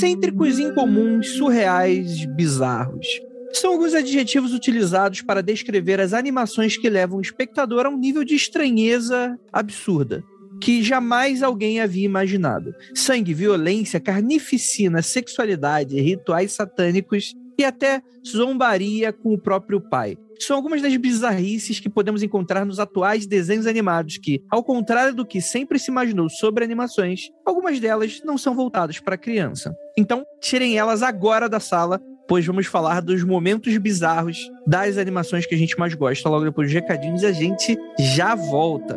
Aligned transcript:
excêntricos, 0.00 0.58
incomuns, 0.58 1.28
surreais, 1.36 2.24
bizarros. 2.34 3.06
São 3.52 3.72
alguns 3.72 3.92
adjetivos 3.92 4.54
utilizados 4.54 5.20
para 5.20 5.42
descrever 5.42 6.00
as 6.00 6.14
animações 6.14 6.74
que 6.74 6.88
levam 6.88 7.18
o 7.18 7.20
espectador 7.20 7.84
a 7.84 7.90
um 7.90 7.98
nível 7.98 8.24
de 8.24 8.34
estranheza 8.34 9.38
absurda 9.52 10.24
que 10.62 10.82
jamais 10.82 11.42
alguém 11.42 11.80
havia 11.80 12.04
imaginado. 12.04 12.74
Sangue, 12.94 13.32
violência, 13.32 13.98
carnificina, 13.98 15.00
sexualidade, 15.00 15.98
rituais 15.98 16.52
satânicos 16.52 17.34
e 17.58 17.64
até 17.64 18.02
zombaria 18.26 19.10
com 19.10 19.32
o 19.32 19.38
próprio 19.38 19.80
pai. 19.80 20.18
São 20.40 20.56
algumas 20.56 20.80
das 20.80 20.96
bizarrices 20.96 21.78
que 21.78 21.88
podemos 21.88 22.22
encontrar 22.22 22.64
nos 22.64 22.80
atuais 22.80 23.26
desenhos 23.26 23.66
animados 23.66 24.16
que, 24.16 24.42
ao 24.50 24.64
contrário 24.64 25.14
do 25.14 25.26
que 25.26 25.40
sempre 25.40 25.78
se 25.78 25.90
imaginou 25.90 26.28
sobre 26.28 26.64
animações, 26.64 27.28
algumas 27.44 27.78
delas 27.78 28.20
não 28.24 28.38
são 28.38 28.54
voltadas 28.54 28.98
para 28.98 29.14
a 29.14 29.18
criança. 29.18 29.74
Então, 29.96 30.24
tirem 30.40 30.78
elas 30.78 31.02
agora 31.02 31.48
da 31.48 31.60
sala 31.60 32.00
pois 32.30 32.46
vamos 32.46 32.66
falar 32.66 33.02
dos 33.02 33.24
momentos 33.24 33.76
bizarros 33.78 34.38
das 34.64 34.96
animações 34.96 35.46
que 35.46 35.54
a 35.56 35.58
gente 35.58 35.76
mais 35.76 35.94
gosta 35.94 36.28
logo 36.28 36.44
depois 36.44 36.68
dos 36.68 36.74
recadinhos 36.74 37.22
e 37.22 37.26
a 37.26 37.32
gente 37.32 37.76
já 37.98 38.36
volta. 38.36 38.96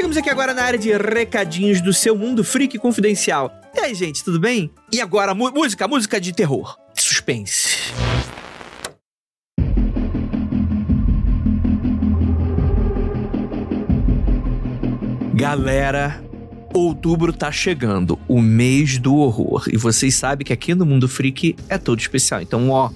Chegamos 0.00 0.16
aqui 0.16 0.30
agora 0.30 0.54
na 0.54 0.62
área 0.62 0.78
de 0.78 0.96
recadinhos 0.96 1.82
do 1.82 1.92
seu 1.92 2.16
mundo 2.16 2.42
freak 2.42 2.78
confidencial. 2.78 3.52
E 3.76 3.80
aí, 3.80 3.94
gente, 3.94 4.24
tudo 4.24 4.40
bem? 4.40 4.70
E 4.90 4.98
agora, 4.98 5.34
música, 5.34 5.86
música 5.86 6.18
de 6.18 6.32
terror, 6.32 6.74
suspense. 6.94 7.92
Galera, 15.34 16.24
outubro 16.72 17.30
tá 17.30 17.52
chegando, 17.52 18.18
o 18.26 18.40
mês 18.40 18.96
do 18.96 19.14
horror. 19.16 19.66
E 19.70 19.76
vocês 19.76 20.14
sabem 20.14 20.46
que 20.46 20.52
aqui 20.54 20.74
no 20.74 20.86
Mundo 20.86 21.10
Freak 21.10 21.56
é 21.68 21.76
todo 21.76 22.00
especial. 22.00 22.40
Então, 22.40 22.70
ó, 22.70 22.90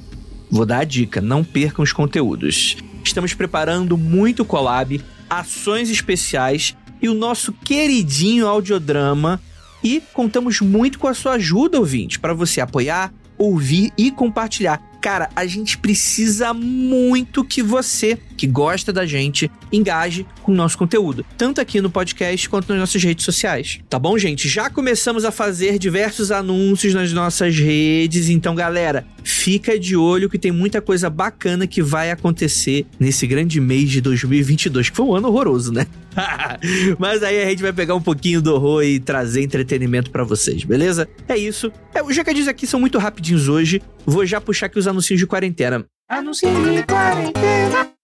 vou 0.51 0.65
dar 0.65 0.79
a 0.79 0.85
dica, 0.85 1.21
não 1.21 1.45
percam 1.45 1.83
os 1.83 1.93
conteúdos. 1.93 2.79
Estamos 3.05 3.35
preparando 3.35 3.99
muito 3.99 4.43
collab, 4.43 5.03
ações 5.29 5.91
especiais 5.91 6.75
e 7.05 7.09
o 7.09 7.13
nosso 7.13 7.53
queridinho 7.53 8.47
audiodrama. 8.49 9.39
E 9.83 10.03
contamos 10.15 10.63
muito 10.63 10.99
com 10.99 11.07
a 11.07 11.13
sua 11.13 11.33
ajuda, 11.35 11.79
ouvinte, 11.79 12.19
para 12.19 12.33
você 12.33 12.63
apoiar, 12.63 13.13
ouvir 13.37 13.93
e 13.99 14.11
compartilhar. 14.11 14.81
Cara, 15.03 15.29
a 15.37 15.45
gente 15.45 15.77
precisa 15.77 16.55
muito 16.55 17.45
que 17.45 17.63
você, 17.63 18.19
que 18.35 18.47
gosta 18.47 18.93
da 18.93 19.07
gente, 19.07 19.51
engaje 19.73 20.27
com 20.43 20.53
o 20.53 20.55
nosso 20.55 20.77
conteúdo, 20.77 21.25
tanto 21.37 21.61
aqui 21.61 21.81
no 21.81 21.91
podcast 21.91 22.49
quanto 22.49 22.69
nas 22.69 22.79
nossas 22.79 23.03
redes 23.03 23.25
sociais. 23.25 23.81
Tá 23.89 23.99
bom, 23.99 24.17
gente? 24.19 24.49
Já 24.49 24.69
começamos 24.69 25.25
a 25.25 25.31
fazer 25.31 25.79
diversos 25.79 26.31
anúncios 26.31 26.95
nas 26.95 27.13
nossas 27.13 27.57
redes, 27.57 28.29
então, 28.29 28.55
galera, 28.55 29.07
fica 29.23 29.79
de 29.79 29.97
olho 29.97 30.29
que 30.29 30.39
tem 30.39 30.53
muita 30.53 30.81
coisa 30.81 31.09
bacana 31.09 31.67
que 31.67 31.83
vai 31.83 32.11
acontecer 32.11 32.87
nesse 32.99 33.27
grande 33.27 33.61
mês 33.61 33.91
de 33.91 34.01
2022, 34.01 34.91
que 34.91 34.97
foi 34.97 35.07
um 35.07 35.15
ano 35.15 35.29
horroroso, 35.29 35.73
né? 35.73 35.87
Mas 36.99 37.23
aí 37.23 37.43
a 37.43 37.49
gente 37.49 37.63
vai 37.63 37.73
pegar 37.73 37.95
um 37.95 38.01
pouquinho 38.01 38.41
do 38.41 38.55
horror 38.55 38.83
e 38.83 39.01
trazer 39.01 39.43
entretenimento 39.43 40.11
para 40.11 40.25
vocês, 40.25 40.65
beleza? 40.65 41.09
É 41.29 41.37
isso. 41.37 41.73
É, 41.95 42.03
os 42.03 42.17
recadinhos 42.17 42.49
aqui 42.49 42.67
são 42.67 42.81
muito 42.81 42.99
rapidinhos 42.99 43.49
hoje. 43.49 43.83
Vou 44.07 44.25
já 44.27 44.41
puxar 44.41 44.67
aqui 44.67 44.79
os 44.79 44.87
anúncios 44.87 45.19
de 45.19 45.27
quarentena. 45.27 45.85
Anúncios 46.09 46.53
de 46.53 46.83
quarentena. 46.85 47.95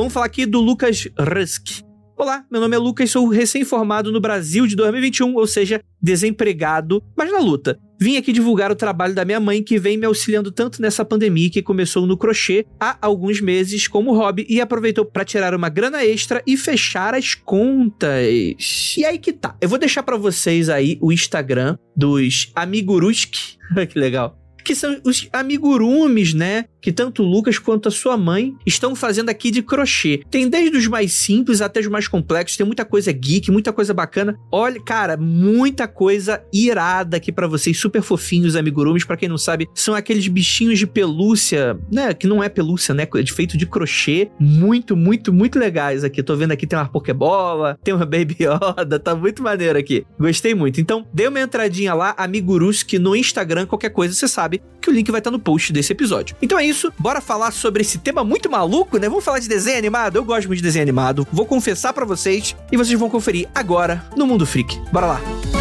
Vamos 0.00 0.14
falar 0.14 0.24
aqui 0.24 0.46
do 0.46 0.62
Lucas 0.62 1.06
Rusk. 1.18 1.82
Olá, 2.16 2.42
meu 2.50 2.58
nome 2.58 2.74
é 2.74 2.78
Lucas, 2.78 3.10
sou 3.10 3.28
recém-formado 3.28 4.10
no 4.10 4.18
Brasil 4.18 4.66
de 4.66 4.74
2021, 4.74 5.34
ou 5.34 5.46
seja, 5.46 5.78
desempregado, 6.00 7.04
mas 7.14 7.30
na 7.30 7.38
luta. 7.38 7.78
Vim 8.00 8.16
aqui 8.16 8.32
divulgar 8.32 8.72
o 8.72 8.74
trabalho 8.74 9.14
da 9.14 9.26
minha 9.26 9.38
mãe, 9.38 9.62
que 9.62 9.78
vem 9.78 9.98
me 9.98 10.06
auxiliando 10.06 10.50
tanto 10.50 10.80
nessa 10.80 11.04
pandemia 11.04 11.50
que 11.50 11.60
começou 11.60 12.06
no 12.06 12.16
crochê 12.16 12.64
há 12.80 12.96
alguns 13.02 13.42
meses 13.42 13.86
como 13.88 14.14
hobby 14.14 14.46
e 14.48 14.58
aproveitou 14.58 15.04
para 15.04 15.22
tirar 15.22 15.54
uma 15.54 15.68
grana 15.68 16.02
extra 16.02 16.42
e 16.46 16.56
fechar 16.56 17.14
as 17.14 17.34
contas. 17.34 18.96
E 18.96 19.04
aí 19.04 19.18
que 19.18 19.34
tá. 19.34 19.54
Eu 19.60 19.68
vou 19.68 19.78
deixar 19.78 20.02
para 20.02 20.16
vocês 20.16 20.70
aí 20.70 20.96
o 21.02 21.12
Instagram 21.12 21.76
dos 21.94 22.50
Amiguruski. 22.56 23.58
que 23.86 23.98
legal 23.98 24.40
que 24.64 24.74
são 24.74 25.00
os 25.04 25.28
amigurumis, 25.32 26.34
né? 26.34 26.66
Que 26.80 26.92
tanto 26.92 27.22
o 27.22 27.26
Lucas 27.26 27.58
quanto 27.58 27.88
a 27.88 27.90
sua 27.90 28.16
mãe 28.16 28.54
estão 28.64 28.94
fazendo 28.94 29.28
aqui 29.28 29.50
de 29.50 29.62
crochê. 29.62 30.22
Tem 30.30 30.48
desde 30.48 30.76
os 30.76 30.86
mais 30.86 31.12
simples 31.12 31.60
até 31.60 31.80
os 31.80 31.86
mais 31.86 32.08
complexos, 32.08 32.56
tem 32.56 32.66
muita 32.66 32.84
coisa 32.84 33.12
geek, 33.12 33.50
muita 33.50 33.72
coisa 33.72 33.92
bacana. 33.92 34.38
Olha, 34.50 34.80
cara, 34.80 35.16
muita 35.16 35.86
coisa 35.86 36.42
irada 36.52 37.16
aqui 37.16 37.30
para 37.30 37.46
vocês, 37.46 37.78
super 37.78 38.02
fofinhos 38.02 38.56
amigurumis, 38.56 39.04
para 39.04 39.16
quem 39.16 39.28
não 39.28 39.38
sabe, 39.38 39.68
são 39.74 39.94
aqueles 39.94 40.26
bichinhos 40.28 40.78
de 40.78 40.86
pelúcia, 40.86 41.78
né, 41.90 42.14
que 42.14 42.26
não 42.26 42.42
é 42.42 42.48
pelúcia, 42.48 42.94
né, 42.94 43.06
é 43.14 43.26
feito 43.26 43.56
de 43.56 43.66
crochê, 43.66 44.30
muito, 44.38 44.96
muito, 44.96 45.32
muito 45.32 45.58
legais 45.58 46.04
aqui. 46.04 46.22
Tô 46.22 46.36
vendo 46.36 46.52
aqui 46.52 46.66
tem 46.66 46.78
uma 46.78 46.88
pokebola, 46.88 47.78
tem 47.82 47.94
uma 47.94 48.06
baby 48.06 48.36
Yoda, 48.40 48.98
tá 48.98 49.14
muito 49.14 49.42
maneiro 49.42 49.78
aqui. 49.78 50.06
Gostei 50.18 50.54
muito. 50.54 50.80
Então, 50.80 51.06
dê 51.12 51.28
uma 51.28 51.40
entradinha 51.40 51.94
lá, 51.94 52.14
amiguruski 52.16 52.98
no 52.98 53.14
Instagram, 53.14 53.66
qualquer 53.66 53.90
coisa 53.90 54.14
você 54.14 54.28
sabe 54.28 54.62
que 54.80 54.90
o 54.90 54.92
link 54.92 55.10
vai 55.10 55.20
estar 55.20 55.30
no 55.30 55.38
post 55.38 55.72
desse 55.72 55.92
episódio. 55.92 56.36
Então 56.40 56.58
é 56.58 56.64
isso, 56.64 56.92
bora 56.98 57.20
falar 57.20 57.52
sobre 57.52 57.82
esse 57.82 57.98
tema 57.98 58.24
muito 58.24 58.50
maluco, 58.50 58.98
né? 58.98 59.08
Vamos 59.08 59.24
falar 59.24 59.38
de 59.38 59.48
desenho 59.48 59.78
animado? 59.78 60.16
Eu 60.16 60.24
gosto 60.24 60.46
muito 60.46 60.58
de 60.58 60.64
desenho 60.64 60.82
animado, 60.82 61.26
vou 61.32 61.46
confessar 61.46 61.92
para 61.92 62.04
vocês 62.04 62.56
e 62.72 62.76
vocês 62.76 62.98
vão 62.98 63.10
conferir 63.10 63.48
agora 63.54 64.04
no 64.16 64.26
Mundo 64.26 64.46
Freak. 64.46 64.80
Bora 64.92 65.06
lá! 65.06 65.59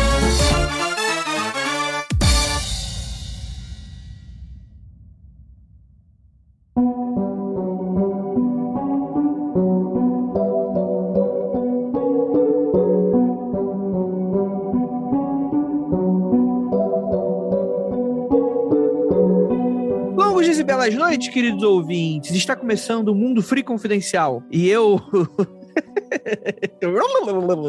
Belas 20.89 20.95
noites, 20.95 21.27
queridos 21.29 21.63
ouvintes. 21.63 22.33
Está 22.33 22.55
começando 22.55 23.09
o 23.09 23.15
Mundo 23.15 23.43
Free 23.43 23.63
Confidencial. 23.63 24.43
E 24.51 24.67
eu. 24.67 24.99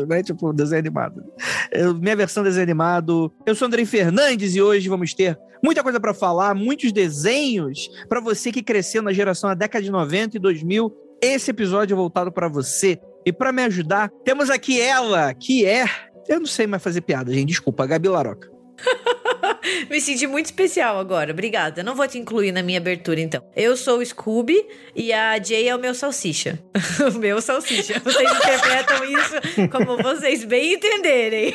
né? 0.08 0.22
Tipo, 0.22 0.52
desenho 0.52 0.80
animado. 0.80 1.22
Eu, 1.70 1.94
minha 1.94 2.16
versão 2.16 2.42
desenho 2.42 2.62
animado. 2.62 3.32
Eu 3.44 3.54
sou 3.54 3.66
Andrei 3.66 3.84
Fernandes 3.84 4.54
e 4.54 4.62
hoje 4.62 4.88
vamos 4.88 5.12
ter 5.12 5.38
muita 5.62 5.82
coisa 5.82 6.00
para 6.00 6.14
falar, 6.14 6.54
muitos 6.54 6.92
desenhos 6.92 7.88
para 8.08 8.20
você 8.20 8.50
que 8.50 8.62
cresceu 8.62 9.02
na 9.02 9.12
geração 9.12 9.50
da 9.50 9.54
década 9.54 9.84
de 9.84 9.90
90 9.90 10.36
e 10.36 10.40
2000. 10.40 10.92
Esse 11.22 11.50
episódio 11.50 11.94
é 11.94 11.96
voltado 11.96 12.32
para 12.32 12.48
você. 12.48 12.98
E 13.26 13.32
para 13.32 13.52
me 13.52 13.62
ajudar, 13.64 14.10
temos 14.24 14.48
aqui 14.48 14.80
ela, 14.80 15.34
que 15.34 15.66
é. 15.66 15.84
Eu 16.26 16.40
não 16.40 16.46
sei 16.46 16.66
mais 16.66 16.82
fazer 16.82 17.02
piada, 17.02 17.32
gente. 17.32 17.48
Desculpa, 17.48 17.84
a 17.84 17.86
Gabi 17.86 18.08
Laroca. 18.08 18.50
Me 19.90 20.00
senti 20.00 20.26
muito 20.26 20.46
especial 20.46 20.98
agora. 20.98 21.32
Obrigada. 21.32 21.82
Não 21.82 21.94
vou 21.94 22.06
te 22.06 22.18
incluir 22.18 22.52
na 22.52 22.62
minha 22.62 22.78
abertura, 22.78 23.20
então. 23.20 23.42
Eu 23.54 23.76
sou 23.76 23.98
o 23.98 24.04
Scooby 24.04 24.64
e 24.94 25.12
a 25.12 25.40
Jay 25.42 25.68
é 25.68 25.74
o 25.74 25.78
meu 25.78 25.94
salsicha. 25.94 26.58
o 27.14 27.18
meu 27.18 27.40
salsicha. 27.40 28.00
Vocês 28.00 28.30
interpretam 28.30 29.04
isso 29.04 29.68
como 29.70 29.96
vocês 30.02 30.44
bem 30.44 30.74
entenderem. 30.74 31.54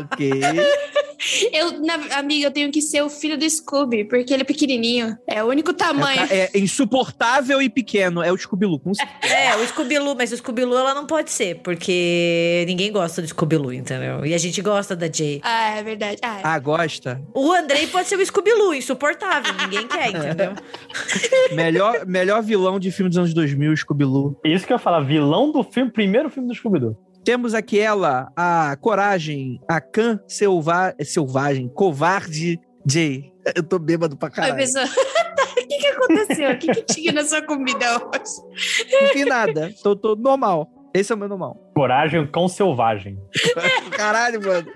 ok. 0.00 0.30
Eu, 1.52 1.80
na, 1.80 1.94
amiga, 2.18 2.46
eu 2.46 2.50
tenho 2.50 2.70
que 2.70 2.82
ser 2.82 3.02
o 3.02 3.08
filho 3.08 3.38
do 3.38 3.48
Scooby, 3.48 4.04
porque 4.04 4.32
ele 4.32 4.42
é 4.42 4.44
pequenininho. 4.44 5.16
É 5.26 5.42
o 5.42 5.46
único 5.46 5.72
tamanho. 5.72 6.20
É, 6.30 6.50
é 6.52 6.58
insuportável 6.58 7.60
e 7.62 7.68
pequeno. 7.68 8.22
É 8.22 8.30
o 8.30 8.36
Scooby-Loo. 8.36 8.80
É, 9.22 9.56
o 9.56 9.66
Scooby-Loo. 9.66 10.14
Mas 10.16 10.32
o 10.32 10.36
Scooby-Loo 10.36 10.78
ela 10.78 10.94
não 10.94 11.06
pode 11.06 11.30
ser, 11.30 11.56
porque 11.56 12.64
ninguém 12.66 12.92
gosta 12.92 13.22
do 13.22 13.28
Scooby-Loo, 13.28 13.72
entendeu? 13.72 14.26
E 14.26 14.34
a 14.34 14.38
gente 14.38 14.60
gosta 14.60 14.94
da 14.94 15.10
Jay. 15.10 15.40
Ah, 15.42 15.78
é 15.78 15.82
verdade. 15.86 16.18
Ah, 16.22 16.38
é. 16.38 16.40
ah 16.44 16.58
gosta? 16.58 17.22
O 17.34 17.52
Andrei 17.52 17.86
pode 17.86 18.08
ser 18.08 18.16
o 18.18 18.26
Scooby-Loo, 18.26 18.74
insuportável. 18.74 19.54
Ninguém 19.54 19.86
quer, 19.86 20.10
entendeu? 20.14 20.52
melhor, 21.52 22.04
melhor 22.06 22.42
vilão 22.42 22.78
de 22.78 22.90
filme 22.90 23.08
dos 23.08 23.18
anos 23.18 23.32
2000, 23.32 23.76
Scooby-Loo. 23.76 24.38
Isso 24.44 24.66
que 24.66 24.72
eu 24.72 24.76
ia 24.76 24.78
falar, 24.78 25.00
vilão 25.00 25.50
do 25.52 25.62
filme, 25.62 25.90
primeiro 25.90 26.28
filme 26.28 26.48
do 26.48 26.54
Scooby-Doo. 26.54 26.96
Temos 27.24 27.54
aqui 27.54 27.80
ela, 27.80 28.30
a 28.36 28.76
coragem, 28.80 29.60
a 29.68 29.80
Khan 29.80 30.20
selva 30.28 30.94
selvagem, 31.02 31.68
covarde 31.68 32.60
Jay. 32.88 33.32
Eu 33.54 33.62
tô 33.62 33.78
bêbado 33.78 34.16
pra 34.16 34.30
caralho. 34.30 34.56
O 35.56 35.68
que, 35.68 35.78
que 35.78 35.86
aconteceu? 35.88 36.50
O 36.52 36.58
que, 36.58 36.66
que 36.68 36.82
tinha 36.82 37.12
na 37.12 37.24
sua 37.24 37.42
comida 37.42 37.96
hoje? 37.96 38.92
Não 38.92 39.12
vi 39.12 39.24
nada. 39.24 39.74
Tô, 39.82 39.96
tô 39.96 40.14
normal. 40.14 40.70
Esse 40.94 41.12
é 41.12 41.14
o 41.14 41.18
meu 41.18 41.28
normal. 41.28 41.56
Coragem, 41.74 42.26
cão 42.26 42.46
selvagem. 42.46 43.18
Caralho, 43.90 44.40
mano. 44.40 44.66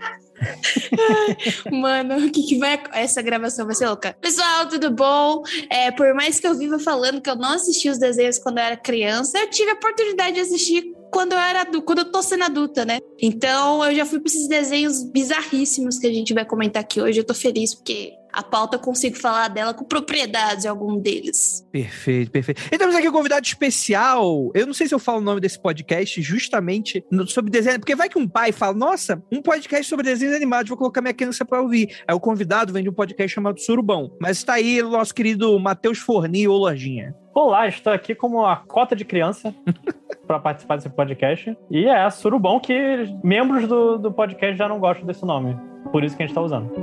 Mano, 1.71 2.27
o 2.27 2.31
que, 2.31 2.43
que 2.43 2.59
vai. 2.59 2.83
Essa 2.93 3.23
gravação 3.23 3.67
vai 3.67 3.75
ser 3.75 3.87
louca. 3.87 4.17
Pessoal, 4.21 4.69
tudo 4.69 4.91
bom? 4.91 5.43
É, 5.71 5.91
por 5.91 6.15
mais 6.15 6.41
que 6.41 6.47
eu 6.47 6.55
viva 6.55 6.79
falando 6.79 7.21
que 7.21 7.31
eu 7.31 7.37
não 7.37 7.55
assisti 7.55 7.89
os 7.89 7.99
desenhos 7.99 8.39
quando 8.39 8.59
eu 8.59 8.65
era 8.65 8.77
criança, 8.77 9.39
eu 9.39 9.51
tive 9.51 9.71
a 9.71 9.75
oportunidade 9.75 10.35
de 10.35 10.41
assistir 10.41 10.85
quando 11.13 11.33
eu 11.33 11.39
era 11.39 11.67
quando 11.67 11.99
eu 11.99 12.13
tô 12.13 12.23
sendo 12.23 12.45
adulta, 12.45 12.85
né? 12.85 12.99
Então 13.21 13.85
eu 13.85 13.95
já 13.95 14.07
fui 14.07 14.21
para 14.21 14.29
esses 14.29 14.49
desenhos 14.49 15.03
bizarríssimos 15.05 15.99
que 15.99 16.07
a 16.07 16.13
gente 16.13 16.33
vai 16.33 16.45
comentar 16.45 16.83
aqui 16.83 17.01
hoje. 17.01 17.21
Eu 17.21 17.25
tô 17.25 17.35
feliz 17.35 17.75
porque 17.75 18.13
a 18.33 18.43
pauta 18.43 18.77
eu 18.77 18.81
consigo 18.81 19.17
falar 19.17 19.49
dela 19.49 19.75
com 19.75 19.85
propriedade, 19.85 20.67
algum 20.67 20.99
deles. 20.99 21.67
Perfeito, 21.71 22.31
perfeito. 22.31 22.63
E 22.73 22.79
temos 22.79 22.95
aqui 22.95 23.09
um 23.09 23.13
convidado 23.13 23.47
especial. 23.47 24.51
Eu 24.55 24.67
não 24.67 24.75
sei 24.75 24.87
se 24.89 24.95
eu 24.95 24.99
falo 24.99 25.19
o 25.19 25.23
nome 25.23 25.41
desse 25.41 25.59
podcast 25.59 26.21
justamente 26.23 27.05
sobre 27.29 27.51
desenho, 27.51 27.79
porque 27.79 27.95
vai 27.95 28.09
que 28.09 28.19
um 28.19 28.29
pai 28.29 28.53
fala: 28.53 28.75
Nossa, 28.75 29.23
um 29.31 29.43
podcast 29.43 29.89
sobre 29.89 30.05
desenhos 30.05 30.35
animados, 30.35 30.69
vou 30.69 30.79
colocar 30.79 31.01
minha 31.01 31.15
criança 31.15 31.45
para 31.45 31.61
ouvir. 31.61 31.97
Aí 32.07 32.15
o 32.15 32.21
convidado 32.21 32.73
vem 32.73 32.83
de 32.83 32.89
um 32.89 32.95
podcast 32.95 33.35
chamado 33.35 33.61
Surubão. 33.61 34.17
Mas 34.21 34.39
está 34.39 34.55
aí 34.55 34.83
o 34.83 34.91
nosso 34.91 35.15
querido 35.15 35.59
Matheus 35.59 35.99
Forni, 35.99 36.47
ou 36.47 36.57
Lojinha. 36.57 37.15
Olá, 37.33 37.69
estou 37.69 37.93
aqui 37.93 38.13
como 38.13 38.45
a 38.45 38.57
cota 38.57 38.97
de 38.97 39.05
criança 39.05 39.55
para 40.27 40.41
participar 40.41 40.75
desse 40.77 40.91
podcast. 40.91 41.57
E 41.71 41.87
é 41.87 42.11
surubão 42.11 42.59
que 42.59 42.75
membros 43.23 43.69
do, 43.69 43.99
do 43.99 44.11
podcast 44.13 44.57
já 44.57 44.69
não 44.69 44.81
gostam 44.81 45.07
desse 45.07 45.25
nome. 45.25 45.57
Por 45.93 46.03
isso 46.03 46.17
que 46.17 46.25
a 46.25 46.27
gente 46.27 46.33
está 46.33 46.43
usando. 46.43 46.73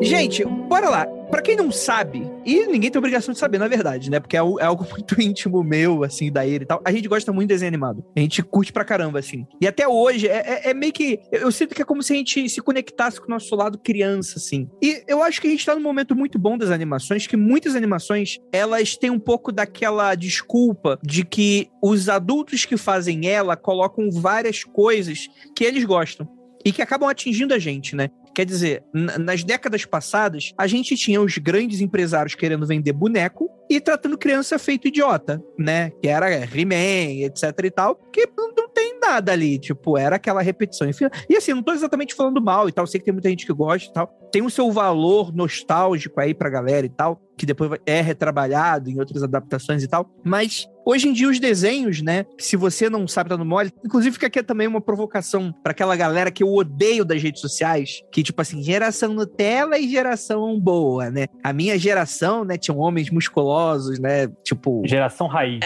Gente, 0.00 0.44
bora 0.44 0.88
lá. 0.88 1.06
Pra 1.32 1.40
quem 1.40 1.56
não 1.56 1.72
sabe, 1.72 2.30
e 2.44 2.66
ninguém 2.66 2.90
tem 2.90 2.98
obrigação 2.98 3.32
de 3.32 3.40
saber, 3.40 3.56
na 3.56 3.66
verdade, 3.66 4.10
né? 4.10 4.20
Porque 4.20 4.36
é, 4.36 4.40
é 4.40 4.64
algo 4.64 4.86
muito 4.92 5.18
íntimo 5.18 5.64
meu, 5.64 6.04
assim, 6.04 6.30
da 6.30 6.46
ele 6.46 6.64
e 6.64 6.66
tal. 6.66 6.82
A 6.84 6.92
gente 6.92 7.08
gosta 7.08 7.32
muito 7.32 7.48
de 7.48 7.54
desenho 7.54 7.68
animado. 7.68 8.04
A 8.14 8.20
gente 8.20 8.42
curte 8.42 8.70
pra 8.70 8.84
caramba, 8.84 9.18
assim. 9.18 9.46
E 9.58 9.66
até 9.66 9.88
hoje, 9.88 10.28
é, 10.28 10.66
é, 10.66 10.70
é 10.70 10.74
meio 10.74 10.92
que. 10.92 11.18
Eu 11.32 11.50
sinto 11.50 11.74
que 11.74 11.80
é 11.80 11.86
como 11.86 12.02
se 12.02 12.12
a 12.12 12.16
gente 12.16 12.50
se 12.50 12.60
conectasse 12.60 13.18
com 13.18 13.28
o 13.28 13.30
nosso 13.30 13.56
lado 13.56 13.78
criança, 13.78 14.34
assim. 14.36 14.68
E 14.82 15.02
eu 15.08 15.22
acho 15.22 15.40
que 15.40 15.46
a 15.46 15.50
gente 15.50 15.64
tá 15.64 15.74
num 15.74 15.80
momento 15.80 16.14
muito 16.14 16.38
bom 16.38 16.58
das 16.58 16.70
animações, 16.70 17.26
que 17.26 17.36
muitas 17.36 17.74
animações, 17.74 18.36
elas 18.52 18.94
têm 18.98 19.08
um 19.08 19.18
pouco 19.18 19.50
daquela 19.50 20.14
desculpa 20.14 20.98
de 21.02 21.24
que 21.24 21.70
os 21.82 22.10
adultos 22.10 22.66
que 22.66 22.76
fazem 22.76 23.26
ela 23.26 23.56
colocam 23.56 24.10
várias 24.10 24.64
coisas 24.64 25.30
que 25.56 25.64
eles 25.64 25.82
gostam 25.84 26.28
e 26.62 26.72
que 26.72 26.82
acabam 26.82 27.08
atingindo 27.08 27.54
a 27.54 27.58
gente, 27.58 27.96
né? 27.96 28.10
Quer 28.34 28.46
dizer, 28.46 28.82
nas 28.92 29.44
décadas 29.44 29.84
passadas, 29.84 30.52
a 30.56 30.66
gente 30.66 30.96
tinha 30.96 31.20
os 31.20 31.36
grandes 31.38 31.80
empresários 31.80 32.34
querendo 32.34 32.66
vender 32.66 32.92
boneco 32.92 33.50
e 33.68 33.80
tratando 33.80 34.18
criança 34.18 34.58
feito 34.58 34.88
idiota, 34.88 35.42
né? 35.58 35.90
Que 36.02 36.08
era 36.08 36.28
He-Man, 36.30 37.24
etc 37.24 37.44
e 37.64 37.70
tal, 37.70 37.96
que 38.12 38.26
não, 38.36 38.52
tem 38.72 38.98
nada 38.98 39.32
ali, 39.32 39.58
tipo, 39.58 39.98
era 39.98 40.16
aquela 40.16 40.42
repetição. 40.42 40.88
E 41.28 41.36
assim, 41.36 41.52
não 41.52 41.62
tô 41.62 41.72
exatamente 41.72 42.14
falando 42.14 42.40
mal 42.40 42.68
e 42.68 42.72
tal, 42.72 42.86
sei 42.86 42.98
que 43.00 43.04
tem 43.04 43.12
muita 43.12 43.28
gente 43.28 43.46
que 43.46 43.52
gosta 43.52 43.88
e 43.88 43.92
tal. 43.92 44.06
Tem 44.32 44.42
o 44.42 44.50
seu 44.50 44.70
valor 44.72 45.32
nostálgico 45.34 46.20
aí 46.20 46.32
pra 46.32 46.48
galera 46.48 46.86
e 46.86 46.88
tal, 46.88 47.20
que 47.36 47.44
depois 47.44 47.70
é 47.84 48.00
retrabalhado 48.00 48.90
em 48.90 48.98
outras 48.98 49.22
adaptações 49.22 49.82
e 49.82 49.88
tal, 49.88 50.10
mas 50.24 50.66
Hoje 50.84 51.08
em 51.08 51.12
dia, 51.12 51.28
os 51.28 51.38
desenhos, 51.38 52.02
né? 52.02 52.26
Se 52.38 52.56
você 52.56 52.90
não 52.90 53.06
sabe, 53.06 53.30
tá 53.30 53.36
no 53.36 53.44
mole. 53.44 53.72
Inclusive, 53.84 54.14
fica 54.14 54.26
aqui 54.26 54.42
também 54.42 54.66
uma 54.66 54.80
provocação 54.80 55.52
para 55.62 55.70
aquela 55.72 55.94
galera 55.94 56.30
que 56.30 56.42
eu 56.42 56.52
odeio 56.52 57.04
das 57.04 57.22
redes 57.22 57.40
sociais, 57.40 58.02
que, 58.10 58.22
tipo 58.22 58.40
assim, 58.42 58.62
geração 58.62 59.14
Nutella 59.14 59.78
e 59.78 59.88
geração 59.88 60.58
boa, 60.58 61.10
né? 61.10 61.26
A 61.42 61.52
minha 61.52 61.78
geração, 61.78 62.44
né, 62.44 62.56
tinham 62.56 62.78
homens 62.78 63.10
musculosos, 63.10 63.98
né? 63.98 64.26
Tipo. 64.44 64.82
Geração 64.84 65.28
raiz. 65.28 65.60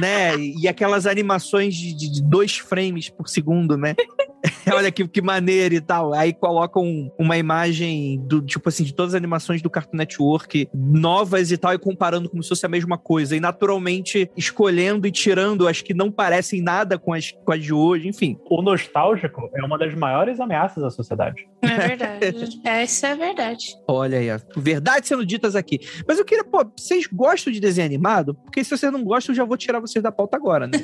né? 0.00 0.36
E 0.36 0.66
aquelas 0.66 1.06
animações 1.06 1.74
de, 1.74 1.94
de 1.94 2.22
dois 2.22 2.56
frames 2.58 3.08
por 3.08 3.28
segundo, 3.28 3.76
né? 3.76 3.94
Olha 4.72 4.90
que, 4.90 5.06
que 5.06 5.22
maneiro 5.22 5.74
e 5.74 5.80
tal. 5.80 6.12
Aí 6.12 6.32
colocam 6.32 7.10
uma 7.18 7.36
imagem 7.36 8.20
do 8.26 8.40
tipo 8.42 8.68
assim 8.68 8.84
de 8.84 8.94
todas 8.94 9.14
as 9.14 9.18
animações 9.18 9.62
do 9.62 9.70
Cartoon 9.70 9.96
Network 9.96 10.68
novas 10.74 11.50
e 11.50 11.56
tal 11.56 11.72
e 11.74 11.78
comparando 11.78 12.28
como 12.28 12.42
se 12.42 12.48
fosse 12.48 12.64
a 12.66 12.68
mesma 12.68 12.98
coisa 12.98 13.36
e 13.36 13.40
naturalmente 13.40 14.30
escolhendo 14.36 15.06
e 15.06 15.10
tirando 15.10 15.66
as 15.66 15.80
que 15.80 15.94
não 15.94 16.10
parecem 16.10 16.62
nada 16.62 16.98
com 16.98 17.12
as, 17.12 17.32
com 17.44 17.52
as 17.52 17.62
de 17.62 17.72
hoje, 17.72 18.08
enfim. 18.08 18.38
O 18.50 18.62
nostálgico 18.62 19.50
é 19.54 19.64
uma 19.64 19.78
das 19.78 19.94
maiores 19.94 20.40
ameaças 20.40 20.82
da 20.82 20.90
sociedade. 20.90 21.48
É 21.62 21.88
verdade. 21.88 22.60
Essa 22.64 23.08
é 23.08 23.16
verdade. 23.16 23.76
Olha 23.86 24.18
aí, 24.18 24.28
verdade 24.56 25.08
sendo 25.08 25.24
ditas 25.24 25.56
aqui. 25.56 25.80
Mas 26.06 26.18
eu 26.18 26.24
queria, 26.24 26.44
pô, 26.44 26.64
vocês 26.76 27.06
gostam 27.06 27.52
de 27.52 27.60
desenho 27.60 27.86
animado? 27.86 28.34
Porque 28.34 28.62
se 28.62 28.70
vocês 28.70 28.92
não 28.92 29.02
gostam, 29.02 29.32
eu 29.32 29.36
já 29.36 29.44
vou 29.44 29.56
tirar 29.56 29.80
vocês 29.80 30.02
da 30.02 30.12
pauta 30.12 30.36
agora, 30.36 30.66
né? 30.66 30.78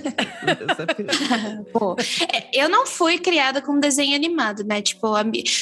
pô, 1.73 1.97
é, 2.33 2.49
eu 2.53 2.69
não 2.69 2.87
fui 2.87 3.19
criada 3.45 3.61
com 3.61 3.79
desenho 3.79 4.17
animado, 4.17 4.65
né? 4.65 4.81
Tipo, 4.81 5.09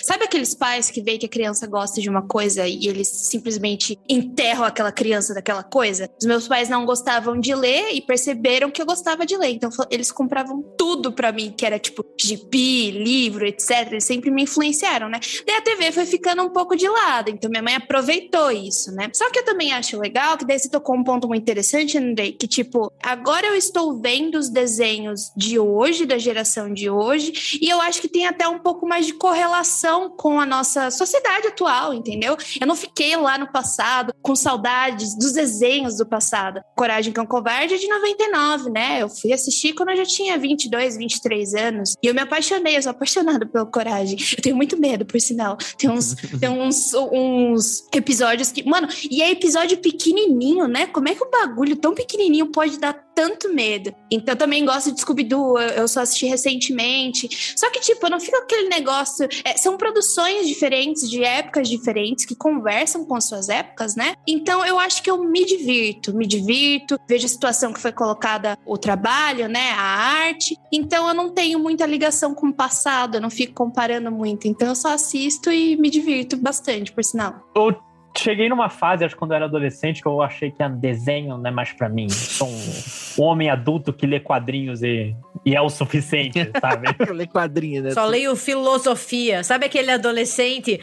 sabe 0.04 0.24
aqueles 0.24 0.54
pais 0.54 0.88
que 0.88 1.02
veem 1.02 1.18
que 1.18 1.26
a 1.26 1.28
criança 1.28 1.66
gosta 1.66 2.00
de 2.00 2.08
uma 2.08 2.22
coisa 2.22 2.64
e 2.64 2.86
eles 2.86 3.08
simplesmente 3.08 3.98
enterram 4.08 4.62
aquela 4.62 4.92
criança 4.92 5.34
daquela 5.34 5.64
coisa? 5.64 6.08
Os 6.20 6.24
meus 6.24 6.46
pais 6.46 6.68
não 6.68 6.86
gostavam 6.86 7.40
de 7.40 7.52
ler 7.52 7.92
e 7.92 8.00
perceberam 8.00 8.70
que 8.70 8.80
eu 8.80 8.86
gostava 8.86 9.26
de 9.26 9.36
ler. 9.36 9.50
Então, 9.50 9.68
eles 9.90 10.12
compravam 10.12 10.62
tudo 10.78 11.10
para 11.10 11.32
mim, 11.32 11.52
que 11.56 11.66
era 11.66 11.76
tipo 11.76 12.04
gibi, 12.16 12.92
livro, 12.92 13.44
etc. 13.44 13.88
Eles 13.90 14.04
sempre 14.04 14.30
me 14.30 14.44
influenciaram, 14.44 15.08
né? 15.08 15.18
Daí 15.44 15.56
a 15.56 15.62
TV 15.62 15.90
foi 15.90 16.06
ficando 16.06 16.42
um 16.44 16.50
pouco 16.50 16.76
de 16.76 16.88
lado. 16.88 17.30
Então, 17.30 17.50
minha 17.50 17.64
mãe 17.64 17.74
aproveitou 17.74 18.52
isso, 18.52 18.92
né? 18.92 19.10
Só 19.12 19.28
que 19.30 19.40
eu 19.40 19.44
também 19.44 19.72
acho 19.72 19.98
legal 19.98 20.38
que 20.38 20.46
daí 20.46 20.58
você 20.58 20.68
tocou 20.68 20.94
um 20.94 21.02
ponto 21.02 21.26
muito 21.26 21.42
interessante, 21.42 21.98
Andrei, 21.98 22.30
que 22.30 22.46
tipo, 22.46 22.92
agora 23.02 23.48
eu 23.48 23.56
estou 23.56 24.00
vendo 24.00 24.36
os 24.36 24.48
desenhos 24.48 25.32
de 25.36 25.58
hoje, 25.58 26.06
da 26.06 26.16
geração 26.16 26.72
de 26.72 26.88
hoje, 26.88 27.58
e 27.60 27.71
eu 27.72 27.80
acho 27.80 28.00
que 28.00 28.08
tem 28.08 28.26
até 28.26 28.46
um 28.46 28.58
pouco 28.58 28.86
mais 28.86 29.06
de 29.06 29.14
correlação 29.14 30.10
com 30.10 30.38
a 30.38 30.46
nossa 30.46 30.90
sociedade 30.90 31.48
atual, 31.48 31.94
entendeu? 31.94 32.36
Eu 32.60 32.66
não 32.66 32.76
fiquei 32.76 33.16
lá 33.16 33.38
no 33.38 33.50
passado 33.50 34.14
com 34.22 34.36
saudades 34.36 35.16
dos 35.16 35.32
desenhos 35.32 35.96
do 35.96 36.06
passado. 36.06 36.62
Coragem 36.76 37.12
Cão 37.12 37.26
Covarde 37.26 37.74
é 37.74 37.78
de 37.78 37.88
99, 37.88 38.70
né? 38.70 39.02
Eu 39.02 39.08
fui 39.08 39.32
assistir 39.32 39.72
quando 39.72 39.90
eu 39.90 39.96
já 39.96 40.06
tinha 40.06 40.38
22, 40.38 40.96
23 40.96 41.54
anos. 41.54 41.94
E 42.02 42.06
eu 42.06 42.14
me 42.14 42.20
apaixonei, 42.20 42.76
eu 42.76 42.82
sou 42.82 42.90
apaixonada 42.90 43.46
pela 43.46 43.66
Coragem. 43.66 44.18
Eu 44.36 44.42
tenho 44.42 44.56
muito 44.56 44.78
medo, 44.78 45.04
por 45.04 45.20
sinal. 45.20 45.56
Tem 45.78 45.90
uns, 45.90 46.14
tem 46.38 46.48
uns, 46.48 46.92
uns 46.94 47.86
episódios 47.94 48.52
que. 48.52 48.62
Mano, 48.68 48.88
e 49.10 49.22
é 49.22 49.30
episódio 49.30 49.78
pequenininho, 49.78 50.68
né? 50.68 50.86
Como 50.86 51.08
é 51.08 51.14
que 51.14 51.24
um 51.24 51.30
bagulho 51.30 51.76
tão 51.76 51.94
pequenininho 51.94 52.46
pode 52.46 52.78
dar 52.78 52.92
tanto 53.14 53.52
medo? 53.52 53.94
Então, 54.10 54.34
eu 54.34 54.38
também 54.38 54.64
gosto 54.64 54.92
de 54.92 55.00
Scooby-Doo, 55.00 55.58
eu 55.58 55.88
só 55.88 56.00
assisti 56.00 56.26
recentemente. 56.26 57.54
Só 57.56 57.70
que, 57.70 57.80
tipo, 57.80 58.08
não 58.08 58.20
fica 58.20 58.38
aquele 58.38 58.68
negócio. 58.68 59.28
É, 59.44 59.56
são 59.56 59.76
produções 59.76 60.46
diferentes, 60.46 61.08
de 61.08 61.22
épocas 61.22 61.68
diferentes, 61.68 62.24
que 62.24 62.34
conversam 62.34 63.04
com 63.04 63.14
as 63.14 63.24
suas 63.24 63.48
épocas, 63.48 63.94
né? 63.94 64.14
Então, 64.26 64.64
eu 64.64 64.78
acho 64.78 65.02
que 65.02 65.10
eu 65.10 65.22
me 65.22 65.44
divirto, 65.44 66.14
me 66.14 66.26
divirto, 66.26 66.98
vejo 67.08 67.26
a 67.26 67.28
situação 67.28 67.72
que 67.72 67.80
foi 67.80 67.92
colocada, 67.92 68.58
o 68.66 68.76
trabalho, 68.76 69.48
né? 69.48 69.70
A 69.72 69.82
arte. 69.82 70.56
Então, 70.72 71.08
eu 71.08 71.14
não 71.14 71.30
tenho 71.30 71.58
muita 71.58 71.86
ligação 71.86 72.34
com 72.34 72.48
o 72.48 72.54
passado, 72.54 73.16
eu 73.16 73.20
não 73.20 73.30
fico 73.30 73.54
comparando 73.54 74.10
muito. 74.10 74.46
Então, 74.48 74.68
eu 74.68 74.74
só 74.74 74.92
assisto 74.92 75.50
e 75.50 75.76
me 75.76 75.90
divirto 75.90 76.36
bastante, 76.36 76.92
por 76.92 77.04
sinal. 77.04 77.34
O 77.56 77.91
cheguei 78.16 78.48
numa 78.48 78.68
fase, 78.68 79.04
acho 79.04 79.14
que 79.14 79.18
quando 79.18 79.32
eu 79.32 79.36
era 79.36 79.44
adolescente, 79.46 80.02
que 80.02 80.08
eu 80.08 80.22
achei 80.22 80.50
que 80.50 80.66
desenho 80.68 81.38
não 81.38 81.48
é 81.48 81.50
mais 81.50 81.72
pra 81.72 81.88
mim. 81.88 82.08
Sou 82.08 82.48
um, 82.48 82.72
um 83.18 83.22
homem 83.24 83.50
adulto 83.50 83.92
que 83.92 84.06
lê 84.06 84.20
quadrinhos 84.20 84.82
e, 84.82 85.14
e 85.44 85.54
é 85.54 85.60
o 85.60 85.68
suficiente, 85.68 86.50
sabe? 86.60 86.88
Lê 87.12 87.26
quadrinhos, 87.26 87.84
né? 87.84 87.90
Só 87.92 88.04
leio 88.04 88.36
filosofia. 88.36 89.42
Sabe 89.42 89.66
aquele 89.66 89.90
adolescente 89.90 90.80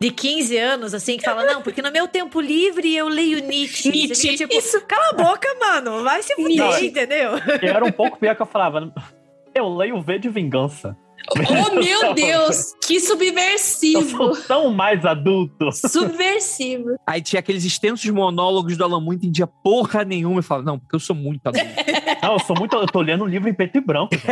de 0.00 0.10
15 0.10 0.56
anos, 0.56 0.94
assim, 0.94 1.16
que 1.16 1.24
fala, 1.24 1.44
não, 1.44 1.62
porque 1.62 1.82
no 1.82 1.90
meu 1.90 2.06
tempo 2.06 2.40
livre 2.40 2.94
eu 2.94 3.08
leio 3.08 3.40
Nietzsche. 3.40 3.90
Nietzsche, 3.90 4.30
fica, 4.30 4.46
tipo, 4.46 4.54
isso. 4.54 4.80
cala 4.86 5.10
a 5.10 5.14
boca, 5.14 5.48
mano. 5.60 6.04
Vai 6.04 6.22
se 6.22 6.34
fuder, 6.34 6.84
entendeu? 6.84 7.32
E 7.62 7.66
era 7.66 7.84
um 7.84 7.92
pouco 7.92 8.18
pior 8.18 8.34
que 8.36 8.42
eu 8.42 8.46
falava. 8.46 8.92
Eu 9.54 9.68
leio 9.68 10.00
V 10.00 10.18
de 10.18 10.28
vingança. 10.28 10.96
Oh, 11.36 11.74
meu 11.78 12.14
Deus! 12.14 12.74
Que 12.86 13.00
subversivo! 13.00 14.34
sou 14.34 14.42
tão 14.46 14.70
mais 14.70 15.04
adulto. 15.04 15.70
Subversivo. 15.72 16.96
Aí 17.06 17.20
tinha 17.20 17.40
aqueles 17.40 17.64
extensos 17.64 18.08
monólogos 18.10 18.76
do 18.76 18.84
Alan 18.84 19.00
Moore, 19.00 19.16
entendia 19.16 19.46
porra 19.46 20.04
nenhuma 20.04 20.40
e 20.40 20.42
falava, 20.42 20.66
não, 20.66 20.78
porque 20.78 20.96
eu 20.96 21.00
sou 21.00 21.14
muito 21.14 21.46
adulto. 21.46 21.66
Não, 22.20 22.32
eu 22.32 22.38
sou 22.40 22.56
muito. 22.58 22.74
Eu 22.74 22.86
tô 22.86 23.00
lendo 23.00 23.24
um 23.24 23.26
livro 23.28 23.48
em 23.48 23.54
preto 23.54 23.78
e 23.78 23.80
branco. 23.80 24.14
gente. 24.14 24.26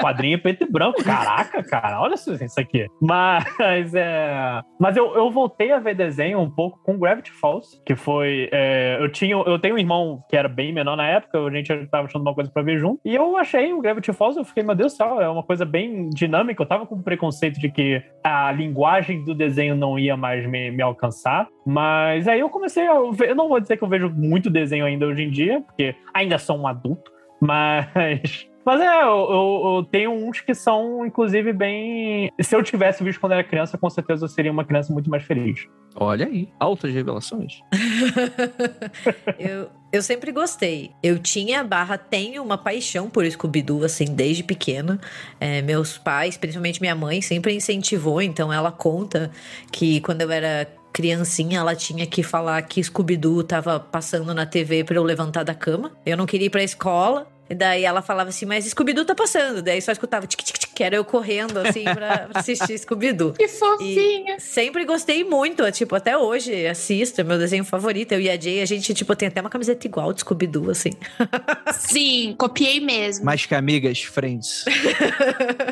Quadrinho 0.00 0.36
em 0.36 0.38
preto 0.40 0.64
e 0.64 0.70
branco. 0.70 1.02
Caraca, 1.04 1.62
cara, 1.62 2.00
olha 2.00 2.14
isso 2.14 2.34
isso 2.34 2.58
aqui. 2.58 2.86
Mas 3.00 3.94
é. 3.94 4.60
Mas 4.78 4.96
eu, 4.96 5.14
eu 5.14 5.30
voltei 5.30 5.72
a 5.72 5.78
ver 5.78 5.94
desenho 5.94 6.40
um 6.40 6.50
pouco 6.50 6.80
com 6.82 6.98
Gravity 6.98 7.30
Falls, 7.30 7.80
que 7.86 7.94
foi. 7.94 8.48
é, 8.52 8.98
eu, 9.00 9.10
tinha, 9.10 9.34
eu 9.36 9.58
tenho 9.58 9.76
um 9.76 9.78
irmão 9.78 10.20
que 10.28 10.36
era 10.36 10.48
bem 10.48 10.72
menor 10.72 10.96
na 10.96 11.06
época, 11.06 11.38
a 11.38 11.50
gente 11.50 11.86
tava 11.86 12.06
achando 12.06 12.22
uma 12.22 12.34
coisa 12.34 12.50
pra 12.50 12.62
ver 12.62 12.78
junto. 12.78 13.00
E 13.04 13.14
eu 13.14 13.36
achei 13.36 13.72
o 13.72 13.80
Gravity 13.80 14.12
Falls, 14.12 14.36
eu 14.36 14.44
fiquei, 14.44 14.62
meu 14.62 14.74
Deus 14.74 14.92
do 14.92 14.96
céu, 14.96 15.20
é 15.20 15.28
uma 15.28 15.42
coisa 15.42 15.64
bem 15.64 16.05
dinâmica. 16.10 16.62
Eu 16.62 16.66
tava 16.66 16.86
com 16.86 17.00
preconceito 17.02 17.58
de 17.60 17.70
que 17.70 18.02
a 18.24 18.50
linguagem 18.52 19.24
do 19.24 19.34
desenho 19.34 19.74
não 19.74 19.98
ia 19.98 20.16
mais 20.16 20.46
me, 20.48 20.70
me 20.70 20.82
alcançar. 20.82 21.48
Mas 21.66 22.26
aí 22.28 22.40
eu 22.40 22.48
comecei 22.48 22.86
a 22.86 22.94
ver. 23.12 23.30
Eu 23.30 23.34
não 23.34 23.48
vou 23.48 23.60
dizer 23.60 23.76
que 23.76 23.84
eu 23.84 23.88
vejo 23.88 24.08
muito 24.10 24.50
desenho 24.50 24.84
ainda 24.84 25.06
hoje 25.06 25.22
em 25.22 25.30
dia, 25.30 25.60
porque 25.60 25.94
ainda 26.14 26.38
sou 26.38 26.58
um 26.58 26.66
adulto. 26.66 27.10
Mas. 27.40 28.46
Mas 28.66 28.80
é, 28.80 29.02
eu, 29.04 29.06
eu- 29.30 29.76
eu 29.76 29.84
tenho 29.88 30.10
uns 30.10 30.40
que 30.40 30.52
são, 30.52 31.06
inclusive, 31.06 31.52
bem. 31.52 32.32
Se 32.40 32.56
eu 32.56 32.64
tivesse 32.64 33.04
visto 33.04 33.20
quando 33.20 33.30
era 33.30 33.44
criança, 33.44 33.78
com 33.78 33.88
certeza 33.88 34.24
eu 34.24 34.28
seria 34.28 34.50
uma 34.50 34.64
criança 34.64 34.92
muito 34.92 35.08
mais 35.08 35.22
feliz. 35.22 35.68
Olha 35.94 36.26
aí, 36.26 36.48
altas 36.58 36.92
revelações. 36.92 37.60
eu, 39.38 39.68
eu 39.96 40.02
sempre 40.02 40.30
gostei. 40.32 40.92
Eu 41.02 41.18
tinha 41.18 41.64
barra, 41.64 41.96
tenho 41.96 42.42
uma 42.42 42.58
paixão 42.58 43.08
por 43.08 43.24
Scooby-Doo, 43.28 43.84
assim, 43.84 44.06
desde 44.06 44.42
pequena. 44.42 45.00
É, 45.40 45.62
meus 45.62 45.98
pais, 45.98 46.36
principalmente 46.36 46.80
minha 46.80 46.94
mãe, 46.94 47.20
sempre 47.20 47.54
incentivou, 47.54 48.20
então 48.20 48.52
ela 48.52 48.70
conta 48.70 49.30
que 49.72 50.00
quando 50.00 50.22
eu 50.22 50.30
era 50.30 50.68
criancinha, 50.92 51.58
ela 51.58 51.74
tinha 51.74 52.06
que 52.06 52.22
falar 52.22 52.62
que 52.62 52.82
Scooby-Doo 52.82 53.42
tava 53.42 53.78
passando 53.78 54.32
na 54.32 54.46
TV 54.46 54.82
pra 54.82 54.96
eu 54.96 55.02
levantar 55.02 55.42
da 55.42 55.54
cama. 55.54 55.92
Eu 56.06 56.16
não 56.16 56.24
queria 56.24 56.46
ir 56.46 56.50
pra 56.50 56.62
escola. 56.62 57.30
E 57.48 57.54
daí 57.54 57.84
ela 57.84 58.02
falava 58.02 58.30
assim, 58.30 58.44
mas 58.44 58.64
Scooby-Doo 58.64 59.04
tá 59.04 59.14
passando. 59.14 59.62
Daí 59.62 59.80
só 59.80 59.92
escutava 59.92 60.26
tic 60.26 60.42
tic, 60.42 60.65
que 60.76 60.84
era 60.84 60.94
eu 60.94 61.04
correndo 61.06 61.56
assim 61.58 61.84
pra, 61.84 62.28
pra 62.28 62.28
assistir 62.38 62.78
Scooby-Doo. 62.78 63.32
Que 63.32 63.48
fofinha. 63.48 64.38
Sempre 64.38 64.84
gostei 64.84 65.24
muito, 65.24 65.68
tipo, 65.72 65.96
até 65.96 66.18
hoje 66.18 66.66
assisto, 66.66 67.18
é 67.22 67.24
meu 67.24 67.38
desenho 67.38 67.64
favorito. 67.64 68.12
Eu 68.12 68.20
e 68.20 68.28
a 68.28 68.38
Jay, 68.38 68.60
a 68.60 68.66
gente, 68.66 68.92
tipo, 68.92 69.16
tem 69.16 69.28
até 69.28 69.40
uma 69.40 69.48
camiseta 69.48 69.86
igual 69.86 70.12
de 70.12 70.20
Scooby-Doo, 70.20 70.70
assim. 70.70 70.90
Sim, 71.72 72.34
copiei 72.36 72.78
mesmo. 72.78 73.24
Mais 73.24 73.46
que 73.46 73.54
amigas, 73.54 74.02
friends. 74.02 74.66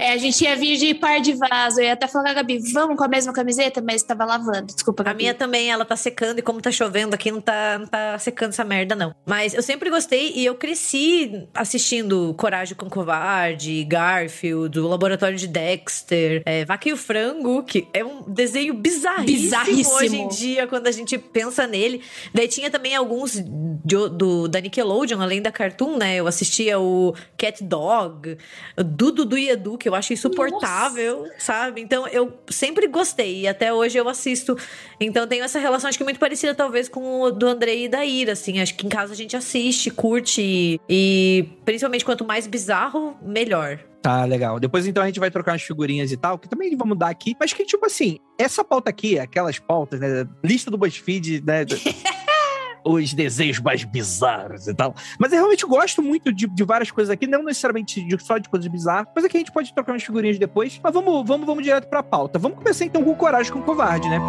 É, 0.01 0.13
a 0.13 0.17
gente 0.17 0.43
ia 0.43 0.57
vir 0.57 0.79
de 0.79 0.95
par 0.95 1.21
de 1.21 1.35
vaso. 1.35 1.81
Eu 1.81 1.85
ia 1.85 1.93
até 1.93 2.09
falar 2.09 2.25
com 2.25 2.31
a 2.31 2.35
Gabi, 2.35 2.59
vamos 2.73 2.97
com 2.97 3.05
a 3.05 3.09
mesma 3.09 3.33
camiseta, 3.35 3.83
mas 3.83 4.03
tava 4.03 4.25
lavando. 4.25 4.73
Desculpa, 4.73 5.03
A 5.03 5.07
Gabi. 5.07 5.19
minha 5.19 5.35
também, 5.35 5.71
ela 5.71 5.85
tá 5.85 5.97
secando, 5.97 6.39
e 6.39 6.43
como 6.43 6.63
tá 6.63 6.71
chovendo 6.73 7.15
aqui, 7.15 7.31
não 7.31 7.43
tá, 7.43 7.79
não 7.79 7.87
tá 7.87 8.19
secando 8.19 8.51
essa 8.51 8.65
merda, 8.65 8.95
não. 8.95 9.15
Mas 9.27 9.53
eu 9.53 9.63
sempre 9.63 9.91
gostei 9.91 10.33
e 10.35 10.47
eu 10.47 10.55
cresci 10.55 11.47
assistindo 11.55 12.35
Coragem 12.39 12.75
com 12.75 12.89
Covarde, 12.89 13.85
Garfield, 13.85 14.81
o 14.81 14.94
Laboratório 14.95 15.37
de 15.37 15.47
Dexter, 15.47 16.43
é, 16.47 16.65
Vaca 16.65 16.89
e 16.89 16.93
o 16.93 16.97
Frango, 16.97 17.63
que 17.63 17.87
é 17.93 18.05
um 18.05 18.23
desenho 18.23 18.75
bizarríssimo, 18.75 19.43
Bizarríssimo. 19.43 19.97
hoje 19.97 20.17
em 20.17 20.29
dia, 20.29 20.67
quando 20.67 20.87
a 20.87 20.93
gente 20.93 21.19
pensa 21.19 21.67
nele. 21.67 22.01
Daí 22.33 22.49
tinha 22.49 22.71
também 22.71 22.95
alguns 22.95 23.33
de- 23.35 24.09
do, 24.11 24.49
da 24.49 24.61
Nickelodeon, 24.61 25.21
além 25.21 25.43
da 25.43 25.51
Cartoon, 25.53 25.97
né? 25.97 26.17
Eu 26.17 26.27
assistia 26.27 26.79
o 26.79 27.15
Cat 27.37 27.63
Dog, 27.63 28.37
o 28.77 28.83
Dudu 28.85 29.25
do 29.25 29.37
Edu, 29.39 29.77
que 29.79 29.89
eu 29.89 29.95
acho 29.95 30.13
insuportável, 30.13 31.27
sabe? 31.39 31.81
Então 31.81 32.07
eu 32.09 32.33
sempre 32.49 32.87
gostei 32.87 33.41
e 33.43 33.49
até 33.49 33.73
hoje 33.73 33.99
eu 33.99 34.09
assisto. 34.09 34.57
Então 35.01 35.27
tenho 35.27 35.45
essa 35.45 35.59
relação, 35.59 35.89
acho 35.89 35.99
que 35.99 36.05
muito 36.05 36.19
parecida 36.21 36.55
talvez 36.55 36.89
com 36.89 37.21
o 37.23 37.31
do 37.31 37.47
Andrei 37.47 37.85
e 37.85 37.89
da 37.89 38.05
Ira, 38.05 38.33
assim. 38.33 38.61
Acho 38.61 38.75
que 38.75 38.87
em 38.87 38.89
casa 38.89 39.13
a 39.13 39.17
gente 39.17 39.37
assiste, 39.37 39.91
curte 39.91 40.41
e, 40.41 40.81
e 40.89 41.49
principalmente 41.65 42.05
quanto 42.05 42.25
mais 42.25 42.47
bizarro, 42.47 43.17
melhor. 43.23 43.79
Tá, 44.05 44.23
legal. 44.27 44.61
Depois 44.61 44.87
então 44.87 45.03
a 45.03 45.07
gente 45.07 45.19
vai 45.19 45.31
trocar 45.31 45.53
umas 45.53 45.63
figurinhas 45.63 46.13
e 46.13 46.17
tal, 46.19 46.39
que 46.39 46.47
também 46.47 46.77
vamos 46.77 46.99
dar 46.99 47.09
aqui. 47.09 47.35
Mas 47.41 47.55
que, 47.55 47.65
tipo 47.65 47.87
assim, 47.87 48.19
essa 48.39 48.63
pauta 48.63 48.91
aqui, 48.91 49.19
aquelas 49.19 49.59
pautas, 49.59 49.99
né? 49.99 50.29
Lista 50.45 50.71
do 50.71 50.77
BuzzFeed, 50.77 51.43
né? 51.43 51.65
Os 52.85 53.15
desenhos 53.15 53.59
mais 53.61 53.83
bizarros 53.83 54.69
e 54.69 54.75
tal. 54.75 54.95
Mas 55.19 55.33
eu 55.33 55.39
realmente 55.39 55.65
gosto 55.65 56.03
muito 56.03 56.31
de, 56.31 56.47
de 56.47 56.65
várias 56.65 56.91
coisas 56.91 57.11
aqui, 57.11 57.27
não 57.27 57.43
necessariamente 57.43 58.07
de- 58.07 58.23
só 58.23 58.37
de 58.37 58.47
coisas 58.47 58.71
bizarras. 58.71 59.07
Mas 59.17 59.25
aqui 59.25 59.39
a 59.39 59.41
gente 59.41 59.51
pode 59.53 59.73
trocar 59.75 59.93
umas 59.93 60.03
figurinhas 60.03 60.39
depois. 60.39 60.79
Mas 60.85 60.93
vamos, 60.93 61.27
vamos, 61.27 61.47
vamos 61.47 61.65
direto 61.65 61.89
pra 61.89 62.03
pauta. 62.03 62.39
Vamos 62.39 62.59
começar 62.59 62.85
então 62.85 63.03
com 63.03 63.15
Coragem 63.15 63.51
com 63.51 63.61
o 63.61 63.63
Covarde, 63.63 64.07
né? 64.11 64.21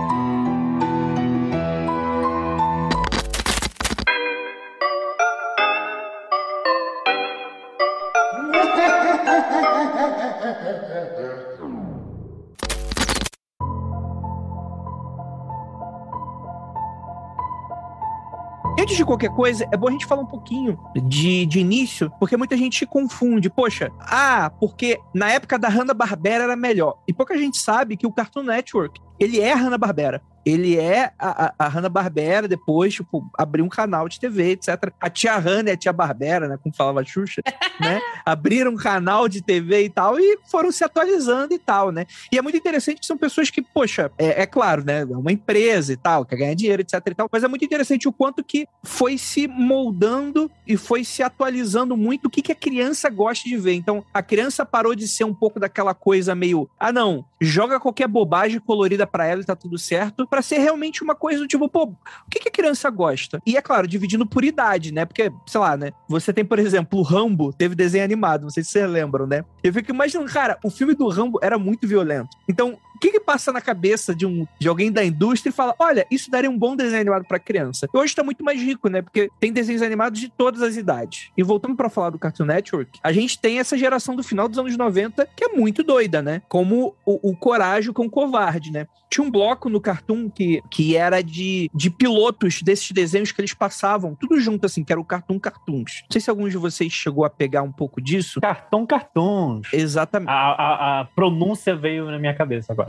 Antes 18.86 18.98
de 18.98 19.04
qualquer 19.04 19.32
coisa, 19.32 19.68
é 19.72 19.76
bom 19.76 19.88
a 19.88 19.92
gente 19.92 20.06
falar 20.06 20.22
um 20.22 20.28
pouquinho 20.28 20.78
de, 21.08 21.48
de 21.48 21.60
início, 21.60 22.12
porque 22.20 22.38
muita 22.38 22.56
gente 22.56 22.86
confunde. 22.86 23.50
Poxa, 23.50 23.92
ah, 24.00 24.52
porque 24.60 25.00
na 25.12 25.32
época 25.32 25.58
da 25.58 25.68
Hanna-Barbera 25.68 26.44
era 26.44 26.56
melhor. 26.56 27.00
E 27.08 27.12
pouca 27.12 27.36
gente 27.36 27.58
sabe 27.58 27.98
que 27.98 28.06
o 28.06 28.12
Cartoon 28.12 28.44
Network, 28.44 29.02
ele 29.20 29.40
é 29.40 29.56
Hanna-Barbera. 29.56 30.22
Ele 30.46 30.78
é 30.78 31.12
a, 31.18 31.54
a, 31.58 31.68
Hanna-Barbera, 31.68 32.48
depois, 32.48 32.94
tipo, 32.94 33.28
abriu 33.38 33.66
um 33.66 33.70
canal 33.70 34.08
de 34.08 34.20
TV, 34.20 34.52
etc. 34.52 34.92
A 35.00 35.10
tia 35.10 35.38
Hanna 35.38 35.70
e 35.70 35.74
a 35.74 35.78
tia 35.78 35.92
Barbera, 35.92 36.48
né, 36.48 36.60
como 36.62 36.76
falava 36.76 37.02
a 37.02 37.04
Xuxa, 37.04 37.42
né, 37.80 38.00
abriram 38.26 38.72
um 38.72 38.76
canal 38.76 39.28
de 39.28 39.42
TV 39.42 39.86
e 39.86 39.90
tal, 39.90 40.20
e 40.20 40.40
foram 40.50 40.72
se 40.72 40.84
atualizando 40.84 41.54
e 41.54 41.60
tal, 41.60 41.92
né. 41.92 42.06
E 42.32 42.38
é 42.38 42.42
muito 42.42 42.58
interessante 42.58 43.00
que 43.00 43.06
são 43.06 43.18
pessoas 43.18 43.50
que, 43.50 43.62
poxa, 43.62 44.12
é, 44.18 44.44
é 44.44 44.46
claro, 44.46 44.84
né, 44.86 45.02
é 45.02 45.18
uma 45.18 45.32
empresa 45.32 45.94
e 45.94 45.98
tal, 45.98 46.26
quer 46.26 46.36
ganhar 46.36 46.54
dinheiro, 46.54 46.82
etc 46.82 47.02
e 47.06 47.16
tal, 47.16 47.30
mas 47.32 47.44
é 47.44 47.48
muito 47.48 47.66
interessante 47.66 48.08
o 48.08 48.14
quanto 48.14 48.44
que 48.44 48.68
foi 48.84 49.18
se 49.18 49.48
moldando 49.48 50.50
e 50.68 50.78
foi 50.78 51.04
se 51.04 51.24
atualizando 51.24 51.98
muito 51.98 52.26
o 52.26 52.30
que, 52.30 52.42
que 52.42 52.52
a 52.52 52.56
criança 52.56 53.10
gosta 53.10 53.48
de 53.48 53.58
ver. 53.58 53.74
Então, 53.74 54.04
a 54.14 54.22
criança 54.22 54.66
parou 54.66 54.96
de 54.96 55.08
ser 55.08 55.24
um 55.24 55.34
pouco 55.34 55.60
daquela 55.60 55.94
coisa 55.94 56.36
meio, 56.36 56.70
ah, 56.80 56.92
não, 56.92 57.26
joga 57.42 57.80
qualquer 57.80 58.08
bobagem 58.08 58.60
colorida 58.60 59.08
pra 59.08 59.26
ela 59.26 59.42
e 59.42 59.46
tá 59.46 59.56
tudo 59.56 59.78
certo, 59.78 60.28
pra 60.36 60.42
ser 60.42 60.58
realmente 60.58 61.02
uma 61.02 61.16
coisa 61.16 61.40
do 61.40 61.48
tipo, 61.48 61.70
pô, 61.70 61.84
o 61.86 62.30
que, 62.30 62.42
que 62.42 62.50
a 62.50 62.52
criança 62.52 62.90
gosta? 62.90 63.42
E 63.46 63.56
é 63.56 63.62
claro, 63.62 63.88
dividindo 63.88 64.26
por 64.26 64.44
idade, 64.44 64.92
né? 64.92 65.06
Porque, 65.06 65.32
sei 65.48 65.62
lá, 65.62 65.78
né? 65.78 65.94
Você 66.10 66.34
tem, 66.34 66.44
por 66.44 66.60
exemplo, 66.60 67.00
o 67.00 67.04
Rambo, 67.04 67.54
teve 67.54 67.74
desenho 67.74 68.04
animado, 68.04 68.42
não 68.42 68.50
sei 68.50 68.62
se 68.62 68.72
vocês 68.72 68.90
lembram, 68.90 69.26
né? 69.26 69.46
Eu 69.64 69.72
fico 69.72 69.92
imaginando, 69.92 70.30
cara, 70.30 70.60
o 70.62 70.70
filme 70.70 70.94
do 70.94 71.08
Rambo 71.08 71.40
era 71.42 71.58
muito 71.58 71.88
violento. 71.88 72.28
Então, 72.50 72.78
o 72.96 73.00
que 73.00 73.12
que 73.12 73.20
passa 73.20 73.52
na 73.52 73.62
cabeça 73.62 74.16
de, 74.16 74.26
um, 74.26 74.48
de 74.60 74.68
alguém 74.68 74.92
da 74.92 75.04
indústria 75.04 75.50
e 75.50 75.54
fala, 75.54 75.76
olha, 75.78 76.08
isso 76.10 76.32
daria 76.32 76.50
um 76.50 76.58
bom 76.58 76.76
desenho 76.76 77.02
animado 77.02 77.26
pra 77.26 77.38
criança? 77.38 77.88
E 77.94 77.98
hoje 77.98 78.16
tá 78.16 78.24
muito 78.24 78.44
mais 78.44 78.60
rico, 78.62 78.88
né? 78.90 79.02
Porque 79.02 79.30
tem 79.40 79.52
desenhos 79.52 79.82
animados 79.82 80.20
de 80.20 80.30
todas 80.30 80.62
as 80.62 80.78
idades. 80.78 81.30
E 81.38 81.44
voltando 81.44 81.76
pra 81.76 81.90
falar 81.90 82.12
do 82.12 82.20
Cartoon 82.20 82.46
Network, 82.46 83.00
a 83.04 83.12
gente 83.12 83.38
tem 83.38 83.60
essa 83.60 83.78
geração 83.78 84.16
do 84.16 84.24
final 84.24 84.48
dos 84.48 84.58
anos 84.58 84.76
90 84.78 85.28
que 85.36 85.44
é 85.46 85.50
muito 85.50 85.84
doida, 85.84 86.22
né? 86.22 86.42
Como 86.48 86.96
o, 87.06 87.32
o 87.32 87.36
Coragem 87.36 87.92
com 87.92 88.06
o 88.06 88.10
Covarde, 88.10 88.72
né? 88.72 88.88
Tinha 89.10 89.26
um 89.26 89.32
bloco 89.32 89.70
no 89.70 89.80
Cartoon 89.80 90.30
que, 90.30 90.62
que 90.70 90.96
era 90.96 91.22
de, 91.22 91.70
de 91.74 91.90
pilotos 91.90 92.62
desses 92.62 92.92
desenhos 92.92 93.32
que 93.32 93.40
eles 93.40 93.54
passavam, 93.54 94.16
tudo 94.16 94.40
junto, 94.40 94.66
assim, 94.66 94.84
que 94.84 94.92
era 94.92 95.00
o 95.00 95.06
Cartoon 95.06 95.40
Cartoons. 95.40 96.02
Não 96.04 96.12
sei 96.12 96.22
se 96.22 96.30
alguns 96.30 96.52
de 96.52 96.58
vocês 96.58 96.92
chegou 96.92 97.24
a 97.24 97.30
pegar 97.30 97.62
um 97.62 97.72
pouco 97.72 98.02
disso. 98.02 98.42
Cartão 98.42 98.86
Cartoons. 98.86 99.68
Exatamente. 99.72 100.30
A, 100.30 100.34
a, 100.34 101.02
a 101.02 101.06
pronúncia 101.06 101.76
veio 101.76 102.06
na 102.10 102.18
minha 102.18 102.34
cabeça 102.34 102.74
agora. 102.74 102.85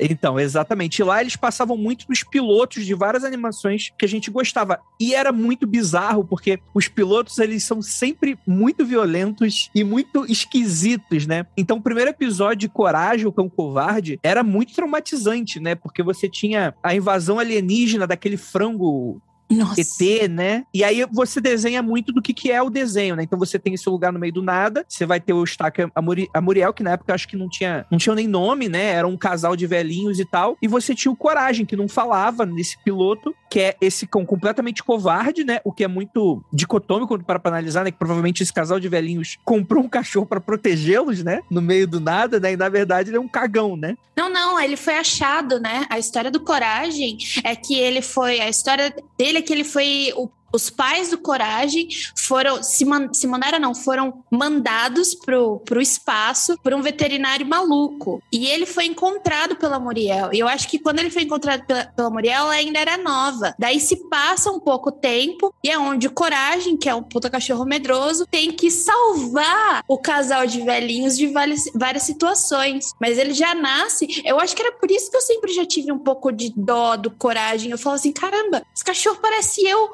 Então, 0.00 0.40
exatamente. 0.40 1.00
E 1.00 1.04
lá 1.04 1.20
eles 1.20 1.36
passavam 1.36 1.76
muito 1.76 2.06
nos 2.08 2.22
pilotos 2.22 2.86
de 2.86 2.94
várias 2.94 3.22
animações 3.22 3.92
que 3.98 4.04
a 4.04 4.08
gente 4.08 4.30
gostava. 4.30 4.80
E 4.98 5.14
era 5.14 5.30
muito 5.30 5.66
bizarro, 5.66 6.24
porque 6.24 6.58
os 6.74 6.88
pilotos, 6.88 7.38
eles 7.38 7.64
são 7.64 7.82
sempre 7.82 8.38
muito 8.46 8.84
violentos 8.84 9.70
e 9.74 9.84
muito 9.84 10.24
esquisitos, 10.26 11.26
né? 11.26 11.46
Então, 11.56 11.76
o 11.76 11.82
primeiro 11.82 12.10
episódio 12.10 12.60
de 12.60 12.68
Coragem, 12.68 13.26
o 13.26 13.32
Cão 13.32 13.48
Covarde, 13.48 14.18
era 14.22 14.42
muito 14.42 14.74
traumatizante, 14.74 15.60
né? 15.60 15.74
Porque 15.74 16.02
você 16.02 16.28
tinha 16.28 16.74
a 16.82 16.94
invasão 16.94 17.38
alienígena 17.38 18.06
daquele 18.06 18.36
frango 18.36 19.20
Nossa. 19.50 19.80
ET, 19.80 20.30
né? 20.30 20.64
E 20.72 20.84
aí 20.84 21.04
você 21.10 21.40
desenha 21.40 21.82
muito 21.82 22.12
do 22.12 22.22
que, 22.22 22.32
que 22.32 22.50
é 22.50 22.62
o 22.62 22.70
desenho, 22.70 23.16
né? 23.16 23.24
Então 23.24 23.38
você 23.38 23.58
tem 23.58 23.74
esse 23.74 23.88
lugar 23.88 24.12
no 24.12 24.18
meio 24.18 24.32
do 24.32 24.42
nada, 24.42 24.84
você 24.88 25.04
vai 25.04 25.20
ter 25.20 25.32
o 25.32 25.42
Stack 25.44 25.90
a, 25.94 26.02
Muri, 26.02 26.28
a 26.32 26.40
Muriel, 26.40 26.72
que 26.72 26.82
na 26.82 26.92
época 26.92 27.10
eu 27.10 27.14
acho 27.14 27.26
que 27.26 27.36
não 27.36 27.48
tinha, 27.48 27.84
não 27.90 27.98
tinha 27.98 28.14
nem 28.14 28.28
nome, 28.28 28.68
né? 28.68 28.92
Era 28.92 29.06
um 29.06 29.16
casal 29.16 29.56
de 29.56 29.66
velhinhos 29.66 30.20
e 30.20 30.24
tal. 30.24 30.56
E 30.62 30.68
você 30.68 30.94
tinha 30.94 31.10
o 31.10 31.16
Coragem, 31.16 31.66
que 31.66 31.76
não 31.76 31.88
falava 31.88 32.46
nesse 32.46 32.78
piloto, 32.82 33.34
que 33.50 33.60
é 33.60 33.76
esse 33.80 34.06
cão 34.06 34.24
completamente 34.24 34.82
covarde, 34.84 35.42
né? 35.42 35.60
O 35.64 35.72
que 35.72 35.82
é 35.82 35.88
muito 35.88 36.42
dicotômico 36.52 37.18
para 37.24 37.40
analisar, 37.44 37.84
né? 37.84 37.90
Que 37.90 37.98
provavelmente 37.98 38.42
esse 38.42 38.52
casal 38.52 38.78
de 38.78 38.88
velhinhos 38.88 39.36
comprou 39.44 39.82
um 39.82 39.88
cachorro 39.88 40.26
para 40.26 40.40
protegê-los, 40.40 41.24
né? 41.24 41.40
No 41.50 41.60
meio 41.60 41.86
do 41.88 41.98
nada, 41.98 42.38
né? 42.38 42.52
E 42.52 42.56
na 42.56 42.68
verdade 42.68 43.10
ele 43.10 43.16
é 43.16 43.20
um 43.20 43.28
cagão, 43.28 43.76
né? 43.76 43.96
Não, 44.16 44.28
não, 44.28 44.60
ele 44.60 44.76
foi 44.76 44.98
achado, 44.98 45.58
né? 45.58 45.86
A 45.88 45.98
história 45.98 46.30
do 46.30 46.40
Coragem 46.40 47.16
é 47.42 47.56
que 47.56 47.74
ele 47.74 48.02
foi. 48.02 48.38
A 48.38 48.48
história 48.48 48.94
dele 49.18 49.39
que 49.42 49.52
ele 49.52 49.64
foi. 49.64 50.12
O, 50.16 50.28
os 50.52 50.70
pais 50.70 51.10
do 51.10 51.18
Coragem 51.18 51.88
foram. 52.16 52.62
Se, 52.62 52.84
man, 52.84 53.12
se 53.12 53.26
mandaram, 53.26 53.58
não, 53.58 53.74
foram 53.74 54.24
mandados 54.30 55.14
pro, 55.14 55.60
pro 55.60 55.80
espaço 55.80 56.56
por 56.62 56.74
um 56.74 56.82
veterinário 56.82 57.46
maluco. 57.46 58.22
E 58.32 58.46
ele 58.46 58.66
foi 58.66 58.86
encontrado 58.86 59.56
pela 59.56 59.78
Muriel. 59.78 60.30
E 60.32 60.38
eu 60.38 60.48
acho 60.48 60.68
que 60.68 60.78
quando 60.78 60.98
ele 60.98 61.10
foi 61.10 61.22
encontrado 61.22 61.64
pela, 61.66 61.84
pela 61.84 62.10
Muriel, 62.10 62.44
ela 62.44 62.52
ainda 62.52 62.78
era 62.78 62.96
nova. 62.96 63.54
Daí 63.58 63.80
se 63.80 64.08
passa 64.08 64.50
um 64.50 64.60
pouco 64.60 64.90
tempo 64.92 65.54
e 65.62 65.70
é 65.70 65.78
onde 65.78 66.06
o 66.06 66.12
Coragem, 66.12 66.76
que 66.76 66.88
é 66.88 66.94
um 66.94 67.02
puta 67.02 67.30
cachorro 67.30 67.64
medroso, 67.64 68.26
tem 68.26 68.52
que 68.52 68.70
salvar 68.70 69.84
o 69.88 69.98
casal 69.98 70.46
de 70.46 70.60
velhinhos 70.62 71.16
de 71.16 71.28
várias, 71.28 71.64
várias 71.74 72.02
situações. 72.02 72.92
Mas 73.00 73.18
ele 73.18 73.32
já 73.32 73.54
nasce. 73.54 74.22
Eu 74.24 74.38
acho 74.40 74.54
que 74.54 74.62
era 74.62 74.72
por 74.72 74.90
isso 74.90 75.10
que 75.10 75.16
eu 75.16 75.22
sempre 75.22 75.52
já 75.52 75.64
tive 75.64 75.92
um 75.92 75.98
pouco 75.98 76.30
de 76.32 76.52
dó 76.56 76.96
do 76.96 77.10
Coragem. 77.10 77.70
Eu 77.70 77.78
falo 77.78 77.96
assim: 77.96 78.12
caramba, 78.12 78.62
esse 78.74 78.84
cachorro 78.84 79.18
parece 79.20 79.64
eu, 79.66 79.90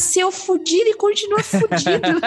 nasceu 0.00 0.32
fudido 0.32 0.88
e 0.88 0.94
continua 0.94 1.42
fudido. 1.42 2.20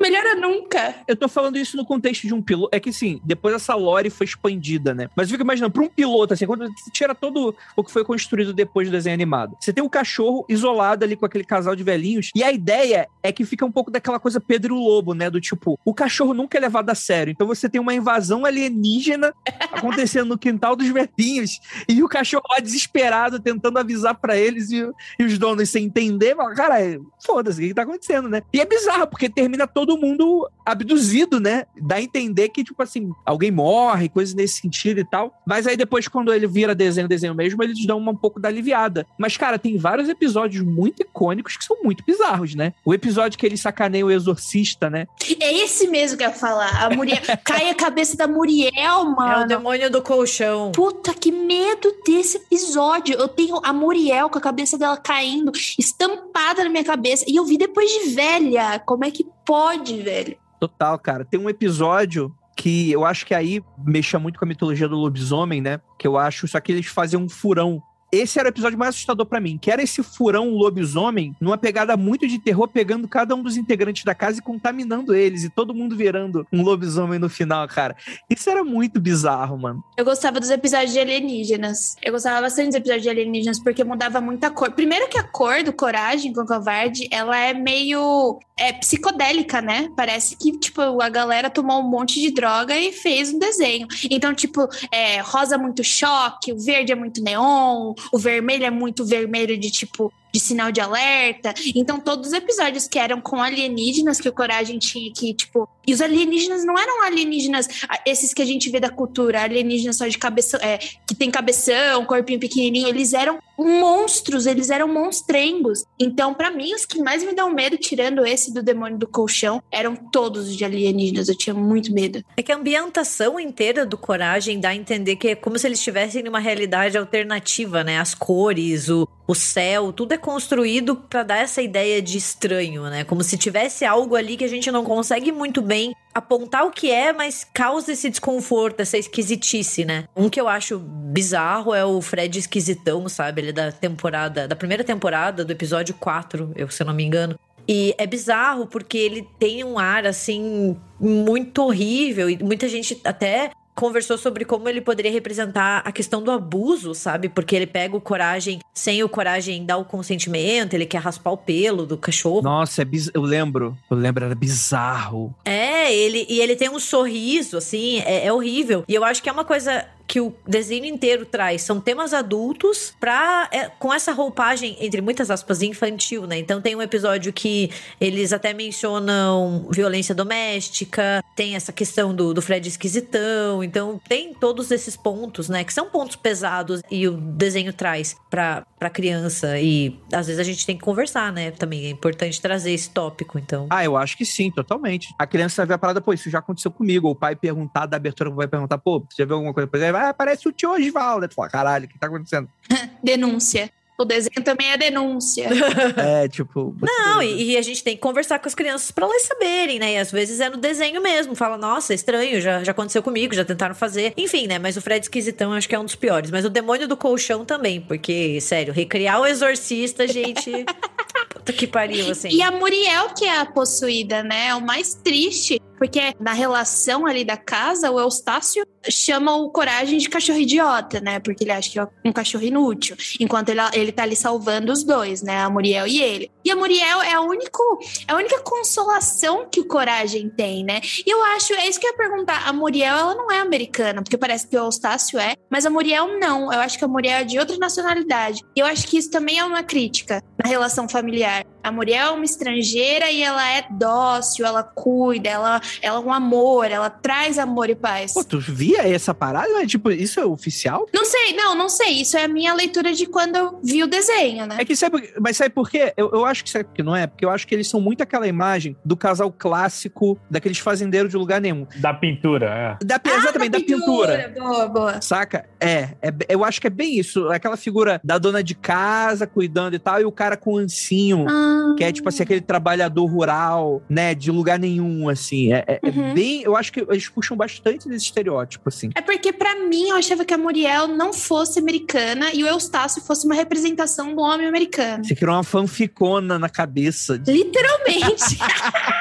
Melhora 0.00 0.34
nunca. 0.34 0.94
Eu 1.06 1.14
tô 1.14 1.28
falando 1.28 1.56
isso 1.56 1.76
no 1.76 1.84
contexto 1.84 2.26
de 2.26 2.32
um 2.34 2.40
piloto. 2.40 2.74
É 2.74 2.80
que 2.80 2.92
sim, 2.92 3.20
depois 3.22 3.54
essa 3.54 3.74
lore 3.74 4.08
foi 4.08 4.24
expandida, 4.24 4.94
né? 4.94 5.08
Mas 5.14 5.28
eu 5.28 5.32
fico 5.32 5.42
imaginando, 5.42 5.72
pra 5.72 5.82
um 5.82 5.88
piloto, 5.88 6.34
assim, 6.34 6.46
quando 6.46 6.66
você 6.66 6.90
tira 6.90 7.14
todo 7.14 7.54
o 7.76 7.84
que 7.84 7.92
foi 7.92 8.04
construído 8.04 8.52
depois 8.52 8.88
do 8.88 8.92
desenho 8.92 9.14
animado, 9.14 9.56
você 9.60 9.72
tem 9.72 9.84
um 9.84 9.88
cachorro 9.88 10.44
isolado 10.48 11.04
ali 11.04 11.16
com 11.16 11.26
aquele 11.26 11.44
casal 11.44 11.76
de 11.76 11.82
velhinhos, 11.82 12.30
e 12.34 12.42
a 12.42 12.50
ideia 12.50 13.08
é 13.22 13.30
que 13.30 13.44
fica 13.44 13.64
um 13.64 13.72
pouco 13.72 13.90
daquela 13.90 14.18
coisa 14.18 14.40
Pedro 14.40 14.74
e 14.74 14.78
o 14.78 14.80
Lobo, 14.80 15.14
né? 15.14 15.28
Do 15.28 15.40
tipo, 15.40 15.78
o 15.84 15.94
cachorro 15.94 16.32
nunca 16.32 16.56
é 16.56 16.60
levado 16.60 16.90
a 16.90 16.94
sério. 16.94 17.30
Então 17.30 17.46
você 17.46 17.68
tem 17.68 17.80
uma 17.80 17.94
invasão 17.94 18.44
alienígena 18.44 19.34
acontecendo 19.72 20.28
no 20.28 20.38
quintal 20.38 20.74
dos 20.74 20.88
velhinhos, 20.88 21.60
e 21.88 22.02
o 22.02 22.08
cachorro 22.08 22.44
lá 22.50 22.60
desesperado 22.60 23.40
tentando 23.40 23.78
avisar 23.78 24.14
pra 24.14 24.36
eles, 24.36 24.70
e, 24.70 24.88
e 25.18 25.24
os 25.24 25.38
donos 25.38 25.68
sem 25.68 25.84
entender, 25.84 26.34
falam, 26.46 26.54
cara, 26.54 27.00
foda-se, 27.24 27.58
o 27.58 27.62
que, 27.62 27.68
que 27.68 27.74
tá 27.74 27.82
acontecendo, 27.82 28.28
né? 28.28 28.42
E 28.52 28.60
é 28.60 28.64
bizarro, 28.64 29.06
porque 29.06 29.28
termina 29.28 29.66
todo 29.66 29.96
mundo 29.96 30.48
abduzido, 30.64 31.40
né? 31.40 31.64
Dá 31.80 31.96
a 31.96 32.02
entender 32.02 32.48
que, 32.50 32.62
tipo 32.62 32.82
assim, 32.82 33.10
alguém 33.24 33.50
morre, 33.50 34.08
coisas 34.08 34.34
nesse 34.34 34.60
sentido 34.60 35.00
e 35.00 35.04
tal. 35.04 35.32
Mas 35.46 35.66
aí 35.66 35.76
depois, 35.76 36.08
quando 36.08 36.32
ele 36.32 36.46
vira 36.46 36.74
desenho, 36.74 37.08
desenho 37.08 37.34
mesmo, 37.34 37.62
eles 37.62 37.84
dão 37.86 37.98
uma, 37.98 38.12
um 38.12 38.16
pouco 38.16 38.40
da 38.40 38.48
aliviada. 38.48 39.06
Mas, 39.18 39.36
cara, 39.36 39.58
tem 39.58 39.76
vários 39.76 40.08
episódios 40.08 40.64
muito 40.64 41.02
icônicos 41.02 41.56
que 41.56 41.64
são 41.64 41.76
muito 41.82 42.04
bizarros, 42.04 42.54
né? 42.54 42.72
O 42.84 42.94
episódio 42.94 43.38
que 43.38 43.46
ele 43.46 43.56
sacaneia 43.56 44.04
o 44.04 44.10
exorcista, 44.10 44.88
né? 44.90 45.06
É 45.40 45.52
esse 45.64 45.88
mesmo 45.88 46.16
que 46.16 46.24
eu 46.24 46.28
ia 46.28 46.34
falar. 46.34 46.84
A 46.84 46.90
Muriel. 46.90 47.18
Cai 47.44 47.70
a 47.70 47.74
cabeça 47.74 48.16
da 48.16 48.26
Muriel, 48.26 49.04
mano. 49.04 49.42
É 49.42 49.44
o 49.44 49.48
demônio 49.48 49.90
do 49.90 50.02
colchão. 50.02 50.72
Puta, 50.72 51.14
que 51.14 51.30
medo 51.30 51.92
desse 52.04 52.36
episódio. 52.36 53.16
Eu 53.16 53.28
tenho 53.28 53.60
a 53.62 53.72
Muriel 53.72 54.28
com 54.28 54.38
a 54.38 54.40
cabeça 54.40 54.76
dela 54.76 54.96
caindo, 54.96 55.52
estampada 55.78 56.35
na 56.64 56.68
minha 56.68 56.84
cabeça. 56.84 57.24
E 57.26 57.36
eu 57.36 57.44
vi 57.44 57.56
depois 57.56 57.90
de 57.90 58.10
velha. 58.10 58.78
Como 58.80 59.04
é 59.04 59.10
que 59.10 59.26
pode, 59.44 60.02
velho? 60.02 60.36
Total, 60.60 60.98
cara. 60.98 61.24
Tem 61.24 61.40
um 61.40 61.48
episódio 61.48 62.34
que 62.56 62.90
eu 62.90 63.04
acho 63.04 63.26
que 63.26 63.34
aí 63.34 63.62
mexa 63.84 64.18
muito 64.18 64.38
com 64.38 64.44
a 64.44 64.48
mitologia 64.48 64.88
do 64.88 64.96
lobisomem, 64.96 65.60
né? 65.60 65.80
Que 65.98 66.06
eu 66.06 66.16
acho, 66.16 66.48
só 66.48 66.58
que 66.58 66.72
eles 66.72 66.86
faziam 66.86 67.22
um 67.22 67.28
furão. 67.28 67.82
Esse 68.10 68.38
era 68.38 68.48
o 68.48 68.50
episódio 68.50 68.78
mais 68.78 68.90
assustador 68.90 69.26
pra 69.26 69.40
mim, 69.40 69.58
que 69.58 69.70
era 69.70 69.82
esse 69.82 70.02
furão 70.02 70.50
lobisomem, 70.50 71.34
numa 71.40 71.58
pegada 71.58 71.96
muito 71.96 72.26
de 72.26 72.38
terror, 72.38 72.68
pegando 72.68 73.08
cada 73.08 73.34
um 73.34 73.42
dos 73.42 73.56
integrantes 73.56 74.04
da 74.04 74.14
casa 74.14 74.38
e 74.38 74.42
contaminando 74.42 75.14
eles, 75.14 75.44
e 75.44 75.50
todo 75.50 75.74
mundo 75.74 75.96
virando 75.96 76.46
um 76.52 76.62
lobisomem 76.62 77.18
no 77.18 77.28
final, 77.28 77.66
cara. 77.68 77.96
Isso 78.30 78.48
era 78.48 78.62
muito 78.62 79.00
bizarro, 79.00 79.58
mano. 79.58 79.84
Eu 79.96 80.04
gostava 80.04 80.40
dos 80.40 80.50
episódios 80.50 80.92
de 80.92 81.00
alienígenas. 81.00 81.96
Eu 82.02 82.12
gostava 82.12 82.40
bastante 82.40 82.68
dos 82.68 82.76
episódios 82.76 83.02
de 83.02 83.10
alienígenas 83.10 83.58
porque 83.58 83.84
mudava 83.84 84.20
muita 84.20 84.50
cor. 84.50 84.70
Primeiro 84.72 85.08
que 85.08 85.18
a 85.18 85.22
cor 85.22 85.62
do 85.62 85.72
Coragem 85.72 86.32
com 86.32 86.42
o 86.42 86.46
Covarde, 86.46 87.08
ela 87.10 87.36
é 87.36 87.52
meio 87.52 88.38
é 88.58 88.72
psicodélica, 88.72 89.60
né? 89.60 89.90
Parece 89.94 90.34
que, 90.36 90.58
tipo, 90.58 90.80
a 91.02 91.08
galera 91.10 91.50
tomou 91.50 91.80
um 91.80 91.90
monte 91.90 92.20
de 92.20 92.30
droga 92.30 92.76
e 92.76 92.90
fez 92.90 93.32
um 93.32 93.38
desenho. 93.38 93.86
Então, 94.10 94.34
tipo, 94.34 94.66
é, 94.90 95.20
rosa 95.20 95.58
muito 95.58 95.84
choque, 95.84 96.52
o 96.52 96.58
verde 96.58 96.90
é 96.90 96.94
muito 96.94 97.22
neon, 97.22 97.92
o 98.12 98.18
vermelho 98.18 98.64
é 98.64 98.70
muito 98.70 99.04
vermelho 99.04 99.56
de, 99.56 99.70
tipo, 99.70 100.12
de 100.36 100.40
sinal 100.40 100.70
de 100.70 100.80
alerta. 100.80 101.54
Então, 101.74 101.98
todos 101.98 102.28
os 102.28 102.32
episódios 102.34 102.86
que 102.86 102.98
eram 102.98 103.20
com 103.20 103.40
alienígenas, 103.42 104.20
que 104.20 104.28
o 104.28 104.32
Coragem 104.32 104.78
tinha 104.78 105.10
que, 105.12 105.32
tipo. 105.32 105.66
E 105.86 105.94
os 105.94 106.00
alienígenas 106.00 106.64
não 106.64 106.76
eram 106.76 107.04
alienígenas, 107.04 107.68
esses 108.04 108.34
que 108.34 108.42
a 108.42 108.44
gente 108.44 108.68
vê 108.70 108.80
da 108.80 108.90
cultura, 108.90 109.42
alienígenas 109.42 109.96
só 109.96 110.06
de 110.06 110.18
cabeça, 110.18 110.58
é, 110.58 110.78
que 110.78 111.14
tem 111.14 111.30
cabeção, 111.30 112.04
corpinho 112.04 112.40
pequenininho, 112.40 112.88
eles 112.88 113.12
eram 113.12 113.38
monstros, 113.56 114.46
eles 114.46 114.68
eram 114.68 114.88
monstrengos. 114.88 115.84
Então, 115.98 116.34
para 116.34 116.50
mim, 116.50 116.74
os 116.74 116.84
que 116.84 116.98
mais 116.98 117.22
me 117.24 117.32
dão 117.32 117.54
medo, 117.54 117.78
tirando 117.78 118.26
esse 118.26 118.52
do 118.52 118.62
demônio 118.62 118.98
do 118.98 119.06
colchão, 119.06 119.62
eram 119.70 119.94
todos 119.94 120.54
de 120.54 120.64
alienígenas. 120.64 121.28
Eu 121.28 121.38
tinha 121.38 121.54
muito 121.54 121.92
medo. 121.92 122.22
É 122.36 122.42
que 122.42 122.52
a 122.52 122.56
ambientação 122.56 123.38
inteira 123.38 123.86
do 123.86 123.96
Coragem 123.96 124.60
dá 124.60 124.70
a 124.70 124.76
entender 124.76 125.16
que 125.16 125.28
é 125.28 125.34
como 125.34 125.58
se 125.58 125.66
eles 125.66 125.78
estivessem 125.78 126.22
numa 126.22 126.40
realidade 126.40 126.98
alternativa, 126.98 127.84
né? 127.84 127.98
As 128.00 128.12
cores, 128.12 128.88
o, 128.88 129.08
o 129.26 129.34
céu, 129.34 129.92
tudo 129.92 130.12
é 130.12 130.18
construído 130.18 130.96
para 130.96 131.22
dar 131.22 131.38
essa 131.38 131.60
ideia 131.60 132.00
de 132.00 132.16
estranho, 132.16 132.84
né? 132.84 133.04
Como 133.04 133.22
se 133.24 133.36
tivesse 133.36 133.84
algo 133.84 134.14
ali 134.14 134.36
que 134.36 134.44
a 134.44 134.48
gente 134.48 134.70
não 134.70 134.84
consegue 134.84 135.32
muito 135.32 135.60
bem 135.60 135.94
apontar 136.14 136.64
o 136.64 136.70
que 136.70 136.90
é, 136.90 137.12
mas 137.12 137.44
causa 137.52 137.92
esse 137.92 138.08
desconforto, 138.08 138.80
essa 138.80 138.96
esquisitice, 138.96 139.84
né? 139.84 140.04
Um 140.16 140.30
que 140.30 140.40
eu 140.40 140.48
acho 140.48 140.78
bizarro 140.78 141.74
é 141.74 141.84
o 141.84 142.00
Fred 142.00 142.38
esquisitão, 142.38 143.08
sabe? 143.08 143.42
Ele 143.42 143.48
é 143.50 143.52
da 143.52 143.72
temporada, 143.72 144.46
da 144.46 144.56
primeira 144.56 144.84
temporada, 144.84 145.44
do 145.44 145.52
episódio 145.52 145.94
4, 145.94 146.52
eu, 146.54 146.70
se 146.70 146.82
eu 146.82 146.86
não 146.86 146.94
me 146.94 147.04
engano. 147.04 147.38
E 147.68 147.94
é 147.98 148.06
bizarro 148.06 148.66
porque 148.66 148.96
ele 148.96 149.28
tem 149.40 149.64
um 149.64 149.76
ar 149.76 150.06
assim 150.06 150.76
muito 151.00 151.62
horrível 151.62 152.30
e 152.30 152.38
muita 152.42 152.68
gente 152.68 153.00
até 153.04 153.50
conversou 153.76 154.16
sobre 154.16 154.44
como 154.44 154.68
ele 154.68 154.80
poderia 154.80 155.12
representar 155.12 155.82
a 155.84 155.92
questão 155.92 156.22
do 156.22 156.30
abuso, 156.30 156.94
sabe? 156.94 157.28
Porque 157.28 157.54
ele 157.54 157.66
pega 157.66 157.94
o 157.94 158.00
coragem 158.00 158.58
sem 158.74 159.04
o 159.04 159.08
coragem 159.08 159.64
dar 159.64 159.76
o 159.76 159.84
consentimento, 159.84 160.74
ele 160.74 160.86
quer 160.86 160.98
raspar 160.98 161.30
o 161.30 161.36
pelo 161.36 161.86
do 161.86 161.96
cachorro. 161.96 162.42
Nossa, 162.42 162.82
é 162.82 162.84
biz... 162.84 163.10
eu 163.12 163.22
lembro. 163.22 163.76
Eu 163.90 163.96
lembro, 163.96 164.24
era 164.24 164.34
bizarro. 164.34 165.34
É, 165.44 165.94
ele 165.94 166.26
e 166.28 166.40
ele 166.40 166.56
tem 166.56 166.70
um 166.70 166.80
sorriso, 166.80 167.58
assim, 167.58 168.00
é, 168.00 168.26
é 168.26 168.32
horrível. 168.32 168.84
E 168.88 168.94
eu 168.94 169.04
acho 169.04 169.22
que 169.22 169.28
é 169.28 169.32
uma 169.32 169.44
coisa 169.44 169.86
que 170.06 170.20
o 170.20 170.34
desenho 170.46 170.84
inteiro 170.84 171.26
traz 171.26 171.62
são 171.62 171.80
temas 171.80 172.14
adultos 172.14 172.94
pra, 173.00 173.48
é, 173.52 173.68
com 173.68 173.92
essa 173.92 174.12
roupagem, 174.12 174.76
entre 174.80 175.00
muitas 175.00 175.30
aspas, 175.30 175.62
infantil, 175.62 176.26
né? 176.26 176.38
Então 176.38 176.60
tem 176.60 176.74
um 176.74 176.82
episódio 176.82 177.32
que 177.32 177.70
eles 178.00 178.32
até 178.32 178.52
mencionam 178.54 179.68
violência 179.70 180.14
doméstica, 180.14 181.22
tem 181.34 181.54
essa 181.54 181.72
questão 181.72 182.14
do, 182.14 182.32
do 182.32 182.40
Fred 182.40 182.66
esquisitão, 182.68 183.62
então 183.62 184.00
tem 184.08 184.32
todos 184.32 184.70
esses 184.70 184.96
pontos, 184.96 185.48
né? 185.48 185.64
Que 185.64 185.72
são 185.72 185.90
pontos 185.90 186.16
pesados 186.16 186.82
e 186.90 187.06
o 187.08 187.16
desenho 187.16 187.72
traz 187.72 188.16
pra, 188.30 188.64
pra 188.78 188.88
criança. 188.88 189.58
E 189.58 189.98
às 190.12 190.26
vezes 190.26 190.40
a 190.40 190.44
gente 190.44 190.64
tem 190.64 190.76
que 190.76 190.82
conversar, 190.82 191.32
né? 191.32 191.50
Também 191.50 191.86
é 191.86 191.90
importante 191.90 192.40
trazer 192.40 192.72
esse 192.72 192.90
tópico, 192.90 193.38
então. 193.38 193.66
Ah, 193.70 193.84
eu 193.84 193.96
acho 193.96 194.16
que 194.16 194.24
sim, 194.24 194.50
totalmente. 194.50 195.14
A 195.18 195.26
criança 195.26 195.64
vê 195.66 195.74
a 195.74 195.78
parada, 195.78 196.00
pô, 196.00 196.12
isso 196.12 196.30
já 196.30 196.38
aconteceu 196.38 196.70
comigo. 196.70 197.08
O 197.08 197.14
pai 197.14 197.34
perguntar 197.34 197.86
da 197.86 197.96
abertura, 197.96 198.30
o 198.30 198.36
pai 198.36 198.48
perguntar, 198.48 198.78
pô, 198.78 199.00
você 199.00 199.22
já 199.22 199.24
viu 199.24 199.36
alguma 199.36 199.52
coisa? 199.52 199.66
Por 199.66 199.76
ah, 199.96 200.14
parece 200.14 200.48
o 200.48 200.52
tio 200.52 200.72
Osvaldo. 200.72 201.28
Tu 201.28 201.34
fala, 201.34 201.48
caralho, 201.48 201.86
o 201.86 201.88
que 201.88 201.98
tá 201.98 202.06
acontecendo? 202.06 202.48
Denúncia. 203.02 203.70
O 203.98 204.04
desenho 204.04 204.44
também 204.44 204.70
é 204.70 204.76
denúncia. 204.76 205.48
É, 205.96 206.28
tipo. 206.28 206.74
Não, 206.80 207.22
e, 207.22 207.52
e 207.52 207.56
a 207.56 207.62
gente 207.62 207.82
tem 207.82 207.94
que 207.94 208.02
conversar 208.02 208.38
com 208.38 208.46
as 208.46 208.54
crianças 208.54 208.90
pra 208.90 209.06
elas 209.06 209.22
saberem, 209.22 209.78
né? 209.78 209.94
E 209.94 209.96
às 209.98 210.10
vezes 210.10 210.40
é 210.40 210.50
no 210.50 210.56
desenho 210.56 211.00
mesmo. 211.00 211.34
Fala, 211.34 211.56
nossa, 211.56 211.92
é 211.92 211.96
estranho, 211.96 212.40
já, 212.40 212.62
já 212.62 212.72
aconteceu 212.72 213.02
comigo, 213.02 213.34
já 213.34 213.44
tentaram 213.44 213.74
fazer. 213.74 214.12
Enfim, 214.16 214.46
né? 214.46 214.58
Mas 214.58 214.76
o 214.76 214.80
Fred 214.80 215.04
Esquisitão 215.04 215.52
eu 215.52 215.58
acho 215.58 215.68
que 215.68 215.74
é 215.74 215.78
um 215.78 215.84
dos 215.84 215.94
piores. 215.94 216.30
Mas 216.30 216.44
o 216.44 216.50
Demônio 216.50 216.86
do 216.86 216.96
Colchão 216.96 217.44
também, 217.44 217.80
porque, 217.80 218.40
sério, 218.40 218.72
recriar 218.72 219.20
o 219.20 219.26
Exorcista, 219.26 220.06
gente. 220.06 220.50
Puta 221.32 221.52
que 221.52 221.66
pariu, 221.66 222.10
assim. 222.10 222.28
E 222.28 222.42
a 222.42 222.50
Muriel, 222.50 223.10
que 223.14 223.24
é 223.24 223.38
a 223.38 223.46
possuída, 223.46 224.22
né? 224.22 224.48
É 224.48 224.54
o 224.54 224.60
mais 224.60 224.94
triste. 224.94 225.60
Porque 225.78 226.00
na 226.18 226.32
relação 226.32 227.06
ali 227.06 227.24
da 227.24 227.36
casa, 227.36 227.90
o 227.90 228.00
Eustácio 228.00 228.66
chama 228.88 229.36
o 229.36 229.50
Coragem 229.50 229.98
de 229.98 230.08
cachorro 230.08 230.38
idiota, 230.38 231.00
né? 231.00 231.18
Porque 231.20 231.44
ele 231.44 231.52
acha 231.52 231.70
que 231.70 231.78
é 231.78 231.86
um 232.04 232.12
cachorro 232.12 232.44
inútil. 232.44 232.96
Enquanto 233.20 233.50
ele, 233.50 233.60
ele 233.74 233.85
tá 233.92 234.02
ali 234.02 234.16
salvando 234.16 234.72
os 234.72 234.84
dois, 234.84 235.22
né? 235.22 235.40
A 235.40 235.50
Muriel 235.50 235.86
e 235.86 236.00
ele. 236.00 236.30
E 236.44 236.50
a 236.50 236.56
Muriel 236.56 237.02
é 237.02 237.12
a, 237.12 237.20
único, 237.20 237.62
é 238.06 238.12
a 238.12 238.16
única 238.16 238.40
consolação 238.40 239.48
que 239.50 239.60
o 239.60 239.66
Coragem 239.66 240.30
tem, 240.30 240.64
né? 240.64 240.80
E 241.04 241.10
eu 241.10 241.22
acho, 241.24 241.52
é 241.54 241.68
isso 241.68 241.80
que 241.80 241.86
eu 241.86 241.90
ia 241.90 241.96
perguntar. 241.96 242.46
A 242.46 242.52
Muriel, 242.52 242.96
ela 242.96 243.14
não 243.14 243.30
é 243.30 243.40
americana, 243.40 244.02
porque 244.02 244.16
parece 244.16 244.46
que 244.46 244.56
o 244.56 244.60
Eustácio 244.60 245.18
é, 245.18 245.34
mas 245.50 245.66
a 245.66 245.70
Muriel 245.70 246.18
não. 246.18 246.52
Eu 246.52 246.60
acho 246.60 246.78
que 246.78 246.84
a 246.84 246.88
Muriel 246.88 247.18
é 247.18 247.24
de 247.24 247.38
outra 247.38 247.56
nacionalidade. 247.56 248.42
E 248.56 248.60
eu 248.60 248.66
acho 248.66 248.86
que 248.86 248.98
isso 248.98 249.10
também 249.10 249.38
é 249.38 249.44
uma 249.44 249.62
crítica 249.62 250.22
na 250.42 250.48
relação 250.48 250.88
familiar. 250.88 251.44
A 251.66 251.72
Muriel 251.72 252.06
é 252.06 252.10
uma 252.12 252.24
estrangeira 252.24 253.10
e 253.10 253.20
ela 253.20 253.44
é 253.50 253.66
dócil, 253.68 254.46
ela 254.46 254.62
cuida, 254.62 255.28
ela, 255.28 255.60
ela 255.82 255.96
é 255.96 256.00
um 256.00 256.12
amor, 256.12 256.70
ela 256.70 256.88
traz 256.88 257.40
amor 257.40 257.68
e 257.68 257.74
paz. 257.74 258.12
Pô, 258.12 258.22
tu 258.22 258.38
via 258.38 258.86
essa 258.86 259.12
parada? 259.12 259.48
Mas, 259.52 259.68
tipo, 259.68 259.90
isso 259.90 260.20
é 260.20 260.24
oficial? 260.24 260.86
Não 260.94 261.04
sei, 261.04 261.32
não, 261.34 261.56
não 261.56 261.68
sei. 261.68 262.02
Isso 262.02 262.16
é 262.16 262.22
a 262.22 262.28
minha 262.28 262.54
leitura 262.54 262.92
de 262.92 263.06
quando 263.06 263.34
eu 263.34 263.58
vi 263.64 263.82
o 263.82 263.88
desenho, 263.88 264.46
né? 264.46 264.58
É 264.60 264.64
que 264.64 264.76
sabe, 264.76 265.12
mas 265.20 265.36
sabe 265.36 265.50
por 265.50 265.68
quê? 265.68 265.92
Eu, 265.96 266.08
eu 266.12 266.24
acho 266.24 266.44
que 266.44 266.50
sabe 266.50 266.68
que 266.72 266.84
não 266.84 266.94
é, 266.94 267.08
porque 267.08 267.24
eu 267.24 267.30
acho 267.30 267.44
que 267.44 267.52
eles 267.52 267.68
são 267.68 267.80
muito 267.80 268.00
aquela 268.00 268.28
imagem 268.28 268.76
do 268.84 268.96
casal 268.96 269.34
clássico 269.36 270.16
daqueles 270.30 270.58
fazendeiros 270.58 271.10
de 271.10 271.16
lugar 271.16 271.40
nenhum. 271.40 271.66
Da 271.78 271.92
pintura, 271.92 272.78
é. 272.80 272.84
Da, 272.84 273.00
exatamente, 273.04 273.50
da 273.50 273.58
pintura. 273.58 274.32
Boa, 274.38 274.68
boa. 274.68 275.00
Saca? 275.02 275.48
É, 275.58 275.96
é, 276.00 276.12
eu 276.28 276.44
acho 276.44 276.60
que 276.60 276.68
é 276.68 276.70
bem 276.70 276.96
isso. 276.96 277.28
Aquela 277.28 277.56
figura 277.56 278.00
da 278.04 278.18
dona 278.18 278.40
de 278.40 278.54
casa 278.54 279.26
cuidando 279.26 279.74
e 279.74 279.80
tal, 279.80 280.00
e 280.00 280.04
o 280.04 280.12
cara 280.12 280.36
com 280.36 280.52
o 280.52 280.58
ancinho, 280.58 281.26
Ah, 281.28 281.55
que 281.76 281.84
é 281.84 281.92
tipo 281.92 282.08
assim, 282.08 282.22
aquele 282.22 282.40
trabalhador 282.40 283.04
rural, 283.06 283.82
né, 283.88 284.14
de 284.14 284.30
lugar 284.30 284.58
nenhum, 284.58 285.08
assim. 285.08 285.52
É, 285.52 285.64
é- 285.66 285.80
é 285.82 285.88
Uhum. 285.90 286.14
bem. 286.14 286.42
Eu 286.42 286.56
acho 286.56 286.72
que 286.72 286.80
eles 286.80 287.08
puxam 287.08 287.36
bastante 287.36 287.88
desse 287.88 288.04
estereótipo, 288.06 288.68
assim. 288.68 288.90
É 288.94 289.00
porque, 289.00 289.32
pra 289.32 289.54
mim, 289.66 289.88
eu 289.88 289.96
achava 289.96 290.24
que 290.24 290.32
a 290.34 290.38
Muriel 290.38 290.88
não 290.88 291.12
fosse 291.12 291.58
americana 291.58 292.30
e 292.32 292.42
o 292.42 292.46
Eustácio 292.46 293.02
fosse 293.02 293.26
uma 293.26 293.34
representação 293.34 294.14
do 294.14 294.20
homem 294.22 294.46
americano. 294.46 295.04
Você 295.04 295.14
criou 295.14 295.34
uma 295.34 295.44
fanficona 295.44 296.38
na 296.38 296.48
cabeça. 296.48 297.20
Literalmente. 297.26 298.38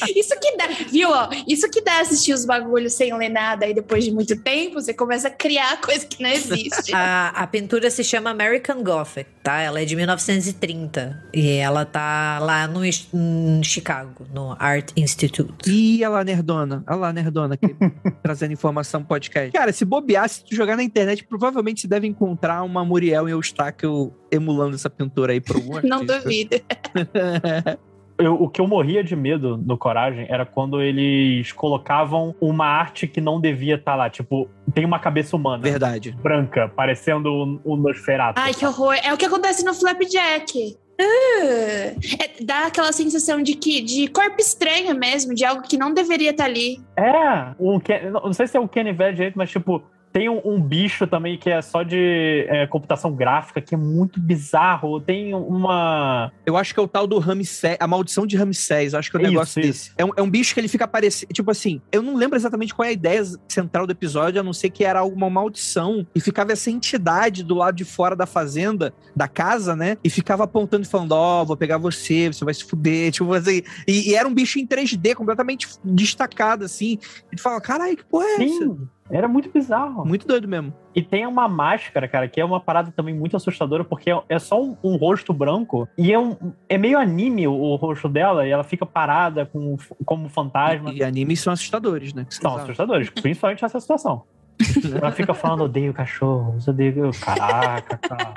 Isso 0.16 0.34
que 0.40 0.56
dá, 0.56 0.66
viu? 0.90 1.10
ó? 1.10 1.28
Isso 1.48 1.68
que 1.70 1.80
dá 1.80 2.00
assistir 2.00 2.32
os 2.32 2.44
bagulhos 2.44 2.94
sem 2.94 3.16
ler 3.16 3.28
nada 3.28 3.66
e 3.66 3.74
depois 3.74 4.04
de 4.04 4.10
muito 4.12 4.36
tempo, 4.40 4.74
você 4.80 4.92
começa 4.94 5.28
a 5.28 5.30
criar 5.30 5.80
coisa 5.80 6.06
que 6.06 6.22
não 6.22 6.30
existe. 6.30 6.92
A, 7.00 7.28
a 7.28 7.46
pintura 7.46 7.90
se 7.90 8.02
chama 8.04 8.30
American 8.30 8.82
Gothic, 8.82 9.26
tá? 9.42 9.60
Ela 9.60 9.80
é 9.80 9.84
de 9.84 9.94
1930. 9.96 11.22
E 11.32 11.50
ela 11.52 11.84
tá 11.90 12.38
lá 12.40 12.66
no, 12.66 12.84
em 12.84 13.62
Chicago, 13.62 14.26
no 14.32 14.56
Art 14.58 14.92
Institute. 14.96 15.68
Ih, 15.70 16.00
olha 16.04 16.08
lá, 16.10 16.24
nerdona. 16.24 16.84
Olha 16.86 16.96
lá, 16.96 17.12
nerdona, 17.12 17.54
aqui, 17.54 17.74
trazendo 18.22 18.52
informação 18.52 19.02
podcast. 19.02 19.52
Cara, 19.52 19.72
se 19.72 19.84
bobear, 19.84 20.28
se 20.28 20.44
tu 20.44 20.54
jogar 20.54 20.76
na 20.76 20.82
internet, 20.82 21.24
provavelmente 21.24 21.80
você 21.80 21.88
deve 21.88 22.06
encontrar 22.06 22.62
uma 22.62 22.84
Muriel 22.84 23.28
e 23.28 23.32
Eustáquio 23.32 24.12
emulando 24.30 24.74
essa 24.74 24.88
pintura 24.90 25.32
aí 25.32 25.40
pro 25.40 25.56
algum 25.56 25.80
Não 25.86 26.04
duvido. 26.04 26.56
Eu- 28.18 28.34
o 28.34 28.50
que 28.50 28.60
eu 28.60 28.66
morria 28.66 29.02
de 29.02 29.16
medo 29.16 29.56
no 29.56 29.78
Coragem 29.78 30.26
era 30.28 30.44
quando 30.44 30.82
eles 30.82 31.52
colocavam 31.52 32.34
uma 32.38 32.66
arte 32.66 33.06
que 33.06 33.18
não 33.18 33.40
devia 33.40 33.76
estar 33.76 33.96
lá. 33.96 34.10
Tipo, 34.10 34.46
tem 34.74 34.84
uma 34.84 34.98
cabeça 34.98 35.34
humana. 35.34 35.62
Verdade. 35.62 36.12
Branca, 36.22 36.68
parecendo 36.68 37.30
o, 37.64 37.72
o 37.72 37.76
Nosferatu. 37.78 38.38
Ai, 38.38 38.52
que 38.52 38.66
horror. 38.66 38.94
É 39.02 39.14
o 39.14 39.16
que 39.16 39.24
acontece 39.24 39.64
no 39.64 39.72
Flapjack. 39.72 40.76
É, 41.02 41.94
dá 42.42 42.66
aquela 42.66 42.92
sensação 42.92 43.42
de 43.42 43.54
que 43.54 43.80
de 43.80 44.06
corpo 44.08 44.36
estranho 44.40 44.94
mesmo, 44.94 45.34
de 45.34 45.44
algo 45.44 45.62
que 45.62 45.76
não 45.76 45.92
deveria 45.92 46.30
estar 46.30 46.44
ali. 46.44 46.80
É, 46.96 47.54
um, 47.58 47.78
Ken- 47.80 48.10
não 48.10 48.32
sei 48.32 48.46
se 48.46 48.56
é 48.56 48.60
o 48.60 48.68
Kenny 48.68 48.92
Velho 48.92 49.14
direito, 49.14 49.36
mas 49.36 49.50
tipo, 49.50 49.82
tem 50.12 50.28
um, 50.28 50.40
um 50.44 50.60
bicho 50.60 51.06
também 51.06 51.38
que 51.38 51.48
é 51.48 51.62
só 51.62 51.82
de 51.82 52.46
é, 52.48 52.66
computação 52.66 53.14
gráfica, 53.14 53.60
que 53.60 53.74
é 53.74 53.78
muito 53.78 54.20
bizarro. 54.20 55.00
Tem 55.00 55.34
uma. 55.34 56.32
Eu 56.44 56.56
acho 56.56 56.74
que 56.74 56.80
é 56.80 56.82
o 56.82 56.88
tal 56.88 57.06
do 57.06 57.18
Ramsés, 57.18 57.76
a 57.78 57.86
maldição 57.86 58.26
de 58.26 58.36
Ramsés, 58.36 58.92
eu 58.92 58.98
acho 58.98 59.10
que 59.10 59.16
é 59.16 59.20
um 59.20 59.22
Isso, 59.22 59.32
negócio 59.32 59.60
isso. 59.60 59.68
desse. 59.68 59.92
É 59.96 60.04
um, 60.04 60.10
é 60.16 60.22
um 60.22 60.30
bicho 60.30 60.52
que 60.52 60.60
ele 60.60 60.68
fica 60.68 60.86
parecendo, 60.86 61.32
tipo 61.32 61.50
assim, 61.50 61.80
eu 61.92 62.02
não 62.02 62.16
lembro 62.16 62.36
exatamente 62.36 62.74
qual 62.74 62.86
é 62.86 62.88
a 62.88 62.92
ideia 62.92 63.22
central 63.48 63.86
do 63.86 63.92
episódio, 63.92 64.40
a 64.40 64.42
não 64.42 64.52
ser 64.52 64.70
que 64.70 64.84
era 64.84 64.98
alguma 64.98 65.30
maldição, 65.30 66.06
e 66.14 66.20
ficava 66.20 66.52
essa 66.52 66.70
entidade 66.70 67.44
do 67.44 67.54
lado 67.54 67.76
de 67.76 67.84
fora 67.84 68.16
da 68.16 68.26
fazenda, 68.26 68.92
da 69.14 69.28
casa, 69.28 69.76
né, 69.76 69.96
e 70.02 70.10
ficava 70.10 70.44
apontando 70.44 70.84
e 70.84 70.88
falando, 70.88 71.12
ó, 71.12 71.44
vou 71.44 71.56
pegar 71.56 71.78
você, 71.78 72.28
você 72.28 72.44
vai 72.44 72.54
se 72.54 72.64
fuder, 72.64 73.12
tipo 73.12 73.32
assim, 73.32 73.62
e, 73.86 74.10
e 74.10 74.14
era 74.14 74.26
um 74.26 74.34
bicho 74.34 74.58
em 74.58 74.66
3D, 74.66 75.14
completamente 75.14 75.68
destacado, 75.84 76.64
assim, 76.64 76.98
e 77.32 77.36
tu 77.36 77.42
fala, 77.42 77.60
caralho, 77.60 77.96
que 77.96 78.04
porra 78.04 78.26
é 78.26 78.44
essa? 78.44 78.76
Era 79.10 79.28
muito 79.28 79.50
bizarro. 79.50 80.04
Muito 80.06 80.26
doido 80.26 80.46
mesmo. 80.46 80.72
E 80.94 81.02
tem 81.02 81.26
uma 81.26 81.48
máscara, 81.48 82.08
cara, 82.08 82.28
que 82.28 82.40
é 82.40 82.44
uma 82.44 82.60
parada 82.60 82.92
também 82.94 83.14
muito 83.14 83.36
assustadora, 83.36 83.84
porque 83.84 84.10
é- 84.10 84.22
é 84.28 84.38
só 84.38 84.60
um, 84.62 84.76
um 84.82 84.96
rosto 84.96 85.32
branco 85.32 85.88
e 85.96 86.12
é, 86.12 86.18
um, 86.18 86.36
é 86.68 86.76
meio 86.78 86.98
anime 86.98 87.46
o, 87.46 87.52
o 87.52 87.76
rosto 87.76 88.08
dela, 88.08 88.46
e 88.46 88.50
ela 88.50 88.64
fica 88.64 88.84
parada 88.86 89.46
com, 89.46 89.76
como 90.04 90.28
fantasma. 90.28 90.92
E, 90.92 90.98
e 90.98 91.04
animes 91.04 91.40
são 91.40 91.52
assustadores, 91.52 92.12
né? 92.14 92.26
São 92.30 92.52
sabe. 92.52 92.62
assustadores, 92.64 93.10
principalmente 93.10 93.64
essa 93.64 93.80
situação. 93.80 94.24
Ela 94.94 95.10
fica 95.10 95.32
falando, 95.32 95.64
odeio 95.64 95.94
cachorros, 95.94 96.68
odeio. 96.68 97.10
Caraca, 97.18 97.96
cara. 97.96 98.34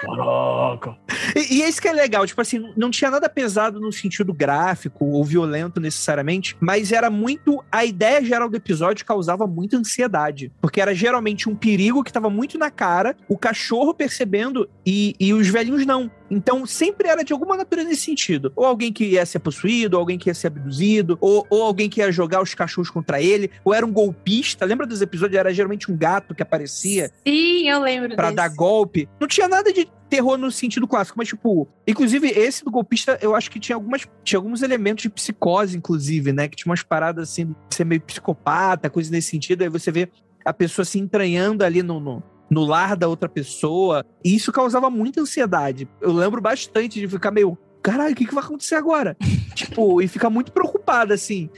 Caraca. 0.00 0.96
E, 1.34 1.56
e 1.58 1.62
é 1.62 1.68
isso 1.68 1.80
que 1.80 1.88
é 1.88 1.92
legal, 1.92 2.26
tipo 2.26 2.40
assim, 2.40 2.72
não 2.76 2.90
tinha 2.90 3.10
nada 3.10 3.28
pesado 3.28 3.80
no 3.80 3.92
sentido 3.92 4.32
gráfico 4.32 5.04
ou 5.04 5.24
violento 5.24 5.80
necessariamente, 5.80 6.56
mas 6.60 6.92
era 6.92 7.10
muito. 7.10 7.62
A 7.70 7.84
ideia 7.84 8.24
geral 8.24 8.48
do 8.48 8.56
episódio 8.56 9.04
causava 9.04 9.46
muita 9.46 9.76
ansiedade. 9.76 10.52
Porque 10.60 10.80
era 10.80 10.94
geralmente 10.94 11.48
um 11.48 11.56
perigo 11.56 12.04
que 12.04 12.12
tava 12.12 12.30
muito 12.30 12.58
na 12.58 12.70
cara, 12.70 13.16
o 13.28 13.36
cachorro 13.36 13.94
percebendo 13.94 14.68
e, 14.84 15.14
e 15.18 15.32
os 15.32 15.48
velhinhos 15.48 15.84
não. 15.84 16.10
Então 16.30 16.66
sempre 16.66 17.08
era 17.08 17.24
de 17.24 17.32
alguma 17.32 17.56
natureza 17.56 17.88
nesse 17.88 18.02
sentido. 18.02 18.52
Ou 18.54 18.64
alguém 18.64 18.92
que 18.92 19.04
ia 19.04 19.24
ser 19.24 19.38
possuído, 19.38 19.96
ou 19.96 20.00
alguém 20.00 20.18
que 20.18 20.28
ia 20.28 20.34
ser 20.34 20.48
abduzido, 20.48 21.16
ou, 21.20 21.46
ou 21.48 21.62
alguém 21.62 21.88
que 21.88 22.00
ia 22.00 22.10
jogar 22.12 22.42
os 22.42 22.54
cachorros 22.54 22.90
contra 22.90 23.20
ele, 23.20 23.50
ou 23.64 23.72
era 23.74 23.84
um 23.84 23.92
golpista. 23.92 24.64
Lembra 24.64 24.86
dos 24.86 25.00
episódios? 25.00 25.38
Era 25.38 25.52
geralmente 25.52 25.90
um 25.90 25.96
gato 25.96 26.34
que 26.34 26.42
aparecia 26.42 27.10
Sim, 27.26 27.68
eu 27.68 27.80
lembro 27.80 28.14
Pra 28.14 28.26
desse. 28.26 28.36
dar 28.36 28.48
golpe. 28.48 29.08
Não 29.20 29.28
tinha 29.28 29.48
nada 29.48 29.72
de 29.72 29.88
terror 30.08 30.38
no 30.38 30.50
sentido 30.50 30.88
clássico, 30.88 31.18
mas 31.18 31.28
tipo, 31.28 31.68
inclusive 31.86 32.28
esse 32.28 32.64
do 32.64 32.70
golpista, 32.70 33.18
eu 33.20 33.34
acho 33.34 33.50
que 33.50 33.60
tinha 33.60 33.76
algumas 33.76 34.08
tinha 34.24 34.38
alguns 34.38 34.62
elementos 34.62 35.02
de 35.02 35.10
psicose 35.10 35.76
inclusive, 35.76 36.32
né, 36.32 36.48
que 36.48 36.56
tinha 36.56 36.70
umas 36.70 36.82
paradas 36.82 37.28
assim, 37.30 37.54
de 37.68 37.74
ser 37.74 37.84
meio 37.84 38.00
psicopata, 38.00 38.88
coisa 38.88 39.10
nesse 39.10 39.28
sentido, 39.30 39.62
aí 39.62 39.68
você 39.68 39.92
vê 39.92 40.08
a 40.44 40.52
pessoa 40.52 40.82
se 40.84 40.98
entranhando 40.98 41.62
ali 41.62 41.82
no, 41.82 42.00
no 42.00 42.22
no 42.50 42.64
lar 42.64 42.96
da 42.96 43.08
outra 43.08 43.28
pessoa, 43.28 44.04
e 44.24 44.34
isso 44.34 44.52
causava 44.52 44.90
muita 44.90 45.20
ansiedade. 45.20 45.88
Eu 46.00 46.12
lembro 46.12 46.40
bastante 46.40 47.00
de 47.00 47.08
ficar 47.08 47.30
meio, 47.30 47.56
caralho, 47.82 48.12
o 48.12 48.16
que, 48.16 48.26
que 48.26 48.34
vai 48.34 48.44
acontecer 48.44 48.74
agora? 48.74 49.16
tipo, 49.54 50.00
e 50.00 50.08
ficar 50.08 50.30
muito 50.30 50.52
preocupado, 50.52 51.12
assim. 51.12 51.50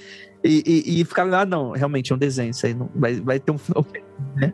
E, 0.43 0.63
e, 0.67 1.01
e 1.01 1.05
ficar 1.05 1.25
lá, 1.25 1.43
ah, 1.43 1.47
não, 1.47 1.73
realmente 1.73 2.13
é 2.13 2.15
um 2.15 2.19
desenho, 2.19 2.51
isso 2.51 2.65
aí 2.65 2.75
não, 2.75 2.91
vai, 2.95 3.21
vai 3.21 3.39
ter 3.39 3.53
um 3.53 3.59
final 3.59 3.85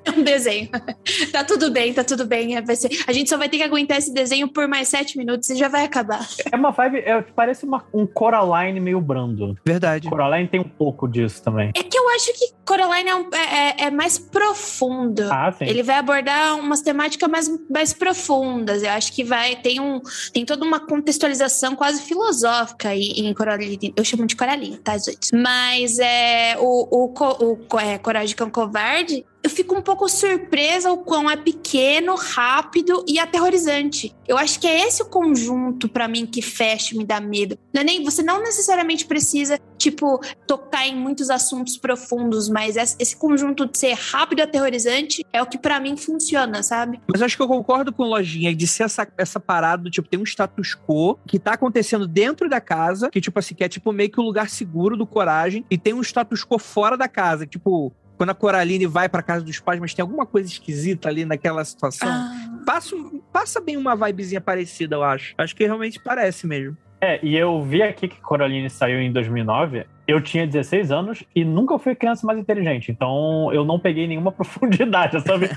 É 0.07 0.11
um 0.19 0.23
desenho. 0.23 0.69
tá 1.33 1.45
tudo 1.45 1.71
bem, 1.71 1.93
tá 1.93 2.03
tudo 2.05 2.25
bem. 2.27 2.61
Vai 2.65 2.77
ser... 2.77 2.89
A 3.07 3.13
gente 3.13 3.29
só 3.31 3.37
vai 3.39 3.49
ter 3.49 3.59
que 3.59 3.63
aguentar 3.63 3.99
esse 3.99 4.13
desenho 4.13 4.49
por 4.49 4.67
mais 4.67 4.89
sete 4.89 5.17
minutos 5.17 5.49
e 5.51 5.57
já 5.57 5.69
vai 5.69 5.85
acabar. 5.85 6.27
É 6.51 6.57
uma 6.57 6.71
vibe, 6.73 6.99
é, 6.99 7.23
parece 7.23 7.65
uma- 7.65 7.85
um 7.93 8.07
Coraline 8.07 8.81
meio 8.81 9.01
brando. 9.01 9.57
Verdade. 9.65 10.09
Coraline 10.09 10.49
tem 10.49 10.61
um 10.61 10.65
pouco 10.69 11.07
disso 11.09 11.43
também. 11.43 11.71
É 11.75 11.83
que 11.83 11.97
eu 11.99 12.09
acho 12.11 12.33
que 12.33 12.53
Coraline 12.67 13.09
é, 13.11 13.15
um- 13.15 13.31
é- 13.33 13.69
é- 13.69 13.85
é 13.87 13.91
mais 13.91 14.19
profundo. 14.19 15.23
Ah, 15.31 15.53
sim. 15.53 15.65
Ele 15.67 15.83
vai 15.83 15.97
abordar 15.97 16.59
umas 16.59 16.81
temáticas 16.83 17.29
mais, 17.31 17.49
mais 17.71 17.93
profundas. 17.93 18.83
Eu 18.83 18.91
acho 18.91 19.13
que 19.13 19.23
vai 19.23 19.57
tem 19.57 19.81
um 19.81 20.01
tem 20.33 20.45
toda 20.45 20.65
uma 20.65 20.81
contextualização 20.81 21.77
quase 21.77 22.03
filosófica 22.03 22.89
aí 22.89 23.13
em 23.17 23.33
Coraline. 23.35 23.93
Eu 23.97 24.05
chamo 24.05 24.27
de 24.27 24.35
Coraline, 24.37 24.79
tá, 24.79 24.97
gente? 24.99 25.35
Mas 25.35 25.99
é 25.99 26.57
o, 26.59 26.89
o, 26.91 27.05
o 27.05 27.57
co- 27.57 27.79
é, 27.79 27.99
Coragem 27.99 28.35
é 28.39 28.45
um 28.45 28.51
covarde. 28.51 29.25
Eu 29.47 29.51
fico 29.51 29.77
um 29.77 29.81
pouco 29.81 30.09
surpresa 30.09 30.91
o 30.91 30.99
quão 30.99 31.31
é 31.31 31.37
pequeno, 31.37 32.17
rápido 32.17 33.05
e 33.07 33.17
aterrorizante. 33.17 34.13
Eu 34.27 34.37
acho 34.37 34.59
que 34.59 34.67
é 34.67 34.89
esse 34.89 35.01
o 35.05 35.07
conjunto 35.07 35.89
para 35.89 36.09
mim 36.09 36.27
que 36.27 36.43
fecha 36.43 36.93
e 36.93 36.99
me 36.99 37.05
dá 37.05 37.21
medo. 37.21 37.57
Não 37.73 37.83
é 37.83 37.85
nem, 37.85 38.03
você 38.03 38.25
não 38.25 38.43
necessariamente 38.43 39.07
precisa, 39.07 39.57
tipo, 39.79 40.21
tocar 40.49 40.89
em 40.89 40.97
muitos 40.97 41.31
assuntos 41.31 41.77
profundos, 41.77 42.49
mas 42.49 42.75
esse 42.77 43.15
conjunto 43.15 43.67
de 43.67 43.79
ser 43.79 43.93
rápido 43.93 44.41
e 44.41 44.43
aterrorizante 44.43 45.25
é 45.33 45.41
o 45.41 45.47
que 45.47 45.59
para 45.59 45.79
mim 45.79 45.97
funciona, 45.97 46.61
sabe? 46.65 47.01
Mas 47.07 47.23
acho 47.23 47.37
que 47.37 47.43
eu 47.43 47.47
concordo 47.47 47.93
com 47.93 48.03
o 48.03 48.07
Lojinha 48.07 48.53
de 48.53 48.67
ser 48.67 48.83
essa, 48.83 49.07
essa 49.17 49.39
parada 49.39 49.85
do 49.85 49.91
tipo, 49.93 50.09
tem 50.09 50.19
um 50.19 50.25
status 50.25 50.75
quo 50.75 51.21
que 51.25 51.39
tá 51.39 51.53
acontecendo 51.53 52.09
dentro 52.09 52.49
da 52.49 52.61
casa, 52.61 53.11
que 53.11 53.21
tipo 53.21 53.39
assim, 53.39 53.55
que 53.55 53.63
é 53.63 53.69
tipo 53.69 53.93
meio 53.93 54.11
que 54.11 54.19
o 54.19 54.25
um 54.25 54.27
lugar 54.27 54.51
seguro 54.51 54.97
do 54.97 55.07
coragem, 55.07 55.65
e 55.71 55.79
tem 55.79 55.95
um 55.95 56.03
status 56.03 56.45
quo 56.45 56.59
fora 56.59 56.97
da 56.97 57.07
casa, 57.07 57.47
tipo, 57.47 57.93
quando 58.17 58.31
a 58.31 58.35
Coraline 58.35 58.87
vai 58.87 59.09
para 59.09 59.23
casa 59.23 59.45
dos 59.45 59.61
pais, 59.61 59.81
mas 59.81 59.95
tem 59.95 60.03
alguma 60.03 60.27
coisa 60.27 60.49
esquisita 60.49 61.09
ali 61.09 61.25
naquela 61.25 61.65
situação. 61.65 62.09
Ah. 62.09 62.63
Passa, 62.65 62.97
passa 63.33 63.61
bem 63.61 63.77
uma 63.77 63.95
vibezinha 63.95 64.41
parecida, 64.41 64.97
eu 64.97 65.03
acho. 65.03 65.35
Acho 65.39 65.55
que 65.55 65.65
realmente 65.65 66.01
parece 66.01 66.47
mesmo. 66.47 66.77
É, 67.01 67.21
e 67.23 67.37
eu 67.37 67.63
vi 67.63 67.83
aqui 67.83 68.09
que 68.09 68.21
Coraline 68.21 68.71
saiu 68.71 69.01
em 69.01 69.13
2009 69.13 69.87
eu 70.07 70.21
tinha 70.21 70.47
16 70.47 70.93
anos 70.93 71.25
e 71.35 71.45
nunca 71.45 71.79
fui 71.79 71.95
criança 71.95 72.27
mais 72.27 72.39
inteligente. 72.39 72.91
Então 72.91 73.53
eu 73.53 73.65
não 73.65 73.79
peguei 73.79 74.07
nenhuma 74.07 74.31
profundidade, 74.33 75.21
sabe? 75.23 75.47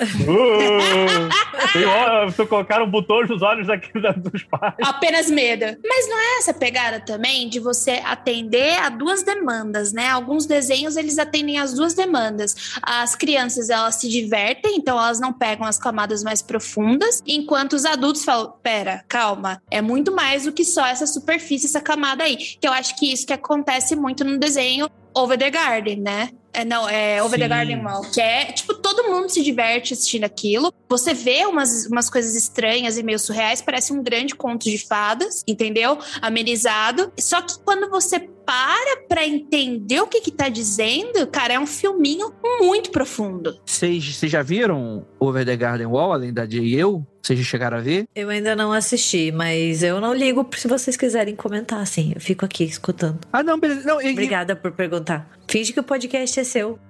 uh, 1.79 2.31
tu 2.35 2.47
colocaram 2.47 2.89
botões 2.89 3.29
nos 3.29 3.41
olhos 3.41 3.67
daqui 3.67 3.91
dos 4.17 4.43
pais. 4.43 4.75
Apenas 4.81 5.29
medo. 5.29 5.65
Mas 5.85 6.09
não 6.09 6.17
é 6.17 6.37
essa 6.39 6.53
pegada 6.53 6.99
também 6.99 7.47
de 7.47 7.59
você 7.59 8.01
atender 8.03 8.77
a 8.79 8.89
duas 8.89 9.23
demandas, 9.23 9.93
né? 9.93 10.09
Alguns 10.09 10.45
desenhos 10.45 10.97
eles 10.97 11.19
atendem 11.19 11.59
as 11.59 11.73
duas 11.73 11.93
demandas. 11.93 12.79
As 12.81 13.15
crianças 13.15 13.69
elas 13.69 13.95
se 13.95 14.09
divertem, 14.09 14.77
então 14.77 14.97
elas 14.97 15.19
não 15.19 15.31
pegam 15.31 15.65
as 15.65 15.77
camadas 15.77 16.23
mais 16.23 16.41
profundas, 16.41 17.21
enquanto 17.27 17.73
os 17.73 17.85
adultos 17.85 18.23
falam: 18.23 18.53
pera, 18.63 19.03
calma, 19.07 19.61
é 19.69 19.81
muito 19.81 20.15
mais 20.15 20.45
do 20.45 20.51
que 20.51 20.65
só 20.65 20.85
essa 20.85 21.05
superfície, 21.05 21.67
essa 21.67 21.81
camada 21.81 22.23
aí. 22.23 22.37
Que 22.37 22.67
eu 22.67 22.71
acho 22.71 22.95
que 22.97 23.11
isso 23.11 23.27
que 23.27 23.33
acontece 23.33 23.95
muito 23.95 24.23
no 24.23 24.38
desenho 24.39 24.89
Over 25.13 25.37
the 25.37 25.49
Garden, 25.49 26.01
né? 26.01 26.29
É, 26.59 26.65
não, 26.65 26.89
é 26.89 27.23
Over 27.23 27.39
Sim. 27.39 27.43
the 27.43 27.47
Garden 27.47 27.85
Wall, 27.85 28.01
que 28.01 28.19
é, 28.19 28.51
tipo, 28.51 28.73
todo 28.73 29.09
mundo 29.09 29.29
se 29.29 29.41
diverte 29.41 29.93
assistindo 29.93 30.25
aquilo. 30.25 30.73
Você 30.89 31.13
vê 31.13 31.45
umas, 31.45 31.85
umas 31.85 32.09
coisas 32.09 32.35
estranhas 32.35 32.97
e 32.97 33.03
meio 33.03 33.17
surreais, 33.17 33.61
parece 33.61 33.93
um 33.93 34.03
grande 34.03 34.35
conto 34.35 34.65
de 34.65 34.77
fadas, 34.77 35.41
entendeu? 35.47 35.97
Amenizado. 36.21 37.13
Só 37.17 37.41
que 37.41 37.57
quando 37.59 37.89
você 37.89 38.19
para 38.19 39.03
pra 39.07 39.27
entender 39.27 40.01
o 40.01 40.07
que 40.07 40.21
que 40.21 40.31
tá 40.31 40.49
dizendo, 40.49 41.27
cara, 41.27 41.53
é 41.53 41.59
um 41.59 41.67
filminho 41.67 42.33
muito 42.59 42.89
profundo. 42.89 43.59
Vocês 43.63 44.03
já 44.03 44.41
viram 44.41 45.05
Over 45.19 45.45
the 45.45 45.55
Garden 45.55 45.85
Wall, 45.85 46.11
além 46.11 46.33
da 46.33 46.45
de 46.45 46.73
eu? 46.73 47.05
Vocês 47.21 47.37
já 47.37 47.45
chegaram 47.45 47.77
a 47.77 47.81
ver? 47.81 48.07
Eu 48.15 48.29
ainda 48.29 48.55
não 48.55 48.73
assisti, 48.73 49.31
mas 49.31 49.83
eu 49.83 50.01
não 50.01 50.15
ligo 50.15 50.47
se 50.57 50.67
vocês 50.67 50.97
quiserem 50.97 51.35
comentar, 51.35 51.79
assim. 51.79 52.11
Eu 52.15 52.21
fico 52.21 52.43
aqui 52.43 52.63
escutando. 52.63 53.19
Ah, 53.31 53.43
não, 53.43 53.59
beleza. 53.59 53.87
Não, 53.87 54.01
e, 54.01 54.11
Obrigada 54.11 54.55
por 54.55 54.71
perguntar. 54.71 55.29
Finge 55.47 55.73
que 55.73 55.79
o 55.79 55.83
podcast 55.83 56.39
é 56.39 56.43
seu. 56.49 56.79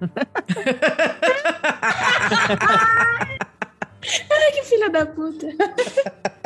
Ai, 4.30 4.52
que 4.52 4.64
filha 4.64 4.88
da 4.88 5.04
puta. 5.04 5.46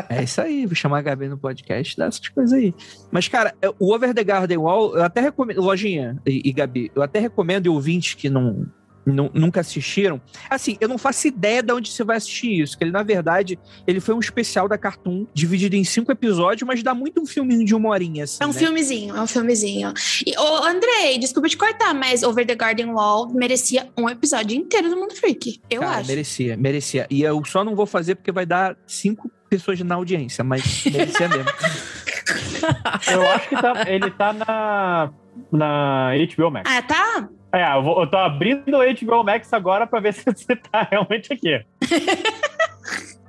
É 0.08 0.22
isso 0.22 0.40
aí, 0.40 0.66
vou 0.66 0.74
chamar 0.74 0.98
a 0.98 1.02
Gabi 1.02 1.28
no 1.28 1.38
podcast 1.38 1.96
dessas 1.96 2.28
coisas 2.28 2.52
aí. 2.52 2.74
Mas, 3.10 3.28
cara, 3.28 3.54
o 3.78 3.94
Over 3.94 4.12
the 4.12 4.24
Garden 4.24 4.58
Wall, 4.58 4.96
eu 4.96 5.02
até 5.02 5.20
recomendo. 5.20 5.62
Lojinha 5.62 6.20
e, 6.26 6.42
e 6.44 6.52
Gabi, 6.52 6.90
eu 6.94 7.02
até 7.02 7.20
recomendo, 7.20 7.66
e 7.66 7.68
ouvintes 7.68 8.14
que 8.14 8.28
não, 8.28 8.66
nunca 9.06 9.60
assistiram. 9.60 10.20
Assim, 10.48 10.76
eu 10.80 10.88
não 10.88 10.98
faço 10.98 11.26
ideia 11.28 11.62
de 11.62 11.72
onde 11.72 11.90
você 11.90 12.04
vai 12.04 12.16
assistir 12.16 12.60
isso. 12.60 12.76
Que 12.76 12.84
ele, 12.84 12.90
na 12.90 13.02
verdade, 13.02 13.58
ele 13.86 14.00
foi 14.00 14.14
um 14.14 14.20
especial 14.20 14.68
da 14.68 14.78
Cartoon, 14.78 15.26
dividido 15.34 15.76
em 15.76 15.84
cinco 15.84 16.12
episódios, 16.12 16.66
mas 16.66 16.82
dá 16.82 16.94
muito 16.94 17.20
um 17.20 17.26
filminho 17.26 17.64
de 17.64 17.74
uma 17.74 17.90
horinha. 17.90 18.24
Assim, 18.24 18.38
é 18.40 18.46
um 18.46 18.52
né? 18.52 18.58
filmezinho, 18.58 19.16
é 19.16 19.20
um 19.20 19.26
filmezinho. 19.26 19.92
E, 20.26 20.36
ô, 20.38 20.64
Andrei, 20.64 21.18
desculpa 21.18 21.48
te 21.48 21.56
cortar, 21.56 21.94
mas 21.94 22.22
Over 22.22 22.46
the 22.46 22.54
Garden 22.54 22.92
Wall 22.92 23.32
merecia 23.32 23.88
um 23.96 24.08
episódio 24.08 24.56
inteiro 24.56 24.88
do 24.88 24.96
Mundo 24.96 25.14
Freak. 25.14 25.60
Eu 25.70 25.82
Cara, 25.82 25.98
acho. 25.98 26.08
Merecia, 26.08 26.56
merecia. 26.56 27.06
E 27.10 27.22
eu 27.22 27.42
só 27.44 27.64
não 27.64 27.74
vou 27.74 27.86
fazer 27.86 28.14
porque 28.14 28.32
vai 28.32 28.46
dar 28.46 28.76
cinco 28.86 29.30
pessoas 29.48 29.78
na 29.80 29.94
audiência, 29.94 30.42
mas 30.42 30.84
merecia 30.84 31.28
mesmo. 31.28 31.44
eu 33.12 33.30
acho 33.30 33.48
que 33.48 33.56
tá, 33.56 33.84
ele 33.86 34.10
tá 34.10 34.32
na, 34.32 35.12
na 35.50 36.12
HBO 36.34 36.50
Max. 36.50 36.70
Ah, 36.70 36.82
tá? 36.82 37.28
É, 37.52 37.76
eu, 37.76 37.82
vou, 37.82 38.00
eu 38.00 38.06
tô 38.10 38.16
abrindo 38.16 38.76
o 38.76 39.06
HBO 39.06 39.22
Max 39.22 39.52
agora 39.52 39.86
pra 39.86 40.00
ver 40.00 40.12
se 40.14 40.24
você 40.24 40.56
tá 40.56 40.88
realmente 40.90 41.32
aqui. 41.32 41.64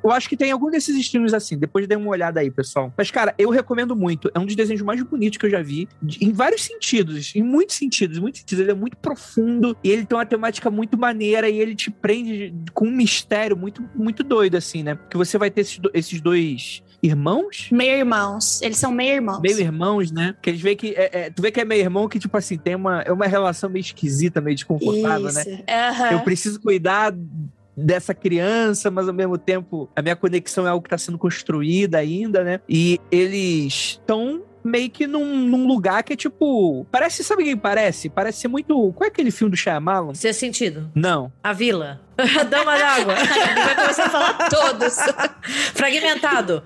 Eu 0.05 0.11
acho 0.11 0.29
que 0.29 0.37
tem 0.37 0.51
algum 0.51 0.69
desses 0.69 0.95
streams 0.97 1.33
assim. 1.33 1.57
Depois 1.57 1.87
dê 1.87 1.95
uma 1.95 2.09
olhada 2.09 2.39
aí, 2.39 2.51
pessoal. 2.51 2.93
Mas, 2.95 3.09
cara, 3.09 3.33
eu 3.39 3.49
recomendo 3.49 3.95
muito. 3.95 4.29
É 4.35 4.39
um 4.39 4.45
dos 4.45 4.55
desenhos 4.55 4.83
mais 4.83 5.01
bonitos 5.01 5.39
que 5.39 5.47
eu 5.47 5.49
já 5.49 5.63
vi. 5.63 5.89
Em 6.21 6.31
vários 6.31 6.63
sentidos. 6.63 7.35
Em 7.35 7.41
muitos 7.41 7.75
sentidos. 7.75 8.19
Muitos 8.19 8.41
sentidos. 8.41 8.61
Ele 8.61 8.71
é 8.71 8.75
muito 8.75 8.97
profundo. 8.97 9.75
E 9.83 9.89
ele 9.89 10.05
tem 10.05 10.15
uma 10.15 10.25
temática 10.25 10.69
muito 10.69 10.95
maneira. 10.95 11.49
E 11.49 11.59
ele 11.59 11.73
te 11.73 11.89
prende 11.89 12.53
com 12.71 12.85
um 12.85 12.91
mistério 12.91 13.57
muito, 13.57 13.83
muito 13.95 14.23
doido, 14.23 14.57
assim, 14.57 14.83
né? 14.83 14.93
Porque 14.93 15.17
você 15.17 15.39
vai 15.39 15.49
ter 15.49 15.61
esses, 15.61 15.79
esses 15.91 16.21
dois 16.21 16.83
irmãos? 17.01 17.69
Meio-irmãos. 17.71 18.61
Eles 18.61 18.77
são 18.77 18.91
meio-irmãos. 18.91 19.39
Meio-irmãos, 19.41 20.11
né? 20.11 20.35
Que 20.41 20.49
eles 20.49 20.61
veem 20.61 20.75
que. 20.75 20.93
É, 20.95 21.09
é, 21.13 21.29
tu 21.29 21.41
vê 21.41 21.51
que 21.51 21.59
é 21.59 21.65
meio-irmão 21.65 22.07
que, 22.07 22.19
tipo 22.19 22.35
assim, 22.37 22.57
tem 22.57 22.75
uma, 22.75 23.01
é 23.01 23.11
uma 23.11 23.27
relação 23.27 23.69
meio 23.69 23.81
esquisita, 23.81 24.41
meio 24.41 24.55
desconfortável, 24.55 25.31
né? 25.31 25.41
Isso. 25.41 25.49
né? 25.49 25.91
Uhum. 25.91 26.17
Eu 26.17 26.19
preciso 26.21 26.59
cuidar 26.61 27.13
dessa 27.75 28.13
criança, 28.13 28.89
mas 28.89 29.07
ao 29.07 29.13
mesmo 29.13 29.37
tempo 29.37 29.89
a 29.95 30.01
minha 30.01 30.15
conexão 30.15 30.65
é 30.65 30.69
algo 30.69 30.83
que 30.83 30.87
está 30.87 30.97
sendo 30.97 31.17
construída 31.17 31.97
ainda, 31.97 32.43
né? 32.43 32.59
E 32.69 32.99
eles 33.11 33.99
estão 33.99 34.43
meio 34.63 34.89
que 34.89 35.05
num, 35.05 35.47
num, 35.47 35.67
lugar 35.67 36.03
que 36.03 36.13
é 36.13 36.15
tipo. 36.15 36.85
Parece, 36.91 37.23
sabe 37.23 37.43
quem 37.43 37.55
parece? 37.55 38.09
Parece 38.09 38.39
ser 38.41 38.47
muito. 38.47 38.91
Qual 38.93 39.05
é 39.05 39.11
aquele 39.11 39.29
filme 39.29 39.51
do 39.51 39.57
Shyamalan? 39.57 40.13
Seu 40.15 40.33
sentido. 40.33 40.89
Não. 40.95 41.31
A 41.43 41.53
Vila. 41.53 42.01
A 42.39 42.43
Dama 42.43 42.77
d'Água. 42.77 43.15
Vai 43.15 43.75
começar 43.75 44.05
a 44.05 44.09
falar 44.09 44.49
todos. 44.49 44.95
Fragmentado. 45.73 46.63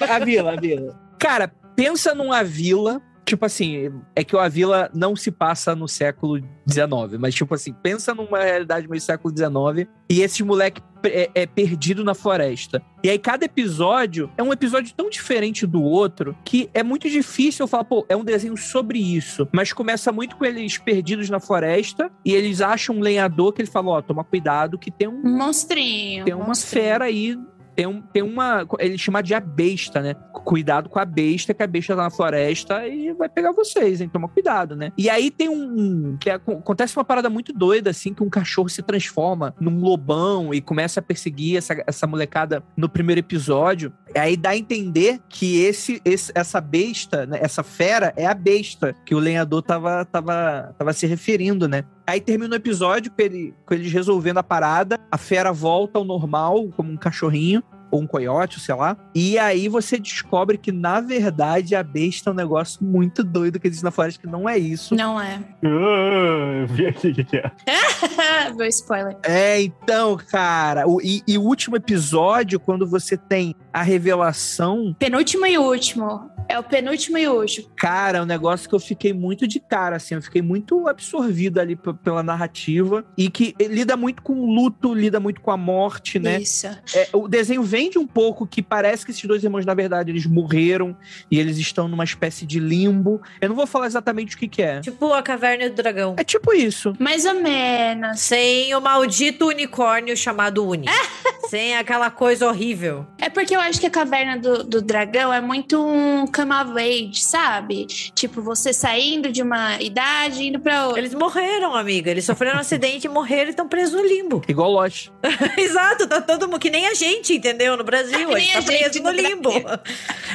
a 0.00 0.18
Vila, 0.18 0.52
a 0.52 0.56
Vila. 0.56 0.98
Cara, 1.18 1.52
pensa 1.76 2.14
numa 2.14 2.42
vila 2.42 3.00
tipo 3.24 3.44
assim, 3.46 3.92
é 4.14 4.24
que 4.24 4.34
o 4.34 4.38
Avila 4.38 4.90
não 4.94 5.14
se 5.14 5.30
passa 5.30 5.74
no 5.74 5.88
século 5.88 6.38
XIX, 6.68 7.18
mas 7.18 7.34
tipo 7.34 7.54
assim, 7.54 7.72
pensa 7.72 8.14
numa 8.14 8.40
realidade 8.40 8.88
meio 8.88 9.00
século 9.00 9.34
XIX 9.34 9.88
e 10.08 10.20
esse 10.20 10.42
moleque 10.42 10.82
é, 11.04 11.30
é, 11.34 11.46
perdido 11.46 12.04
na 12.04 12.14
floresta. 12.14 12.82
E 13.02 13.10
aí 13.10 13.18
cada 13.18 13.44
episódio 13.44 14.30
é 14.36 14.42
um 14.42 14.52
episódio 14.52 14.92
tão 14.94 15.10
diferente 15.10 15.66
do 15.66 15.82
outro 15.82 16.36
que 16.44 16.70
é 16.72 16.82
muito 16.82 17.08
difícil 17.08 17.64
eu 17.64 17.68
falar, 17.68 17.84
pô, 17.84 18.06
é 18.08 18.16
um 18.16 18.24
desenho 18.24 18.56
sobre 18.56 18.98
isso. 18.98 19.48
Mas 19.52 19.72
começa 19.72 20.12
muito 20.12 20.36
com 20.36 20.44
eles 20.44 20.78
perdidos 20.78 21.28
na 21.28 21.40
floresta 21.40 22.10
e 22.24 22.32
eles 22.32 22.60
acham 22.60 22.96
um 22.96 23.00
lenhador 23.00 23.52
que 23.52 23.62
ele 23.62 23.70
fala, 23.70 23.90
ó, 23.90 23.98
oh, 23.98 24.02
toma 24.02 24.22
cuidado 24.22 24.78
que 24.78 24.90
tem 24.90 25.08
um... 25.08 25.20
Monstrinho. 25.22 26.24
Tem 26.24 26.34
uma 26.34 26.46
monstrinho. 26.46 26.84
fera 26.84 27.04
aí 27.06 27.36
tem, 27.74 27.86
um, 27.86 28.02
tem 28.02 28.22
uma. 28.22 28.66
Ele 28.78 28.98
chama 28.98 29.22
de 29.22 29.34
a 29.34 29.40
besta, 29.40 30.00
né? 30.00 30.14
Cuidado 30.32 30.88
com 30.88 30.98
a 30.98 31.04
besta, 31.04 31.54
que 31.54 31.62
a 31.62 31.66
besta 31.66 31.94
tá 31.96 32.02
na 32.02 32.10
floresta 32.10 32.86
e 32.86 33.12
vai 33.12 33.28
pegar 33.28 33.52
vocês, 33.52 34.00
hein? 34.00 34.10
Toma 34.12 34.28
cuidado, 34.28 34.76
né? 34.76 34.92
E 34.96 35.08
aí 35.08 35.30
tem 35.30 35.48
um. 35.48 36.16
que 36.18 36.30
é, 36.30 36.34
Acontece 36.34 36.96
uma 36.96 37.04
parada 37.04 37.30
muito 37.30 37.52
doida, 37.52 37.90
assim, 37.90 38.12
que 38.12 38.22
um 38.22 38.30
cachorro 38.30 38.68
se 38.68 38.82
transforma 38.82 39.54
num 39.60 39.80
lobão 39.80 40.52
e 40.52 40.60
começa 40.60 41.00
a 41.00 41.02
perseguir 41.02 41.56
essa, 41.56 41.82
essa 41.86 42.06
molecada 42.06 42.62
no 42.76 42.88
primeiro 42.88 43.20
episódio. 43.20 43.92
Aí 44.14 44.36
dá 44.36 44.50
a 44.50 44.56
entender 44.56 45.20
que 45.28 45.62
esse, 45.62 46.00
esse 46.04 46.32
essa 46.34 46.60
besta, 46.60 47.26
né? 47.26 47.38
essa 47.40 47.62
fera, 47.62 48.12
é 48.16 48.26
a 48.26 48.34
besta 48.34 48.94
que 49.06 49.14
o 49.14 49.18
lenhador 49.18 49.62
tava, 49.62 50.04
tava, 50.04 50.74
tava 50.76 50.92
se 50.92 51.06
referindo, 51.06 51.68
né? 51.68 51.84
Aí 52.06 52.20
termina 52.20 52.54
o 52.54 52.56
episódio 52.56 53.10
com, 53.10 53.22
ele, 53.22 53.54
com 53.64 53.74
eles 53.74 53.92
resolvendo 53.92 54.38
a 54.38 54.42
parada, 54.42 54.98
a 55.10 55.18
fera 55.18 55.52
volta 55.52 55.98
ao 55.98 56.04
normal, 56.04 56.68
como 56.76 56.90
um 56.90 56.96
cachorrinho, 56.96 57.62
ou 57.92 58.00
um 58.00 58.06
coiote, 58.06 58.58
sei 58.58 58.74
lá. 58.74 58.96
E 59.14 59.38
aí 59.38 59.68
você 59.68 59.98
descobre 59.98 60.56
que, 60.56 60.72
na 60.72 60.98
verdade, 61.00 61.76
a 61.76 61.82
besta 61.82 62.30
é 62.30 62.32
um 62.32 62.36
negócio 62.36 62.82
muito 62.82 63.22
doido 63.22 63.60
que 63.60 63.68
existe 63.68 63.84
na 63.84 63.90
floresta, 63.90 64.22
que 64.22 64.26
não 64.26 64.48
é 64.48 64.56
isso. 64.56 64.96
Não 64.96 65.20
é. 65.20 65.38
Uh, 65.62 66.66
vi 66.66 66.86
aqui 66.86 67.08
o 67.08 67.14
que, 67.14 67.36
é. 67.36 67.52
Vou 68.56 68.64
spoiler. 68.64 69.16
É, 69.22 69.60
então, 69.60 70.16
cara. 70.16 70.88
O, 70.88 71.02
e, 71.02 71.22
e 71.28 71.36
o 71.36 71.42
último 71.42 71.76
episódio, 71.76 72.58
quando 72.58 72.86
você 72.86 73.16
tem 73.16 73.54
a 73.70 73.82
revelação. 73.82 74.96
Penúltimo 74.98 75.46
e 75.46 75.58
último. 75.58 76.30
É 76.48 76.58
o 76.58 76.62
penúltimo 76.62 77.18
e 77.18 77.28
último. 77.28 77.68
Cara, 77.76 78.18
é 78.18 78.22
um 78.22 78.26
negócio 78.26 78.68
que 78.68 78.74
eu 78.74 78.80
fiquei 78.80 79.12
muito 79.12 79.46
de 79.46 79.60
cara, 79.60 79.96
assim. 79.96 80.14
Eu 80.14 80.22
fiquei 80.22 80.42
muito 80.42 80.88
absorvido 80.88 81.58
ali 81.58 81.76
pela 82.02 82.22
narrativa. 82.22 83.04
E 83.16 83.30
que 83.30 83.54
lida 83.60 83.96
muito 83.96 84.22
com 84.22 84.34
o 84.34 84.54
luto, 84.54 84.94
lida 84.94 85.18
muito 85.18 85.40
com 85.40 85.50
a 85.50 85.56
morte, 85.56 86.18
né? 86.18 86.40
Isso. 86.40 86.66
É, 86.94 87.08
o 87.12 87.28
desenho 87.28 87.62
vende 87.62 87.98
um 87.98 88.06
pouco 88.06 88.46
que 88.46 88.62
parece 88.62 89.04
que 89.04 89.10
esses 89.10 89.24
dois 89.24 89.42
irmãos, 89.42 89.64
na 89.64 89.74
verdade, 89.74 90.10
eles 90.10 90.26
morreram 90.26 90.96
e 91.30 91.38
eles 91.38 91.58
estão 91.58 91.88
numa 91.88 92.04
espécie 92.04 92.46
de 92.46 92.58
limbo. 92.58 93.20
Eu 93.40 93.48
não 93.48 93.56
vou 93.56 93.66
falar 93.66 93.86
exatamente 93.86 94.36
o 94.36 94.38
que, 94.38 94.48
que 94.48 94.62
é. 94.62 94.80
Tipo 94.80 95.12
a 95.12 95.22
caverna 95.22 95.68
do 95.68 95.74
dragão. 95.74 96.14
É 96.18 96.24
tipo 96.24 96.52
isso. 96.52 96.94
Mais 96.98 97.24
ou 97.24 97.34
menos. 97.34 98.20
Sem 98.20 98.74
o 98.74 98.80
maldito 98.80 99.46
unicórnio 99.46 100.16
chamado 100.16 100.66
Uni. 100.66 100.86
Sem 101.48 101.76
aquela 101.76 102.10
coisa 102.10 102.48
horrível. 102.48 103.06
É 103.18 103.28
porque 103.28 103.54
eu 103.54 103.60
acho 103.60 103.78
que 103.78 103.86
a 103.86 103.90
caverna 103.90 104.38
do, 104.38 104.64
do 104.64 104.80
dragão 104.80 105.32
é 105.32 105.40
muito 105.40 105.84
um 105.84 106.26
come 106.32 106.52
of 106.52 106.72
age, 106.78 107.22
sabe? 107.22 107.86
Tipo, 107.86 108.40
você 108.40 108.72
saindo 108.72 109.30
de 109.30 109.42
uma 109.42 109.80
idade 109.80 110.42
e 110.42 110.48
indo 110.48 110.58
pra 110.58 110.86
outra. 110.86 111.00
Eles 111.00 111.14
morreram, 111.14 111.74
amiga. 111.76 112.10
Eles 112.10 112.24
sofreram 112.24 112.56
um 112.56 112.60
acidente 112.60 113.06
e 113.06 113.10
morreram 113.10 113.46
e 113.46 113.50
estão 113.50 113.68
presos 113.68 113.94
no 113.94 114.06
limbo. 114.06 114.42
Igual 114.48 114.70
Lost. 114.70 115.10
Exato, 115.56 116.06
tá 116.06 116.20
todo 116.20 116.48
mundo 116.48 116.58
que 116.58 116.70
nem 116.70 116.86
a 116.86 116.94
gente, 116.94 117.34
entendeu? 117.34 117.76
No 117.76 117.84
Brasil, 117.84 118.34
a 118.34 118.38
gente 118.38 118.52
tá 118.52 118.58
a 118.58 118.60
gente 118.62 118.78
preso 118.78 119.02
no 119.02 119.12
no 119.12 119.16
limbo. 119.16 119.50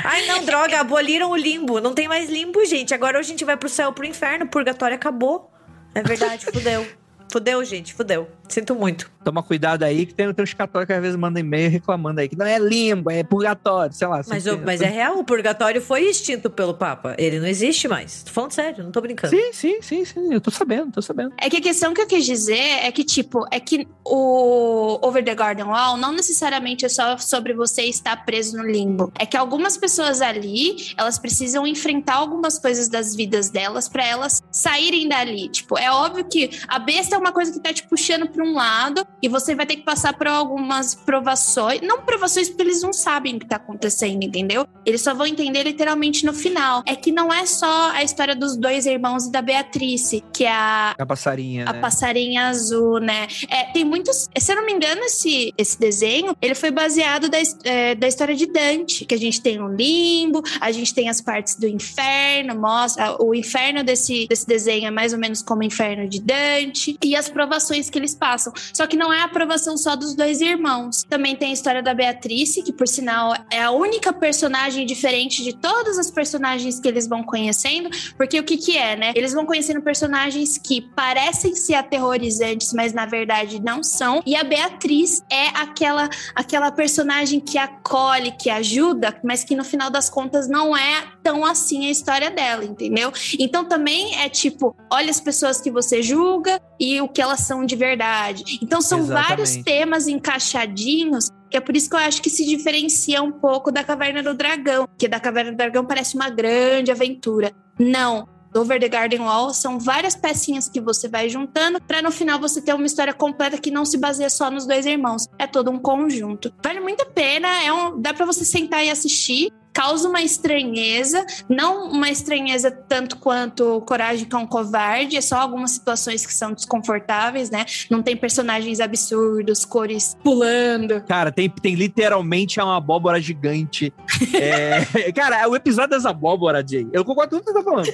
Ai, 0.04 0.26
não, 0.28 0.46
droga, 0.46 0.80
aboliram 0.80 1.32
o 1.32 1.36
limbo. 1.36 1.82
Não 1.82 1.94
tem 1.94 2.08
mais 2.08 2.30
limbo, 2.30 2.64
gente. 2.66 2.94
Agora 2.94 3.18
a 3.18 3.24
gente 3.24 3.44
vai 3.44 3.58
pro 3.58 3.68
céu, 3.68 3.92
pro 3.92 4.06
inferno. 4.06 4.46
O 4.46 4.50
purgatório 4.50 4.96
acabou. 4.96 5.52
É 5.96 6.04
verdade, 6.04 6.46
fudeu. 6.46 6.86
Fudeu, 7.32 7.64
gente, 7.66 7.94
fudeu. 7.94 8.30
Sinto 8.50 8.76
muito. 8.76 9.12
Toma 9.24 9.44
cuidado 9.44 9.84
aí, 9.84 10.06
que 10.06 10.14
tem, 10.14 10.34
tem 10.34 10.44
uns 10.44 10.54
católicos 10.54 10.88
que 10.88 10.98
às 10.98 11.02
vezes 11.02 11.18
mandam 11.18 11.42
e-mail 11.42 11.70
reclamando 11.70 12.22
aí 12.22 12.30
que 12.30 12.38
não 12.38 12.46
é 12.46 12.58
limbo, 12.58 13.12
é 13.12 13.24
purgatório, 13.24 13.94
sei 13.94 14.08
lá. 14.08 14.22
Mas, 14.28 14.44
sempre- 14.44 14.62
o- 14.64 14.66
mas 14.66 14.82
é 14.82 14.86
real, 14.88 15.20
o 15.20 15.24
purgatório 15.24 15.82
foi 15.82 16.04
extinto 16.04 16.50
pelo 16.50 16.74
Papa. 16.74 17.14
Ele 17.18 17.40
não 17.40 17.48
existe 17.48 17.88
mais. 17.90 18.24
Tô 18.24 18.32
falando 18.32 18.52
sério, 18.54 18.84
não 18.86 18.92
tô 18.92 19.02
brincando. 19.02 19.36
Sim, 19.36 19.52
sim, 19.52 19.82
sim, 19.82 20.06
sim. 20.06 20.34
Eu 20.34 20.40
tô 20.40 20.50
sabendo, 20.50 20.92
tô 20.94 21.02
sabendo. 21.02 21.34
É 21.38 21.50
que 21.50 21.58
a 21.58 21.62
questão 21.62 21.94
que 21.94 22.02
eu 22.02 22.08
quis 22.08 22.26
dizer 22.26 22.58
é 22.58 22.92
que, 22.92 23.04
tipo, 23.04 23.46
é 23.52 23.60
que 23.60 23.86
o 24.06 25.00
Over 25.06 25.24
the 25.24 25.36
Garden 25.36 25.66
Wall 25.66 25.98
não 25.98 26.12
necessariamente 26.14 26.86
é 26.86 26.90
só 26.90 27.18
sobre 27.18 27.54
você 27.54 27.84
estar 27.84 28.26
preso 28.26 28.58
no 28.58 28.64
limbo. 28.64 29.12
É 29.20 29.26
que 29.26 29.36
algumas 29.36 29.78
pessoas 29.78 30.22
ali, 30.22 30.94
elas 30.98 31.20
precisam 31.20 31.68
enfrentar 31.68 32.16
algumas 32.16 32.58
coisas 32.60 32.88
das 32.88 33.16
vidas 33.16 33.50
delas 33.50 33.88
pra 33.90 34.06
elas 34.06 34.42
saírem 34.52 35.08
dali. 35.10 35.50
Tipo, 35.50 35.78
é 35.78 35.92
óbvio 35.92 36.26
que 36.26 36.50
a 36.68 36.80
besta 36.80 37.16
é 37.16 37.20
uma 37.20 37.32
coisa 37.32 37.52
que 37.52 37.60
tá 37.60 37.74
te 37.74 37.86
puxando 37.88 38.28
pra 38.38 38.46
um 38.46 38.54
lado 38.54 39.06
e 39.22 39.28
você 39.28 39.56
vai 39.56 39.66
ter 39.66 39.78
que 39.78 39.82
passar 39.82 40.14
por 40.14 40.28
algumas 40.28 40.94
provações. 40.94 41.82
Não 41.82 42.02
provações 42.02 42.48
porque 42.48 42.62
eles 42.62 42.84
não 42.84 42.94
sabem 42.94 43.36
o 43.36 43.40
que 43.40 43.48
tá 43.48 43.56
acontecendo, 43.56 44.24
entendeu? 44.24 44.68
Eles 44.86 45.02
só 45.02 45.14
vão 45.14 45.26
entender 45.26 45.64
literalmente 45.64 46.24
no 46.24 46.34
final. 46.34 46.84
É 46.86 46.96
que 46.96 47.12
não 47.12 47.34
é 47.34 47.46
só 47.48 47.92
a 47.92 48.04
história 48.04 48.36
dos 48.36 48.56
dois 48.56 48.86
irmãos 48.86 49.26
e 49.26 49.32
da 49.32 49.42
Beatrice, 49.42 50.24
que 50.32 50.46
é 50.46 50.52
a 50.52 50.96
A 50.98 51.06
passarinha, 51.06 51.68
a 51.68 51.74
né? 51.74 51.80
passarinha 51.80 52.48
azul, 52.48 53.00
né? 53.00 53.28
É, 53.50 53.64
tem 53.72 53.84
muitos. 53.84 54.30
Se 54.38 54.52
eu 54.52 54.58
não 54.58 54.66
me 54.66 54.74
engano, 54.74 55.02
esse, 55.02 55.52
esse 55.58 55.80
desenho 55.80 56.36
ele 56.40 56.54
foi 56.54 56.70
baseado 56.70 57.28
da, 57.28 57.38
é, 57.64 57.96
da 57.96 58.08
história 58.08 58.36
de 58.36 58.46
Dante, 58.46 59.04
que 59.06 59.16
a 59.16 59.18
gente 59.18 59.42
tem 59.42 59.60
o 59.60 59.68
limbo, 59.68 60.44
a 60.62 60.72
gente 60.72 60.94
tem 60.94 61.10
as 61.10 61.20
partes 61.20 61.56
do 61.56 61.68
inferno, 61.68 62.56
mostra 62.56 63.18
o 63.20 63.34
inferno 63.34 63.84
desse, 63.84 64.28
desse 64.28 64.46
desenho 64.46 64.88
é 64.88 64.92
mais 64.92 65.12
ou 65.12 65.20
menos 65.20 65.42
como 65.42 65.62
o 65.62 65.64
inferno 65.64 66.08
de 66.08 66.22
Dante 66.22 66.98
e 67.04 67.16
as 67.16 67.28
provações 67.28 67.90
que 67.90 67.98
eles 67.98 68.14
passam. 68.14 68.27
Só 68.74 68.86
que 68.88 68.98
não 68.98 69.14
é 69.14 69.22
a 69.22 69.26
aprovação 69.26 69.78
só 69.78 69.96
dos 69.96 70.16
dois 70.16 70.42
irmãos. 70.42 71.04
Também 71.04 71.36
tem 71.36 71.52
a 71.52 71.54
história 71.54 71.82
da 71.82 71.94
Beatrice, 71.94 72.62
que 72.62 72.74
por 72.74 72.88
sinal 72.88 73.34
é 73.50 73.62
a 73.62 73.72
única 73.72 74.12
personagem 74.12 74.86
diferente 74.86 75.44
de 75.44 75.54
todas 75.54 75.98
as 75.98 76.12
personagens 76.12 76.80
que 76.80 76.88
eles 76.88 77.08
vão 77.08 77.24
conhecendo, 77.24 77.90
porque 78.18 78.40
o 78.40 78.44
que 78.44 78.58
que 78.58 78.78
é, 78.78 78.96
né? 78.96 79.14
Eles 79.16 79.34
vão 79.34 79.46
conhecendo 79.46 79.82
personagens 79.82 80.58
que 80.58 80.82
parecem 80.82 81.56
ser 81.56 81.76
aterrorizantes, 81.76 82.74
mas 82.74 82.94
na 82.94 83.06
verdade 83.06 83.62
não 83.62 83.84
são. 83.84 84.22
E 84.26 84.36
a 84.36 84.44
Beatriz 84.44 85.22
é 85.32 85.48
aquela 85.50 86.10
aquela 86.36 86.72
personagem 86.72 87.40
que 87.40 87.58
acolhe, 87.58 88.32
que 88.32 88.50
ajuda, 88.50 89.20
mas 89.24 89.44
que 89.44 89.56
no 89.56 89.64
final 89.64 89.90
das 89.90 90.10
contas 90.10 90.48
não 90.48 90.76
é 90.76 91.04
tão 91.28 91.44
assim 91.44 91.88
a 91.88 91.92
história 91.92 92.32
dela, 92.32 92.64
entendeu? 92.64 93.12
Então 93.38 93.66
também 93.66 94.16
é 94.16 94.30
tipo, 94.30 94.74
olha 94.90 95.10
as 95.10 95.20
pessoas 95.20 95.60
que 95.60 95.70
você 95.70 96.02
julga 96.02 96.58
e 96.80 97.02
o 97.02 97.10
que 97.10 97.22
elas 97.22 97.42
são 97.42 97.66
de 97.66 97.76
verdade. 97.76 98.46
Então 98.64 98.80
são 98.80 99.00
Exatamente. 99.00 99.28
vários 99.28 99.58
temas 99.58 100.08
encaixadinhos 100.08 101.30
que 101.50 101.58
é 101.58 101.62
por 101.62 101.76
isso 101.76 101.90
que 101.90 101.96
eu 101.96 102.00
acho 102.00 102.22
que 102.22 102.30
se 102.30 102.46
diferencia 102.46 103.22
um 103.22 103.32
pouco 103.32 103.72
da 103.72 103.82
Caverna 103.82 104.22
do 104.22 104.34
Dragão, 104.34 104.88
que 104.98 105.08
da 105.08 105.18
Caverna 105.18 105.52
do 105.52 105.58
Dragão 105.58 105.86
parece 105.86 106.16
uma 106.16 106.30
grande 106.30 106.92
aventura. 106.92 107.54
Não. 107.80 108.28
Over 108.56 108.80
the 108.80 108.90
Garden 108.90 109.22
Wall 109.22 109.54
são 109.54 109.80
várias 109.80 110.16
pecinhas 110.16 110.68
que 110.68 110.82
você 110.82 111.08
vai 111.08 111.30
juntando 111.30 111.82
para 111.82 112.02
no 112.02 112.12
final 112.12 112.40
você 112.40 112.62
ter 112.62 112.74
uma 112.74 112.86
história 112.86 113.14
completa 113.14 113.58
que 113.58 113.72
não 113.72 113.86
se 113.86 113.98
baseia 113.98 114.30
só 114.30 114.50
nos 114.50 114.66
dois 114.66 114.86
irmãos. 114.86 115.26
É 115.38 115.46
todo 115.46 115.72
um 115.72 115.80
conjunto. 115.80 116.54
Vale 116.64 116.80
muito 116.80 117.02
a 117.02 117.06
pena, 117.06 117.64
é 117.64 117.72
um, 117.72 118.02
dá 118.02 118.14
para 118.14 118.26
você 118.26 118.44
sentar 118.44 118.86
e 118.86 118.90
assistir. 118.90 119.52
Causa 119.78 120.10
uma 120.10 120.24
estranheza, 120.24 121.24
não 121.48 121.92
uma 121.92 122.10
estranheza 122.10 122.72
tanto 122.72 123.16
quanto 123.18 123.80
Coragem 123.82 124.28
com 124.28 124.38
o 124.38 124.48
Covarde, 124.48 125.16
é 125.16 125.22
só 125.22 125.36
algumas 125.36 125.70
situações 125.70 126.26
que 126.26 126.34
são 126.34 126.52
desconfortáveis, 126.52 127.52
né? 127.52 127.64
Não 127.88 128.02
tem 128.02 128.18
personagens 128.18 128.80
absurdos, 128.80 129.64
cores 129.66 130.18
pulando. 130.24 131.02
Cara, 131.02 131.32
tem, 131.32 131.48
tem 131.48 131.76
literalmente 131.76 132.60
uma 132.60 132.76
abóbora 132.76 133.22
gigante. 133.22 133.94
É, 134.34 134.84
cara, 135.14 135.48
o 135.48 135.56
episódio 135.56 135.92
das 135.92 136.08
abóboras, 136.08 136.66
Jay, 136.68 136.88
eu 136.92 137.06
concordo 137.06 137.38
com 137.38 137.44
tudo 137.44 137.46
que 137.46 137.52
você 137.52 137.64
tá 137.64 137.72
falando. 137.72 137.92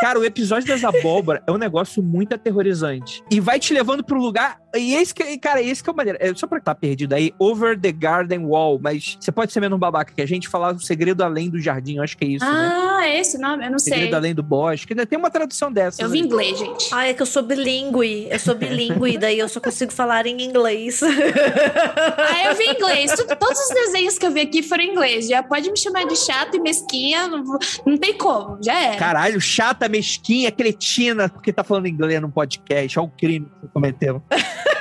Cara, 0.00 0.18
o 0.18 0.24
episódio 0.26 0.68
das 0.68 0.84
abóboras 0.84 1.42
é 1.46 1.50
um 1.50 1.56
negócio 1.56 2.02
muito 2.02 2.34
aterrorizante. 2.34 3.22
E 3.30 3.40
vai 3.40 3.58
te 3.58 3.72
levando 3.72 4.04
pro 4.04 4.20
lugar. 4.20 4.58
E 4.74 4.94
esse 4.94 5.14
que, 5.14 5.38
cara, 5.38 5.62
esse 5.62 5.82
que 5.82 5.88
é 5.88 5.92
o 5.92 5.96
maneiro. 5.96 6.18
É, 6.20 6.34
só 6.34 6.46
pra 6.46 6.58
estar 6.58 6.74
perdido 6.74 7.14
aí, 7.14 7.32
Over 7.38 7.80
the 7.80 7.92
Garden 7.92 8.40
Wall. 8.40 8.78
Mas 8.82 9.16
você 9.18 9.32
pode 9.32 9.52
ser 9.52 9.60
menos 9.60 9.78
babaca 9.78 10.12
que 10.12 10.20
a 10.20 10.26
gente 10.26 10.48
falar 10.48 10.72
do 10.72 10.82
segredo 10.82 11.13
além 11.22 11.48
do 11.50 11.58
jardim. 11.60 11.96
Eu 11.96 12.02
acho 12.02 12.16
que 12.16 12.24
é 12.24 12.28
isso, 12.28 12.44
né? 12.44 12.50
Ah, 12.72 13.06
é 13.06 13.20
esse 13.20 13.38
nome? 13.38 13.64
Eu 13.66 13.70
não 13.70 13.78
sei. 13.78 13.92
Segredo 13.94 14.14
além 14.16 14.34
do 14.34 14.42
bosque. 14.42 14.94
Tem 15.06 15.18
uma 15.18 15.30
tradução 15.30 15.72
dessa. 15.72 16.02
Eu 16.02 16.08
vi 16.08 16.18
inglês, 16.18 16.58
gente. 16.58 16.88
Ai, 16.92 17.10
é 17.10 17.14
que 17.14 17.22
eu 17.22 17.26
sou 17.26 17.42
bilíngue. 17.42 18.28
Eu 18.30 18.38
sou 18.38 18.54
bilíngue, 18.54 19.16
daí 19.18 19.38
eu 19.38 19.48
só 19.48 19.60
consigo 19.60 19.92
falar 19.92 20.26
em 20.26 20.42
inglês. 20.42 21.00
Ah, 21.02 22.48
eu 22.50 22.56
vi 22.56 22.64
inglês. 22.68 23.12
Tudo- 23.12 23.36
todos 23.36 23.58
os 23.58 23.68
desenhos 23.68 24.18
que 24.18 24.26
eu 24.26 24.30
vi 24.30 24.40
aqui 24.40 24.62
foram 24.62 24.82
em 24.84 24.90
inglês. 24.92 25.28
Já 25.28 25.42
pode 25.42 25.70
me 25.70 25.78
chamar 25.78 26.04
de 26.06 26.16
chata 26.16 26.56
e 26.56 26.60
mesquinha. 26.60 27.26
Não, 27.28 27.44
não 27.86 27.96
tem 27.98 28.14
como. 28.16 28.58
Já 28.62 28.78
era. 28.80 28.96
Caralho, 28.96 29.40
chata, 29.40 29.88
mesquinha, 29.88 30.50
cretina, 30.50 31.28
porque 31.28 31.52
tá 31.52 31.62
falando 31.64 31.86
inglês 31.86 32.20
no 32.20 32.30
podcast. 32.30 32.98
Olha 32.98 33.06
o 33.08 33.10
crime 33.10 33.46
que 33.46 33.60
você 33.62 33.68
cometeu. 33.72 34.22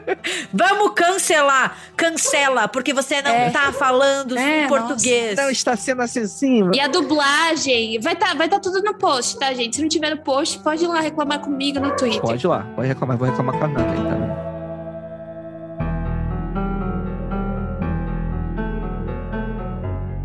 Vamos 0.52 0.92
cancelar! 0.94 1.76
Cancela, 1.96 2.66
porque 2.68 2.92
você 2.92 3.22
não 3.22 3.30
É. 3.30 3.50
tá 3.50 3.72
falando 3.72 4.36
É, 4.36 4.66
português. 4.66 5.36
Não 5.36 5.50
está 5.50 5.76
sendo 5.76 6.02
acessível. 6.02 6.70
E 6.74 6.80
a 6.80 6.88
dublagem, 6.88 8.00
vai 8.00 8.14
estar 8.14 8.34
vai 8.36 8.48
tá 8.48 8.58
tudo 8.58 8.82
no 8.82 8.94
post, 8.94 9.38
tá, 9.38 9.52
gente? 9.52 9.76
Se 9.76 9.82
não 9.82 9.88
tiver 9.88 10.10
no 10.10 10.18
post, 10.18 10.58
pode 10.60 10.84
ir 10.84 10.88
lá 10.88 11.00
reclamar 11.00 11.40
comigo 11.40 11.78
no 11.80 11.94
Twitter. 11.96 12.20
Pode 12.20 12.44
ir 12.44 12.48
lá, 12.48 12.66
pode 12.74 12.88
reclamar, 12.88 13.16
vou 13.16 13.28
reclamar 13.28 13.58
com 13.58 13.64
a 13.64 13.68
Nana 13.68 13.92
aí 13.92 14.31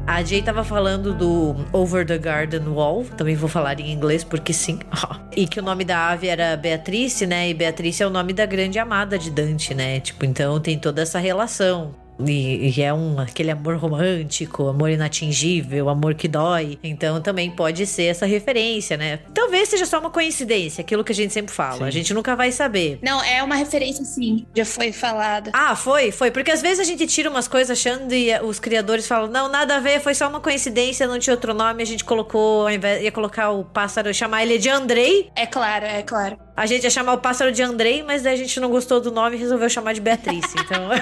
A 0.07 0.23
Jay 0.23 0.41
tava 0.41 0.63
falando 0.63 1.13
do 1.13 1.53
Over 1.73 2.05
the 2.05 2.17
Garden 2.17 2.69
Wall, 2.69 3.03
também 3.17 3.35
vou 3.35 3.49
falar 3.49 3.77
em 3.81 3.91
inglês 3.91 4.23
porque 4.23 4.53
sim. 4.53 4.79
e 5.35 5.45
que 5.45 5.59
o 5.59 5.63
nome 5.63 5.83
da 5.83 6.09
ave 6.09 6.27
era 6.27 6.55
Beatrice, 6.55 7.27
né? 7.27 7.49
E 7.49 7.53
Beatrice 7.53 8.01
é 8.01 8.07
o 8.07 8.09
nome 8.09 8.31
da 8.31 8.45
grande 8.45 8.79
amada 8.79 9.19
de 9.19 9.29
Dante, 9.29 9.75
né? 9.75 9.99
Tipo, 9.99 10.23
então 10.23 10.61
tem 10.61 10.79
toda 10.79 11.01
essa 11.01 11.19
relação. 11.19 12.06
E, 12.19 12.73
e 12.77 12.81
é 12.81 12.93
um 12.93 13.19
aquele 13.19 13.51
amor 13.51 13.75
romântico, 13.77 14.67
amor 14.67 14.89
inatingível, 14.89 15.89
amor 15.89 16.15
que 16.15 16.27
dói. 16.27 16.79
Então 16.83 17.21
também 17.21 17.49
pode 17.51 17.85
ser 17.85 18.03
essa 18.03 18.25
referência, 18.25 18.97
né? 18.97 19.19
Talvez 19.33 19.69
seja 19.69 19.85
só 19.85 19.99
uma 19.99 20.09
coincidência, 20.09 20.81
aquilo 20.81 21.03
que 21.03 21.11
a 21.11 21.15
gente 21.15 21.33
sempre 21.33 21.53
fala. 21.53 21.77
Sim. 21.77 21.83
A 21.83 21.91
gente 21.91 22.13
nunca 22.13 22.35
vai 22.35 22.51
saber. 22.51 22.99
Não, 23.01 23.23
é 23.23 23.43
uma 23.43 23.55
referência, 23.55 24.03
sim. 24.05 24.45
Já 24.55 24.65
foi 24.65 24.91
falada. 24.91 25.51
Ah, 25.53 25.75
foi, 25.75 26.11
foi. 26.11 26.31
Porque 26.31 26.51
às 26.51 26.61
vezes 26.61 26.79
a 26.79 26.83
gente 26.83 27.05
tira 27.07 27.29
umas 27.29 27.47
coisas 27.47 27.77
achando 27.77 28.13
e 28.13 28.31
os 28.39 28.59
criadores 28.59 29.07
falam: 29.07 29.29
não, 29.29 29.49
nada 29.49 29.77
a 29.77 29.79
ver, 29.79 29.99
foi 29.99 30.15
só 30.15 30.27
uma 30.27 30.39
coincidência, 30.39 31.07
não 31.07 31.19
tinha 31.19 31.33
outro 31.33 31.53
nome. 31.53 31.83
A 31.83 31.85
gente 31.85 32.03
colocou, 32.03 32.63
ao 32.63 32.71
invés, 32.71 33.03
ia 33.03 33.11
colocar 33.11 33.51
o 33.51 33.63
pássaro, 33.63 34.13
chamar 34.13 34.43
ele 34.43 34.57
de 34.57 34.69
Andrei. 34.69 35.29
É 35.35 35.45
claro, 35.45 35.85
é 35.85 36.01
claro. 36.01 36.46
A 36.57 36.65
gente 36.65 36.85
ia 36.85 36.89
chamar 36.89 37.13
o 37.13 37.19
pássaro 37.19 37.51
de 37.51 37.61
Andrei, 37.61 38.01
mas 38.01 38.23
daí 38.23 38.33
a 38.33 38.37
gente 38.37 38.59
não 38.59 38.71
gostou 38.71 38.99
do 38.99 39.11
nome 39.11 39.35
e 39.35 39.39
resolveu 39.39 39.69
chamar 39.69 39.93
de 39.93 40.01
Beatriz. 40.01 40.43
Então. 40.55 40.89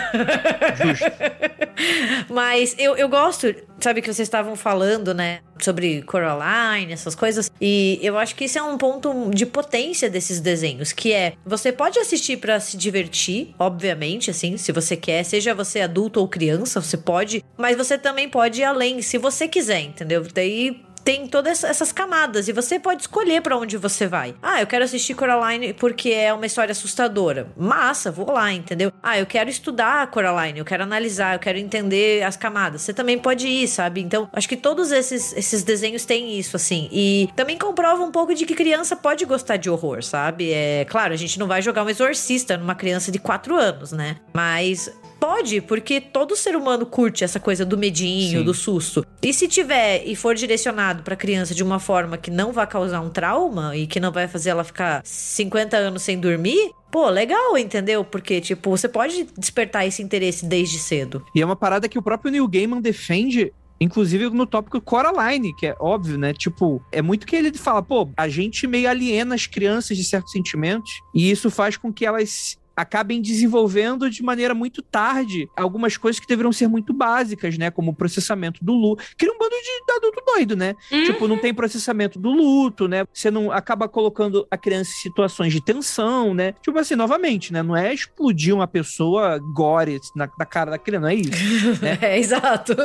Mas 2.29 2.75
eu, 2.77 2.97
eu 2.97 3.07
gosto, 3.07 3.53
sabe, 3.79 4.01
que 4.01 4.13
vocês 4.13 4.27
estavam 4.27 4.55
falando, 4.55 5.13
né? 5.13 5.39
Sobre 5.61 6.01
Coraline, 6.01 6.91
essas 6.91 7.15
coisas. 7.15 7.49
E 7.61 7.99
eu 8.01 8.17
acho 8.17 8.35
que 8.35 8.45
isso 8.45 8.59
é 8.59 8.61
um 8.61 8.77
ponto 8.77 9.29
de 9.29 9.45
potência 9.45 10.09
desses 10.09 10.41
desenhos, 10.41 10.91
que 10.91 11.13
é 11.13 11.33
você 11.45 11.71
pode 11.71 11.99
assistir 11.99 12.37
para 12.37 12.59
se 12.59 12.75
divertir, 12.75 13.53
obviamente, 13.57 14.29
assim, 14.29 14.57
se 14.57 14.73
você 14.73 14.97
quer, 14.97 15.23
seja 15.23 15.53
você 15.53 15.81
adulto 15.81 16.19
ou 16.19 16.27
criança, 16.27 16.81
você 16.81 16.97
pode, 16.97 17.43
mas 17.57 17.77
você 17.77 17.97
também 17.97 18.27
pode 18.27 18.59
ir 18.59 18.65
além, 18.65 19.01
se 19.01 19.17
você 19.17 19.47
quiser, 19.47 19.81
entendeu? 19.81 20.25
Daí 20.33 20.83
tem 21.05 21.27
todas 21.27 21.63
essas 21.63 21.91
camadas 21.91 22.47
e 22.47 22.51
você 22.51 22.79
pode 22.79 23.03
escolher 23.03 23.39
para 23.39 23.55
onde 23.55 23.77
você 23.77 24.07
vai. 24.07 24.33
Ah, 24.41 24.59
eu 24.59 24.65
quero 24.65 24.83
assistir 24.83 25.13
Coraline 25.13 25.71
porque 25.71 26.09
é 26.09 26.33
uma 26.33 26.47
história 26.47 26.71
assustadora. 26.71 27.47
Massa, 27.55 28.11
vou 28.11 28.31
lá, 28.31 28.51
entendeu? 28.51 28.91
Ah, 29.03 29.19
eu 29.19 29.27
quero 29.27 29.47
estudar 29.47 30.07
Coraline, 30.07 30.57
eu 30.57 30.65
quero 30.65 30.81
analisar, 30.81 31.35
eu 31.35 31.39
quero 31.39 31.59
entender 31.59 32.23
as 32.23 32.35
camadas. 32.35 32.81
Você 32.81 32.91
também 32.91 33.19
pode 33.19 33.47
ir, 33.47 33.67
sabe? 33.67 34.01
Então, 34.01 34.27
acho 34.33 34.49
que 34.49 34.57
todos 34.57 34.91
esses, 34.91 35.31
esses 35.37 35.63
desenhos 35.63 36.05
têm 36.05 36.39
isso, 36.39 36.55
assim. 36.55 36.89
E 36.91 37.29
também 37.35 37.55
comprova 37.55 38.01
um 38.01 38.11
pouco 38.11 38.33
de 38.33 38.43
que 38.43 38.55
criança 38.55 38.95
pode 38.95 39.23
gostar 39.25 39.57
de 39.57 39.69
horror, 39.69 40.03
sabe? 40.03 40.51
É 40.51 40.85
claro, 40.85 41.13
a 41.13 41.17
gente 41.17 41.37
não 41.37 41.45
vai 41.45 41.61
jogar 41.61 41.83
um 41.83 41.89
exorcista 41.89 42.57
numa 42.57 42.73
criança 42.73 43.11
de 43.11 43.19
4 43.19 43.55
anos, 43.55 43.91
né? 43.91 44.15
Mas 44.33 44.91
Pode, 45.19 45.61
porque 45.61 45.99
todo 45.99 46.35
ser 46.35 46.55
humano 46.55 46.85
curte 46.85 47.23
essa 47.23 47.39
coisa 47.39 47.65
do 47.65 47.77
medinho, 47.77 48.39
Sim. 48.39 48.45
do 48.45 48.53
susto. 48.53 49.05
E 49.21 49.33
se 49.33 49.47
tiver 49.47 50.03
e 50.05 50.15
for 50.15 50.35
direcionado 50.35 51.03
para 51.03 51.15
criança 51.15 51.55
de 51.55 51.63
uma 51.63 51.79
forma 51.79 52.17
que 52.17 52.29
não 52.29 52.51
vai 52.51 52.67
causar 52.67 53.01
um 53.01 53.09
trauma 53.09 53.75
e 53.75 53.87
que 53.87 53.99
não 53.99 54.11
vai 54.11 54.27
fazer 54.27 54.51
ela 54.51 54.63
ficar 54.63 55.01
50 55.03 55.75
anos 55.77 56.03
sem 56.03 56.19
dormir, 56.19 56.71
pô, 56.91 57.09
legal, 57.09 57.57
entendeu? 57.57 58.03
Porque, 58.03 58.39
tipo, 58.39 58.69
você 58.69 58.87
pode 58.87 59.27
despertar 59.37 59.85
esse 59.85 60.01
interesse 60.01 60.45
desde 60.45 60.77
cedo. 60.77 61.25
E 61.33 61.41
é 61.41 61.45
uma 61.45 61.55
parada 61.55 61.89
que 61.89 61.97
o 61.97 62.03
próprio 62.03 62.31
Neil 62.31 62.47
Gaiman 62.47 62.81
defende 62.81 63.51
Inclusive 63.79 64.29
no 64.29 64.45
tópico 64.45 64.79
Coraline, 64.79 65.53
que 65.55 65.67
é 65.67 65.75
óbvio, 65.79 66.17
né? 66.17 66.33
Tipo, 66.33 66.81
é 66.91 67.01
muito 67.01 67.27
que 67.27 67.35
ele 67.35 67.51
fala, 67.57 67.83
pô, 67.83 68.09
a 68.15 68.27
gente 68.29 68.65
meio 68.67 68.89
aliena 68.89 69.35
as 69.35 69.47
crianças 69.47 69.97
de 69.97 70.03
certos 70.03 70.31
sentimentos, 70.31 70.91
e 71.13 71.29
isso 71.29 71.51
faz 71.51 71.75
com 71.75 71.91
que 71.91 72.05
elas 72.05 72.57
acabem 72.75 73.21
desenvolvendo 73.21 74.09
de 74.09 74.21
maneira 74.21 74.53
muito 74.53 74.81
tarde 74.81 75.49
algumas 75.55 75.97
coisas 75.97 76.19
que 76.19 76.27
deveriam 76.27 76.51
ser 76.51 76.67
muito 76.67 76.93
básicas, 76.93 77.57
né? 77.57 77.71
Como 77.71 77.91
o 77.91 77.95
processamento 77.95 78.63
do 78.63 78.73
luto. 78.73 79.03
Cria 79.17 79.31
um 79.31 79.37
bando 79.37 79.55
de 79.55 79.93
adulto 79.93 80.23
doido, 80.25 80.55
né? 80.55 80.75
Uhum. 80.91 81.03
Tipo, 81.05 81.27
não 81.27 81.37
tem 81.37 81.53
processamento 81.53 82.19
do 82.19 82.31
luto, 82.31 82.87
né? 82.87 83.05
Você 83.13 83.31
não 83.31 83.51
acaba 83.51 83.87
colocando 83.87 84.45
a 84.51 84.57
criança 84.57 84.91
em 84.91 85.01
situações 85.01 85.53
de 85.53 85.61
tensão, 85.61 86.33
né? 86.33 86.53
Tipo 86.61 86.77
assim, 86.79 86.95
novamente, 86.95 87.53
né? 87.53 87.63
Não 87.63 87.75
é 87.75 87.93
explodir 87.93 88.53
uma 88.53 88.67
pessoa 88.67 89.39
gore 89.53 89.99
na, 90.15 90.29
na 90.37 90.45
cara 90.45 90.71
da 90.71 90.77
criança, 90.77 91.01
não 91.01 91.09
é 91.09 91.15
isso. 91.15 91.81
Né? 91.81 91.97
é, 92.01 92.19
exato. 92.19 92.75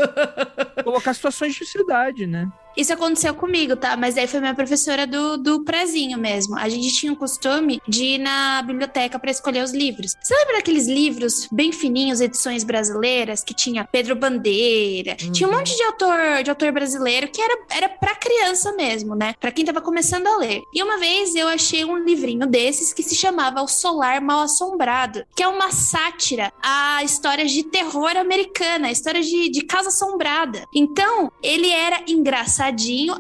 Colocar 0.85 1.15
situações 1.15 1.53
de 1.53 1.61
facilidade, 1.61 2.27
né? 2.27 2.51
Isso 2.77 2.93
aconteceu 2.93 3.35
comigo, 3.35 3.77
tá? 3.77 3.97
Mas 3.97 4.17
aí 4.17 4.27
foi 4.27 4.41
minha 4.41 4.55
professora 4.55 5.07
do, 5.07 5.37
do 5.37 5.65
prezinho 5.65 6.19
mesmo. 6.19 6.57
A 6.57 6.69
gente 6.69 6.95
tinha 6.95 7.13
o 7.13 7.17
costume 7.17 7.81
de 7.87 8.05
ir 8.05 8.19
na 8.19 8.63
biblioteca 8.63 9.19
para 9.19 9.31
escolher 9.31 9.63
os 9.63 9.73
livros. 9.73 10.17
Você 10.21 10.35
lembra 10.35 10.57
daqueles 10.57 10.87
livros 10.87 11.49
bem 11.51 11.73
fininhos, 11.73 12.21
edições 12.21 12.65
brasileiras, 12.65 13.43
que 13.43 13.55
tinha 13.55 13.85
Pedro 13.85 14.15
Bandeira? 14.17 15.17
Uhum. 15.23 15.33
Tinha 15.33 15.49
um 15.49 15.53
monte 15.53 15.77
de 15.77 15.83
autor, 15.83 16.43
de 16.43 16.51
autor 16.51 16.73
brasileiro 16.73 17.29
que 17.29 17.41
era, 17.41 17.59
era 17.71 17.89
pra 17.89 18.15
criança 18.15 18.73
mesmo, 18.73 19.15
né? 19.15 19.35
Pra 19.41 19.51
quem 19.51 19.65
tava 19.65 19.81
começando 19.81 20.27
a 20.27 20.37
ler. 20.37 20.63
E 20.73 20.83
uma 20.83 20.99
vez 20.99 21.35
eu 21.35 21.49
achei 21.49 21.85
um 21.85 21.99
livrinho 21.99 22.47
desses 22.47 22.93
que 22.93 23.03
se 23.03 23.15
chamava 23.15 23.63
O 23.63 23.69
Solar 23.69 24.23
Mal 24.23 24.43
Assombrado, 24.43 25.25
que 25.35 25.43
é 25.43 25.49
uma 25.49 25.71
sátira 25.71 26.53
a 26.63 27.03
histórias 27.05 27.51
de 27.51 27.65
terror 27.65 28.17
americana, 28.17 28.91
histórias 28.91 29.27
de, 29.27 29.51
de 29.51 29.63
casa 29.63 29.89
assombrada. 29.89 30.65
Então, 30.75 31.31
ele 31.43 31.71
era 31.71 32.03
engraçado 32.07 32.70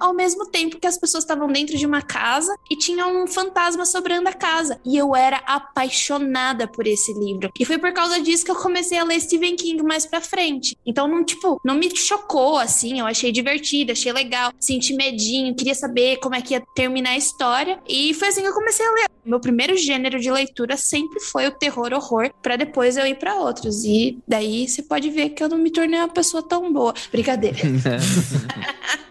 ao 0.01 0.15
mesmo 0.15 0.47
tempo 0.47 0.79
que 0.79 0.87
as 0.87 0.99
pessoas 0.99 1.25
estavam 1.25 1.49
dentro 1.49 1.77
de 1.77 1.87
uma 1.87 2.03
casa 2.03 2.55
e 2.71 2.77
tinha 2.77 3.07
um 3.07 3.27
fantasma 3.27 3.85
sobrando 3.85 4.29
a 4.29 4.33
casa. 4.33 4.81
E 4.85 4.97
eu 4.97 5.15
era 5.15 5.39
apaixonada 5.47 6.67
por 6.69 6.87
esse 6.87 7.13
livro. 7.15 7.51
E 7.59 7.65
foi 7.65 7.79
por 7.79 7.93
causa 7.93 8.21
disso 8.21 8.45
que 8.45 8.51
eu 8.51 8.57
comecei 8.57 8.99
a 8.99 9.05
ler 9.05 9.21
Stephen 9.21 9.57
King 9.57 9.83
mais 9.83 10.07
pra 10.07 10.21
frente. 10.21 10.77
Então, 10.87 11.07
não, 11.09 11.25
tipo, 11.25 11.61
não 11.65 11.75
me 11.75 11.95
chocou, 11.95 12.59
assim, 12.59 13.01
eu 13.01 13.07
achei 13.07 13.33
divertido, 13.33 13.93
achei 13.93 14.13
legal, 14.13 14.53
senti 14.59 14.95
medinho, 14.95 15.55
queria 15.55 15.75
saber 15.75 16.19
como 16.19 16.35
é 16.35 16.41
que 16.41 16.55
ia 16.55 16.63
terminar 16.75 17.11
a 17.11 17.17
história. 17.17 17.79
E 17.89 18.15
foi 18.15 18.29
assim 18.29 18.43
que 18.43 18.49
eu 18.49 18.55
comecei 18.55 18.87
a 18.87 18.91
ler. 18.93 19.11
Meu 19.25 19.41
primeiro 19.41 19.77
gênero 19.77 20.19
de 20.19 20.31
leitura 20.31 20.77
sempre 20.77 21.21
foi 21.21 21.47
o 21.47 21.51
terror 21.51 21.93
horror, 21.93 22.31
para 22.43 22.57
depois 22.57 22.97
eu 22.97 23.07
ir 23.07 23.17
para 23.17 23.37
outros. 23.37 23.85
E 23.85 24.19
daí 24.27 24.69
você 24.69 24.83
pode 24.83 25.11
ver 25.11 25.31
que 25.31 25.43
eu 25.43 25.49
não 25.49 25.59
me 25.59 25.71
tornei 25.71 25.99
uma 25.99 26.09
pessoa 26.09 26.43
tão 26.43 26.73
boa. 26.73 26.95
Brincadeira. 27.13 27.59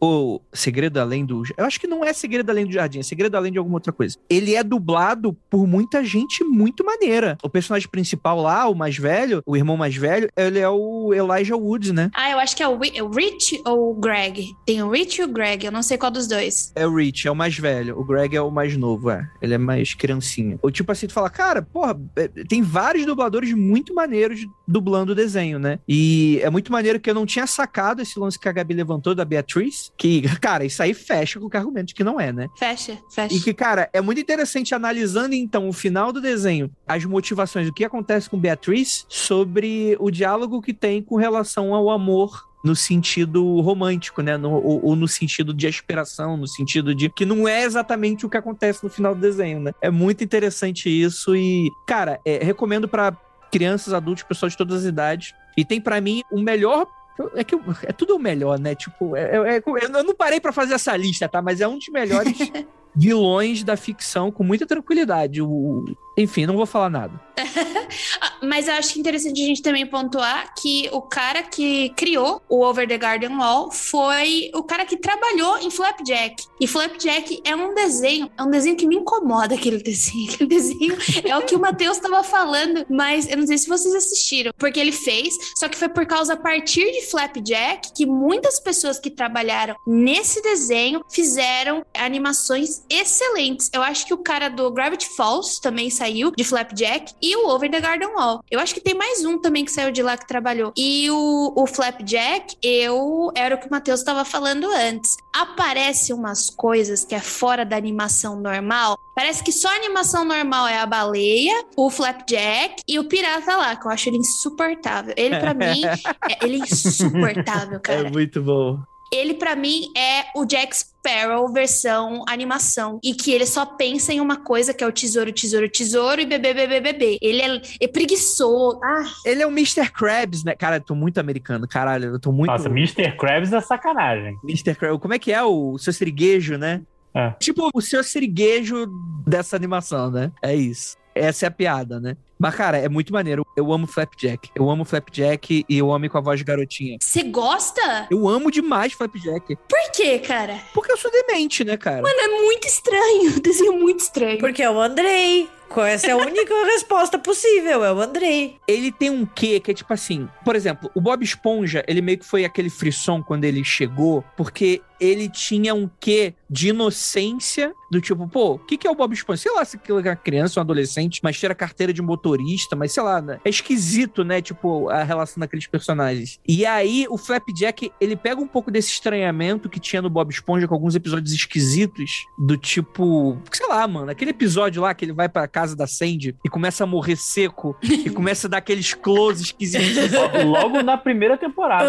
o 0.00 0.40
Segredo 0.52 0.98
Além 0.98 1.24
do. 1.24 1.42
Eu 1.56 1.64
acho 1.64 1.78
que 1.78 1.86
não 1.86 2.04
é 2.04 2.12
Segredo 2.12 2.50
Além 2.50 2.66
do 2.66 2.72
Jardim, 2.72 3.00
é 3.00 3.02
Segredo 3.02 3.36
Além 3.36 3.52
de 3.52 3.58
alguma 3.58 3.76
outra 3.76 3.92
coisa. 3.92 4.16
Ele 4.28 4.54
é 4.54 4.64
dublado 4.64 5.36
por 5.50 5.66
muita 5.66 6.02
gente 6.02 6.42
muito 6.42 6.84
maneira. 6.84 7.36
O 7.42 7.50
personagem 7.50 7.88
principal 7.88 8.40
lá, 8.40 8.68
o 8.68 8.74
mais 8.74 8.96
velho, 8.96 9.42
o 9.44 9.56
irmão 9.56 9.76
mais 9.76 9.94
velho, 9.94 10.28
ele 10.36 10.58
é 10.58 10.68
o 10.68 11.12
Elijah 11.12 11.56
Woods, 11.56 11.92
né? 11.92 12.10
Ah, 12.14 12.30
eu 12.30 12.38
acho 12.38 12.56
que 12.56 12.62
é 12.62 12.68
o, 12.68 12.78
Rich 12.78 13.60
ou 13.66 13.90
o 13.90 13.94
Greg. 13.94 14.46
Tem 14.64 14.82
o 14.82 14.90
Rich 14.90 15.20
e 15.20 15.24
o 15.24 15.28
Greg, 15.28 15.64
eu 15.64 15.72
não 15.72 15.82
sei 15.82 15.98
qual 15.98 16.10
dos 16.10 16.26
dois. 16.26 16.72
É 16.74 16.86
o 16.86 16.94
Rich, 16.94 17.28
é 17.28 17.30
o 17.30 17.36
mais 17.36 17.56
velho. 17.58 17.98
O 17.98 18.04
Greg 18.04 18.34
é 18.34 18.40
o 18.40 18.50
mais 18.50 18.76
novo, 18.76 19.10
é. 19.10 19.28
Ele 19.42 19.54
é 19.54 19.58
mais 19.58 19.94
criancinha. 19.94 20.58
Ou 20.62 20.70
tipo 20.70 20.90
assim, 20.90 21.06
tu 21.06 21.12
fala, 21.12 21.28
cara, 21.28 21.62
porra, 21.62 22.00
é, 22.16 22.28
tem 22.28 22.62
vários 22.62 23.04
dubladores 23.04 23.52
muito 23.52 23.94
maneiros 23.94 24.46
dublando 24.66 25.12
o 25.12 25.14
desenho, 25.14 25.58
né? 25.58 25.78
E 25.88 26.38
é 26.42 26.48
muito 26.48 26.72
maneiro 26.72 27.00
que 27.00 27.10
eu 27.10 27.14
não 27.14 27.26
tinha 27.26 27.46
sacado 27.46 28.00
esse 28.00 28.18
lance 28.18 28.38
que 28.38 28.48
a 28.48 28.52
Gabi 28.52 28.74
levantou 28.74 29.14
da 29.14 29.24
Beatriz 29.24 29.89
que, 29.96 30.22
cara, 30.40 30.64
isso 30.64 30.82
aí 30.82 30.94
fecha 30.94 31.38
com 31.38 31.46
o 31.46 31.50
argumento 31.56 31.88
de 31.88 31.94
que 31.94 32.04
não 32.04 32.20
é, 32.20 32.32
né? 32.32 32.48
Fecha, 32.56 32.98
fecha. 33.10 33.34
E 33.34 33.40
que, 33.40 33.52
cara, 33.52 33.88
é 33.92 34.00
muito 34.00 34.20
interessante 34.20 34.74
analisando 34.74 35.34
então 35.34 35.68
o 35.68 35.72
final 35.72 36.12
do 36.12 36.20
desenho, 36.20 36.70
as 36.86 37.04
motivações, 37.04 37.68
o 37.68 37.72
que 37.72 37.84
acontece 37.84 38.28
com 38.28 38.38
Beatriz 38.38 39.04
sobre 39.08 39.96
o 40.00 40.10
diálogo 40.10 40.62
que 40.62 40.72
tem 40.72 41.02
com 41.02 41.16
relação 41.16 41.74
ao 41.74 41.90
amor 41.90 42.48
no 42.62 42.76
sentido 42.76 43.60
romântico, 43.60 44.22
né? 44.22 44.36
No, 44.36 44.52
ou, 44.52 44.84
ou, 44.84 44.96
no 44.96 45.08
sentido 45.08 45.52
de 45.54 45.66
aspiração, 45.66 46.36
no 46.36 46.46
sentido 46.46 46.94
de 46.94 47.08
que 47.08 47.24
não 47.24 47.48
é 47.48 47.64
exatamente 47.64 48.26
o 48.26 48.28
que 48.28 48.36
acontece 48.36 48.84
no 48.84 48.90
final 48.90 49.14
do 49.14 49.20
desenho, 49.20 49.60
né? 49.60 49.72
É 49.80 49.90
muito 49.90 50.22
interessante 50.22 50.88
isso 50.88 51.34
e, 51.34 51.70
cara, 51.86 52.20
é, 52.24 52.44
recomendo 52.44 52.86
para 52.86 53.16
crianças, 53.50 53.92
adultos, 53.92 54.22
pessoas 54.22 54.52
de 54.52 54.58
todas 54.58 54.80
as 54.80 54.84
idades. 54.84 55.34
E 55.56 55.64
tem 55.64 55.80
para 55.80 56.00
mim 56.00 56.22
o 56.30 56.40
melhor 56.40 56.86
é 57.34 57.44
que 57.44 57.54
é 57.82 57.92
tudo 57.92 58.16
o 58.16 58.18
melhor, 58.18 58.58
né? 58.58 58.74
Tipo, 58.74 59.16
é, 59.16 59.22
é, 59.22 59.56
é 59.56 59.62
eu 59.82 60.04
não 60.04 60.14
parei 60.14 60.40
para 60.40 60.52
fazer 60.52 60.74
essa 60.74 60.96
lista, 60.96 61.28
tá? 61.28 61.42
Mas 61.42 61.60
é 61.60 61.68
um 61.68 61.78
dos 61.78 61.88
melhores 61.88 62.36
vilões 62.94 63.62
da 63.62 63.76
ficção 63.76 64.30
com 64.30 64.42
muita 64.42 64.66
tranquilidade. 64.66 65.42
O, 65.42 65.84
enfim, 66.20 66.46
não 66.46 66.56
vou 66.56 66.66
falar 66.66 66.90
nada. 66.90 67.20
Mas 68.42 68.68
eu 68.68 68.74
acho 68.74 68.98
interessante 68.98 69.42
a 69.42 69.46
gente 69.46 69.62
também 69.62 69.86
pontuar 69.86 70.54
que 70.54 70.88
o 70.92 71.02
cara 71.02 71.42
que 71.42 71.90
criou 71.90 72.42
o 72.48 72.64
Over 72.64 72.86
the 72.86 72.98
Garden 72.98 73.36
Wall 73.36 73.70
foi 73.70 74.50
o 74.54 74.62
cara 74.62 74.84
que 74.84 74.96
trabalhou 74.96 75.58
em 75.58 75.70
Flapjack. 75.70 76.44
E 76.60 76.66
Flapjack 76.66 77.40
é 77.44 77.54
um 77.54 77.74
desenho, 77.74 78.30
é 78.36 78.42
um 78.42 78.50
desenho 78.50 78.76
que 78.76 78.86
me 78.86 78.96
incomoda 78.96 79.54
aquele 79.54 79.78
desenho. 79.82 80.30
Aquele 80.32 80.48
desenho 80.48 80.96
é 81.24 81.36
o 81.36 81.42
que 81.42 81.54
o 81.54 81.60
Matheus 81.60 81.96
estava 81.96 82.22
falando, 82.22 82.84
mas 82.88 83.28
eu 83.28 83.36
não 83.36 83.46
sei 83.46 83.58
se 83.58 83.68
vocês 83.68 83.94
assistiram, 83.94 84.52
porque 84.58 84.78
ele 84.78 84.92
fez, 84.92 85.34
só 85.56 85.68
que 85.68 85.76
foi 85.76 85.88
por 85.88 86.06
causa 86.06 86.34
a 86.34 86.36
partir 86.36 86.90
de 86.92 87.06
Flapjack 87.10 87.92
que 87.94 88.06
muitas 88.06 88.60
pessoas 88.60 88.98
que 88.98 89.10
trabalharam 89.10 89.76
nesse 89.86 90.42
desenho 90.42 91.02
fizeram 91.10 91.84
animações 91.94 92.84
excelentes. 92.88 93.70
Eu 93.72 93.82
acho 93.82 94.06
que 94.06 94.14
o 94.14 94.18
cara 94.18 94.48
do 94.48 94.70
Gravity 94.70 95.08
Falls 95.16 95.60
também 95.60 95.90
saiu 95.90 96.09
de 96.36 96.44
Flapjack 96.44 97.14
e 97.22 97.36
o 97.36 97.48
Over 97.48 97.70
the 97.70 97.80
Garden 97.80 98.08
Wall. 98.08 98.42
Eu 98.50 98.60
acho 98.60 98.74
que 98.74 98.80
tem 98.80 98.94
mais 98.94 99.24
um 99.24 99.38
também 99.38 99.64
que 99.64 99.72
saiu 99.72 99.90
de 99.90 100.02
lá 100.02 100.16
que 100.16 100.26
trabalhou. 100.26 100.72
E 100.76 101.10
o, 101.10 101.52
o 101.56 101.66
Flapjack, 101.66 102.56
eu 102.62 103.30
era 103.34 103.54
o 103.54 103.58
que 103.58 103.66
o 103.66 103.70
Matheus 103.70 104.00
estava 104.00 104.24
falando 104.24 104.68
antes. 104.70 105.16
Aparece 105.32 106.12
umas 106.12 106.50
coisas 106.50 107.04
que 107.04 107.14
é 107.14 107.20
fora 107.20 107.64
da 107.64 107.76
animação 107.76 108.40
normal. 108.40 108.98
Parece 109.14 109.44
que 109.44 109.52
só 109.52 109.68
a 109.68 109.76
animação 109.76 110.24
normal 110.24 110.66
é 110.66 110.78
a 110.78 110.86
baleia, 110.86 111.64
o 111.76 111.90
Flapjack 111.90 112.82
e 112.88 112.98
o 112.98 113.04
pirata 113.04 113.56
lá, 113.56 113.76
que 113.76 113.86
eu 113.86 113.90
acho 113.90 114.08
ele 114.08 114.18
insuportável. 114.18 115.14
Ele, 115.16 115.38
para 115.38 115.54
mim, 115.54 115.82
é, 116.28 116.44
ele 116.44 116.56
é 116.56 116.64
insuportável, 116.64 117.76
é 117.76 117.80
cara. 117.80 118.08
É 118.08 118.10
muito 118.10 118.42
bom 118.42 118.78
ele 119.10 119.34
para 119.34 119.56
mim 119.56 119.90
é 119.96 120.26
o 120.36 120.44
Jack 120.44 120.76
Sparrow 121.00 121.50
versão 121.52 122.22
animação 122.28 123.00
e 123.02 123.14
que 123.14 123.32
ele 123.32 123.46
só 123.46 123.64
pensa 123.64 124.12
em 124.12 124.20
uma 124.20 124.36
coisa 124.36 124.74
que 124.74 124.84
é 124.84 124.86
o 124.86 124.92
tesouro, 124.92 125.32
tesouro, 125.32 125.68
tesouro 125.68 126.20
e 126.20 126.26
bebê, 126.26 126.52
bebê, 126.52 126.80
bebê. 126.80 127.18
Ele 127.22 127.40
é, 127.40 127.62
é 127.80 127.88
preguiçoso. 127.88 128.78
Ah. 128.84 129.04
Ele 129.24 129.42
é 129.42 129.46
o 129.46 129.50
Mr. 129.50 129.90
Krabs, 129.90 130.44
né? 130.44 130.54
Cara, 130.54 130.76
eu 130.76 130.80
tô 130.80 130.94
muito 130.94 131.18
americano, 131.18 131.66
caralho, 131.66 132.10
eu 132.10 132.20
tô 132.20 132.30
muito 132.30 132.50
Nossa, 132.50 132.68
Mr. 132.68 133.16
Krabs 133.16 133.52
é 133.52 133.60
sacanagem. 133.60 134.36
Mr. 134.44 134.74
Krabs, 134.74 135.00
como 135.00 135.14
é 135.14 135.18
que 135.18 135.32
é 135.32 135.42
o 135.42 135.78
seu 135.78 135.92
siriguejo, 135.92 136.58
né? 136.58 136.82
É. 137.14 137.30
Tipo 137.40 137.70
o 137.74 137.80
seu 137.80 138.04
siriguejo 138.04 138.86
dessa 139.26 139.56
animação, 139.56 140.10
né? 140.10 140.30
É 140.42 140.54
isso. 140.54 140.96
Essa 141.14 141.46
é 141.46 141.48
a 141.48 141.50
piada, 141.50 141.98
né? 141.98 142.16
Mas, 142.40 142.54
cara, 142.54 142.78
é 142.78 142.88
muito 142.88 143.12
maneiro. 143.12 143.46
Eu 143.54 143.70
amo 143.70 143.86
Flapjack. 143.86 144.50
Eu 144.54 144.70
amo 144.70 144.82
Flapjack 144.86 145.66
e 145.68 145.78
eu 145.78 145.92
amo 145.92 146.08
com 146.08 146.16
a 146.16 146.22
voz 146.22 146.38
de 146.38 146.44
garotinha. 146.44 146.96
Você 146.98 147.22
gosta? 147.22 148.06
Eu 148.10 148.26
amo 148.26 148.50
demais 148.50 148.94
Flapjack. 148.94 149.56
Por 149.56 149.90
quê, 149.94 150.18
cara? 150.18 150.58
Porque 150.72 150.90
eu 150.90 150.96
sou 150.96 151.10
demente, 151.10 151.62
né, 151.64 151.76
cara? 151.76 152.00
Mano, 152.00 152.18
é 152.18 152.28
muito 152.42 152.66
estranho. 152.66 153.30
O 153.40 153.42
desenho 153.42 153.74
é 153.74 153.76
muito 153.76 154.00
estranho. 154.00 154.38
Porque 154.38 154.62
é 154.62 154.70
o 154.70 154.80
Andrei. 154.80 155.48
Essa 155.86 156.08
é 156.08 156.10
a 156.10 156.16
única 156.16 156.52
resposta 156.66 157.18
possível, 157.18 157.84
é 157.84 157.92
o 157.92 158.00
Andrei. 158.00 158.56
Ele 158.66 158.90
tem 158.90 159.08
um 159.08 159.24
quê 159.24 159.60
que 159.60 159.70
é 159.70 159.74
tipo 159.74 159.92
assim, 159.92 160.28
por 160.44 160.56
exemplo, 160.56 160.90
o 160.94 161.00
Bob 161.00 161.22
Esponja, 161.22 161.84
ele 161.86 162.02
meio 162.02 162.18
que 162.18 162.24
foi 162.24 162.44
aquele 162.44 162.68
frisson 162.68 163.22
quando 163.22 163.44
ele 163.44 163.62
chegou, 163.64 164.24
porque 164.36 164.82
ele 165.00 165.28
tinha 165.28 165.74
um 165.74 165.88
quê 165.98 166.34
de 166.48 166.68
inocência 166.68 167.72
do 167.90 168.00
tipo, 168.00 168.26
pô, 168.28 168.52
o 168.52 168.58
que, 168.58 168.76
que 168.76 168.86
é 168.86 168.90
o 168.90 168.94
Bob 168.94 169.12
Esponja? 169.12 169.42
Sei 169.42 169.52
lá 169.52 169.64
se 169.64 169.76
aquilo 169.76 169.98
é 169.98 170.10
uma 170.10 170.16
criança, 170.16 170.60
um 170.60 170.62
adolescente, 170.62 171.20
mas 171.22 171.38
tira 171.38 171.54
carteira 171.54 171.92
de 171.92 172.00
motorista, 172.00 172.76
mas 172.76 172.92
sei 172.92 173.02
lá, 173.02 173.20
né? 173.20 173.40
É 173.44 173.50
esquisito, 173.50 174.22
né? 174.24 174.40
Tipo, 174.40 174.88
a 174.88 175.02
relação 175.02 175.40
daqueles 175.40 175.66
personagens. 175.66 176.38
E 176.46 176.64
aí, 176.64 177.06
o 177.10 177.18
Flapjack, 177.18 177.90
ele 178.00 178.14
pega 178.14 178.40
um 178.40 178.46
pouco 178.46 178.70
desse 178.70 178.90
estranhamento 178.90 179.68
que 179.68 179.80
tinha 179.80 180.00
no 180.00 180.08
Bob 180.08 180.30
Esponja 180.30 180.68
com 180.68 180.74
alguns 180.74 180.94
episódios 180.94 181.32
esquisitos, 181.32 182.26
do 182.38 182.56
tipo, 182.56 183.36
sei 183.50 183.66
lá, 183.66 183.86
mano, 183.88 184.10
aquele 184.10 184.30
episódio 184.30 184.82
lá 184.82 184.94
que 184.94 185.04
ele 185.04 185.12
vai 185.12 185.28
pra 185.28 185.48
casa 185.48 185.74
da 185.74 185.86
Sandy 185.86 186.36
e 186.44 186.48
começa 186.48 186.84
a 186.84 186.86
morrer 186.86 187.16
seco 187.16 187.76
e 187.82 188.08
começa 188.10 188.46
a 188.46 188.50
dar 188.50 188.58
aqueles 188.58 188.94
close 188.94 189.42
esquisitos. 189.42 190.12
Logo 190.44 190.82
na 190.82 190.96
primeira 190.96 191.36
temporada. 191.36 191.88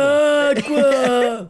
Água! 0.51 1.49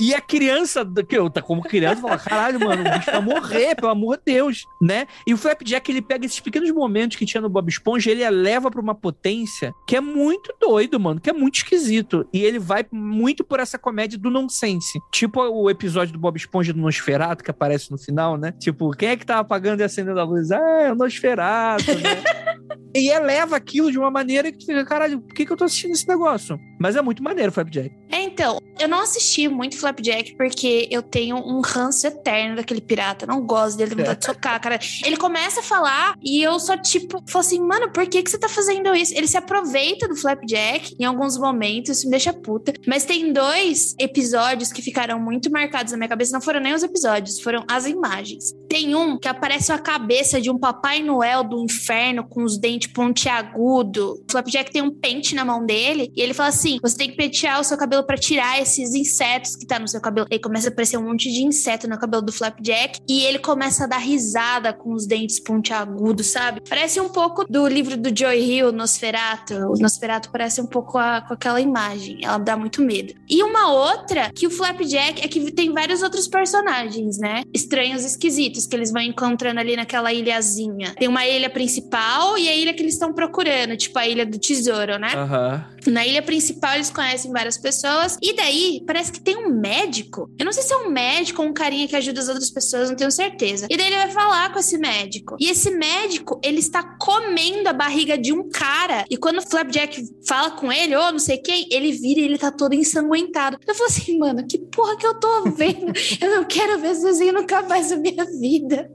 E 0.00 0.14
a 0.14 0.20
criança, 0.20 0.84
que 1.08 1.16
eu 1.16 1.28
tá 1.30 1.42
como 1.42 1.62
criança, 1.62 2.00
fala: 2.00 2.18
caralho, 2.18 2.60
mano, 2.60 2.82
o 2.82 2.98
bicho 2.98 3.10
vai 3.10 3.20
morrer, 3.20 3.74
pelo 3.74 3.90
amor 3.90 4.16
de 4.16 4.32
Deus, 4.32 4.64
né? 4.80 5.06
E 5.26 5.34
o 5.34 5.36
Flapjack, 5.36 5.90
ele 5.90 6.02
pega 6.02 6.26
esses 6.26 6.40
pequenos 6.40 6.70
momentos 6.70 7.16
que 7.16 7.26
tinha 7.26 7.40
no 7.40 7.48
Bob 7.48 7.68
Esponja, 7.68 8.10
ele 8.10 8.22
eleva 8.22 8.70
pra 8.70 8.80
uma 8.80 8.94
potência 8.94 9.72
que 9.86 9.96
é 9.96 10.00
muito 10.00 10.54
doido, 10.60 10.98
mano, 10.98 11.20
que 11.20 11.30
é 11.30 11.32
muito 11.32 11.56
esquisito. 11.56 12.26
E 12.32 12.42
ele 12.42 12.58
vai 12.58 12.84
muito 12.90 13.44
por 13.44 13.60
essa 13.60 13.78
comédia 13.78 14.18
do 14.18 14.30
nonsense. 14.30 15.00
Tipo 15.10 15.42
o 15.42 15.70
episódio 15.70 16.12
do 16.12 16.18
Bob 16.18 16.36
Esponja 16.36 16.72
do 16.72 16.80
Nosferatu, 16.80 17.44
que 17.44 17.50
aparece 17.50 17.90
no 17.90 17.98
final, 17.98 18.36
né? 18.36 18.52
Tipo, 18.58 18.90
quem 18.92 19.10
é 19.10 19.16
que 19.16 19.26
tá 19.26 19.38
apagando 19.38 19.80
e 19.80 19.84
acendendo 19.84 20.20
a 20.20 20.24
luz? 20.24 20.50
Ah, 20.50 20.82
é 20.82 20.92
o 20.92 20.94
Nosferatu, 20.94 21.92
né? 21.98 22.22
e 22.94 23.10
eleva 23.10 23.56
aquilo 23.56 23.90
de 23.90 23.98
uma 23.98 24.10
maneira 24.10 24.50
que 24.52 24.58
tu 24.58 24.66
fica, 24.66 24.84
caralho, 24.84 25.20
por 25.20 25.34
que, 25.34 25.46
que 25.46 25.52
eu 25.52 25.56
tô 25.56 25.64
assistindo 25.64 25.92
esse 25.92 26.06
negócio? 26.08 26.58
Mas 26.80 26.96
é 26.96 27.02
muito 27.02 27.22
maneiro 27.22 27.50
o 27.50 27.54
Flapjack. 27.54 27.94
É, 28.10 28.22
então, 28.22 28.58
eu 28.78 28.88
não 28.88 29.00
assisti 29.00 29.48
muito 29.48 29.78
Flapjack 29.78 30.34
porque 30.36 30.88
eu 30.90 31.02
tenho 31.02 31.36
um 31.36 31.60
ranço 31.60 32.06
eterno 32.06 32.56
daquele 32.56 32.80
pirata. 32.80 33.24
Eu 33.24 33.28
não 33.28 33.40
gosto 33.40 33.76
dele, 33.76 33.94
vontade 33.94 34.20
de 34.20 34.26
socar, 34.26 34.60
cara. 34.60 34.78
Ele 35.04 35.16
começa 35.16 35.60
a 35.60 35.62
falar 35.62 36.16
e 36.22 36.42
eu 36.42 36.58
só, 36.58 36.76
tipo, 36.76 37.22
falo 37.28 37.44
assim, 37.44 37.60
mano, 37.60 37.90
por 37.92 38.06
que, 38.06 38.22
que 38.22 38.30
você 38.30 38.38
tá 38.38 38.48
fazendo 38.48 38.94
isso? 38.94 39.14
Ele 39.14 39.26
se 39.26 39.36
aproveita 39.36 40.08
do 40.08 40.16
Flapjack 40.16 40.96
em 40.98 41.04
alguns 41.04 41.38
momentos, 41.38 41.98
isso 41.98 42.06
me 42.06 42.12
deixa 42.12 42.32
puta. 42.32 42.72
Mas 42.86 43.04
tem 43.04 43.32
dois 43.32 43.94
episódios 43.98 44.72
que 44.72 44.82
ficaram 44.82 45.20
muito 45.20 45.50
marcados 45.50 45.92
na 45.92 45.98
minha 45.98 46.08
cabeça. 46.08 46.32
Não 46.32 46.40
foram 46.40 46.60
nem 46.60 46.74
os 46.74 46.82
episódios, 46.82 47.40
foram 47.40 47.64
as 47.68 47.86
imagens. 47.86 48.52
Tem 48.68 48.94
um 48.94 49.18
que 49.18 49.28
aparece 49.28 49.70
a 49.72 49.78
cabeça 49.78 50.40
de 50.40 50.50
um 50.50 50.58
Papai 50.58 51.02
Noel 51.02 51.44
do 51.44 51.62
inferno 51.62 52.26
com 52.28 52.42
os 52.42 52.58
dentes 52.58 52.92
pontiagudos. 52.92 54.02
O 54.02 54.24
Flapjack 54.30 54.72
tem 54.72 54.82
um 54.82 54.90
pente 54.90 55.34
na 55.34 55.44
mão 55.44 55.64
dele 55.64 56.10
e 56.16 56.20
ele 56.20 56.34
fala 56.34 56.48
assim: 56.48 56.78
você 56.82 56.96
tem 56.96 57.10
que 57.10 57.16
pentear 57.16 57.60
o 57.60 57.64
seu 57.64 57.76
cabelo 57.76 58.04
para 58.04 58.16
tirar 58.16 58.51
esses 58.60 58.94
insetos 58.94 59.56
que 59.56 59.66
tá 59.66 59.78
no 59.78 59.88
seu 59.88 60.00
cabelo. 60.00 60.26
Aí 60.30 60.38
começa 60.38 60.68
a 60.68 60.70
aparecer 60.72 60.96
um 60.96 61.04
monte 61.04 61.30
de 61.30 61.42
inseto 61.44 61.88
no 61.88 61.98
cabelo 61.98 62.22
do 62.22 62.32
Flapjack 62.32 63.00
e 63.08 63.24
ele 63.24 63.38
começa 63.38 63.84
a 63.84 63.86
dar 63.86 63.98
risada 63.98 64.72
com 64.72 64.92
os 64.92 65.06
dentes 65.06 65.40
pontiagudos, 65.40 66.26
sabe? 66.26 66.62
Parece 66.68 67.00
um 67.00 67.08
pouco 67.08 67.44
do 67.44 67.66
livro 67.66 67.96
do 67.96 68.16
Joy 68.16 68.38
Hill, 68.38 68.72
Nosferatu. 68.72 69.54
O 69.54 69.78
Nosferatu 69.78 70.30
parece 70.30 70.60
um 70.60 70.66
pouco 70.66 70.98
a, 70.98 71.22
com 71.22 71.34
aquela 71.34 71.60
imagem. 71.60 72.18
Ela 72.22 72.38
dá 72.38 72.56
muito 72.56 72.82
medo. 72.82 73.14
E 73.28 73.42
uma 73.42 73.72
outra 73.72 74.30
que 74.34 74.46
o 74.46 74.50
Flapjack 74.50 75.24
é 75.24 75.28
que 75.28 75.52
tem 75.52 75.72
vários 75.72 76.02
outros 76.02 76.28
personagens, 76.28 77.18
né? 77.18 77.42
Estranhos, 77.52 78.04
esquisitos 78.04 78.66
que 78.66 78.76
eles 78.76 78.90
vão 78.90 79.02
encontrando 79.02 79.60
ali 79.60 79.76
naquela 79.76 80.12
ilhazinha. 80.12 80.94
Tem 80.98 81.08
uma 81.08 81.26
ilha 81.26 81.50
principal 81.50 82.38
e 82.38 82.48
a 82.48 82.54
ilha 82.54 82.74
que 82.74 82.82
eles 82.82 82.94
estão 82.94 83.12
procurando, 83.12 83.76
tipo 83.76 83.98
a 83.98 84.06
ilha 84.06 84.26
do 84.26 84.38
tesouro, 84.38 84.98
né? 84.98 85.12
Aham. 85.14 85.64
Na 85.86 86.06
ilha 86.06 86.22
principal, 86.22 86.74
eles 86.74 86.90
conhecem 86.90 87.32
várias 87.32 87.58
pessoas. 87.58 88.16
E 88.22 88.31
daí, 88.34 88.82
parece 88.86 89.12
que 89.12 89.20
tem 89.20 89.36
um 89.36 89.48
médico. 89.48 90.30
Eu 90.38 90.44
não 90.44 90.52
sei 90.52 90.62
se 90.62 90.72
é 90.72 90.76
um 90.76 90.90
médico 90.90 91.42
ou 91.42 91.48
um 91.48 91.52
carinha 91.52 91.88
que 91.88 91.96
ajuda 91.96 92.20
as 92.20 92.28
outras 92.28 92.50
pessoas, 92.50 92.88
não 92.88 92.96
tenho 92.96 93.10
certeza. 93.10 93.66
E 93.70 93.76
daí 93.76 93.86
ele 93.86 93.96
vai 93.96 94.10
falar 94.10 94.52
com 94.52 94.58
esse 94.58 94.78
médico. 94.78 95.36
E 95.40 95.50
esse 95.50 95.70
médico, 95.70 96.40
ele 96.42 96.58
está 96.58 96.82
comendo 96.98 97.68
a 97.68 97.72
barriga 97.72 98.16
de 98.16 98.32
um 98.32 98.48
cara. 98.48 99.04
E 99.10 99.16
quando 99.16 99.38
o 99.38 99.42
Flapjack 99.42 100.02
fala 100.26 100.50
com 100.52 100.72
ele, 100.72 100.96
ou 100.96 101.12
não 101.12 101.18
sei 101.18 101.38
quem, 101.38 101.66
ele 101.70 101.92
vira 101.92 102.20
e 102.20 102.24
ele 102.24 102.38
tá 102.38 102.50
todo 102.50 102.74
ensanguentado. 102.74 103.58
Eu 103.66 103.74
falo 103.74 103.88
assim, 103.88 104.18
mano, 104.18 104.46
que 104.46 104.58
porra 104.58 104.96
que 104.96 105.06
eu 105.06 105.14
tô 105.14 105.42
vendo? 105.50 105.92
eu 106.20 106.36
não 106.36 106.44
quero 106.44 106.78
ver 106.78 106.92
esse 106.92 107.02
desenho 107.02 107.32
nunca 107.32 107.62
mais 107.62 107.90
na 107.90 107.96
minha 107.96 108.24
vida. 108.24 108.90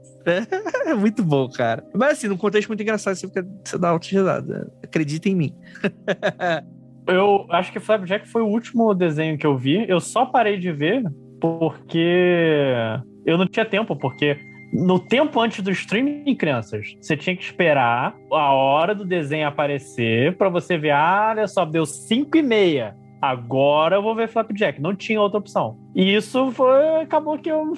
É 0.86 0.94
muito 0.94 1.22
bom, 1.22 1.48
cara. 1.48 1.84
Mas 1.94 2.18
assim, 2.18 2.28
num 2.28 2.36
contexto 2.36 2.68
muito 2.68 2.82
engraçado, 2.82 3.16
você, 3.16 3.26
fica, 3.26 3.46
você 3.64 3.78
dá 3.78 3.90
alta 3.90 4.08
risada. 4.08 4.72
Acredita 4.82 5.28
em 5.28 5.34
mim. 5.34 5.54
Eu 7.08 7.46
acho 7.50 7.72
que 7.72 7.80
Flapjack 7.80 8.28
foi 8.28 8.42
o 8.42 8.46
último 8.46 8.92
desenho 8.94 9.38
que 9.38 9.46
eu 9.46 9.56
vi. 9.56 9.88
Eu 9.88 9.98
só 9.98 10.26
parei 10.26 10.58
de 10.58 10.70
ver 10.70 11.02
porque 11.40 12.64
eu 13.24 13.38
não 13.38 13.46
tinha 13.46 13.64
tempo, 13.64 13.96
porque 13.96 14.38
no 14.72 14.98
tempo 14.98 15.40
antes 15.40 15.62
do 15.62 15.70
streaming, 15.70 16.34
crianças, 16.34 16.94
você 17.00 17.16
tinha 17.16 17.34
que 17.34 17.42
esperar 17.42 18.14
a 18.30 18.52
hora 18.52 18.94
do 18.94 19.04
desenho 19.04 19.48
aparecer 19.48 20.36
pra 20.36 20.48
você 20.48 20.76
ver, 20.76 20.90
ah, 20.90 21.28
olha 21.30 21.46
só, 21.46 21.64
deu 21.64 21.86
5 21.86 22.36
e 22.36 22.42
meia. 22.42 22.94
Agora 23.20 23.96
eu 23.96 24.02
vou 24.02 24.14
ver 24.14 24.28
Flapjack. 24.28 24.80
Não 24.80 24.94
tinha 24.94 25.20
outra 25.20 25.38
opção. 25.38 25.76
E 25.94 26.14
isso 26.14 26.52
foi. 26.52 27.00
Acabou 27.02 27.36
que 27.36 27.50
eu 27.50 27.72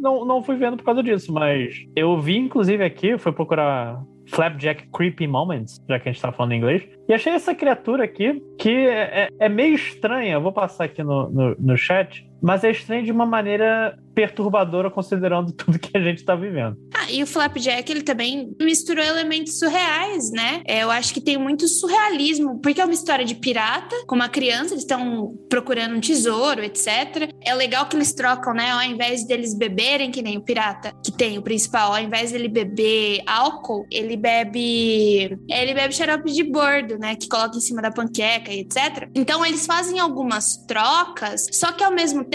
não, 0.00 0.24
não 0.24 0.42
fui 0.42 0.54
vendo 0.56 0.76
por 0.76 0.84
causa 0.84 1.02
disso. 1.02 1.32
Mas 1.32 1.74
eu 1.96 2.16
vi, 2.20 2.38
inclusive, 2.38 2.84
aqui, 2.84 3.18
fui 3.18 3.32
procurar 3.32 4.00
Flapjack 4.26 4.86
Creepy 4.92 5.26
Moments, 5.26 5.82
já 5.88 5.98
que 5.98 6.08
a 6.08 6.12
gente 6.12 6.20
tá 6.22 6.32
falando 6.32 6.52
em 6.52 6.58
inglês. 6.58 6.82
E 7.08 7.12
achei 7.12 7.32
essa 7.32 7.54
criatura 7.54 8.04
aqui 8.04 8.42
que 8.58 8.70
é, 8.70 9.24
é- 9.24 9.28
é 9.38 9.48
meio 9.48 9.74
estranha. 9.74 10.34
Eu 10.34 10.40
vou 10.40 10.52
passar 10.52 10.84
aqui 10.84 11.02
no, 11.02 11.28
no, 11.30 11.56
no 11.58 11.76
chat. 11.76 12.26
Mas 12.44 12.62
é 12.62 12.70
estranha 12.70 13.02
de 13.02 13.10
uma 13.10 13.24
maneira 13.24 13.98
perturbadora, 14.14 14.90
considerando 14.90 15.52
tudo 15.56 15.78
que 15.78 15.96
a 15.96 16.00
gente 16.00 16.24
tá 16.24 16.34
vivendo. 16.36 16.76
Ah, 16.94 17.10
e 17.10 17.22
o 17.22 17.26
Flapjack, 17.26 17.90
ele 17.90 18.02
também 18.02 18.54
misturou 18.60 19.04
elementos 19.04 19.58
surreais, 19.58 20.30
né? 20.30 20.62
É, 20.66 20.82
eu 20.82 20.90
acho 20.90 21.12
que 21.12 21.20
tem 21.20 21.36
muito 21.36 21.66
surrealismo, 21.66 22.60
porque 22.60 22.80
é 22.80 22.84
uma 22.84 22.94
história 22.94 23.24
de 23.24 23.34
pirata, 23.34 23.96
com 24.06 24.14
uma 24.14 24.28
criança, 24.28 24.74
eles 24.74 24.84
estão 24.84 25.34
procurando 25.48 25.96
um 25.96 26.00
tesouro, 26.00 26.62
etc. 26.62 27.30
É 27.42 27.54
legal 27.54 27.86
que 27.86 27.96
eles 27.96 28.12
trocam, 28.12 28.54
né? 28.54 28.70
Ao 28.70 28.82
invés 28.82 29.26
deles 29.26 29.56
beberem, 29.56 30.10
que 30.10 30.22
nem 30.22 30.36
o 30.36 30.42
pirata, 30.42 30.92
que 31.02 31.10
tem 31.10 31.38
o 31.38 31.42
principal, 31.42 31.92
ao 31.94 32.00
invés 32.00 32.30
dele 32.30 32.48
beber 32.48 33.22
álcool, 33.26 33.86
ele 33.90 34.16
bebe. 34.16 35.36
Ele 35.48 35.74
bebe 35.74 35.94
xarope 35.94 36.30
de 36.30 36.44
bordo, 36.44 36.98
né? 36.98 37.16
Que 37.16 37.28
coloca 37.28 37.56
em 37.56 37.60
cima 37.60 37.82
da 37.82 37.90
panqueca 37.90 38.52
e 38.52 38.60
etc. 38.60 39.08
Então 39.14 39.44
eles 39.44 39.66
fazem 39.66 39.98
algumas 39.98 40.56
trocas, 40.66 41.46
só 41.50 41.72
que 41.72 41.82
ao 41.82 41.92
mesmo 41.92 42.24
tempo, 42.24 42.33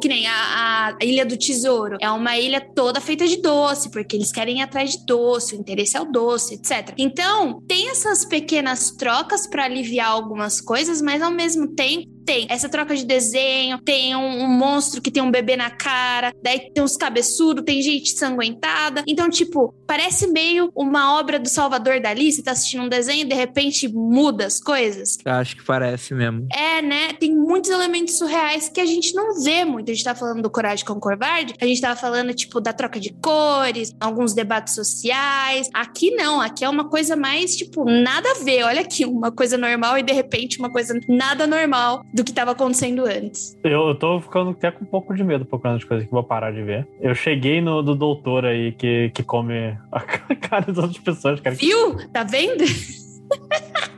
que 0.00 0.08
nem 0.08 0.26
a, 0.26 0.96
a 1.00 1.04
Ilha 1.04 1.24
do 1.24 1.36
Tesouro, 1.36 1.96
é 2.00 2.10
uma 2.10 2.38
ilha 2.38 2.60
toda 2.60 3.00
feita 3.00 3.26
de 3.26 3.36
doce, 3.38 3.90
porque 3.90 4.16
eles 4.16 4.32
querem 4.32 4.58
ir 4.58 4.62
atrás 4.62 4.92
de 4.92 5.04
doce, 5.04 5.54
o 5.56 5.60
interesse 5.60 5.96
é 5.96 6.00
o 6.00 6.04
doce, 6.04 6.54
etc. 6.54 6.94
Então, 6.96 7.60
tem 7.66 7.90
essas 7.90 8.24
pequenas 8.24 8.90
trocas 8.92 9.46
para 9.46 9.64
aliviar 9.64 10.08
algumas 10.08 10.60
coisas, 10.60 11.02
mas 11.02 11.22
ao 11.22 11.30
mesmo 11.30 11.68
tempo 11.74 12.19
tem 12.30 12.46
essa 12.48 12.68
troca 12.68 12.94
de 12.94 13.04
desenho, 13.04 13.76
tem 13.78 14.14
um, 14.14 14.44
um 14.44 14.46
monstro 14.46 15.02
que 15.02 15.10
tem 15.10 15.20
um 15.20 15.32
bebê 15.32 15.56
na 15.56 15.68
cara, 15.68 16.32
daí 16.40 16.70
tem 16.72 16.80
uns 16.80 16.96
cabeçudos, 16.96 17.64
tem 17.64 17.82
gente 17.82 18.10
sanguentada. 18.10 19.02
Então, 19.04 19.28
tipo, 19.28 19.74
parece 19.84 20.28
meio 20.28 20.70
uma 20.72 21.18
obra 21.18 21.40
do 21.40 21.48
Salvador 21.48 22.00
Dali. 22.00 22.30
Você 22.30 22.40
tá 22.40 22.52
assistindo 22.52 22.84
um 22.84 22.88
desenho 22.88 23.22
e 23.22 23.24
de 23.24 23.34
repente 23.34 23.88
muda 23.88 24.46
as 24.46 24.60
coisas. 24.60 25.18
Acho 25.24 25.56
que 25.56 25.64
parece 25.64 26.14
mesmo. 26.14 26.46
É, 26.52 26.80
né? 26.80 27.12
Tem 27.14 27.34
muitos 27.34 27.68
elementos 27.68 28.16
surreais 28.16 28.68
que 28.68 28.80
a 28.80 28.86
gente 28.86 29.12
não 29.12 29.42
vê 29.42 29.64
muito. 29.64 29.90
A 29.90 29.94
gente 29.94 30.04
tá 30.04 30.14
falando 30.14 30.40
do 30.40 30.48
Coragem 30.48 30.84
com 30.84 30.92
o 30.92 31.00
Covarde, 31.00 31.54
a 31.60 31.66
gente 31.66 31.80
tava 31.80 31.98
falando, 31.98 32.32
tipo, 32.32 32.60
da 32.60 32.72
troca 32.72 33.00
de 33.00 33.12
cores, 33.20 33.92
alguns 33.98 34.34
debates 34.34 34.76
sociais. 34.76 35.68
Aqui 35.74 36.12
não, 36.12 36.40
aqui 36.40 36.64
é 36.64 36.68
uma 36.68 36.88
coisa 36.88 37.16
mais, 37.16 37.56
tipo, 37.56 37.84
nada 37.84 38.30
a 38.30 38.44
ver. 38.44 38.62
Olha 38.62 38.82
aqui, 38.82 39.04
uma 39.04 39.32
coisa 39.32 39.58
normal 39.58 39.98
e 39.98 40.04
de 40.04 40.12
repente 40.12 40.60
uma 40.60 40.70
coisa 40.70 40.96
nada 41.08 41.44
normal 41.44 42.04
do 42.20 42.24
que 42.24 42.32
tava 42.32 42.50
acontecendo 42.50 43.06
antes. 43.06 43.58
Eu, 43.64 43.94
tô 43.94 44.20
ficando 44.20 44.50
até 44.50 44.70
com 44.70 44.84
um 44.84 44.86
pouco 44.88 45.14
de 45.14 45.24
medo 45.24 45.44
por 45.46 45.60
causa 45.60 45.78
das 45.78 45.84
coisas 45.84 46.06
que 46.06 46.12
vou 46.12 46.22
parar 46.22 46.52
de 46.52 46.62
ver. 46.62 46.86
Eu 47.00 47.14
cheguei 47.14 47.60
no 47.60 47.82
do 47.82 47.94
doutor 47.94 48.44
aí 48.44 48.72
que, 48.72 49.10
que 49.14 49.22
come 49.22 49.76
a 49.90 50.00
cara 50.36 50.66
das 50.66 50.78
outras 50.78 50.98
pessoas, 50.98 51.40
cara. 51.40 51.56
Viu? 51.56 51.96
Tá 52.12 52.22
vendo? 52.22 52.64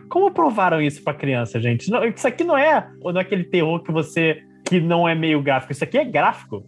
Como 0.09 0.31
provaram 0.31 0.81
isso 0.81 1.03
pra 1.03 1.15
criança, 1.15 1.61
gente? 1.61 1.91
Não, 1.91 2.05
isso 2.05 2.27
aqui 2.27 2.45
não 2.45 2.57
é, 2.57 2.87
não 3.03 3.19
é 3.19 3.23
aquele 3.23 3.45
terror 3.45 3.83
que 3.83 3.91
você. 3.91 4.39
que 4.65 4.81
não 4.81 5.09
é 5.09 5.15
meio 5.15 5.43
gráfico. 5.43 5.73
Isso 5.73 5.85
aqui 5.85 5.99
é 5.99 6.05
gráfico. 6.05 6.65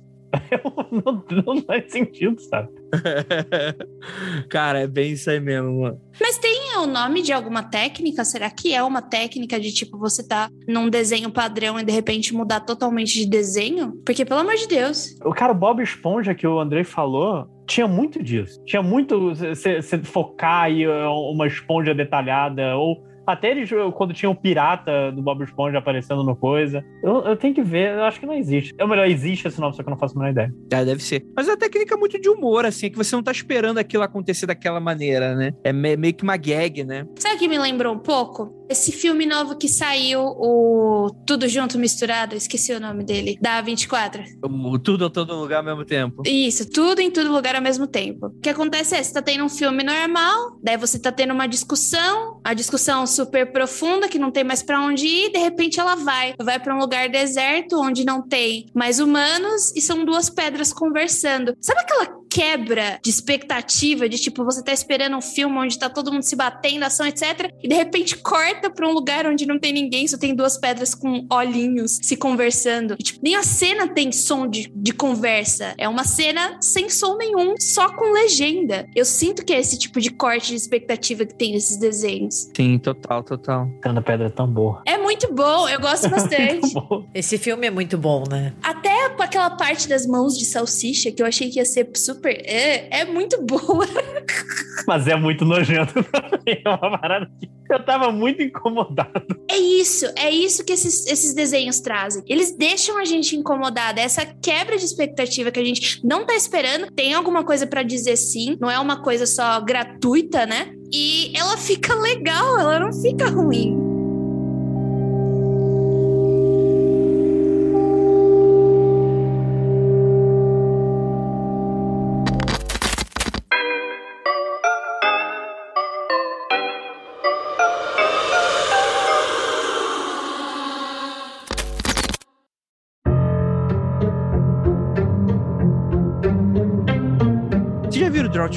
Não, 0.91 1.25
não 1.55 1.63
faz 1.63 1.91
sentido, 1.91 2.41
sabe? 2.41 2.69
Cara, 4.49 4.81
é 4.81 4.87
bem 4.87 5.13
isso 5.13 5.31
aí 5.31 5.41
mesmo, 5.41 5.83
mano. 5.83 6.01
Mas 6.21 6.39
tem 6.39 6.77
o 6.79 6.87
nome 6.87 7.23
de 7.23 7.33
alguma 7.33 7.63
técnica? 7.63 8.25
Será 8.25 8.51
que 8.51 8.75
é 8.75 8.83
uma 8.83 9.03
técnica 9.03 9.59
de 9.59 9.73
tipo 9.73 9.99
você 9.99 10.27
tá 10.27 10.49
num 10.69 10.89
desenho 10.89 11.31
padrão 11.31 11.79
e 11.79 11.85
de 11.85 11.93
repente 11.93 12.35
mudar 12.35 12.61
totalmente 12.61 13.15
de 13.15 13.27
desenho? 13.27 13.93
Porque, 14.05 14.25
pelo 14.25 14.41
amor 14.41 14.55
de 14.55 14.69
Deus. 14.69 15.17
O 15.25 15.33
cara, 15.33 15.53
o 15.53 15.57
Bob 15.57 15.83
Esponja 15.83 16.35
que 16.35 16.47
o 16.47 16.61
Andrei 16.61 16.85
falou, 16.85 17.49
tinha 17.67 17.89
muito 17.89 18.23
disso. 18.23 18.63
Tinha 18.65 18.83
muito 18.83 19.35
você 19.35 19.83
focar 20.03 20.71
em 20.71 20.87
uma 20.87 21.47
esponja 21.47 21.95
detalhada 21.95 22.77
ou 22.77 23.05
até 23.27 23.51
eles, 23.51 23.71
quando 23.95 24.13
tinha 24.15 24.31
o 24.31 24.35
pirata 24.35 25.11
do 25.13 25.23
Bob 25.23 25.43
Esponja 25.45 25.79
aparecendo 25.79 26.23
no 26.23 26.35
coisa. 26.37 26.85
Eu, 27.03 27.23
eu 27.25 27.37
tenho 27.37 27.55
que 27.55 27.63
ver, 27.63 27.95
eu 27.95 28.05
acho 28.05 28.21
que 28.21 28.27
não 28.27 28.35
existe. 28.35 28.75
Ou 28.81 28.87
melhor, 28.89 29.09
existe 29.09 29.47
esse 29.49 29.61
nome, 29.61 29.75
só 29.75 29.83
que 29.83 29.89
eu 29.89 29.93
não 29.93 29.99
faço 29.99 30.15
a 30.17 30.19
menor 30.21 30.31
ideia. 30.33 30.55
Ah, 30.73 30.85
deve 30.85 31.03
ser. 31.03 31.25
Mas 31.37 31.49
é 31.49 31.53
uma 31.53 31.57
técnica 31.59 31.97
muito 31.97 32.21
de 32.21 32.29
humor, 32.29 32.65
assim, 32.67 32.91
que 32.91 32.97
você 32.97 33.15
não 33.15 33.23
tá 33.23 33.33
esperando 33.33 33.79
aquilo 33.79 34.03
acontecer 34.03 34.47
daquela 34.47 34.81
maneira, 34.81 35.35
né? 35.35 35.53
É 35.65 35.73
me- 35.73 35.97
meio 35.97 36.15
que 36.15 36.23
uma 36.25 36.37
gag, 36.37 36.85
né? 36.85 37.07
Sabe 37.19 37.37
o 37.37 37.39
que 37.39 37.49
me 37.49 37.59
lembrou 37.59 37.95
um 37.95 37.99
pouco? 37.99 38.64
Esse 38.69 38.93
filme 38.93 39.27
novo 39.27 39.57
que 39.57 39.69
saiu, 39.69 40.21
o 40.23 41.11
Tudo 41.27 41.49
Junto 41.49 41.79
Misturado, 41.79 42.35
esqueci 42.35 42.73
o 42.73 42.81
nome 42.81 43.05
dele, 43.05 43.39
da 43.41 43.61
24. 43.61 44.23
O, 44.43 44.79
tudo 44.79 45.07
a 45.07 45.11
todo 45.11 45.35
lugar 45.35 45.59
ao 45.59 45.65
mesmo 45.65 45.85
tempo. 45.85 46.23
Isso, 46.25 46.69
tudo 46.71 47.01
em 47.01 47.11
todo 47.11 47.31
lugar 47.31 47.55
ao 47.55 47.63
mesmo 47.63 47.87
tempo. 47.87 48.27
O 48.27 48.41
que 48.41 48.49
acontece 48.49 48.95
é, 48.95 49.03
você 49.03 49.13
tá 49.13 49.21
tendo 49.21 49.45
um 49.45 49.49
filme 49.49 49.83
normal, 49.83 50.59
daí 50.63 50.77
você 50.77 50.99
tá 50.99 51.13
tendo 51.13 51.35
uma 51.35 51.47
discussão, 51.47 52.41
a 52.43 52.55
discussão 52.55 53.07
super 53.07 53.53
profunda, 53.53 54.09
que 54.09 54.19
não 54.19 54.31
tem 54.31 54.45
mais 54.45 54.63
pra 54.63 54.81
onde 54.81 55.07
ir, 55.07 55.33
de 55.33 55.39
repente 55.39 55.79
ela 55.79 55.95
vai. 55.95 56.35
Vai 56.43 56.59
pra 56.59 56.75
um 56.75 56.79
lugar 56.79 57.09
deserto, 57.09 57.81
onde 57.81 58.05
não 58.05 58.27
tem 58.27 58.67
mais 58.75 58.99
humanos, 58.99 59.73
e 59.77 59.81
são 59.81 60.05
duas 60.05 60.31
pedras 60.31 60.73
conversando. 60.73 61.55
Sabe 61.61 61.81
aquela 61.81 62.24
quebra 62.35 62.99
de 63.01 63.09
expectativa, 63.09 64.09
de 64.09 64.19
tipo, 64.19 64.45
você 64.45 64.61
tá 64.61 64.73
esperando 64.73 65.17
um 65.17 65.21
filme 65.21 65.57
onde 65.57 65.79
tá 65.79 65.89
todo 65.89 66.13
mundo 66.13 66.25
se 66.25 66.35
batendo, 66.35 66.83
ação, 66.83 67.07
etc. 67.07 67.49
E 67.63 67.69
de 67.69 67.77
repente 67.77 68.17
corta 68.17 68.69
pra 68.69 68.89
um 68.89 68.93
lugar 68.93 69.25
onde 69.25 69.47
não 69.47 69.57
tem 69.57 69.73
ninguém, 69.73 70.09
só 70.09 70.19
tem 70.19 70.35
duas 70.35 70.59
pedras 70.59 70.97
com 70.97 71.25
olhinhos 71.31 72.01
se 72.03 72.17
conversando. 72.17 72.97
E, 72.99 73.05
tipo, 73.05 73.21
nem 73.23 73.37
a 73.37 73.45
cena 73.45 73.87
tem 73.87 74.11
som 74.11 74.49
de, 74.49 74.69
de 74.75 74.93
conversa. 74.93 75.75
É 75.79 75.89
uma 75.89 76.03
cena 76.03 76.59
sem 76.61 76.91
som 76.91 77.17
nenhum, 77.17 77.55
só 77.57 77.89
com 77.95 78.13
legenda. 78.13 78.85
Eu 78.97 79.05
sinto 79.05 79.45
que 79.45 79.53
é 79.53 79.61
esse 79.61 79.79
tipo 79.79 80.01
de 80.01 80.11
corte 80.11 80.49
de 80.49 80.57
expectativa 80.57 81.25
que 81.25 81.35
tem 81.35 81.53
nesses 81.53 81.79
desenhos. 81.79 82.51
Sim, 82.57 82.81
total, 82.81 83.23
total. 83.23 83.71
Tendo 83.81 84.03
pedra 84.03 84.27
é 84.27 84.31
tão 84.31 84.49
boa. 84.49 84.83
É 84.89 84.99
muito 84.99 85.33
bom, 85.33 85.69
eu 85.69 85.81
gosto 85.81 86.09
bastante. 86.11 86.73
Tão 86.73 86.85
boa. 86.89 87.07
Esse 87.15 87.39
filme 87.39 87.69
é 87.69 87.71
muito 87.71 87.97
bom, 87.97 88.25
né? 88.29 88.53
Até 88.61 89.05
aquela 89.21 89.51
parte 89.51 89.89
das 89.89 90.05
mãos 90.05 90.37
de 90.37 90.45
salsicha 90.45 91.13
que 91.13 91.23
eu 91.23 91.27
achei 91.27 91.49
que 91.49 91.61
ia 91.61 91.65
ser 91.65 91.89
super. 91.95 92.24
É, 92.33 93.01
é 93.01 93.05
muito 93.05 93.41
boa. 93.43 93.87
Mas 94.87 95.07
é 95.07 95.17
muito 95.17 95.45
nojento 95.45 96.03
também. 96.05 96.63
É 96.65 96.69
uma 96.69 96.99
parada 96.99 97.31
que 97.41 97.73
eu 97.73 97.85
tava 97.85 98.11
muito 98.13 98.43
incomodado. 98.43 99.41
É 99.49 99.57
isso, 99.57 100.07
é 100.17 100.31
isso 100.31 100.65
que 100.65 100.73
esses, 100.73 101.07
esses 101.07 101.35
desenhos 101.35 101.81
trazem. 101.81 102.23
Eles 102.29 102.57
deixam 102.57 102.99
a 102.99 103.05
gente 103.05 103.37
incomodada, 103.37 104.01
essa 104.01 104.27
quebra 104.27 104.77
de 104.77 104.85
expectativa 104.85 105.51
que 105.51 105.61
a 105.61 105.65
gente 105.65 106.01
não 106.05 106.27
tá 106.27 106.35
esperando. 106.35 106.91
Tem 106.93 107.15
alguma 107.15 107.45
coisa 107.45 107.67
pra 107.67 107.83
dizer 107.83 108.17
sim, 108.17 108.57
não 108.61 108.71
é 108.71 108.79
uma 108.79 109.03
coisa 109.03 109.27
só 109.27 109.61
gratuita, 109.61 110.47
né? 110.47 110.73
E 110.93 111.33
ela 111.37 111.57
fica 111.57 111.95
legal, 111.95 112.59
ela 112.59 112.79
não 112.79 112.93
fica 112.93 113.29
ruim. 113.29 113.94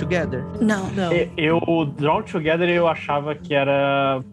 Together? 0.08 0.46
Não. 0.62 0.90
Não. 0.92 1.12
Eu, 1.36 1.62
o 1.68 1.84
Drawn 1.84 2.24
Together, 2.24 2.70
eu 2.70 2.88
achava 2.88 3.36
que 3.36 3.54
era 3.54 4.24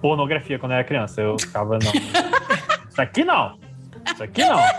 pornografia 0.00 0.58
quando 0.58 0.72
eu 0.72 0.76
era 0.76 0.84
criança. 0.84 1.20
Eu 1.20 1.38
ficava, 1.38 1.78
não. 1.78 1.92
Isso 2.88 3.00
aqui 3.00 3.22
não. 3.22 3.58
Isso 4.12 4.22
aqui 4.22 4.42
não. 4.44 4.60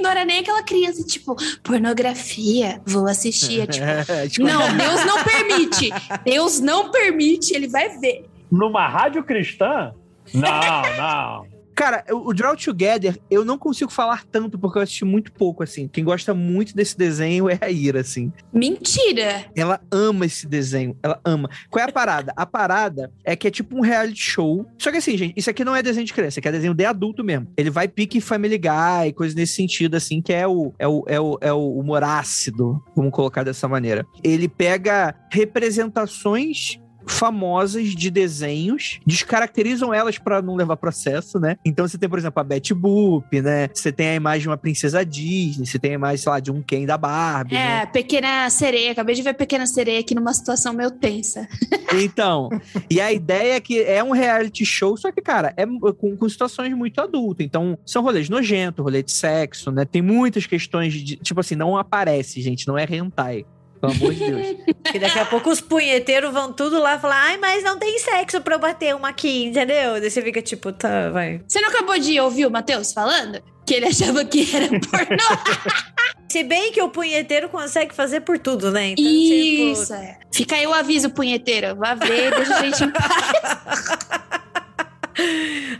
Não 0.00 0.10
era 0.10 0.24
nem 0.24 0.40
aquela 0.40 0.62
criança, 0.62 1.02
tipo, 1.02 1.34
pornografia, 1.62 2.80
vou 2.86 3.06
assistir. 3.08 3.62
É 3.62 3.66
tipo, 3.66 3.84
É, 4.12 4.28
tipo, 4.28 4.46
não, 4.46 4.76
Deus 4.76 5.04
não 5.04 5.24
permite. 5.24 5.90
Deus 6.24 6.60
não 6.60 6.90
permite, 6.90 7.54
ele 7.54 7.66
vai 7.68 7.98
ver. 7.98 8.26
Numa 8.50 8.86
rádio 8.86 9.24
cristã? 9.24 9.92
Não, 10.32 10.82
não. 10.96 11.46
Cara, 11.78 12.04
o 12.10 12.34
Draw 12.34 12.56
Together, 12.56 13.16
eu 13.30 13.44
não 13.44 13.56
consigo 13.56 13.88
falar 13.88 14.24
tanto 14.24 14.58
porque 14.58 14.78
eu 14.78 14.82
assisti 14.82 15.04
muito 15.04 15.30
pouco, 15.30 15.62
assim. 15.62 15.86
Quem 15.86 16.02
gosta 16.02 16.34
muito 16.34 16.74
desse 16.74 16.98
desenho 16.98 17.48
é 17.48 17.56
a 17.60 17.70
Ira, 17.70 18.00
assim. 18.00 18.32
Mentira. 18.52 19.44
Ela 19.54 19.80
ama 19.88 20.26
esse 20.26 20.44
desenho, 20.44 20.98
ela 21.00 21.20
ama. 21.24 21.48
Qual 21.70 21.80
é 21.80 21.88
a 21.88 21.92
parada? 21.92 22.32
A 22.36 22.44
parada 22.44 23.12
é 23.22 23.36
que 23.36 23.46
é 23.46 23.50
tipo 23.52 23.76
um 23.76 23.80
reality 23.80 24.20
show. 24.20 24.66
Só 24.76 24.90
que 24.90 24.96
assim, 24.96 25.16
gente, 25.16 25.34
isso 25.36 25.48
aqui 25.48 25.64
não 25.64 25.76
é 25.76 25.80
desenho 25.80 26.04
de 26.04 26.12
criança, 26.12 26.30
isso 26.30 26.40
aqui 26.40 26.48
é 26.48 26.52
desenho 26.52 26.74
de 26.74 26.84
adulto 26.84 27.22
mesmo. 27.22 27.46
Ele 27.56 27.70
vai 27.70 27.86
pique 27.86 28.20
Family 28.20 28.58
Guy, 28.58 29.12
coisa 29.14 29.36
nesse 29.36 29.52
sentido, 29.52 29.94
assim, 29.94 30.20
que 30.20 30.32
é 30.32 30.48
o, 30.48 30.74
é 30.80 30.88
o, 30.88 31.04
é 31.06 31.20
o, 31.20 31.38
é 31.40 31.52
o 31.52 31.78
humor 31.78 32.02
ácido, 32.02 32.82
vamos 32.96 33.12
colocar 33.12 33.44
dessa 33.44 33.68
maneira. 33.68 34.04
Ele 34.24 34.48
pega 34.48 35.14
representações 35.30 36.80
famosas 37.08 37.88
de 37.88 38.10
desenhos, 38.10 39.00
descaracterizam 39.06 39.92
elas 39.92 40.18
pra 40.18 40.40
não 40.42 40.54
levar 40.54 40.76
processo, 40.76 41.38
né? 41.38 41.56
Então 41.64 41.86
você 41.86 41.98
tem, 41.98 42.08
por 42.08 42.18
exemplo, 42.18 42.40
a 42.40 42.44
Betty 42.44 42.74
Boop, 42.74 43.40
né? 43.40 43.68
Você 43.72 43.90
tem 43.92 44.08
a 44.08 44.14
imagem 44.14 44.42
de 44.42 44.48
uma 44.48 44.56
princesa 44.56 45.04
Disney, 45.04 45.66
você 45.66 45.78
tem 45.78 45.92
a 45.92 45.94
imagem, 45.94 46.18
sei 46.18 46.32
lá, 46.32 46.40
de 46.40 46.50
um 46.50 46.62
Ken 46.62 46.84
da 46.84 46.98
Barbie, 46.98 47.54
né? 47.54 47.82
É, 47.82 47.86
Pequena 47.86 48.48
Sereia. 48.50 48.92
Acabei 48.92 49.14
de 49.14 49.22
ver 49.22 49.34
Pequena 49.34 49.66
Sereia 49.66 50.00
aqui 50.00 50.14
numa 50.14 50.32
situação 50.32 50.72
meio 50.72 50.90
tensa. 50.90 51.48
Então, 51.94 52.50
e 52.90 53.00
a 53.00 53.10
ideia 53.10 53.54
é 53.54 53.60
que 53.60 53.82
é 53.82 54.04
um 54.04 54.10
reality 54.10 54.64
show, 54.64 54.94
só 54.94 55.10
que, 55.10 55.22
cara, 55.22 55.54
é 55.56 55.64
com, 55.66 56.16
com 56.16 56.28
situações 56.28 56.72
muito 56.74 57.00
adultas. 57.00 57.44
Então, 57.46 57.78
são 57.84 58.02
rolês 58.02 58.28
nojentos, 58.28 58.84
rolê 58.84 59.02
de 59.02 59.10
sexo, 59.10 59.70
né? 59.70 59.86
Tem 59.86 60.02
muitas 60.02 60.46
questões 60.46 60.92
de. 60.92 61.16
Tipo 61.16 61.40
assim, 61.40 61.54
não 61.54 61.78
aparece, 61.78 62.42
gente, 62.42 62.68
não 62.68 62.76
é 62.76 62.84
hentai. 62.84 63.46
Pelo 63.80 63.92
amor 63.92 64.14
de 64.14 64.30
Deus. 64.30 64.56
Que 64.90 64.98
daqui 64.98 65.18
a 65.18 65.26
pouco 65.26 65.50
os 65.50 65.60
punheteiros 65.60 66.32
vão 66.32 66.52
tudo 66.52 66.78
lá 66.80 66.98
falar, 66.98 67.20
ai, 67.22 67.36
mas 67.36 67.62
não 67.62 67.78
tem 67.78 67.98
sexo 67.98 68.40
pra 68.40 68.54
eu 68.54 68.58
bater 68.58 68.94
uma 68.94 69.08
aqui, 69.10 69.44
entendeu? 69.44 70.00
Daí 70.00 70.10
você 70.10 70.22
fica 70.22 70.40
tipo, 70.40 70.72
tá, 70.72 71.10
vai. 71.10 71.42
Você 71.46 71.60
não 71.60 71.68
acabou 71.68 71.98
de 71.98 72.18
ouvir 72.20 72.46
o 72.46 72.50
Matheus 72.50 72.92
falando? 72.92 73.42
Que 73.66 73.74
ele 73.74 73.86
achava 73.86 74.24
que 74.24 74.48
era 74.54 74.66
pornô. 74.80 75.38
Se 76.30 76.42
bem 76.44 76.72
que 76.72 76.80
o 76.82 76.88
punheteiro 76.90 77.48
consegue 77.48 77.94
fazer 77.94 78.20
por 78.20 78.38
tudo, 78.38 78.70
né? 78.70 78.90
Então, 78.90 79.04
Isso, 79.04 79.82
tipo. 79.86 79.94
é. 79.94 80.18
Fica 80.32 80.56
aí 80.56 80.66
o 80.66 80.74
aviso, 80.74 81.08
punheteiro. 81.10 81.74
Vá 81.76 81.94
ver, 81.94 82.34
deixa 82.34 82.54
a 82.58 82.62
gente 82.64 82.84
em 82.84 82.90
paz. 82.90 83.98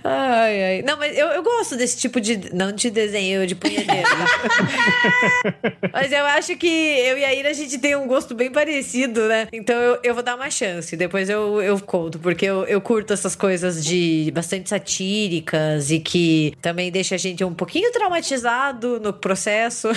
Ai, 0.04 0.64
ai. 0.64 0.82
Não, 0.82 0.96
mas 0.96 1.16
eu, 1.16 1.26
eu 1.28 1.42
gosto 1.42 1.76
desse 1.76 1.96
tipo 1.96 2.20
de. 2.20 2.54
Não 2.54 2.72
de 2.72 2.90
desenho, 2.90 3.46
de 3.46 3.54
punheteiro. 3.54 4.08
mas 5.92 6.12
eu 6.12 6.24
acho 6.26 6.56
que 6.56 6.66
eu 6.66 7.18
e 7.18 7.24
a 7.24 7.34
Ira 7.34 7.50
a 7.50 7.52
gente 7.52 7.78
tem 7.78 7.96
um 7.96 8.06
gosto 8.06 8.34
bem 8.34 8.50
parecido, 8.50 9.28
né? 9.28 9.48
Então 9.52 9.76
eu, 9.76 9.98
eu 10.02 10.14
vou 10.14 10.22
dar 10.22 10.36
uma 10.36 10.50
chance. 10.50 10.96
Depois 10.96 11.28
eu, 11.28 11.60
eu 11.62 11.78
conto, 11.80 12.18
porque 12.18 12.44
eu, 12.44 12.64
eu 12.64 12.80
curto 12.80 13.12
essas 13.12 13.34
coisas 13.34 13.84
de 13.84 14.30
bastante 14.34 14.68
satíricas 14.68 15.90
e 15.90 16.00
que 16.00 16.54
também 16.60 16.90
deixa 16.90 17.14
a 17.14 17.18
gente 17.18 17.44
um 17.44 17.54
pouquinho 17.54 17.90
traumatizado 17.92 19.00
no 19.00 19.12
processo. 19.12 19.88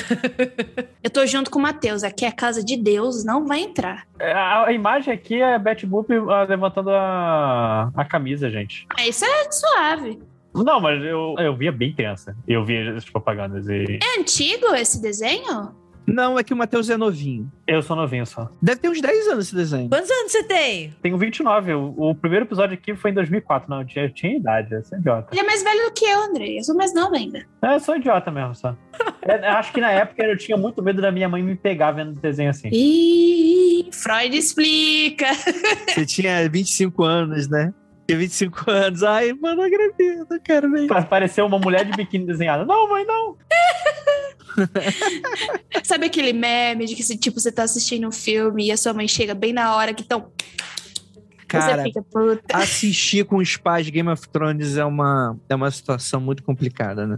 Eu 1.04 1.10
tô 1.10 1.26
junto 1.26 1.50
com 1.50 1.60
o 1.60 1.62
Matheus. 1.62 2.04
Aqui 2.04 2.26
é 2.26 2.28
a 2.28 2.32
casa 2.32 2.64
de 2.64 2.78
Deus, 2.78 3.24
não 3.24 3.46
vai 3.46 3.62
entrar. 3.62 4.08
É, 4.22 4.32
A, 4.34 4.66
a 4.68 4.72
imagem 4.72 5.14
aqui 5.14 5.42
é 5.42 5.56
a 5.56 5.60
Betty 5.60 5.86
Boop 5.86 6.14
ah, 6.30 6.44
levantando 6.48 6.92
a, 6.92 7.92
a 7.96 8.06
camisa, 8.06 8.50
gente. 8.50 8.86
Ah, 8.98 9.08
Isso 9.08 9.26
é 9.26 9.52
suave. 9.52 10.20
Não, 10.54 10.80
mas 10.80 11.02
eu, 11.04 11.36
eu 11.40 11.56
via 11.56 11.72
bem 11.72 11.94
criança. 11.94 12.36
Eu 12.48 12.64
via 12.66 12.94
as 12.96 13.06
propagandas 13.10 13.68
e. 13.68 14.00
É 14.02 14.20
antigo 14.20 14.74
esse 14.76 15.02
desenho? 15.02 15.74
Não, 16.06 16.38
é 16.38 16.44
que 16.44 16.54
o 16.54 16.58
Matheus 16.58 16.90
é 16.90 16.98
novinho. 16.98 17.50
Eu 17.66 17.82
sou 17.82 17.96
novinho 17.96 18.26
só. 18.26 18.50
Deve 18.62 18.82
ter 18.82 18.90
uns 18.90 19.00
10 19.00 19.28
anos 19.30 19.46
esse 19.46 19.56
desenho. 19.56 19.88
Quantos 19.88 20.10
anos 20.10 20.32
você 20.32 20.44
tem? 20.44 20.94
Tenho 21.02 21.18
29. 21.18 21.74
O, 21.74 22.10
o 22.10 22.16
primeiro 22.16 22.46
episódio 22.46 22.74
aqui 22.74 22.96
foi 22.96 23.12
em 23.12 23.14
2004. 23.14 23.70
Não, 23.70 23.82
eu 23.82 23.88
tinha, 23.88 24.06
eu 24.06 24.14
tinha 24.14 24.36
idade. 24.36 24.74
Eu 24.74 24.84
sou 24.84 24.98
idiota. 24.98 25.30
Ele 25.32 25.42
é 25.42 25.44
mais 25.44 25.64
velho 25.64 25.86
do 25.86 25.94
que 25.94 26.04
eu, 26.06 26.24
André. 26.24 26.58
Eu 26.58 26.64
sou 26.64 26.76
mais 26.76 26.94
nova 26.94 27.16
ainda. 27.16 27.46
É, 27.62 27.76
eu 27.76 27.80
sou 27.80 27.96
idiota 27.96 28.30
mesmo 28.32 28.56
só. 28.56 28.76
É, 29.24 29.48
acho 29.50 29.72
que 29.72 29.80
na 29.80 29.92
época 29.92 30.24
eu 30.24 30.38
tinha 30.38 30.58
muito 30.58 30.82
medo 30.82 31.02
da 31.02 31.12
minha 31.12 31.30
mãe 31.30 31.44
me 31.44 31.56
pegar 31.56 31.92
vendo 31.92 32.20
desenho 32.20 32.50
assim. 32.50 32.70
Ih, 32.72 33.90
Freud 33.92 34.36
explica. 34.36 35.28
Você 35.88 36.06
tinha 36.06 36.50
25 36.50 37.04
anos, 37.04 37.48
né? 37.48 37.72
Tinha 38.08 38.18
25 38.18 38.72
anos. 38.72 39.04
Ai, 39.04 39.32
mano, 39.34 39.62
eu 39.62 39.68
acredito, 39.68 40.42
cara, 40.44 40.68
velho. 40.68 40.88
Pareceu 41.08 41.46
uma 41.46 41.60
mulher 41.60 41.86
de 41.86 41.92
biquíni 41.96 42.26
desenhada. 42.26 42.66
Não, 42.66 42.90
mãe, 42.90 43.06
não. 43.06 43.38
Sabe 45.84 46.08
aquele 46.08 46.34
meme 46.34 46.86
de 46.86 46.96
que, 46.96 47.04
tipo, 47.18 47.40
você 47.40 47.52
tá 47.52 47.64
assistindo 47.64 48.08
um 48.08 48.12
filme 48.12 48.68
e 48.68 48.72
a 48.72 48.78
sua 48.78 48.94
mãe 48.94 49.08
chega 49.08 49.36
bem 49.36 49.54
na 49.54 49.76
hora 49.76 49.94
que 49.94 50.02
estão. 50.02 50.32
Cara, 51.48 51.78
você 51.78 51.84
fica, 51.84 52.02
puta. 52.02 52.58
assistir 52.58 53.26
com 53.26 53.38
os 53.38 53.58
pais 53.58 53.86
de 53.86 53.92
Game 53.92 54.10
of 54.10 54.28
Thrones 54.30 54.78
é 54.78 54.86
uma, 54.86 55.38
é 55.48 55.56
uma 55.56 55.70
situação 55.70 56.20
muito 56.20 56.44
complicada, 56.44 57.06
né? 57.06 57.18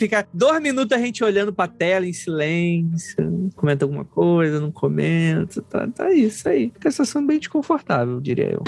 Fica 0.00 0.26
dois 0.32 0.62
minutos 0.62 0.96
a 0.96 0.98
gente 0.98 1.22
olhando 1.22 1.52
pra 1.52 1.68
tela 1.68 2.06
em 2.06 2.12
silêncio, 2.14 3.50
comenta 3.54 3.84
alguma 3.84 4.02
coisa, 4.02 4.58
não 4.58 4.72
comenta, 4.72 5.60
tá, 5.60 5.86
tá 5.88 6.10
isso 6.10 6.48
aí. 6.48 6.70
Fica 6.72 6.90
situação 6.90 7.26
bem 7.26 7.38
desconfortável, 7.38 8.18
diria 8.18 8.50
eu. 8.50 8.64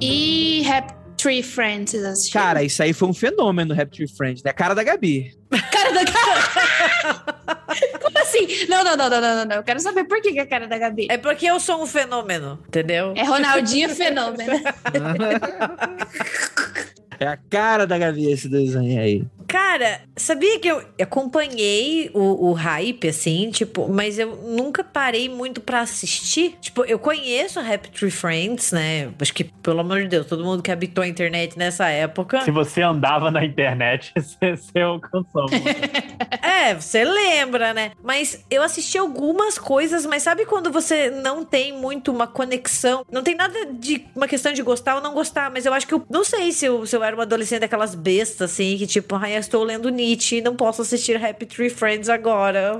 E 0.00 0.62
Rap 0.62 0.92
Tree 1.16 1.40
Friends, 1.40 1.94
assistiram? 1.94 2.42
Cara, 2.42 2.64
isso 2.64 2.82
aí 2.82 2.92
foi 2.92 3.08
um 3.08 3.14
fenômeno, 3.14 3.72
Rap 3.74 3.92
Tree 3.92 4.08
Friends, 4.08 4.42
né? 4.42 4.50
A 4.50 4.54
cara 4.54 4.74
da 4.74 4.82
Gabi. 4.82 5.38
cara 5.70 5.92
da 5.92 6.04
cara. 6.04 7.62
Como 8.02 8.18
assim? 8.18 8.66
Não, 8.68 8.82
não, 8.82 8.96
não, 8.96 9.08
não, 9.08 9.20
não, 9.20 9.36
não, 9.36 9.44
não. 9.44 9.56
Eu 9.56 9.62
quero 9.62 9.78
saber 9.78 10.02
por 10.02 10.20
que, 10.20 10.32
que 10.32 10.40
é 10.40 10.42
a 10.42 10.46
cara 10.46 10.66
da 10.66 10.78
Gabi. 10.78 11.06
É 11.08 11.16
porque 11.16 11.46
eu 11.46 11.60
sou 11.60 11.80
um 11.80 11.86
fenômeno, 11.86 12.58
entendeu? 12.66 13.12
É 13.14 13.22
Ronaldinho 13.22 13.88
Fenômeno. 13.90 14.50
É 17.18 17.26
a 17.26 17.36
cara 17.36 17.86
da 17.86 17.98
Gabi 17.98 18.30
esse 18.30 18.48
desenho 18.48 19.00
aí. 19.00 19.24
Cara, 19.52 20.00
sabia 20.16 20.58
que 20.58 20.66
eu 20.66 20.82
acompanhei 21.00 22.10
o, 22.14 22.48
o 22.48 22.52
hype, 22.54 23.06
assim, 23.08 23.50
tipo, 23.50 23.86
mas 23.86 24.18
eu 24.18 24.34
nunca 24.36 24.82
parei 24.82 25.28
muito 25.28 25.60
pra 25.60 25.80
assistir. 25.80 26.56
Tipo, 26.60 26.84
eu 26.86 26.98
conheço 26.98 27.60
a 27.60 27.62
Happy 27.62 27.90
Tree 27.90 28.10
Friends, 28.10 28.72
né? 28.72 29.10
Acho 29.20 29.34
que, 29.34 29.44
pelo 29.44 29.80
amor 29.80 30.00
de 30.02 30.08
Deus, 30.08 30.26
todo 30.26 30.42
mundo 30.42 30.62
que 30.62 30.70
habitou 30.70 31.04
a 31.04 31.06
internet 31.06 31.58
nessa 31.58 31.88
época. 31.88 32.40
Se 32.40 32.50
você 32.50 32.80
andava 32.80 33.30
na 33.30 33.44
internet, 33.44 34.12
você, 34.16 34.56
você 34.56 34.80
alcançou. 34.80 35.46
É, 36.40 36.74
você 36.74 37.04
lembra, 37.04 37.74
né? 37.74 37.92
Mas 38.02 38.44
eu 38.50 38.62
assisti 38.62 38.96
algumas 38.96 39.58
coisas, 39.58 40.06
mas 40.06 40.22
sabe 40.22 40.44
quando 40.44 40.70
você 40.70 41.10
não 41.10 41.44
tem 41.44 41.72
muito 41.72 42.10
uma 42.10 42.26
conexão? 42.26 43.04
Não 43.10 43.22
tem 43.22 43.34
nada 43.34 43.66
de 43.66 44.04
uma 44.14 44.28
questão 44.28 44.52
de 44.52 44.62
gostar 44.62 44.96
ou 44.96 45.00
não 45.00 45.12
gostar, 45.12 45.50
mas 45.50 45.66
eu 45.66 45.72
acho 45.72 45.86
que 45.86 45.94
eu 45.94 46.04
não 46.08 46.24
sei 46.24 46.52
se 46.52 46.66
eu, 46.66 46.86
se 46.86 46.94
eu 46.94 47.01
era 47.02 47.14
uma 47.16 47.22
adolescente 47.24 47.60
daquelas 47.60 47.94
bestas, 47.94 48.52
assim, 48.52 48.76
que 48.76 48.86
tipo, 48.86 49.14
ai, 49.16 49.36
eu 49.36 49.40
estou 49.40 49.62
lendo 49.64 49.88
Nietzsche 49.88 50.36
e 50.36 50.40
não 50.40 50.54
posso 50.54 50.82
assistir 50.82 51.22
Happy 51.22 51.46
Tree 51.46 51.70
Friends 51.70 52.08
agora. 52.08 52.78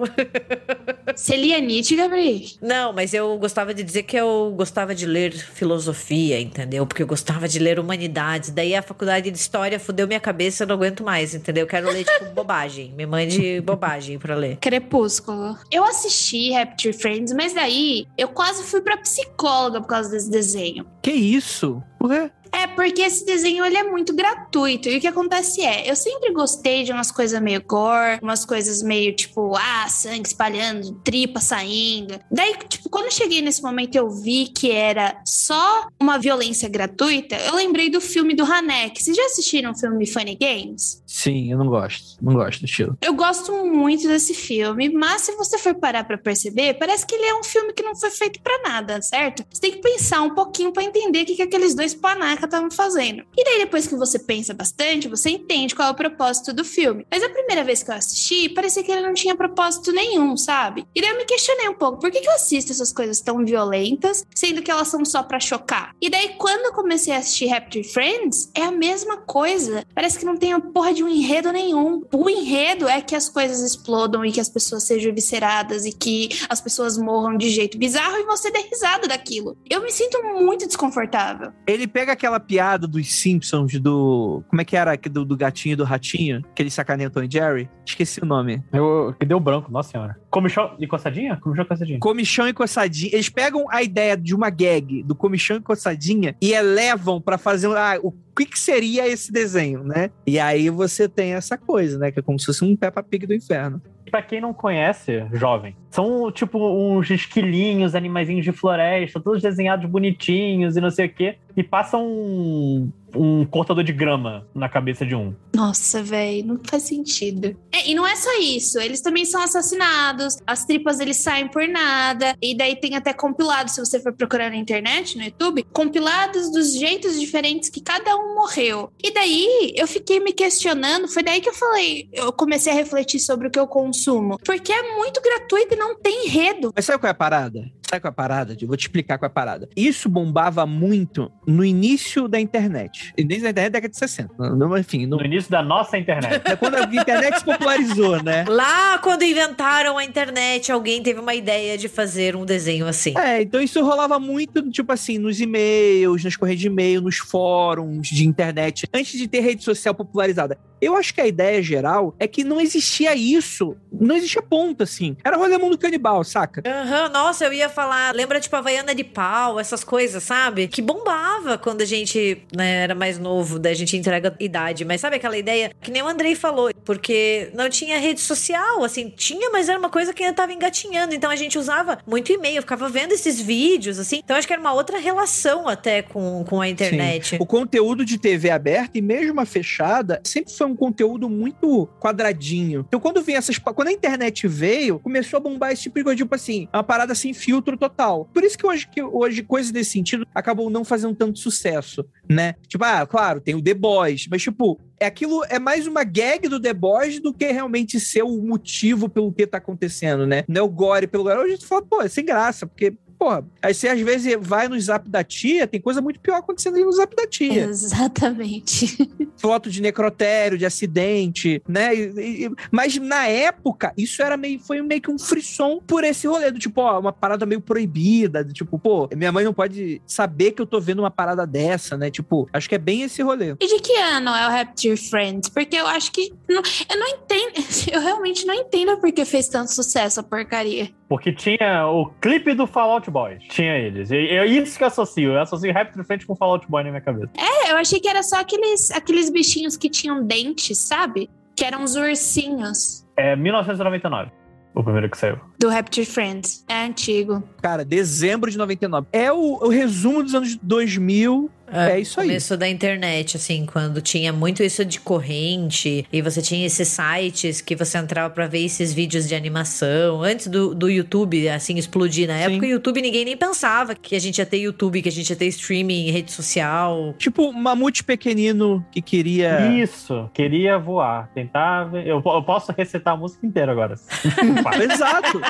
Você 1.14 1.36
lia 1.36 1.60
Nietzsche, 1.60 1.96
Gabriel? 1.96 2.40
Não, 2.60 2.92
mas 2.92 3.12
eu 3.12 3.36
gostava 3.38 3.74
de 3.74 3.82
dizer 3.82 4.04
que 4.04 4.16
eu 4.16 4.52
gostava 4.56 4.94
de 4.94 5.06
ler 5.06 5.32
filosofia, 5.32 6.40
entendeu? 6.40 6.86
Porque 6.86 7.02
eu 7.02 7.06
gostava 7.06 7.46
de 7.48 7.58
ler 7.58 7.78
humanidades. 7.78 8.50
Daí 8.50 8.74
a 8.74 8.82
faculdade 8.82 9.30
de 9.30 9.38
história 9.38 9.78
fudeu 9.78 10.06
minha 10.06 10.20
cabeça, 10.20 10.64
eu 10.64 10.68
não 10.68 10.76
aguento 10.76 11.02
mais, 11.02 11.34
entendeu? 11.34 11.64
Eu 11.64 11.68
quero 11.68 11.90
ler, 11.90 12.04
tipo, 12.04 12.30
bobagem. 12.34 12.92
Me 12.96 13.06
mande 13.06 13.60
bobagem 13.60 14.18
pra 14.18 14.34
ler. 14.34 14.56
Crepúsculo. 14.56 15.56
Eu 15.70 15.84
assisti 15.84 16.54
Happy 16.54 16.76
Tree 16.76 16.92
Friends, 16.92 17.32
mas 17.32 17.52
daí 17.52 18.06
eu 18.16 18.28
quase 18.28 18.62
fui 18.64 18.80
pra 18.80 18.96
psicóloga 18.96 19.80
por 19.80 19.88
causa 19.88 20.10
desse 20.10 20.30
desenho. 20.30 20.86
Que 21.02 21.12
isso? 21.12 21.82
Por 21.98 22.10
quê? 22.10 22.30
É, 22.54 22.66
porque 22.66 23.00
esse 23.00 23.24
desenho 23.24 23.64
ele 23.64 23.78
é 23.78 23.82
muito 23.82 24.14
gratuito. 24.14 24.88
E 24.88 24.98
o 24.98 25.00
que 25.00 25.06
acontece 25.06 25.62
é, 25.62 25.90
eu 25.90 25.96
sempre 25.96 26.32
gostei 26.32 26.84
de 26.84 26.92
umas 26.92 27.10
coisas 27.10 27.40
meio 27.40 27.62
gore, 27.62 28.18
umas 28.22 28.44
coisas 28.44 28.82
meio 28.82 29.16
tipo, 29.16 29.56
ah, 29.56 29.88
sangue 29.88 30.28
espalhando, 30.28 30.92
tripa 31.02 31.40
saindo. 31.40 32.20
Daí, 32.30 32.54
tipo, 32.68 32.81
quando 32.92 33.06
eu 33.06 33.10
cheguei 33.10 33.40
nesse 33.40 33.62
momento 33.62 33.96
eu 33.96 34.10
vi 34.10 34.48
que 34.48 34.70
era 34.70 35.18
só 35.24 35.88
uma 35.98 36.18
violência 36.18 36.68
gratuita, 36.68 37.34
eu 37.36 37.54
lembrei 37.54 37.88
do 37.88 38.02
filme 38.02 38.34
do 38.34 38.44
Hanek. 38.44 39.02
Vocês 39.02 39.16
já 39.16 39.24
assistiram 39.24 39.70
o 39.70 39.74
filme 39.74 40.06
Funny 40.06 40.36
Games? 40.36 41.02
Sim, 41.06 41.50
eu 41.50 41.56
não 41.56 41.68
gosto. 41.68 42.18
Não 42.20 42.34
gosto 42.34 42.60
do 42.60 42.66
estilo. 42.66 42.98
Eu 43.00 43.14
gosto 43.14 43.50
muito 43.64 44.06
desse 44.06 44.34
filme, 44.34 44.90
mas 44.90 45.22
se 45.22 45.32
você 45.32 45.56
for 45.56 45.74
parar 45.74 46.04
pra 46.04 46.18
perceber, 46.18 46.74
parece 46.74 47.06
que 47.06 47.14
ele 47.14 47.24
é 47.24 47.34
um 47.34 47.42
filme 47.42 47.72
que 47.72 47.82
não 47.82 47.96
foi 47.96 48.10
feito 48.10 48.42
pra 48.42 48.60
nada, 48.62 49.00
certo? 49.00 49.42
Você 49.50 49.60
tem 49.62 49.72
que 49.72 49.78
pensar 49.78 50.20
um 50.20 50.34
pouquinho 50.34 50.70
pra 50.70 50.84
entender 50.84 51.22
o 51.22 51.26
que, 51.26 51.36
que 51.36 51.42
aqueles 51.42 51.74
dois 51.74 51.94
panacas 51.94 52.44
estavam 52.44 52.70
fazendo. 52.70 53.24
E 53.34 53.42
daí, 53.42 53.58
depois 53.60 53.86
que 53.86 53.96
você 53.96 54.18
pensa 54.18 54.52
bastante, 54.52 55.08
você 55.08 55.30
entende 55.30 55.74
qual 55.74 55.88
é 55.88 55.92
o 55.92 55.94
propósito 55.94 56.52
do 56.52 56.64
filme. 56.64 57.06
Mas 57.10 57.22
a 57.22 57.30
primeira 57.30 57.64
vez 57.64 57.82
que 57.82 57.90
eu 57.90 57.94
assisti, 57.94 58.50
parecia 58.50 58.82
que 58.82 58.92
ele 58.92 59.00
não 59.00 59.14
tinha 59.14 59.34
propósito 59.34 59.92
nenhum, 59.92 60.36
sabe? 60.36 60.86
E 60.94 61.00
daí 61.00 61.10
eu 61.10 61.16
me 61.16 61.24
questionei 61.24 61.70
um 61.70 61.74
pouco, 61.74 61.98
por 61.98 62.10
que, 62.10 62.20
que 62.20 62.28
eu 62.28 62.34
assisto 62.34 62.81
essas 62.82 62.92
coisas 62.92 63.20
tão 63.20 63.44
violentas, 63.44 64.24
sendo 64.34 64.62
que 64.62 64.70
elas 64.70 64.88
são 64.88 65.04
só 65.04 65.22
pra 65.22 65.38
chocar? 65.38 65.94
E 66.00 66.10
daí, 66.10 66.30
quando 66.36 66.66
eu 66.66 66.72
comecei 66.72 67.14
a 67.14 67.18
assistir 67.18 67.52
Happy 67.52 67.84
Friends, 67.84 68.50
é 68.54 68.64
a 68.64 68.72
mesma 68.72 69.18
coisa. 69.18 69.84
Parece 69.94 70.18
que 70.18 70.24
não 70.24 70.36
tem 70.36 70.52
a 70.52 70.60
porra 70.60 70.92
de 70.92 71.04
um 71.04 71.08
enredo 71.08 71.52
nenhum. 71.52 72.02
O 72.12 72.28
enredo 72.28 72.88
é 72.88 73.00
que 73.00 73.14
as 73.14 73.28
coisas 73.28 73.60
explodam 73.60 74.24
e 74.24 74.32
que 74.32 74.40
as 74.40 74.48
pessoas 74.48 74.82
sejam 74.82 75.10
evisceradas 75.10 75.86
e 75.86 75.92
que 75.92 76.28
as 76.48 76.60
pessoas 76.60 76.98
morram 76.98 77.36
de 77.36 77.48
jeito 77.48 77.78
bizarro 77.78 78.16
e 78.16 78.24
você 78.24 78.50
dê 78.50 78.60
risada 78.60 79.06
daquilo. 79.06 79.56
Eu 79.70 79.82
me 79.82 79.90
sinto 79.90 80.20
muito 80.40 80.66
desconfortável. 80.66 81.52
Ele 81.66 81.86
pega 81.86 82.12
aquela 82.12 82.40
piada 82.40 82.86
dos 82.86 83.12
Simpsons, 83.14 83.78
do. 83.80 84.42
Como 84.48 84.60
é 84.60 84.64
que 84.64 84.76
era? 84.76 84.96
Do, 84.96 85.24
do 85.24 85.36
gatinho 85.36 85.74
e 85.74 85.76
do 85.76 85.84
ratinho? 85.84 86.42
Que 86.54 86.62
eles 86.62 86.74
sacaneiam 86.74 87.10
Tom 87.10 87.22
e 87.22 87.30
Jerry? 87.30 87.68
Esqueci 87.86 88.20
o 88.22 88.26
nome. 88.26 88.62
Eu, 88.72 89.14
que 89.18 89.26
deu 89.26 89.38
branco, 89.38 89.70
nossa 89.70 89.90
senhora. 89.90 90.21
Comichão 90.32 90.74
e 90.78 90.86
coçadinha? 90.86 91.36
Comichão 91.36 91.62
e 91.62 91.68
coçadinha. 91.68 91.98
Comichão 92.00 92.48
e 92.48 92.52
coçadinha. 92.54 93.10
Eles 93.12 93.28
pegam 93.28 93.66
a 93.68 93.82
ideia 93.82 94.16
de 94.16 94.34
uma 94.34 94.48
gag 94.48 95.02
do 95.02 95.14
comichão 95.14 95.58
e 95.58 95.60
coçadinha 95.60 96.34
e 96.40 96.54
elevam 96.54 97.20
pra 97.20 97.36
fazer. 97.36 97.68
Ah, 97.76 97.98
o 98.02 98.10
que, 98.34 98.46
que 98.46 98.58
seria 98.58 99.06
esse 99.06 99.30
desenho, 99.30 99.84
né? 99.84 100.10
E 100.26 100.40
aí 100.40 100.70
você 100.70 101.06
tem 101.06 101.34
essa 101.34 101.58
coisa, 101.58 101.98
né? 101.98 102.10
Que 102.10 102.20
é 102.20 102.22
como 102.22 102.40
se 102.40 102.46
fosse 102.46 102.64
um 102.64 102.74
Peppa 102.74 103.02
Pig 103.02 103.26
do 103.26 103.34
inferno. 103.34 103.82
Pra 104.12 104.20
quem 104.20 104.42
não 104.42 104.52
conhece, 104.52 105.24
jovem, 105.32 105.74
são 105.90 106.30
tipo 106.30 106.58
uns 106.58 107.08
esquilinhos, 107.08 107.94
animaizinhos 107.94 108.44
de 108.44 108.52
floresta, 108.52 109.18
todos 109.18 109.40
desenhados 109.40 109.88
bonitinhos 109.88 110.76
e 110.76 110.82
não 110.82 110.90
sei 110.90 111.06
o 111.06 111.14
quê, 111.14 111.38
e 111.56 111.62
passam 111.62 112.06
um, 112.06 112.90
um 113.14 113.44
cortador 113.44 113.84
de 113.84 113.92
grama 113.92 114.46
na 114.54 114.68
cabeça 114.68 115.04
de 115.04 115.14
um. 115.14 115.34
Nossa, 115.54 116.02
velho, 116.02 116.46
não 116.46 116.60
faz 116.64 116.84
sentido. 116.84 117.56
É, 117.70 117.90
e 117.90 117.94
não 117.94 118.06
é 118.06 118.16
só 118.16 118.38
isso, 118.40 118.78
eles 118.78 119.00
também 119.00 119.24
são 119.24 119.42
assassinados, 119.42 120.38
as 120.46 120.64
tripas 120.64 120.98
eles 121.00 121.18
saem 121.18 121.48
por 121.48 121.66
nada, 121.68 122.36
e 122.40 122.56
daí 122.56 122.76
tem 122.76 122.96
até 122.96 123.12
compilados, 123.12 123.74
se 123.74 123.80
você 123.80 124.00
for 124.00 124.12
procurar 124.12 124.50
na 124.50 124.56
internet, 124.56 125.16
no 125.16 125.24
YouTube, 125.24 125.64
compilados 125.72 126.50
dos 126.50 126.78
jeitos 126.78 127.20
diferentes 127.20 127.68
que 127.68 127.82
cada 127.82 128.16
um 128.16 128.34
morreu. 128.34 128.90
E 129.02 129.12
daí 129.12 129.74
eu 129.76 129.86
fiquei 129.86 130.20
me 130.20 130.32
questionando, 130.32 131.08
foi 131.08 131.22
daí 131.22 131.40
que 131.40 131.48
eu 131.48 131.54
falei, 131.54 132.08
eu 132.12 132.32
comecei 132.32 132.72
a 132.72 132.76
refletir 132.76 133.20
sobre 133.20 133.48
o 133.48 133.50
que 133.50 133.58
eu 133.58 133.66
consumo, 133.66 134.01
porque 134.44 134.72
é 134.72 134.96
muito 134.96 135.20
gratuito 135.20 135.74
e 135.74 135.76
não 135.76 135.94
tem 135.94 136.26
enredo. 136.26 136.72
Mas 136.74 136.84
sabe 136.84 136.98
qual 136.98 137.08
é 137.08 137.12
a 137.12 137.14
parada? 137.14 137.70
Sabe 137.92 138.00
qual 138.00 138.08
é 138.08 138.12
a 138.12 138.12
parada? 138.14 138.56
Eu 138.58 138.66
vou 138.66 138.74
te 138.76 138.82
explicar 138.86 139.18
qual 139.18 139.26
é 139.26 139.30
a 139.30 139.34
parada. 139.34 139.68
Isso 139.76 140.08
bombava 140.08 140.64
muito 140.64 141.30
no 141.46 141.62
início 141.62 142.26
da 142.26 142.40
internet. 142.40 143.12
Início 143.18 143.42
da 143.42 143.50
internet, 143.50 143.70
década 143.72 143.90
de 143.90 143.98
60. 143.98 144.32
No- 144.56 144.78
Enfim, 144.78 145.04
no- 145.04 145.18
No 145.18 145.24
início 145.26 145.50
da 145.50 145.62
nossa 145.62 145.98
internet. 145.98 146.40
é 146.42 146.56
quando 146.56 146.76
a 146.76 146.84
internet 146.84 147.38
se 147.40 147.44
popularizou, 147.44 148.22
né? 148.22 148.46
Lá, 148.48 148.96
quando 148.98 149.24
inventaram 149.24 149.98
a 149.98 150.04
internet, 150.04 150.72
alguém 150.72 151.02
teve 151.02 151.20
uma 151.20 151.34
ideia 151.34 151.76
de 151.76 151.86
fazer 151.86 152.34
um 152.34 152.46
desenho 152.46 152.86
assim. 152.86 153.12
É, 153.18 153.42
então 153.42 153.60
isso 153.60 153.82
rolava 153.84 154.18
muito, 154.18 154.70
tipo 154.70 154.90
assim, 154.90 155.18
nos 155.18 155.38
e-mails, 155.38 156.24
nas 156.24 156.34
correios 156.34 156.60
de 156.62 156.68
e-mail, 156.68 157.02
nos 157.02 157.18
fóruns 157.18 158.08
de 158.08 158.26
internet, 158.26 158.88
antes 158.94 159.18
de 159.18 159.28
ter 159.28 159.40
rede 159.40 159.62
social 159.62 159.94
popularizada. 159.94 160.56
Eu 160.80 160.96
acho 160.96 161.14
que 161.14 161.20
a 161.20 161.26
ideia 161.26 161.62
geral 161.62 162.12
é 162.18 162.26
que 162.26 162.42
não 162.42 162.60
existia 162.60 163.14
isso, 163.14 163.76
não 163.92 164.16
existia 164.16 164.42
ponto, 164.42 164.82
assim. 164.82 165.16
Era 165.24 165.36
rolê 165.36 165.56
mundo 165.56 165.78
canibal, 165.78 166.24
saca? 166.24 166.60
Aham, 166.66 167.08
nossa, 167.10 167.44
eu 167.44 167.52
ia 167.52 167.68
falar, 167.68 167.81
lembra 168.14 168.40
tipo 168.40 168.56
Havaiana 168.56 168.94
de 168.94 169.04
pau, 169.04 169.58
essas 169.58 169.84
coisas, 169.84 170.22
sabe? 170.22 170.68
Que 170.68 170.82
bombava 170.82 171.58
quando 171.58 171.82
a 171.82 171.84
gente 171.84 172.42
né, 172.54 172.82
era 172.84 172.94
mais 172.94 173.18
novo, 173.18 173.58
daí 173.58 173.72
a 173.72 173.76
gente 173.76 173.96
entrega 173.96 174.34
idade. 174.38 174.84
Mas 174.84 175.00
sabe 175.00 175.16
aquela 175.16 175.36
ideia 175.36 175.72
que 175.80 175.90
nem 175.90 176.02
o 176.02 176.06
Andrei 176.06 176.34
falou, 176.34 176.70
porque 176.84 177.50
não 177.54 177.68
tinha 177.68 177.98
rede 177.98 178.20
social, 178.20 178.84
assim, 178.84 179.08
tinha, 179.10 179.50
mas 179.50 179.68
era 179.68 179.78
uma 179.78 179.90
coisa 179.90 180.12
que 180.12 180.22
ainda 180.22 180.34
tava 180.34 180.52
engatinhando. 180.52 181.14
Então 181.14 181.30
a 181.30 181.36
gente 181.36 181.58
usava 181.58 181.98
muito 182.06 182.32
e-mail, 182.32 182.62
ficava 182.62 182.88
vendo 182.88 183.12
esses 183.12 183.40
vídeos, 183.40 183.98
assim. 183.98 184.20
Então 184.24 184.36
acho 184.36 184.46
que 184.46 184.52
era 184.52 184.60
uma 184.60 184.72
outra 184.72 184.98
relação 184.98 185.68
até 185.68 186.02
com, 186.02 186.44
com 186.48 186.60
a 186.60 186.68
internet. 186.68 187.36
O 187.40 187.46
conteúdo 187.46 188.04
de 188.04 188.18
TV 188.18 188.50
aberta 188.50 188.98
e 188.98 189.02
mesmo 189.02 189.40
a 189.40 189.46
fechada 189.46 190.20
sempre 190.24 190.52
foi 190.52 190.66
um 190.66 190.76
conteúdo 190.76 191.28
muito 191.28 191.88
quadradinho. 192.00 192.84
Então, 192.86 193.00
quando 193.00 193.22
vem 193.22 193.36
essas. 193.36 193.58
Quando 193.58 193.88
a 193.88 193.92
internet 193.92 194.46
veio, 194.48 194.98
começou 194.98 195.36
a 195.36 195.40
bombar 195.40 195.72
esse 195.72 195.82
tipo 195.82 195.98
de 195.98 196.04
coisa, 196.04 196.16
tipo 196.16 196.34
assim, 196.34 196.68
uma 196.72 196.82
parada 196.82 197.14
sem 197.14 197.32
filtro 197.32 197.71
total. 197.76 198.28
Por 198.32 198.44
isso 198.44 198.56
que 198.56 198.66
hoje, 198.66 198.88
que 198.88 199.02
hoje 199.02 199.42
coisas 199.42 199.72
desse 199.72 199.90
sentido 199.90 200.26
acabou 200.34 200.70
não 200.70 200.84
fazendo 200.84 201.14
tanto 201.14 201.38
sucesso, 201.38 202.04
né? 202.28 202.54
Tipo, 202.66 202.84
ah, 202.84 203.06
claro, 203.06 203.40
tem 203.40 203.54
o 203.54 203.62
The 203.62 203.74
Boys, 203.74 204.26
mas, 204.30 204.42
tipo, 204.42 204.80
é 205.02 205.06
aquilo 205.06 205.44
é 205.48 205.58
mais 205.58 205.86
uma 205.86 206.04
gag 206.04 206.48
do 206.48 206.60
The 206.60 206.72
Boys 206.72 207.20
do 207.20 207.34
que 207.34 207.50
realmente 207.50 207.98
ser 207.98 208.22
o 208.22 208.40
motivo 208.40 209.08
pelo 209.08 209.32
que 209.32 209.46
tá 209.46 209.58
acontecendo, 209.58 210.26
né? 210.26 210.44
Não 210.46 210.60
é 210.60 210.64
o 210.64 210.68
gore 210.68 211.06
pelo 211.06 211.24
gore. 211.24 211.40
Hoje 211.40 211.58
tu 211.58 211.66
fala, 211.66 211.82
pô, 211.82 212.00
é 212.00 212.08
sem 212.08 212.24
graça, 212.24 212.66
porque. 212.66 212.96
Porra, 213.22 213.46
aí 213.62 213.72
você 213.72 213.86
às 213.88 214.00
vezes 214.00 214.36
vai 214.40 214.66
no 214.66 214.80
zap 214.80 215.08
da 215.08 215.22
tia, 215.22 215.64
tem 215.66 215.80
coisa 215.80 216.00
muito 216.00 216.18
pior 216.18 216.38
acontecendo 216.38 216.76
aí 216.76 216.84
no 216.84 216.90
zap 216.90 217.14
da 217.14 217.24
tia. 217.26 217.64
Exatamente. 217.66 218.96
Foto 219.38 219.70
de 219.70 219.80
necrotério, 219.80 220.58
de 220.58 220.66
acidente, 220.66 221.62
né? 221.68 221.94
E- 221.94 222.46
e- 222.46 222.50
mas 222.70 222.96
na 222.96 223.26
época, 223.26 223.92
isso 223.96 224.22
era 224.22 224.36
meio, 224.36 224.58
foi 224.60 224.80
meio 224.82 225.00
que 225.00 225.10
um 225.10 225.18
frisson 225.18 225.80
por 225.86 226.02
esse 226.04 226.26
rolê 226.26 226.50
do 226.50 226.58
tipo, 226.58 226.80
ó, 226.80 226.98
uma 226.98 227.12
parada 227.12 227.46
meio 227.46 227.60
proibida, 227.60 228.42
do 228.44 228.52
tipo, 228.52 228.78
pô, 228.78 229.08
minha 229.16 229.30
mãe 229.32 229.44
não 229.44 229.54
pode 229.54 230.02
saber 230.06 230.52
que 230.52 230.60
eu 230.62 230.66
tô 230.66 230.80
vendo 230.80 230.98
uma 231.00 231.10
parada 231.10 231.46
dessa, 231.46 231.96
né? 231.96 232.10
Tipo, 232.10 232.48
acho 232.52 232.68
que 232.68 232.74
é 232.74 232.78
bem 232.78 233.02
esse 233.02 233.22
rolê. 233.22 233.54
E 233.60 233.66
de 233.66 233.80
que 233.80 233.96
ano 233.96 234.30
é 234.30 234.46
o 234.48 234.50
Rapture 234.50 234.96
Friends? 234.96 235.48
Porque 235.48 235.76
eu 235.76 235.86
acho 235.86 236.10
que. 236.12 236.32
não- 236.48 236.62
eu 236.90 236.98
não 236.98 237.06
entendo. 237.08 237.52
Eu 237.92 238.00
realmente 238.00 238.46
não 238.46 238.54
entendo 238.54 238.96
por 238.98 239.10
que 239.12 239.24
fez 239.24 239.48
tanto 239.48 239.72
sucesso 239.72 240.20
a 240.20 240.22
porcaria. 240.22 240.90
Porque 241.12 241.30
tinha 241.30 241.86
o 241.88 242.06
clipe 242.22 242.54
do 242.54 242.66
Fallout 242.66 243.10
Boy. 243.10 243.36
Tinha 243.50 243.76
eles. 243.76 244.10
E 244.10 244.16
é 244.16 244.46
isso 244.46 244.78
que 244.78 244.82
eu 244.82 244.86
associo. 244.88 245.32
Eu 245.32 245.42
associo 245.42 245.70
Raptor 245.70 246.02
Friends 246.06 246.24
com 246.24 246.34
Fallout 246.34 246.66
Boy 246.66 246.82
na 246.84 246.88
minha 246.88 247.02
cabeça. 247.02 247.28
É, 247.36 247.70
eu 247.70 247.76
achei 247.76 248.00
que 248.00 248.08
era 248.08 248.22
só 248.22 248.40
aqueles, 248.40 248.90
aqueles 248.90 249.28
bichinhos 249.28 249.76
que 249.76 249.90
tinham 249.90 250.24
dentes, 250.26 250.78
sabe? 250.78 251.28
Que 251.54 251.66
eram 251.66 251.82
os 251.84 251.96
ursinhos 251.96 253.06
É 253.14 253.36
1999. 253.36 254.30
O 254.74 254.82
primeiro 254.82 255.10
que 255.10 255.18
saiu. 255.18 255.38
do 255.58 255.68
Rapture 255.68 256.06
Friends. 256.06 256.64
É 256.66 256.86
antigo. 256.86 257.42
Cara, 257.60 257.84
dezembro 257.84 258.50
de 258.50 258.56
99. 258.56 259.06
É 259.12 259.30
o, 259.30 259.58
o 259.62 259.68
resumo 259.68 260.22
dos 260.22 260.34
anos 260.34 260.56
2000. 260.62 261.50
É 261.72 261.98
isso 262.00 262.20
aí. 262.20 262.28
Começo 262.28 262.56
da 262.56 262.68
internet, 262.68 263.36
assim, 263.36 263.64
quando 263.66 264.00
tinha 264.00 264.32
muito 264.32 264.62
isso 264.62 264.84
de 264.84 265.00
corrente 265.00 266.06
e 266.12 266.22
você 266.22 266.42
tinha 266.42 266.66
esses 266.66 266.88
sites 266.88 267.60
que 267.60 267.74
você 267.74 267.98
entrava 267.98 268.32
pra 268.32 268.46
ver 268.46 268.64
esses 268.64 268.92
vídeos 268.92 269.26
de 269.28 269.34
animação. 269.34 270.22
Antes 270.22 270.46
do, 270.48 270.74
do 270.74 270.88
YouTube, 270.88 271.48
assim, 271.48 271.76
explodir. 271.78 272.28
Na 272.28 272.34
época, 272.36 272.66
o 272.66 272.68
YouTube 272.68 273.00
ninguém 273.02 273.24
nem 273.24 273.36
pensava 273.36 273.94
que 273.94 274.14
a 274.14 274.20
gente 274.20 274.38
ia 274.38 274.46
ter 274.46 274.58
YouTube, 274.58 275.02
que 275.02 275.08
a 275.08 275.12
gente 275.12 275.30
ia 275.30 275.36
ter 275.36 275.46
streaming, 275.46 276.10
rede 276.10 276.30
social. 276.32 277.14
Tipo, 277.18 277.48
um 277.48 277.52
mamute 277.52 278.04
pequenino 278.04 278.84
que 278.90 279.00
queria. 279.00 279.66
Isso. 279.76 280.30
Queria 280.34 280.78
voar. 280.78 281.28
Tentar. 281.34 281.84
ver- 281.84 282.06
Eu, 282.06 282.22
eu 282.24 282.42
posso 282.42 282.72
recitar 282.76 283.14
a 283.14 283.16
música 283.16 283.46
inteira 283.46 283.72
agora. 283.72 283.94
Exato. 284.92 285.40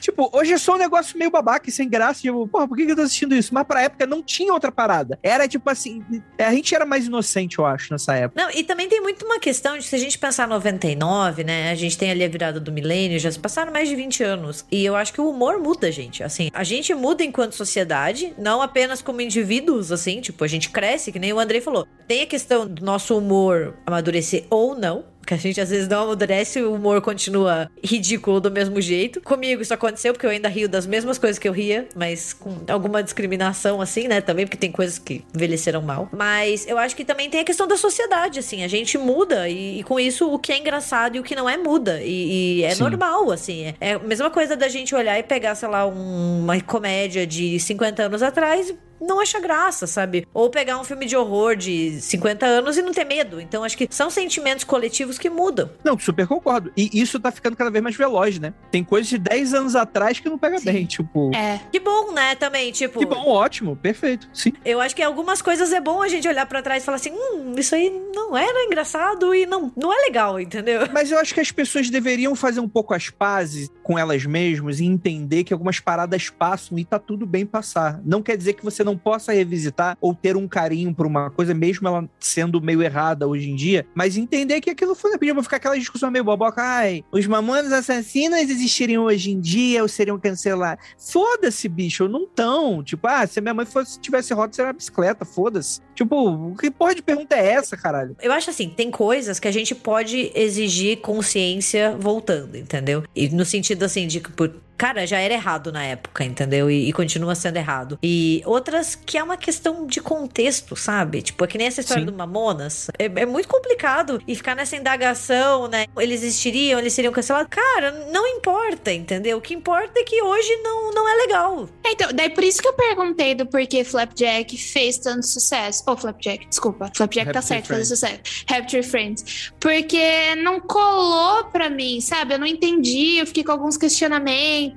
tipo, 0.00 0.30
hoje 0.32 0.52
é 0.52 0.58
só 0.58 0.74
um 0.74 0.78
negócio 0.78 1.18
meio 1.18 1.30
babaca 1.30 1.68
e 1.68 1.72
sem 1.72 1.88
graça. 1.88 2.20
Tipo, 2.20 2.46
porra, 2.48 2.66
por 2.68 2.76
que 2.76 2.86
que 2.86 2.92
eu 2.92 2.96
tô 2.96 3.02
assistindo 3.02 3.34
isso? 3.34 3.52
Mas 3.54 3.64
pra 3.66 3.82
época 3.82 4.06
não 4.06 4.22
tinha 4.22 4.52
outra 4.52 4.72
parada. 4.72 5.18
Era 5.22 5.46
tipo 5.46 5.67
assim. 5.68 6.04
A 6.38 6.52
gente 6.52 6.74
era 6.74 6.84
mais 6.84 7.06
inocente, 7.06 7.58
eu 7.58 7.66
acho, 7.66 7.92
nessa 7.92 8.14
época. 8.14 8.42
Não, 8.42 8.50
e 8.50 8.64
também 8.64 8.88
tem 8.88 9.00
muito 9.00 9.24
uma 9.24 9.38
questão 9.38 9.76
de 9.78 9.84
se 9.84 9.94
a 9.94 9.98
gente 9.98 10.18
pensar 10.18 10.48
99, 10.48 11.44
né? 11.44 11.70
A 11.70 11.74
gente 11.74 11.96
tem 11.96 12.10
ali 12.10 12.24
a 12.24 12.28
virada 12.28 12.60
do 12.60 12.72
milênio, 12.72 13.18
já 13.18 13.30
se 13.30 13.38
passaram 13.38 13.72
mais 13.72 13.88
de 13.88 13.96
20 13.96 14.22
anos. 14.22 14.64
E 14.70 14.84
eu 14.84 14.96
acho 14.96 15.12
que 15.12 15.20
o 15.20 15.28
humor 15.28 15.58
muda, 15.58 15.90
gente. 15.90 16.22
Assim, 16.22 16.50
a 16.52 16.64
gente 16.64 16.94
muda 16.94 17.22
enquanto 17.24 17.54
sociedade, 17.54 18.32
não 18.38 18.62
apenas 18.62 19.02
como 19.02 19.20
indivíduos, 19.20 19.92
assim, 19.92 20.20
tipo, 20.20 20.42
a 20.44 20.48
gente 20.48 20.70
cresce, 20.70 21.12
que 21.12 21.18
nem 21.18 21.32
o 21.32 21.38
Andrei 21.38 21.60
falou. 21.60 21.86
Tem 22.06 22.22
a 22.22 22.26
questão 22.26 22.66
do 22.66 22.84
nosso 22.84 23.16
humor 23.16 23.74
amadurecer 23.86 24.44
ou 24.50 24.74
não. 24.74 25.04
Que 25.28 25.34
a 25.34 25.36
gente 25.36 25.60
às 25.60 25.68
vezes 25.68 25.86
não 25.86 26.04
amadurece 26.04 26.58
e 26.58 26.62
o 26.62 26.72
humor 26.72 27.02
continua 27.02 27.70
ridículo 27.84 28.40
do 28.40 28.50
mesmo 28.50 28.80
jeito. 28.80 29.20
Comigo 29.20 29.60
isso 29.60 29.74
aconteceu 29.74 30.14
porque 30.14 30.24
eu 30.24 30.30
ainda 30.30 30.48
rio 30.48 30.66
das 30.70 30.86
mesmas 30.86 31.18
coisas 31.18 31.38
que 31.38 31.46
eu 31.46 31.52
ria, 31.52 31.86
mas 31.94 32.32
com 32.32 32.56
alguma 32.66 33.02
discriminação 33.02 33.78
assim, 33.82 34.08
né? 34.08 34.22
Também 34.22 34.46
porque 34.46 34.56
tem 34.56 34.72
coisas 34.72 34.98
que 34.98 35.22
envelheceram 35.34 35.82
mal. 35.82 36.08
Mas 36.16 36.66
eu 36.66 36.78
acho 36.78 36.96
que 36.96 37.04
também 37.04 37.28
tem 37.28 37.40
a 37.40 37.44
questão 37.44 37.66
da 37.66 37.76
sociedade, 37.76 38.38
assim. 38.38 38.64
A 38.64 38.68
gente 38.68 38.96
muda 38.96 39.50
e, 39.50 39.80
e 39.80 39.82
com 39.82 40.00
isso 40.00 40.32
o 40.32 40.38
que 40.38 40.50
é 40.50 40.56
engraçado 40.58 41.16
e 41.16 41.20
o 41.20 41.22
que 41.22 41.36
não 41.36 41.46
é 41.46 41.58
muda. 41.58 42.00
E, 42.02 42.60
e 42.60 42.64
é 42.64 42.70
Sim. 42.74 42.84
normal, 42.84 43.30
assim. 43.30 43.64
É, 43.66 43.74
é 43.80 43.92
a 43.92 43.98
mesma 43.98 44.30
coisa 44.30 44.56
da 44.56 44.68
gente 44.68 44.94
olhar 44.94 45.18
e 45.18 45.22
pegar, 45.22 45.54
sei 45.56 45.68
lá, 45.68 45.86
um- 45.86 46.40
uma 46.44 46.58
comédia 46.62 47.26
de 47.26 47.60
50 47.60 48.04
anos 48.04 48.22
atrás 48.22 48.72
não 49.00 49.20
acha 49.20 49.40
graça, 49.40 49.86
sabe? 49.86 50.26
Ou 50.32 50.50
pegar 50.50 50.78
um 50.78 50.84
filme 50.84 51.06
de 51.06 51.16
horror 51.16 51.56
de 51.56 52.00
50 52.00 52.46
anos 52.46 52.76
e 52.76 52.82
não 52.82 52.92
ter 52.92 53.04
medo. 53.04 53.40
Então 53.40 53.64
acho 53.64 53.76
que 53.76 53.88
são 53.90 54.10
sentimentos 54.10 54.64
coletivos 54.64 55.18
que 55.18 55.30
mudam. 55.30 55.70
Não, 55.84 55.98
super 55.98 56.26
concordo. 56.26 56.72
E 56.76 56.90
isso 56.92 57.18
tá 57.20 57.30
ficando 57.30 57.56
cada 57.56 57.70
vez 57.70 57.82
mais 57.82 57.96
veloz, 57.96 58.38
né? 58.38 58.52
Tem 58.70 58.82
coisas 58.82 59.08
de 59.08 59.18
10 59.18 59.54
anos 59.54 59.76
atrás 59.76 60.20
que 60.20 60.28
não 60.28 60.38
pega 60.38 60.58
Sim. 60.58 60.72
bem. 60.72 60.86
Tipo. 60.86 61.34
É. 61.34 61.60
Que 61.70 61.80
bom, 61.80 62.12
né? 62.12 62.34
Também, 62.34 62.72
tipo. 62.72 62.98
Que 62.98 63.06
bom, 63.06 63.26
ótimo, 63.28 63.76
perfeito. 63.76 64.28
Sim. 64.32 64.52
Eu 64.64 64.80
acho 64.80 64.94
que 64.94 65.02
algumas 65.02 65.42
coisas 65.42 65.72
é 65.72 65.80
bom 65.80 66.02
a 66.02 66.08
gente 66.08 66.26
olhar 66.28 66.46
pra 66.46 66.62
trás 66.62 66.82
e 66.82 66.86
falar 66.86 66.96
assim: 66.96 67.12
hum, 67.12 67.54
isso 67.56 67.74
aí 67.74 67.90
não 68.14 68.36
era 68.36 68.64
engraçado 68.64 69.34
e 69.34 69.46
não, 69.46 69.72
não 69.76 69.92
é 69.92 70.04
legal, 70.04 70.40
entendeu? 70.40 70.88
Mas 70.92 71.10
eu 71.10 71.18
acho 71.18 71.34
que 71.34 71.40
as 71.40 71.50
pessoas 71.50 71.90
deveriam 71.90 72.34
fazer 72.34 72.60
um 72.60 72.68
pouco 72.68 72.94
as 72.94 73.10
pazes 73.10 73.70
com 73.82 73.98
elas 73.98 74.24
mesmas 74.24 74.80
e 74.80 74.84
entender 74.84 75.44
que 75.44 75.52
algumas 75.52 75.80
paradas 75.80 76.28
passam 76.28 76.78
e 76.78 76.84
tá 76.84 76.98
tudo 76.98 77.26
bem 77.26 77.46
passar. 77.46 78.00
Não 78.04 78.22
quer 78.22 78.36
dizer 78.36 78.54
que 78.54 78.64
você 78.64 78.84
não 78.84 78.87
possa 78.96 79.32
revisitar 79.32 79.96
ou 80.00 80.14
ter 80.14 80.36
um 80.36 80.46
carinho 80.48 80.94
por 80.94 81.06
uma 81.06 81.30
coisa, 81.30 81.52
mesmo 81.54 81.86
ela 81.88 82.08
sendo 82.18 82.60
meio 82.60 82.82
errada 82.82 83.26
hoje 83.26 83.50
em 83.50 83.54
dia, 83.54 83.86
mas 83.94 84.16
entender 84.16 84.60
que 84.60 84.70
aquilo 84.70 84.94
foi. 84.94 85.12
Podia 85.18 85.42
ficar 85.42 85.56
aquela 85.56 85.78
discussão 85.78 86.10
meio 86.10 86.24
boboca. 86.24 86.62
Ai, 86.62 87.04
os 87.10 87.26
mamonas 87.26 87.72
assassinas 87.72 88.48
existiriam 88.48 89.04
hoje 89.04 89.30
em 89.32 89.40
dia 89.40 89.82
ou 89.82 89.88
seriam 89.88 90.18
cancelados? 90.18 90.84
Foda-se, 90.98 91.68
bicho, 91.68 92.08
não 92.08 92.26
tão. 92.26 92.82
Tipo, 92.82 93.06
ah, 93.08 93.26
se 93.26 93.38
a 93.38 93.42
minha 93.42 93.54
mãe 93.54 93.66
fosse, 93.66 93.98
tivesse 94.00 94.32
roda, 94.32 94.52
seria 94.52 94.68
uma 94.68 94.74
bicicleta, 94.74 95.24
foda-se. 95.24 95.80
Tipo, 95.94 96.54
que 96.56 96.70
porra 96.70 96.94
de 96.94 97.02
pergunta 97.02 97.34
é 97.34 97.46
essa, 97.54 97.76
caralho? 97.76 98.16
Eu 98.22 98.30
acho 98.32 98.50
assim, 98.50 98.68
tem 98.68 98.90
coisas 98.90 99.40
que 99.40 99.48
a 99.48 99.52
gente 99.52 99.74
pode 99.74 100.30
exigir 100.34 100.98
consciência 100.98 101.96
voltando, 101.98 102.56
entendeu? 102.56 103.02
E 103.14 103.28
no 103.28 103.44
sentido 103.44 103.82
assim 103.84 104.06
de 104.06 104.20
que, 104.20 104.30
por- 104.30 104.54
cara, 104.78 105.06
já 105.06 105.18
era 105.18 105.34
errado 105.34 105.72
na 105.72 105.84
época, 105.84 106.24
entendeu? 106.24 106.70
E, 106.70 106.88
e 106.88 106.92
continua 106.92 107.34
sendo 107.34 107.56
errado. 107.56 107.98
E 108.02 108.42
outras 108.46 108.94
que 108.94 109.18
é 109.18 109.22
uma 109.22 109.36
questão 109.36 109.86
de 109.86 110.00
contexto, 110.00 110.76
sabe? 110.76 111.20
Tipo, 111.20 111.44
é 111.44 111.46
que 111.48 111.58
nem 111.58 111.66
essa 111.66 111.80
história 111.80 112.02
Sim. 112.02 112.06
do 112.06 112.12
Mamonas. 112.12 112.88
É, 112.98 113.06
é 113.06 113.26
muito 113.26 113.48
complicado 113.48 114.22
e 114.26 114.34
ficar 114.36 114.54
nessa 114.54 114.76
indagação, 114.76 115.66
né? 115.66 115.86
Eles 115.98 116.22
existiriam, 116.22 116.78
eles 116.78 116.92
seriam 116.92 117.12
cancelados. 117.12 117.48
Cara, 117.50 117.90
não 118.12 118.26
importa, 118.26 118.92
entendeu? 118.92 119.38
O 119.38 119.40
que 119.40 119.52
importa 119.54 119.98
é 119.98 120.04
que 120.04 120.22
hoje 120.22 120.56
não, 120.62 120.92
não 120.92 121.08
é 121.08 121.14
legal. 121.16 121.68
É, 121.84 121.92
Então, 121.92 122.10
daí 122.14 122.30
por 122.30 122.44
isso 122.44 122.62
que 122.62 122.68
eu 122.68 122.74
perguntei 122.74 123.34
do 123.34 123.46
porquê 123.46 123.82
Flapjack 123.82 124.56
fez 124.56 124.98
tanto 124.98 125.26
sucesso. 125.26 125.82
Ou 125.86 125.96
Flapjack, 125.96 126.46
desculpa. 126.48 126.90
Flapjack 126.94 127.32
tá 127.32 127.40
Rapture 127.40 127.46
certo 127.46 127.66
fazer 127.68 127.84
sucesso. 127.84 128.44
Rapture 128.48 128.82
Friends. 128.82 129.52
Porque 129.58 130.34
não 130.36 130.60
colou 130.60 131.44
pra 131.46 131.68
mim, 131.68 132.00
sabe? 132.00 132.34
Eu 132.34 132.38
não 132.38 132.46
entendi, 132.46 133.18
eu 133.18 133.26
fiquei 133.26 133.42
com 133.42 133.52
alguns 133.52 133.76
questionamentos. 133.76 134.67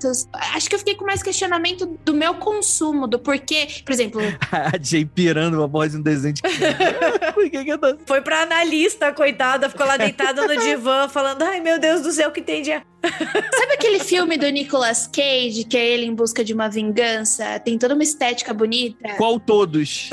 Acho 0.54 0.70
que 0.70 0.76
eu 0.76 0.80
fiquei 0.80 0.96
com 0.96 1.06
mais 1.06 1.24
questionamento 1.24 2.00
do 2.04 2.14
meu 2.14 2.36
consumo, 2.36 3.08
do 3.08 3.20
porquê. 3.20 3.68
Por 3.86 3.92
exemplo, 3.92 4.22
A 4.52 4.78
Jay 4.82 5.06
pirando 5.06 5.56
uma 5.56 5.68
voz 5.68 5.94
no 5.94 6.04
desenho 6.04 6.34
de 6.34 6.42
Por 7.34 7.50
que 7.50 7.64
que 7.64 7.72
eu 7.72 7.78
tô... 7.78 7.98
Foi 8.06 8.22
pra 8.22 8.42
analista, 8.44 9.12
coitada, 9.12 9.70
ficou 9.70 9.86
lá 9.86 9.98
deitada 9.98 10.48
no 10.48 10.56
divã 10.58 11.08
falando: 11.10 11.42
ai 11.44 11.60
meu 11.60 11.80
Deus 11.80 12.02
do 12.02 12.12
céu, 12.12 12.32
que 12.32 12.42
tem 12.42 12.62
de. 12.62 12.72
Sabe 13.04 13.74
aquele 13.74 14.00
filme 14.00 14.38
do 14.38 14.48
Nicolas 14.50 15.08
Cage, 15.08 15.64
que 15.64 15.78
é 15.78 15.88
ele 15.90 16.06
em 16.06 16.14
busca 16.14 16.44
de 16.44 16.54
uma 16.54 16.70
vingança? 16.70 17.60
Tem 17.60 17.78
toda 17.78 17.94
uma 17.94 18.04
estética 18.04 18.54
bonita. 18.54 19.16
Qual 19.18 19.40
todos? 19.40 20.10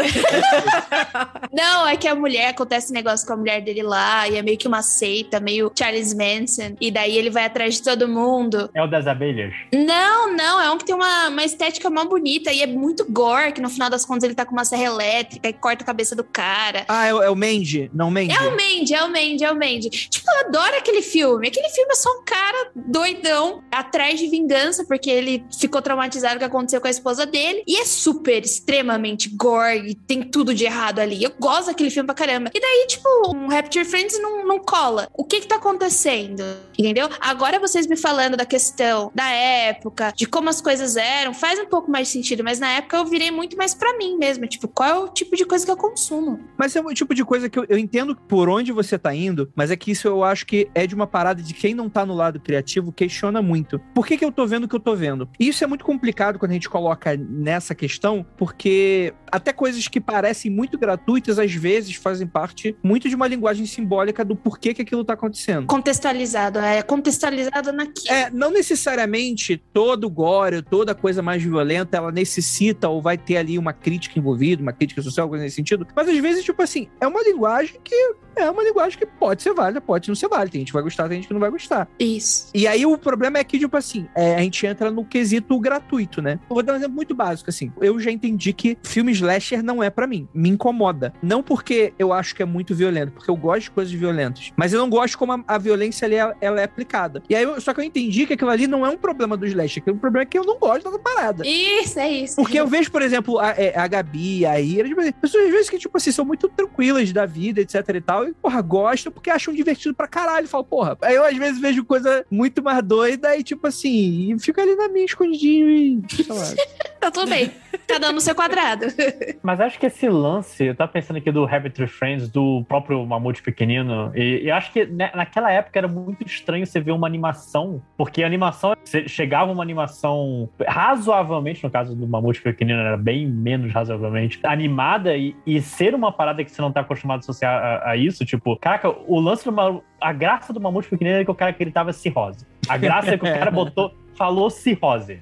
Não, 1.53 1.87
é 1.87 1.97
que 1.97 2.09
a 2.09 2.15
mulher, 2.15 2.49
acontece 2.49 2.91
um 2.91 2.95
negócio 2.95 3.27
com 3.27 3.33
a 3.33 3.37
mulher 3.37 3.61
dele 3.63 3.83
lá, 3.83 4.29
e 4.29 4.37
é 4.37 4.43
meio 4.43 4.57
que 4.59 4.67
uma 4.69 4.83
seita, 4.83 5.41
meio 5.41 5.73
Charles 5.77 6.15
Manson, 6.15 6.77
e 6.81 6.91
daí 6.91 7.17
ele 7.17 7.31
vai 7.31 7.45
atrás 7.45 7.75
de 7.75 7.83
todo 7.83 8.09
mundo. 8.09 8.71
É 8.75 8.83
o 8.83 8.87
das 8.87 9.07
abelhas. 9.07 9.53
Não, 9.73 10.35
não, 10.35 10.61
é 10.61 10.71
um 10.71 10.79
que 10.79 10.85
tem 10.85 10.95
uma, 10.95 11.29
uma 11.29 11.45
estética 11.45 11.91
mó 11.91 12.05
bonita, 12.05 12.53
e 12.53 12.63
é 12.63 12.67
muito 12.67 13.05
gore, 13.11 13.53
que 13.53 13.61
no 13.61 13.69
final 13.71 13.91
das 13.91 14.05
contas 14.05 14.25
ele 14.25 14.35
tá 14.35 14.45
com 14.45 14.53
uma 14.53 14.65
serra 14.65 14.85
elétrica 14.85 15.49
e 15.49 15.53
corta 15.53 15.83
a 15.83 15.87
cabeça 15.87 16.15
do 16.17 16.25
cara. 16.25 16.85
Ah, 16.89 17.07
é, 17.07 17.15
o- 17.15 17.23
é 17.23 17.31
o 17.31 17.37
Mandy? 17.37 17.91
Não, 17.93 18.11
Mandy. 18.11 18.33
É 18.33 18.41
o 18.41 18.51
Mandy, 18.51 18.95
é 18.95 19.03
o 19.05 19.09
Mandy, 19.09 19.45
é 19.45 19.53
o 19.53 19.55
Mandy. 19.55 19.91
Tipo, 19.91 20.31
eu 20.31 20.47
adoro 20.47 20.77
aquele 20.77 21.03
filme. 21.03 21.49
Aquele 21.49 21.69
filme 21.71 21.91
é 21.93 21.95
só 21.97 22.11
um 22.11 22.25
cara 22.25 22.71
doidão 22.87 23.63
atrás 23.71 24.19
de 24.19 24.29
vingança, 24.29 24.85
porque 24.85 25.11
ele 25.11 25.45
ficou 25.59 25.83
traumatizado 25.83 26.35
com 26.35 26.37
o 26.37 26.39
que 26.39 26.45
aconteceu 26.45 26.81
com 26.81 26.87
a 26.87 26.91
esposa 26.91 27.27
dele. 27.27 27.63
E 27.67 27.77
é 27.77 27.85
super, 27.85 28.45
extremamente 28.45 29.29
gore, 29.31 29.95
tem 29.95 30.23
tudo 30.23 30.55
de 30.55 30.65
errado 30.65 30.99
ali. 31.01 31.23
Eu 31.23 31.33
gosto 31.39 31.67
daquele 31.67 31.91
filme 31.91 32.07
pra 32.07 32.15
caramba. 32.15 32.51
E 32.55 32.61
daí, 32.61 32.87
tipo, 32.87 33.09
um 33.35 33.49
Rapture 33.49 33.85
Friends 33.85 34.21
não, 34.21 34.47
não 34.47 34.59
cola. 34.59 35.09
O 35.15 35.25
que 35.25 35.41
que 35.41 35.47
tá 35.47 35.57
acontecendo? 35.57 36.43
Entendeu? 36.79 37.09
Agora 37.21 37.59
vocês 37.59 37.87
me 37.87 37.97
falando 37.97 38.37
da 38.37 38.47
questão 38.47 39.11
da 39.15 39.29
época, 39.29 40.13
de 40.15 40.27
como 40.27 40.49
as 40.49 40.61
coisas 40.61 40.97
eram, 40.97 41.35
faz 41.35 41.59
um 41.59 41.67
pouco 41.67 41.91
mais 41.91 42.09
de 42.09 42.13
sentido. 42.13 42.45
Mas 42.45 42.61
na 42.61 42.71
época 42.71 42.97
eu 42.97 43.05
virei 43.05 43.31
muito 43.31 43.57
mais 43.57 43.75
pra 43.75 43.97
mim 43.97 44.17
mesmo. 44.17 44.47
Tipo, 44.47 44.69
qual 44.69 44.89
é 44.89 44.95
o 44.95 45.09
tipo 45.09 45.37
de 45.37 45.45
coisa 45.45 45.65
que 45.65 45.71
eu 45.71 45.77
consumo? 45.77 46.41
Mas 46.57 46.75
é 46.77 46.81
um 46.81 46.95
tipo 46.95 47.15
de 47.15 47.25
coisa 47.25 47.49
que 47.49 47.59
eu, 47.59 47.67
eu 47.69 47.79
entendo 47.79 48.17
por 48.17 48.49
onde 48.49 48.73
você 48.73 48.99
tá 48.99 49.15
indo, 49.15 49.51
mas 49.55 49.71
é 49.71 49.77
que 49.77 49.91
isso 49.91 50.07
eu 50.07 50.23
acho 50.23 50.47
que 50.47 50.71
é 50.75 50.87
de 50.87 50.95
uma 50.95 51.07
parada 51.07 51.43
de 51.43 51.53
quem 51.53 51.75
não 51.75 51.89
tá 51.89 52.07
no 52.07 52.15
lado 52.15 52.41
criativo 52.41 52.68
questiona 52.93 53.41
muito. 53.43 53.79
Por 53.95 54.07
que, 54.07 54.17
que 54.17 54.25
eu 54.25 54.33
tô 54.33 54.47
vendo 54.47 54.65
o 54.65 54.69
que 54.69 54.75
eu 54.75 54.81
tô 54.81 54.95
vendo? 54.95 55.29
E 55.39 55.49
isso 55.49 55.63
é 55.65 55.67
muito 55.67 55.85
complicado 55.85 56.39
quando 56.39 56.51
a 56.51 56.55
gente 56.55 56.69
coloca 56.69 57.17
nessa 57.17 57.75
questão, 57.75 58.25
porque 58.37 59.13
Até 59.31 59.53
coisas 59.53 59.87
que 59.89 60.01
parecem 60.01 60.51
muito 60.51 60.79
gratuitas, 60.79 61.39
às 61.39 61.53
vezes 61.53 61.97
fazem 61.97 62.27
parte 62.27 62.77
muito 62.83 63.09
de 63.09 63.15
uma 63.15 63.27
linguagem 63.27 63.67
simbólica 63.67 64.25
do 64.25 64.35
porquê 64.35 64.73
que 64.73 64.83
aquilo 64.83 65.05
tá 65.05 65.13
acontecendo. 65.13 65.67
Contextualizado, 65.67 66.59
é 66.59 66.83
contextualizado 66.83 67.73
naquilo. 67.73 68.15
É, 68.15 68.31
não 68.31 68.51
necessariamente 68.51 69.57
todo 69.73 70.09
gore, 70.09 70.63
toda 70.63 70.95
coisa 70.95 71.23
mais 71.23 71.43
violenta, 71.43 71.97
ela 71.97 72.11
necessita 72.11 72.89
ou 72.89 73.03
vai 73.03 73.19
ter 73.19 73.37
ali 73.37 73.59
uma 73.59 73.73
crítica 73.73 74.19
envolvida, 74.19 74.63
uma 74.63 74.73
crítica 74.73 75.03
social, 75.03 75.29
coisa 75.29 75.45
nesse 75.45 75.57
sentido. 75.57 75.87
Mas 75.95 76.09
às 76.09 76.17
vezes, 76.19 76.45
tipo 76.45 76.63
assim, 76.63 76.89
é 77.01 77.07
uma 77.07 77.23
linguagem 77.23 77.79
que 77.83 78.15
é 78.39 78.51
uma 78.51 78.63
linguagem 78.63 78.99
que 78.99 79.07
pode 79.07 79.43
ser 79.43 79.53
válida, 79.53 79.81
pode 79.81 80.09
não 80.09 80.15
ser 80.15 80.29
válida. 80.29 80.53
Tem 80.53 80.61
gente 80.61 80.69
que 80.69 80.75
vai 80.75 80.83
gostar, 80.83 81.09
tem 81.09 81.19
gente 81.19 81.29
que 81.29 81.33
não 81.33 81.41
vai 81.41 81.51
gostar. 81.51 81.89
Isso. 81.99 82.51
E 82.55 82.67
aí 82.67 82.85
o 82.87 82.97
problema 82.97 83.39
é 83.39 83.45
que, 83.45 83.59
tipo 83.59 83.77
assim, 83.77 84.07
é, 84.15 84.37
a 84.37 84.41
gente 84.41 84.67
entra 84.67 84.91
no 84.91 85.05
quesito 85.05 85.59
gratuito, 85.59 86.23
né? 86.23 86.39
Eu 86.49 86.55
vou 86.55 86.63
dar 86.63 86.75
um 86.75 86.77
exemplo 86.77 86.95
muito 86.95 87.15
básico, 87.15 87.51
assim. 87.51 87.73
Eu 87.81 87.99
já 88.01 88.11
entendi 88.11 88.53
que 88.53 88.79
filme 88.83 89.13
slasher 89.13 89.63
não 89.63 89.83
é 89.83 89.91
para 89.91 90.07
mim. 90.07 90.29
Me 90.33 90.49
incomoda. 90.49 91.13
Não 91.23 91.43
porque 91.43 91.93
eu 91.99 92.13
acho 92.13 92.35
que 92.35 92.43
é 92.43 92.47
muito 92.47 92.75
violento, 92.75 93.13
porque 93.13 93.31
eu 93.31 93.37
gosto 93.37 93.63
de 93.63 93.71
coisas 93.71 93.93
violentas. 93.93 94.53
Mas 94.57 94.73
eu 94.73 94.81
não 94.81 94.89
gosto 94.89 95.19
como 95.19 95.33
a, 95.33 95.45
a 95.47 95.59
violência 95.59 96.07
ali, 96.07 96.17
ela, 96.17 96.37
ela 96.41 96.61
é 96.61 96.65
aplicada. 96.65 97.23
E 97.29 97.35
aí, 97.35 97.43
eu, 97.43 97.61
só 97.61 97.73
que 97.75 97.81
eu 97.81 97.85
entendi 97.85 98.27
que 98.27 98.35
aquilo 98.35 98.51
ali 98.51 98.67
não 98.67 98.85
é 98.85 98.91
um 98.91 98.97
problema 98.97 99.37
do 99.37 99.47
slasher, 99.47 99.83
que 99.83 99.91
o 99.91 99.97
problema 99.97 100.23
é 100.23 100.27
que 100.27 100.39
eu 100.39 100.45
não 100.45 100.59
gosto 100.59 100.91
da 100.91 100.99
parada. 100.99 101.47
Isso, 101.47 101.99
é 101.99 102.11
isso. 102.11 102.37
Porque 102.37 102.59
eu 102.59 102.67
vejo, 102.67 102.91
por 102.91 103.03
exemplo, 103.03 103.39
a, 103.39 103.51
é, 103.51 103.79
a 103.79 103.87
Gabi, 103.87 104.45
a 104.47 104.61
Ira, 104.61 104.89
tipo, 104.89 105.13
pessoas 105.21 105.45
às 105.45 105.51
vezes 105.51 105.71
que, 105.71 105.79
tipo 105.79 105.97
assim, 105.97 106.13
são 106.13 106.25
muito 106.25 106.49
tranquilas 106.49 107.13
da 107.13 107.27
vida, 107.27 107.61
etc 107.61 107.89
e 107.95 108.01
tal, 108.01 108.28
e, 108.29 108.35
porra, 108.35 108.61
gostam 108.63 109.13
porque 109.13 109.31
acham 109.31 109.55
divertido 109.55 109.95
pra 109.95 110.07
caralho. 110.09 110.47
Falo, 110.49 110.65
porra. 110.65 110.97
Aí 111.03 111.15
eu 111.15 111.25
às 111.25 111.37
vezes 111.37 111.61
vejo 111.61 111.85
coisa 111.85 112.25
muito 112.31 112.63
mais 112.63 112.83
doida 112.83 113.37
e, 113.37 113.43
tipo 113.43 113.67
assim, 113.67 114.33
e 114.35 114.39
fica 114.41 114.63
ali 114.63 114.75
na 114.77 114.89
minha 114.89 115.05
escondidinho 115.05 115.69
e. 115.71 116.03
sei 116.11 116.27
lá. 116.35 116.45
Tá 116.99 117.13
tudo 117.13 117.31
bem. 117.31 117.53
Tá 117.87 117.97
dando 117.97 118.17
o 118.17 118.21
seu 118.21 118.35
quadrado. 118.35 118.87
Mas 119.41 119.61
acho 119.61 119.79
que 119.79 119.87
esse 119.87 120.09
lance, 120.09 120.65
eu 120.65 120.75
tava 120.75 120.91
pensando 120.91 121.19
aqui 121.19 121.31
do 121.31 121.45
Rabbit 121.45 121.87
Friends, 121.87 122.29
do 122.29 122.65
próprio 122.69 123.07
Mamute 123.07 123.41
Pequenino, 123.41 124.11
e, 124.17 124.43
e 124.43 124.51
acho 124.51 124.73
que 124.73 124.85
né, 124.85 125.09
naquela 125.15 125.51
época 125.53 125.79
era 125.79 125.87
muito 125.87 126.27
estranho 126.27 126.67
você 126.67 126.81
ver 126.81 126.91
uma 126.91 127.07
animação, 127.07 127.81
porque 127.97 128.25
a 128.25 128.27
animação, 128.27 128.75
você- 128.85 129.07
chegava 129.07 129.53
uma 129.53 129.63
animação 129.63 130.51
razoavelmente, 130.67 131.63
no 131.63 131.71
caso 131.71 131.95
do 131.95 132.07
Mamute 132.07 132.43
Pequenino 132.43 132.81
era 132.81 132.97
bem 132.97 133.27
menos 133.27 133.73
razoavelmente, 133.73 134.41
animada 134.43 135.17
e, 135.17 135.37
e 135.47 135.61
ser 135.63 135.95
uma 135.95 136.11
parada 136.11 136.43
que 136.45 136.51
você 136.51 136.61
não 136.61 136.73
tá 136.73 136.81
acostumado 136.81 137.19
a 137.19 137.21
associar 137.21 137.55
a, 137.63 137.91
a 137.91 137.97
isso, 137.97 138.08
tipo, 138.13 138.57
caraca, 138.57 138.89
o 138.89 139.21
lance 139.21 139.45
do 139.45 139.53
Ma- 139.53 139.81
a 140.01 140.13
graça 140.13 140.53
do 140.53 140.61
Mamute 140.61 140.89
Pequenino 140.89 141.19
é 141.19 141.25
que 141.25 141.31
o 141.31 141.35
cara 141.35 141.51
gritava 141.53 141.93
cirrose. 141.93 142.47
A 142.69 142.77
graça 142.77 143.15
é 143.15 143.19
que 143.19 143.25
o 143.25 143.33
cara 143.33 143.51
botou, 143.53 143.93
falou 144.15 144.51
cirrose. 144.51 145.21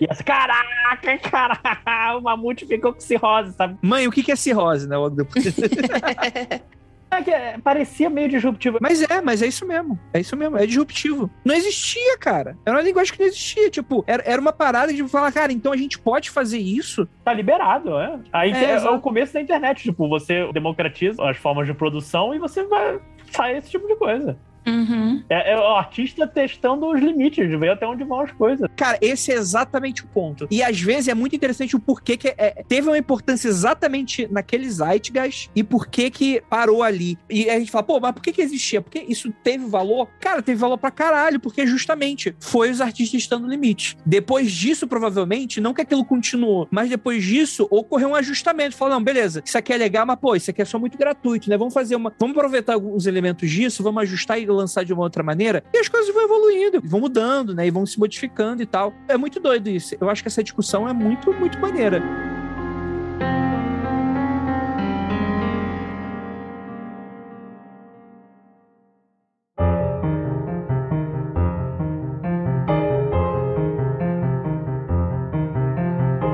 E 0.00 0.06
assim, 0.08 0.22
caraca, 0.22 1.18
caraca, 1.18 2.16
o 2.16 2.20
mamute 2.20 2.64
ficou 2.66 2.92
com 2.92 3.00
cirrose, 3.00 3.52
sabe? 3.52 3.76
Mãe, 3.82 4.06
o 4.06 4.12
que 4.12 4.22
que 4.22 4.30
é 4.30 4.36
cirrose, 4.36 4.88
né? 4.88 4.96
É 7.10 7.22
que, 7.22 7.30
é, 7.30 7.58
parecia 7.58 8.10
meio 8.10 8.28
disruptivo. 8.28 8.78
Mas 8.80 9.02
é, 9.02 9.20
mas 9.22 9.42
é 9.42 9.46
isso 9.46 9.66
mesmo. 9.66 9.98
É 10.12 10.20
isso 10.20 10.36
mesmo, 10.36 10.58
é 10.58 10.66
disruptivo. 10.66 11.30
Não 11.44 11.54
existia, 11.54 12.18
cara. 12.18 12.56
Era 12.66 12.76
uma 12.76 12.82
linguagem 12.82 13.12
que 13.12 13.20
não 13.20 13.26
existia. 13.26 13.70
Tipo, 13.70 14.04
era, 14.06 14.22
era 14.26 14.40
uma 14.40 14.52
parada 14.52 14.92
de 14.92 15.06
falar, 15.08 15.32
cara, 15.32 15.52
então 15.52 15.72
a 15.72 15.76
gente 15.76 15.98
pode 15.98 16.30
fazer 16.30 16.58
isso? 16.58 17.08
Tá 17.24 17.32
liberado, 17.32 17.98
é. 17.98 18.18
Aí 18.32 18.52
É, 18.52 18.64
é, 18.64 18.74
é 18.74 18.90
o 18.90 19.00
começo 19.00 19.32
da 19.32 19.40
internet. 19.40 19.82
Tipo, 19.82 20.08
você 20.08 20.50
democratiza 20.52 21.22
as 21.28 21.36
formas 21.36 21.66
de 21.66 21.74
produção 21.74 22.34
e 22.34 22.38
você 22.38 22.62
vai 22.64 23.00
faz 23.30 23.58
esse 23.58 23.70
tipo 23.70 23.86
de 23.86 23.96
coisa. 23.96 24.38
Uhum. 24.68 25.22
É, 25.28 25.52
é 25.52 25.56
o 25.56 25.66
artista 25.76 26.26
testando 26.26 26.86
os 26.86 27.00
limites, 27.00 27.48
de 27.48 27.56
ver 27.56 27.70
até 27.70 27.86
onde 27.86 28.04
vão 28.04 28.20
as 28.20 28.32
coisas. 28.32 28.68
Cara, 28.76 28.98
esse 29.00 29.32
é 29.32 29.34
exatamente 29.34 30.04
o 30.04 30.06
ponto. 30.08 30.46
E 30.50 30.62
às 30.62 30.80
vezes 30.80 31.08
é 31.08 31.14
muito 31.14 31.34
interessante 31.34 31.74
o 31.76 31.80
porquê 31.80 32.16
que 32.16 32.28
é- 32.28 32.62
teve 32.68 32.88
uma 32.88 32.98
importância 32.98 33.48
exatamente 33.48 34.28
naquele 34.30 34.68
Zeitgeist 34.70 35.50
e 35.54 35.62
por 35.64 35.86
que 35.88 36.42
parou 36.48 36.82
ali. 36.82 37.18
E 37.28 37.48
a 37.48 37.58
gente 37.58 37.70
fala, 37.70 37.84
pô, 37.84 38.00
mas 38.00 38.12
por 38.12 38.22
que 38.22 38.32
que 38.32 38.42
existia? 38.42 38.80
Porque 38.80 39.04
isso 39.08 39.32
teve 39.42 39.66
valor? 39.66 40.08
Cara, 40.20 40.42
teve 40.42 40.58
valor 40.58 40.78
pra 40.78 40.90
caralho, 40.90 41.40
porque 41.40 41.66
justamente 41.66 42.34
foi 42.40 42.70
os 42.70 42.80
artistas 42.80 43.20
estando 43.20 43.42
no 43.42 43.48
limite. 43.48 43.96
Depois 44.04 44.50
disso, 44.50 44.86
provavelmente, 44.86 45.60
não 45.60 45.72
que 45.74 45.82
aquilo 45.82 46.04
continuou, 46.04 46.66
mas 46.70 46.90
depois 46.90 47.22
disso, 47.24 47.66
ocorreu 47.70 48.10
um 48.10 48.14
ajustamento. 48.14 48.76
Falou, 48.76 48.94
não, 48.94 49.02
beleza, 49.02 49.42
isso 49.44 49.56
aqui 49.56 49.72
é 49.72 49.76
legal, 49.76 50.04
mas 50.06 50.18
pô, 50.18 50.34
isso 50.34 50.50
aqui 50.50 50.62
é 50.62 50.64
só 50.64 50.78
muito 50.78 50.98
gratuito, 50.98 51.48
né? 51.48 51.56
Vamos 51.56 51.74
fazer 51.74 51.96
uma... 51.96 52.12
Vamos 52.18 52.36
aproveitar 52.36 52.74
alguns 52.74 53.06
elementos 53.06 53.50
disso, 53.50 53.82
vamos 53.82 54.02
ajustar 54.02 54.38
e 54.40 54.46
lançar 54.58 54.84
de 54.84 54.92
uma 54.92 55.02
outra 55.02 55.22
maneira. 55.22 55.62
E 55.72 55.78
as 55.78 55.88
coisas 55.88 56.12
vão 56.12 56.22
evoluindo, 56.22 56.80
vão 56.84 57.00
mudando, 57.00 57.54
né? 57.54 57.66
E 57.66 57.70
vão 57.70 57.86
se 57.86 57.98
modificando 57.98 58.62
e 58.62 58.66
tal. 58.66 58.92
É 59.08 59.16
muito 59.16 59.40
doido 59.40 59.68
isso. 59.68 59.96
Eu 60.00 60.10
acho 60.10 60.22
que 60.22 60.28
essa 60.28 60.42
discussão 60.42 60.88
é 60.88 60.92
muito, 60.92 61.32
muito 61.32 61.58
maneira. 61.58 62.02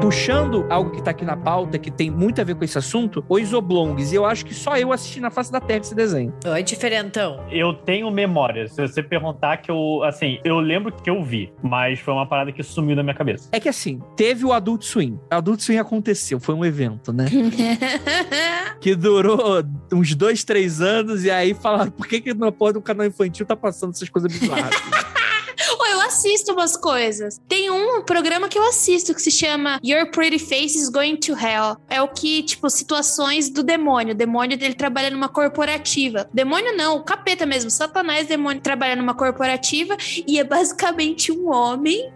Puxando 0.05 0.67
algo 0.69 0.91
que 0.91 1.03
tá 1.03 1.13
aqui 1.13 1.25
na 1.25 1.35
pauta, 1.35 1.79
que 1.79 1.91
tem 1.91 2.11
muito 2.11 2.39
a 2.39 2.45
ver 2.45 2.55
com 2.55 2.63
esse 2.63 2.77
assunto, 2.77 3.25
os 3.27 3.55
oblongs. 3.55 4.13
E 4.13 4.15
eu 4.15 4.27
acho 4.27 4.45
que 4.45 4.53
só 4.53 4.77
eu 4.77 4.93
assisti 4.93 5.19
na 5.19 5.31
face 5.31 5.51
da 5.51 5.63
terra 5.63 5.81
esse 5.81 5.95
desenho. 5.95 6.31
Oi, 6.45 6.63
diferentão. 6.63 7.43
Eu 7.51 7.73
tenho 7.73 8.11
memória. 8.11 8.69
Se 8.69 8.83
você 8.83 9.03
perguntar 9.03 9.57
que 9.57 9.71
eu, 9.71 10.03
assim, 10.05 10.39
eu 10.45 10.61
lembro 10.61 10.93
que 10.93 11.09
eu 11.09 11.25
vi, 11.25 11.51
mas 11.63 12.01
foi 12.01 12.13
uma 12.13 12.27
parada 12.27 12.53
que 12.53 12.63
sumiu 12.63 12.95
da 12.95 13.03
minha 13.03 13.15
cabeça. 13.15 13.49
É 13.51 13.59
que 13.59 13.67
assim, 13.67 13.99
teve 14.15 14.45
o 14.45 14.53
Adult 14.53 14.83
Swim. 14.83 15.19
O 15.33 15.35
Adult 15.37 15.61
Swim 15.61 15.79
aconteceu, 15.79 16.39
foi 16.39 16.55
um 16.55 16.67
evento, 16.67 17.11
né? 17.11 17.25
que 18.83 18.95
durou 18.95 19.65
uns 19.91 20.15
dois, 20.15 20.45
três 20.45 20.83
anos, 20.83 21.25
e 21.25 21.31
aí 21.31 21.55
falaram, 21.55 21.91
por 21.91 22.07
que, 22.07 22.21
que 22.21 22.35
na 22.35 22.53
porra 22.53 22.75
do 22.75 22.83
canal 22.83 23.07
infantil 23.07 23.47
tá 23.47 23.57
passando 23.57 23.93
essas 23.93 24.11
coisas 24.11 24.31
bizarras? 24.31 24.75
Ou 25.79 25.87
eu 25.87 26.01
assisto 26.01 26.53
umas 26.53 26.77
coisas. 26.77 27.41
Tem 27.49 27.71
um 27.71 28.03
programa 28.03 28.49
que 28.49 28.59
eu 28.59 28.67
assisto 28.69 29.15
que 29.15 29.23
se 29.23 29.31
chama 29.31 29.79
Your 29.85 30.11
Pretty 30.11 30.39
Face 30.39 30.79
is 30.79 30.89
Going 30.89 31.17
to 31.17 31.33
Hell. 31.33 31.77
É 31.89 32.01
o 32.03 32.09
que, 32.09 32.43
tipo, 32.43 32.69
situações 32.71 33.51
do 33.51 33.63
demônio. 33.63 34.15
O 34.15 34.17
demônio 34.17 34.57
dele 34.57 34.75
trabalha 34.75 35.11
numa 35.11 35.29
corporativa. 35.29 36.29
Demônio 36.33 36.77
não, 36.77 36.97
o 36.97 37.05
capeta 37.05 37.47
mesmo. 37.47 37.71
Satanás 37.71 38.27
demônio 38.27 38.61
trabalha 38.61 38.97
numa 38.97 39.15
corporativa 39.15 39.97
e 40.27 40.39
é 40.39 40.45
basicamente 40.45 41.33
um 41.33 41.51
homem 41.51 42.13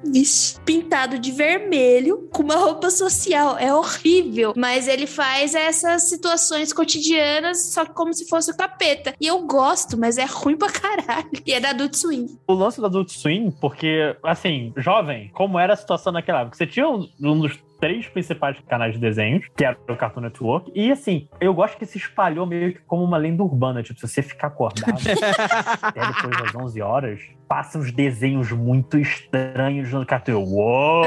pintado 0.65 1.19
de 1.19 1.33
vermelho 1.33 2.29
com 2.33 2.43
uma 2.43 2.57
roupa 2.57 2.91
social. 2.91 3.57
É 3.59 3.73
horrível. 3.73 4.53
Mas 4.57 4.89
ele 4.89 5.07
faz 5.07 5.55
essas 5.55 6.09
situações 6.09 6.73
cotidianas 6.73 7.69
só 7.73 7.85
que 7.85 7.93
como 7.93 8.13
se 8.13 8.27
fosse 8.29 8.51
o 8.51 8.57
capeta. 8.57 9.15
E 9.21 9.27
eu 9.27 9.41
gosto, 9.41 9.97
mas 9.97 10.19
é 10.19 10.25
ruim 10.25 10.57
pra 10.57 10.71
caralho. 10.71 11.29
E 11.47 11.53
é 11.53 11.61
da 11.61 11.71
Adult 11.71 11.95
Swim. 11.95 12.39
O 12.47 12.55
lance 12.55 12.81
do 12.81 12.87
Adult 12.87 13.11
Swim, 13.11 13.38
porque, 13.61 14.17
assim, 14.23 14.73
jovem, 14.77 15.31
como 15.33 15.59
era 15.59 15.73
a 15.73 15.77
situação 15.77 16.13
naquela 16.13 16.41
época? 16.41 16.57
Você 16.57 16.67
tinha 16.67 16.89
um, 16.89 17.09
um 17.21 17.41
dos 17.41 17.59
três 17.81 18.09
principais 18.09 18.57
canais 18.69 18.95
de 18.95 18.99
desenhos, 18.99 19.47
que 19.57 19.65
era 19.65 19.79
o 19.89 19.97
Cartoon 19.97 20.23
Network, 20.23 20.71
e 20.75 20.91
assim, 20.91 21.29
eu 21.41 21.55
gosto 21.55 21.79
que 21.79 21.87
se 21.87 21.97
espalhou 21.99 22.45
meio 22.45 22.73
que 22.73 22.81
como 22.81 23.05
uma 23.05 23.17
lenda 23.17 23.43
urbana, 23.43 23.83
tipo, 23.83 23.99
se 24.01 24.09
você 24.09 24.23
ficar 24.23 24.49
acordado 24.49 24.99
até 25.81 26.01
depois 26.01 26.43
das 26.43 26.55
11 26.55 26.83
horas, 26.83 27.21
passam 27.49 27.81
uns 27.81 27.93
desenhos 27.93 28.51
muito 28.51 28.99
estranhos 28.99 29.93
no 29.93 30.05
Cartoon. 30.05 30.45
Uou! 30.45 31.05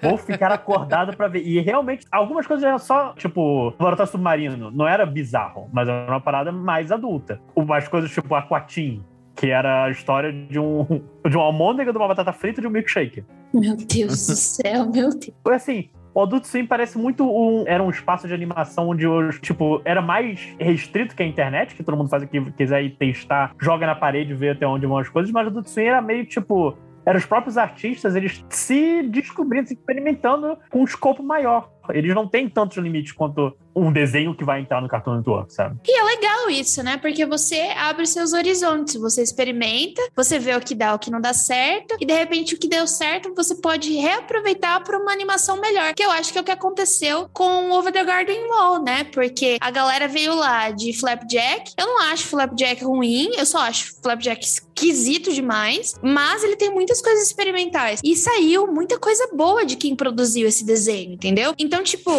Vou 0.00 0.16
ficar 0.16 0.52
acordado 0.52 1.16
pra 1.16 1.28
ver. 1.28 1.42
E 1.42 1.60
realmente, 1.60 2.06
algumas 2.10 2.46
coisas 2.46 2.64
eram 2.64 2.78
só, 2.78 3.12
tipo, 3.14 3.70
Laboratório 3.70 4.10
Submarino, 4.10 4.70
não 4.70 4.86
era 4.86 5.04
bizarro, 5.04 5.68
mas 5.72 5.88
era 5.88 6.10
uma 6.10 6.20
parada 6.20 6.52
mais 6.52 6.92
adulta. 6.92 7.40
Umas 7.54 7.88
coisas 7.88 8.10
tipo 8.10 8.34
Aquatim, 8.34 9.04
que 9.34 9.50
era 9.50 9.84
a 9.84 9.90
história 9.90 10.32
de 10.32 10.58
um 10.58 10.84
de 11.28 11.36
uma 11.36 11.44
almôndega, 11.44 11.92
de 11.92 11.98
uma 11.98 12.08
batata 12.08 12.32
frita 12.32 12.60
e 12.60 12.62
de 12.62 12.68
um 12.68 12.70
milkshake. 12.70 13.24
Meu 13.52 13.76
Deus 13.76 14.26
do 14.26 14.36
céu, 14.36 14.86
meu 14.90 15.10
Deus. 15.10 15.30
Foi 15.42 15.54
assim, 15.54 15.88
o 16.14 16.22
Adult 16.22 16.44
Swim 16.44 16.66
parece 16.66 16.98
muito 16.98 17.24
um. 17.24 17.64
Era 17.66 17.82
um 17.82 17.90
espaço 17.90 18.26
de 18.26 18.34
animação 18.34 18.88
onde, 18.88 19.06
os, 19.06 19.38
tipo, 19.38 19.80
era 19.84 20.02
mais 20.02 20.54
restrito 20.58 21.14
que 21.14 21.22
a 21.22 21.26
internet, 21.26 21.74
que 21.74 21.82
todo 21.82 21.96
mundo 21.96 22.08
faz 22.08 22.22
o 22.22 22.26
que 22.26 22.50
quiser 22.52 22.82
ir 22.82 22.90
testar, 22.90 23.54
joga 23.60 23.86
na 23.86 23.94
parede, 23.94 24.34
vê 24.34 24.50
até 24.50 24.66
onde 24.66 24.86
vão 24.86 24.98
as 24.98 25.08
coisas, 25.08 25.30
mas 25.30 25.46
o 25.46 25.50
Adult 25.50 25.66
Swim 25.66 25.84
era 25.84 26.02
meio 26.02 26.24
tipo. 26.26 26.76
Eram 27.04 27.18
os 27.18 27.26
próprios 27.26 27.56
artistas, 27.56 28.14
eles 28.14 28.44
se 28.48 29.02
descobrindo, 29.02 29.68
se 29.68 29.74
experimentando 29.74 30.56
com 30.70 30.80
um 30.80 30.84
escopo 30.84 31.22
maior. 31.22 31.70
Eles 31.92 32.14
não 32.14 32.28
têm 32.28 32.48
tantos 32.48 32.76
limites 32.76 33.12
quanto 33.12 33.56
um 33.74 33.92
desenho 33.92 34.34
que 34.34 34.44
vai 34.44 34.60
entrar 34.60 34.80
no 34.80 34.88
Cartoon 34.88 35.16
Network, 35.16 35.52
sabe? 35.52 35.80
E 35.86 35.98
é 35.98 36.02
legal 36.02 36.50
isso, 36.50 36.82
né? 36.82 36.96
Porque 36.96 37.24
você 37.24 37.72
abre 37.76 38.06
seus 38.06 38.32
horizontes, 38.32 38.96
você 38.96 39.22
experimenta, 39.22 40.02
você 40.14 40.38
vê 40.38 40.54
o 40.54 40.60
que 40.60 40.74
dá, 40.74 40.94
o 40.94 40.98
que 40.98 41.10
não 41.10 41.20
dá 41.20 41.32
certo, 41.32 41.96
e 42.00 42.06
de 42.06 42.12
repente 42.12 42.54
o 42.54 42.58
que 42.58 42.68
deu 42.68 42.86
certo 42.86 43.32
você 43.34 43.54
pode 43.54 43.92
reaproveitar 43.94 44.82
para 44.82 44.98
uma 44.98 45.12
animação 45.12 45.60
melhor. 45.60 45.94
Que 45.94 46.04
eu 46.04 46.10
acho 46.10 46.32
que 46.32 46.38
é 46.38 46.42
o 46.42 46.44
que 46.44 46.50
aconteceu 46.50 47.28
com 47.32 47.70
o 47.70 47.72
Over 47.72 47.92
the 47.92 48.04
Garden 48.04 48.46
Wall, 48.48 48.82
né? 48.82 49.04
Porque 49.04 49.56
a 49.60 49.70
galera 49.70 50.08
veio 50.08 50.34
lá 50.34 50.70
de 50.70 50.92
Flapjack. 50.92 51.72
Eu 51.78 51.86
não 51.86 52.02
acho 52.12 52.26
Flapjack 52.26 52.84
ruim, 52.84 53.30
eu 53.36 53.46
só 53.46 53.58
acho 53.60 54.00
Flapjack 54.02 54.44
esquisito 54.80 55.32
demais, 55.32 55.94
mas 56.02 56.42
ele 56.42 56.56
tem 56.56 56.70
muitas 56.70 57.02
coisas 57.02 57.26
experimentais. 57.26 58.00
E 58.02 58.16
saiu 58.16 58.66
muita 58.66 58.98
coisa 58.98 59.28
boa 59.34 59.64
de 59.64 59.76
quem 59.76 59.94
produziu 59.94 60.48
esse 60.48 60.64
desenho, 60.64 61.12
entendeu? 61.12 61.54
Então, 61.58 61.82
tipo, 61.82 62.10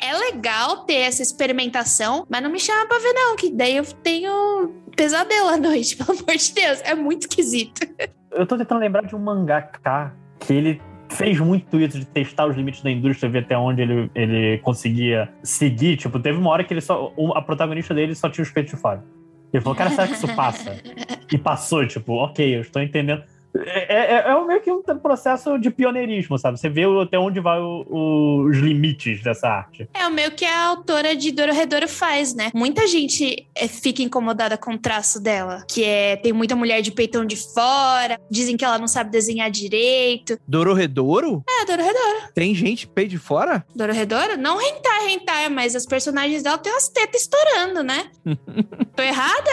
é 0.00 0.16
legal 0.16 0.84
ter 0.84 1.00
essa 1.00 1.22
experimentação, 1.22 2.24
mas 2.28 2.42
não 2.42 2.50
me 2.50 2.60
chama 2.60 2.86
pra 2.86 2.98
ver, 2.98 3.12
não, 3.12 3.36
que 3.36 3.50
daí 3.50 3.76
eu 3.76 3.84
tenho 3.84 4.72
pesadelo 4.96 5.48
à 5.48 5.56
noite, 5.56 5.96
pelo 5.98 6.12
amor 6.12 6.36
de 6.36 6.52
Deus. 6.52 6.80
É 6.84 6.94
muito 6.94 7.22
esquisito. 7.22 7.80
Eu 8.30 8.46
tô 8.46 8.56
tentando 8.56 8.80
lembrar 8.80 9.02
de 9.02 9.14
um 9.14 9.18
mangaka 9.18 10.14
que 10.40 10.52
ele 10.52 10.80
fez 11.08 11.38
muito 11.38 11.78
isso 11.78 11.98
de 11.98 12.04
testar 12.06 12.46
os 12.46 12.56
limites 12.56 12.82
da 12.82 12.90
indústria, 12.90 13.30
ver 13.30 13.40
até 13.40 13.56
onde 13.56 13.82
ele, 13.82 14.10
ele 14.14 14.58
conseguia 14.58 15.32
seguir. 15.42 15.96
Tipo, 15.96 16.18
teve 16.18 16.38
uma 16.38 16.50
hora 16.50 16.64
que 16.64 16.72
ele 16.72 16.80
só. 16.80 17.12
A 17.34 17.42
protagonista 17.42 17.94
dele 17.94 18.14
só 18.14 18.28
tinha 18.28 18.42
os 18.42 18.50
peitos 18.50 18.74
de 18.74 18.80
fora. 18.80 19.04
Ele 19.54 19.62
falou, 19.62 19.76
cara, 19.76 19.90
será 19.90 20.08
que 20.08 20.14
isso 20.14 20.34
passa? 20.34 20.76
E 21.30 21.38
passou, 21.38 21.86
tipo, 21.86 22.12
ok, 22.14 22.56
eu 22.56 22.60
estou 22.60 22.82
entendendo. 22.82 23.22
É, 23.56 24.16
é, 24.16 24.30
é 24.30 24.44
meio 24.44 24.60
que 24.60 24.70
um 24.70 24.82
processo 24.98 25.58
de 25.58 25.70
pioneirismo, 25.70 26.38
sabe? 26.38 26.58
Você 26.58 26.68
vê 26.68 26.82
até 27.02 27.18
onde 27.18 27.40
vai 27.40 27.60
o, 27.60 27.86
o, 27.88 28.48
os 28.48 28.58
limites 28.58 29.22
dessa 29.22 29.48
arte. 29.48 29.88
É 29.94 30.06
o 30.06 30.12
meio 30.12 30.32
que 30.32 30.44
a 30.44 30.66
autora 30.66 31.14
de 31.14 31.30
Dororedoro 31.30 31.88
faz, 31.88 32.34
né? 32.34 32.50
Muita 32.54 32.86
gente 32.86 33.46
é, 33.54 33.68
fica 33.68 34.02
incomodada 34.02 34.56
com 34.58 34.74
o 34.74 34.78
traço 34.78 35.20
dela, 35.20 35.64
que 35.68 35.84
é 35.84 36.16
tem 36.16 36.32
muita 36.32 36.56
mulher 36.56 36.82
de 36.82 36.90
peitão 36.90 37.24
de 37.24 37.36
fora, 37.36 38.18
dizem 38.30 38.56
que 38.56 38.64
ela 38.64 38.78
não 38.78 38.88
sabe 38.88 39.10
desenhar 39.10 39.50
direito. 39.50 40.38
Dororedoro? 40.46 41.44
É, 41.48 41.64
Dororedoro. 41.64 42.32
Tem 42.34 42.54
gente 42.54 42.86
peito 42.88 43.10
de 43.10 43.18
fora? 43.18 43.64
Dororedoro? 43.74 44.36
Não 44.36 44.58
rentar, 44.58 45.06
rentar, 45.06 45.50
mas 45.50 45.76
as 45.76 45.86
personagens 45.86 46.42
dela 46.42 46.58
têm 46.58 46.72
umas 46.72 46.88
tetas 46.88 47.22
estourando, 47.22 47.82
né? 47.82 48.06
Tô 48.96 49.02
errada? 49.02 49.50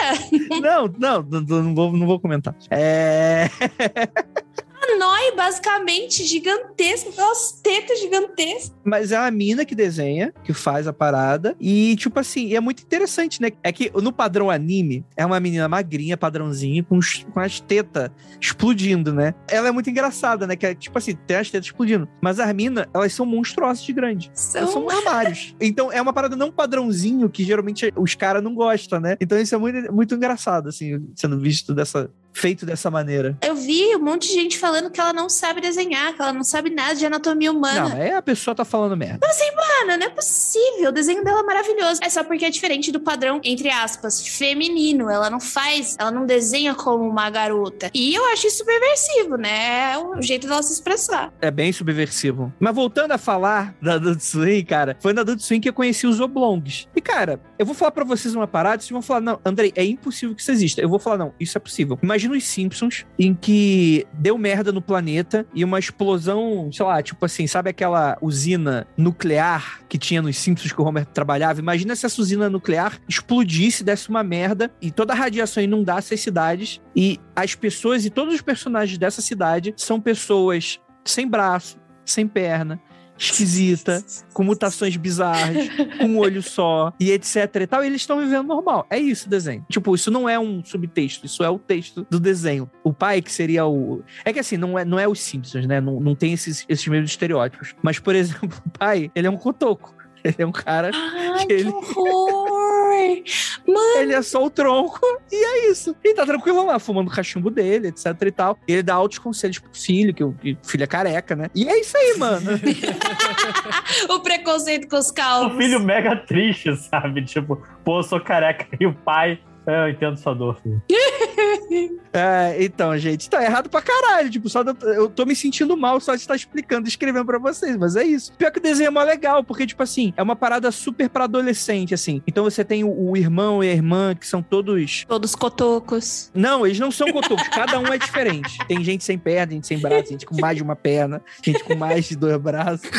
não, 0.61 0.87
não, 0.87 1.21
não, 1.23 1.41
não, 1.41 1.75
vou, 1.75 1.91
não 1.91 2.07
vou 2.07 2.19
comentar. 2.19 2.55
É. 2.69 3.49
A 4.81 4.97
Noi, 4.97 5.35
basicamente, 5.35 6.25
gigantesca, 6.25 7.09
aquelas 7.09 7.51
tetas 7.61 7.99
gigantescas. 7.99 8.73
Mas 8.83 9.11
é 9.11 9.15
a 9.15 9.29
mina 9.29 9.63
que 9.63 9.75
desenha, 9.75 10.33
que 10.43 10.53
faz 10.53 10.87
a 10.87 10.93
parada. 10.93 11.55
E, 11.59 11.95
tipo 11.97 12.19
assim, 12.19 12.55
é 12.55 12.59
muito 12.59 12.81
interessante, 12.81 13.39
né? 13.39 13.51
É 13.61 13.71
que 13.71 13.91
no 14.01 14.11
padrão 14.11 14.49
anime, 14.49 15.05
é 15.15 15.23
uma 15.23 15.39
menina 15.39 15.67
magrinha, 15.67 16.17
padrãozinho, 16.17 16.83
com, 16.83 16.99
com 17.31 17.39
as 17.39 17.59
tetas 17.59 18.09
explodindo, 18.39 19.13
né? 19.13 19.35
Ela 19.47 19.67
é 19.67 19.71
muito 19.71 19.87
engraçada, 19.87 20.47
né? 20.47 20.55
Que 20.55 20.65
é, 20.65 20.73
tipo 20.73 20.97
assim, 20.97 21.15
tem 21.15 21.37
as 21.37 21.51
tetas 21.51 21.67
explodindo. 21.67 22.09
Mas 22.19 22.39
as 22.39 22.51
minas, 22.51 22.87
elas 22.91 23.13
são 23.13 23.25
monstruosas 23.25 23.83
de 23.83 23.93
grande. 23.93 24.31
São... 24.33 24.61
Elas 24.61 24.73
são 24.73 24.89
armários. 24.89 25.55
então, 25.61 25.91
é 25.91 26.01
uma 26.01 26.11
parada 26.11 26.35
não 26.35 26.51
padrãozinho 26.51 27.29
que 27.29 27.43
geralmente 27.43 27.93
os 27.95 28.15
caras 28.15 28.41
não 28.41 28.55
gostam, 28.55 28.99
né? 28.99 29.15
Então, 29.21 29.39
isso 29.39 29.53
é 29.53 29.57
muito, 29.59 29.93
muito 29.93 30.15
engraçado, 30.15 30.69
assim, 30.69 31.07
sendo 31.15 31.39
visto 31.39 31.71
dessa, 31.71 32.09
feito 32.33 32.65
dessa 32.65 32.89
maneira. 32.89 33.37
Eu 33.41 33.55
vi 33.55 33.95
um 33.95 33.99
monte 33.99 34.27
de 34.27 34.33
gente 34.33 34.57
falando 34.57 34.89
que 34.89 34.99
ela 34.99 35.13
não 35.13 35.29
sabe 35.29 35.61
desenhar, 35.61 36.13
que 36.13 36.21
ela 36.21 36.33
não 36.33 36.43
sabe 36.43 36.69
nada 36.69 36.95
de 36.95 37.05
anatomia 37.05 37.51
humana. 37.51 37.89
Não, 37.89 37.97
é 37.97 38.15
a 38.15 38.21
pessoa 38.21 38.55
tá 38.55 38.65
falando 38.65 38.95
merda. 38.95 39.19
Mas 39.21 39.37
assim, 39.37 39.55
mano, 39.55 39.99
não 39.99 40.07
é 40.07 40.09
possível. 40.09 40.89
O 40.89 40.91
desenho 40.91 41.23
dela 41.23 41.41
é 41.41 41.43
maravilhoso. 41.43 41.99
É 42.03 42.09
só 42.09 42.23
porque 42.23 42.45
é 42.45 42.49
diferente 42.49 42.91
do 42.91 42.99
padrão, 42.99 43.39
entre 43.43 43.69
aspas, 43.69 44.25
feminino. 44.25 45.09
Ela 45.09 45.29
não 45.29 45.39
faz, 45.39 45.95
ela 45.99 46.11
não 46.11 46.25
desenha 46.25 46.73
como 46.73 47.07
uma 47.07 47.29
garota. 47.29 47.89
E 47.93 48.13
eu 48.13 48.25
acho 48.31 48.47
isso 48.47 48.57
subversivo, 48.59 49.37
né? 49.37 49.93
É 49.93 49.97
o 49.97 50.21
jeito 50.21 50.47
dela 50.47 50.61
se 50.63 50.73
expressar. 50.73 51.33
É 51.41 51.51
bem 51.51 51.71
subversivo. 51.73 52.53
Mas 52.59 52.75
voltando 52.75 53.11
a 53.11 53.17
falar 53.17 53.75
da 53.81 53.93
Adult 53.93 54.19
Swim, 54.21 54.63
cara, 54.63 54.97
foi 54.99 55.13
na 55.13 55.21
Adult 55.21 55.41
Swim 55.41 55.59
que 55.59 55.69
eu 55.69 55.73
conheci 55.73 56.07
os 56.07 56.19
oblongs. 56.19 56.87
E, 56.95 57.01
cara, 57.01 57.39
eu 57.57 57.65
vou 57.65 57.75
falar 57.75 57.91
para 57.91 58.03
vocês 58.03 58.35
uma 58.35 58.47
parada, 58.47 58.81
vocês 58.81 58.91
vão 58.91 59.01
falar, 59.01 59.21
não, 59.21 59.39
Andrei, 59.45 59.71
é 59.75 59.83
impossível 59.83 60.35
que 60.35 60.41
isso 60.41 60.51
exista. 60.51 60.81
Eu 60.81 60.89
vou 60.89 60.99
falar, 60.99 61.17
não, 61.17 61.33
isso 61.39 61.57
é 61.57 61.61
possível. 61.61 61.97
Imagina 62.01 62.20
imagina 62.21 62.35
os 62.35 62.43
Simpsons, 62.43 63.05
em 63.17 63.33
que 63.33 64.05
deu 64.13 64.37
merda 64.37 64.71
no 64.71 64.81
planeta 64.81 65.45
e 65.53 65.63
uma 65.63 65.79
explosão, 65.79 66.69
sei 66.71 66.85
lá, 66.85 67.01
tipo 67.01 67.25
assim, 67.25 67.47
sabe 67.47 67.69
aquela 67.69 68.17
usina 68.21 68.87
nuclear 68.95 69.81
que 69.89 69.97
tinha 69.97 70.21
nos 70.21 70.37
Simpsons 70.37 70.71
que 70.71 70.81
o 70.81 70.85
Homer 70.85 71.05
trabalhava? 71.05 71.59
Imagina 71.59 71.95
se 71.95 72.05
essa 72.05 72.21
usina 72.21 72.49
nuclear 72.49 72.99
explodisse, 73.07 73.83
desse 73.83 74.09
uma 74.09 74.23
merda 74.23 74.71
e 74.81 74.91
toda 74.91 75.13
a 75.13 75.15
radiação 75.15 75.63
inundasse 75.63 76.13
as 76.13 76.19
cidades 76.19 76.81
e 76.95 77.19
as 77.35 77.55
pessoas 77.55 78.05
e 78.05 78.09
todos 78.09 78.33
os 78.35 78.41
personagens 78.41 78.97
dessa 78.97 79.21
cidade 79.21 79.73
são 79.77 79.99
pessoas 79.99 80.79
sem 81.03 81.27
braço, 81.27 81.79
sem 82.05 82.27
perna, 82.27 82.79
esquisita, 83.21 84.03
com 84.33 84.43
mutações 84.43 84.95
bizarras, 84.97 85.69
com 85.97 86.05
um 86.05 86.17
olho 86.17 86.41
só, 86.41 86.93
e 86.99 87.11
etc 87.11 87.55
e 87.61 87.67
tal, 87.67 87.83
e 87.83 87.87
eles 87.87 88.01
estão 88.01 88.19
vivendo 88.19 88.47
normal. 88.47 88.85
É 88.89 88.97
isso 88.97 89.27
o 89.27 89.29
desenho. 89.29 89.65
Tipo, 89.69 89.93
isso 89.93 90.09
não 90.09 90.27
é 90.27 90.39
um 90.39 90.63
subtexto, 90.63 91.25
isso 91.25 91.43
é 91.43 91.49
o 91.49 91.59
texto 91.59 92.05
do 92.09 92.19
desenho. 92.19 92.69
O 92.83 92.91
pai, 92.91 93.21
que 93.21 93.31
seria 93.31 93.65
o. 93.65 94.03
É 94.25 94.33
que 94.33 94.39
assim, 94.39 94.57
não 94.57 94.77
é, 94.77 94.83
não 94.83 94.99
é 94.99 95.07
os 95.07 95.19
Simpsons, 95.19 95.65
né? 95.67 95.79
Não, 95.79 95.99
não 95.99 96.15
tem 96.15 96.33
esses, 96.33 96.65
esses 96.67 96.87
mesmos 96.87 97.11
estereótipos. 97.11 97.75
Mas, 97.81 97.99
por 97.99 98.15
exemplo, 98.15 98.61
o 98.65 98.69
pai, 98.69 99.11
ele 99.15 99.27
é 99.27 99.29
um 99.29 99.37
cotoco. 99.37 100.00
Ele 100.23 100.35
é 100.37 100.45
um 100.45 100.51
cara. 100.51 100.91
Ai, 100.93 101.39
que, 101.39 101.45
que 101.47 101.53
ele... 101.53 101.69
horror! 101.69 102.61
Mano. 103.67 103.97
Ele 103.97 104.13
é 104.13 104.21
só 104.21 104.43
o 104.43 104.49
tronco 104.49 104.99
e 105.31 105.35
é 105.35 105.71
isso. 105.71 105.95
E 106.03 106.13
tá 106.13 106.25
tranquilo 106.25 106.65
lá, 106.65 106.79
fumando 106.79 107.07
o 107.07 107.11
cachimbo 107.11 107.49
dele, 107.49 107.87
etc 107.87 108.05
e 108.21 108.31
tal. 108.31 108.57
E 108.67 108.73
ele 108.73 108.83
dá 108.83 108.95
altos 108.95 109.19
conselhos 109.19 109.59
pro 109.59 109.69
filho, 109.73 110.13
que 110.13 110.23
o 110.23 110.35
filho 110.63 110.83
é 110.83 110.87
careca, 110.87 111.35
né? 111.35 111.49
E 111.55 111.67
é 111.67 111.79
isso 111.79 111.95
aí, 111.97 112.17
mano. 112.17 112.51
o 114.09 114.19
preconceito 114.19 114.87
com 114.87 114.97
os 114.97 115.11
calvos. 115.11 115.55
O 115.55 115.57
filho 115.57 115.79
mega 115.79 116.15
triste, 116.15 116.75
sabe? 116.75 117.23
Tipo, 117.23 117.61
pô, 117.83 117.99
eu 117.99 118.03
sou 118.03 118.19
careca. 118.19 118.67
E 118.79 118.85
o 118.85 118.93
pai 118.93 119.39
é, 119.65 119.85
eu 119.85 119.89
entendo 119.89 120.17
sua 120.17 120.33
dor, 120.33 120.59
filho. 120.61 120.81
é, 122.11 122.57
então, 122.63 122.97
gente, 122.97 123.29
tá 123.29 123.43
errado 123.43 123.69
pra 123.69 123.81
caralho. 123.81 124.29
Tipo, 124.29 124.49
só 124.49 124.63
eu 124.95 125.09
tô 125.09 125.25
me 125.25 125.35
sentindo 125.35 125.77
mal 125.77 125.99
só 125.99 126.15
de 126.15 126.21
estar 126.21 126.35
explicando, 126.35 126.87
escrevendo 126.87 127.25
pra 127.25 127.37
vocês, 127.37 127.77
mas 127.77 127.95
é 127.95 128.03
isso. 128.03 128.33
Pior 128.33 128.51
que 128.51 128.59
o 128.59 128.61
desenho 128.61 128.87
é 128.87 128.91
mó 128.91 129.03
legal, 129.03 129.43
porque, 129.43 129.67
tipo 129.67 129.83
assim, 129.83 130.13
é 130.17 130.23
uma 130.23 130.35
parada 130.35 130.71
super 130.71 131.09
pra 131.09 131.25
adolescente, 131.25 131.93
assim. 131.93 132.21
Então 132.25 132.43
você 132.43 132.65
tem 132.65 132.83
o, 132.83 133.11
o 133.11 133.15
irmão 133.15 133.63
e 133.63 133.69
a 133.69 133.73
irmã, 133.73 134.15
que 134.15 134.27
são 134.27 134.41
todos. 134.41 135.05
Todos 135.07 135.35
cotocos. 135.35 136.31
Não, 136.33 136.65
eles 136.65 136.79
não 136.79 136.91
são 136.91 137.11
cotocos, 137.11 137.47
cada 137.49 137.79
um 137.79 137.87
é 137.87 137.97
diferente. 137.97 138.57
Tem 138.67 138.83
gente 138.83 139.03
sem 139.03 139.17
perna, 139.17 139.53
gente 139.53 139.67
sem 139.67 139.77
braço, 139.77 140.09
gente 140.09 140.25
com 140.25 140.39
mais 140.39 140.57
de 140.57 140.63
uma 140.63 140.75
perna, 140.75 141.21
gente 141.43 141.63
com 141.63 141.75
mais 141.75 142.05
de 142.05 142.15
dois 142.15 142.37
braços. 142.37 142.89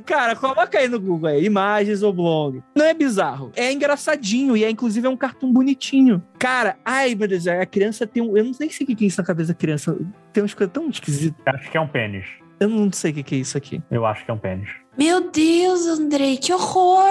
Cara, 0.00 0.36
coloca 0.36 0.78
aí 0.78 0.88
no 0.88 1.00
Google 1.00 1.30
aí, 1.30 1.44
imagens 1.44 2.02
ou 2.02 2.12
blog. 2.12 2.62
Não 2.74 2.84
é 2.84 2.94
bizarro. 2.94 3.52
É 3.56 3.72
engraçadinho 3.72 4.56
e 4.56 4.64
é 4.64 4.70
inclusive 4.70 5.06
é 5.06 5.10
um 5.10 5.16
cartão 5.16 5.52
bonitinho. 5.52 6.22
Cara, 6.38 6.76
ai 6.84 7.14
meu 7.14 7.28
Deus, 7.28 7.46
a 7.46 7.66
criança 7.66 8.06
tem 8.06 8.22
um. 8.22 8.36
Eu 8.36 8.44
não 8.44 8.52
nem 8.58 8.70
sei 8.70 8.84
o 8.84 8.96
que 8.96 9.04
é 9.04 9.06
isso 9.06 9.20
na 9.20 9.26
cabeça 9.26 9.52
da 9.52 9.58
criança. 9.58 9.96
Tem 10.32 10.42
umas 10.42 10.54
coisas 10.54 10.72
tão 10.72 10.88
esquisitas. 10.88 11.40
Acho 11.46 11.70
que 11.70 11.76
é 11.76 11.80
um 11.80 11.88
pênis. 11.88 12.26
Eu 12.60 12.68
não 12.68 12.90
sei 12.92 13.10
o 13.10 13.14
que 13.14 13.34
é 13.34 13.38
isso 13.38 13.56
aqui. 13.56 13.82
Eu 13.90 14.06
acho 14.06 14.24
que 14.24 14.30
é 14.30 14.34
um 14.34 14.38
pênis. 14.38 14.68
Meu 14.96 15.28
Deus, 15.28 15.86
Andrei, 15.86 16.36
que 16.36 16.52
horror! 16.52 17.04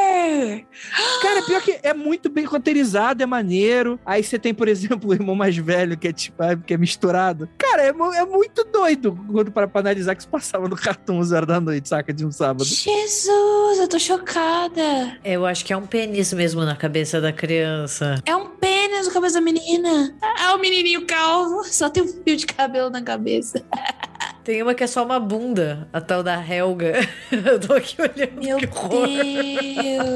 Cara, 1.22 1.42
pior 1.46 1.62
que 1.62 1.80
é 1.84 1.94
muito 1.94 2.30
bem 2.30 2.46
roteirizado, 2.46 3.22
é 3.22 3.26
maneiro. 3.26 4.00
Aí 4.06 4.24
você 4.24 4.40
tem, 4.40 4.54
por 4.54 4.70
exemplo, 4.70 5.10
o 5.10 5.14
irmão 5.14 5.36
mais 5.36 5.58
velho, 5.58 5.98
que 5.98 6.08
é 6.08 6.14
tipo, 6.14 6.38
que 6.66 6.74
é 6.74 6.78
misturado. 6.78 7.50
Cara, 7.58 7.84
é, 7.84 7.90
é 7.90 8.26
muito 8.26 8.64
doido 8.64 9.20
quando 9.30 9.52
para 9.52 9.68
pra 9.68 9.82
analisar 9.82 10.16
que 10.16 10.22
isso 10.22 10.30
passava 10.30 10.70
no 10.70 10.78
cartão 10.78 11.18
11 11.18 11.36
horas 11.36 11.48
da 11.48 11.60
noite, 11.60 11.90
saca? 11.90 12.14
De 12.14 12.26
um 12.26 12.32
sábado. 12.32 12.64
Jesus, 12.64 13.80
eu 13.80 13.88
tô 13.90 14.00
chocada. 14.00 15.18
Eu 15.24 15.46
acho 15.46 15.66
que 15.66 15.74
é 15.74 15.78
um 15.78 15.86
pênis 15.86 16.32
mesmo 16.32 16.64
na 16.64 16.78
cabeça 16.78 17.20
da 17.20 17.34
criança. 17.34 18.16
É 18.26 18.34
um 18.34 18.48
pênis 18.48 19.08
na 19.08 19.14
cabeça 19.14 19.36
da 19.36 19.42
menina. 19.42 20.16
É 20.40 20.56
o 20.56 20.58
menininho 20.58 21.06
calvo, 21.06 21.66
só 21.66 21.90
tem 21.90 22.04
um 22.04 22.08
fio 22.08 22.38
de 22.38 22.46
cabelo 22.46 22.90
na 22.90 23.02
cabeça. 23.02 23.62
Tem 24.44 24.62
uma 24.62 24.76
que 24.76 24.84
é 24.84 24.88
só 24.88 25.06
uma 25.06 25.22
bunda, 25.22 25.88
a 25.94 26.02
tal 26.02 26.22
da 26.22 26.36
Helga. 26.46 26.96
Eu 27.32 27.60
tô 27.60 27.74
aqui 27.74 27.96
olhando. 28.02 28.44
Meu 28.44 28.58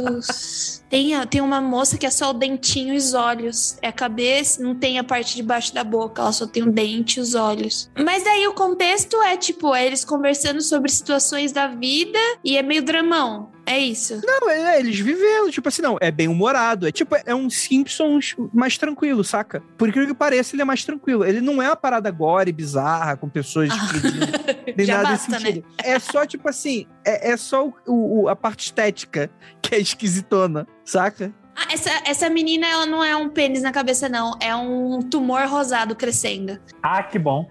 Deus! 0.04 0.84
tem, 0.90 1.28
tem 1.28 1.40
uma 1.42 1.62
moça 1.62 1.98
que 1.98 2.06
é 2.06 2.10
só 2.10 2.32
o 2.32 2.34
dentinho 2.34 2.94
e 2.94 2.98
os 2.98 3.14
olhos. 3.14 3.78
É 3.82 3.88
a 3.88 3.94
cabeça, 3.94 4.62
não 4.62 4.76
tem 4.76 5.00
a 5.00 5.04
parte 5.04 5.36
de 5.36 5.44
baixo 5.44 5.74
da 5.74 5.84
boca, 5.84 6.22
ela 6.22 6.34
só 6.34 6.46
tem 6.46 6.64
o 6.64 6.72
dente 6.72 7.20
e 7.20 7.22
os 7.22 7.36
olhos. 7.36 7.90
Mas 7.98 8.26
daí 8.26 8.46
o 8.48 8.54
contexto 8.54 9.16
é 9.22 9.38
tipo, 9.38 9.74
é 9.74 9.86
eles 9.86 10.04
conversando 10.04 10.62
sobre 10.62 10.92
situações 10.92 11.54
da 11.54 11.68
vida 11.68 12.20
e 12.44 12.58
é 12.58 12.62
meio 12.62 12.84
dramão. 12.84 13.57
É 13.70 13.78
isso. 13.78 14.22
Não, 14.24 14.50
é, 14.50 14.80
eles 14.80 14.98
vivendo, 14.98 15.52
tipo 15.52 15.68
assim, 15.68 15.82
não, 15.82 15.98
é 16.00 16.10
bem 16.10 16.30
humorado. 16.30 16.88
É 16.88 16.92
tipo, 16.92 17.16
é 17.26 17.36
um 17.36 17.50
Simpsons 17.50 18.34
mais 18.54 18.78
tranquilo, 18.78 19.26
saca? 19.26 19.62
Por 19.78 19.90
incrível 19.90 20.08
que 20.08 20.18
pareça, 20.18 20.56
ele 20.56 20.62
é 20.62 20.66
mais 20.66 20.86
tranquilo. 20.86 21.26
Ele 21.26 21.42
não 21.42 21.62
é 21.62 21.68
uma 21.68 21.76
parada 21.76 22.10
gore, 22.10 22.52
bizarra, 22.54 23.18
com 23.18 23.28
pessoas 23.28 23.70
explodindo. 23.74 24.26
nem 24.78 24.86
Já 24.86 24.98
nada 24.98 25.10
basta, 25.10 25.32
desse 25.32 25.44
sentido. 25.46 25.66
né? 25.68 25.74
É 25.84 26.00
só, 26.00 26.26
tipo 26.26 26.48
assim, 26.48 26.88
é, 27.06 27.32
é 27.32 27.38
só 27.38 27.68
o, 27.86 28.24
o- 28.24 28.30
a 28.30 28.36
parte 28.38 28.62
estética 28.68 29.30
que 29.62 29.76
é 29.76 29.80
esquisitona, 29.80 30.66
saca? 30.86 31.34
Ah, 31.54 31.68
essa, 31.74 31.90
essa 32.06 32.30
menina, 32.30 32.66
ela 32.68 32.86
não 32.86 33.04
é 33.04 33.16
um 33.18 33.28
pênis 33.30 33.64
na 33.64 33.72
cabeça, 33.74 34.08
não. 34.08 34.38
É 34.40 34.56
um 34.56 35.02
tumor 35.02 35.46
rosado 35.48 35.94
crescendo. 35.96 36.58
Ah, 36.82 37.04
que 37.04 37.20
bom. 37.20 37.50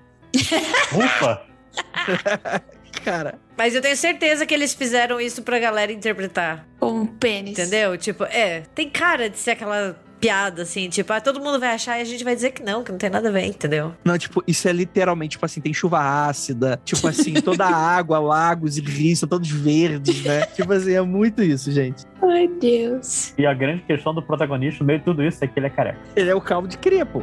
Ufa! 0.94 1.42
Cara, 3.04 3.38
Mas 3.56 3.74
eu 3.74 3.80
tenho 3.80 3.96
certeza 3.96 4.44
que 4.44 4.54
eles 4.54 4.74
fizeram 4.74 5.20
isso 5.20 5.42
pra 5.42 5.58
galera 5.58 5.92
interpretar. 5.92 6.66
Com 6.78 6.92
um 6.92 7.06
pênis. 7.06 7.58
Entendeu? 7.58 7.96
Tipo, 7.96 8.24
é, 8.24 8.62
tem 8.74 8.90
cara 8.90 9.30
de 9.30 9.38
ser 9.38 9.52
aquela 9.52 9.96
piada, 10.20 10.62
assim, 10.62 10.88
tipo, 10.88 11.12
ah, 11.12 11.20
todo 11.20 11.40
mundo 11.40 11.60
vai 11.60 11.74
achar 11.74 11.98
e 11.98 12.00
a 12.02 12.04
gente 12.04 12.24
vai 12.24 12.34
dizer 12.34 12.50
que 12.50 12.62
não, 12.62 12.82
que 12.82 12.90
não 12.90 12.98
tem 12.98 13.10
nada 13.10 13.28
a 13.28 13.32
ver, 13.32 13.44
entendeu? 13.44 13.94
Não, 14.04 14.16
tipo, 14.16 14.42
isso 14.46 14.66
é 14.68 14.72
literalmente, 14.72 15.32
tipo 15.32 15.44
assim, 15.44 15.60
tem 15.60 15.74
chuva 15.74 15.98
ácida, 16.00 16.80
tipo 16.84 17.06
assim, 17.06 17.34
toda 17.34 17.66
a 17.66 17.76
água, 17.76 18.18
lagos 18.18 18.78
e 18.78 18.80
rios 18.80 19.18
são 19.18 19.28
todos 19.28 19.50
verdes, 19.50 20.24
né? 20.24 20.46
tipo 20.46 20.72
assim, 20.72 20.94
é 20.94 21.02
muito 21.02 21.42
isso, 21.42 21.70
gente. 21.70 22.04
Ai, 22.22 22.48
Deus. 22.48 23.34
E 23.36 23.46
a 23.46 23.52
grande 23.52 23.82
questão 23.82 24.14
do 24.14 24.22
protagonista 24.22 24.82
no 24.82 24.86
meio 24.86 24.98
de 25.00 25.04
tudo 25.04 25.22
isso 25.22 25.44
é 25.44 25.46
que 25.46 25.58
ele 25.58 25.66
é 25.66 25.70
careca. 25.70 25.98
Ele 26.16 26.30
é 26.30 26.34
o 26.34 26.40
calvo 26.40 26.66
de 26.66 26.78
cria, 26.78 27.04
pô. 27.04 27.22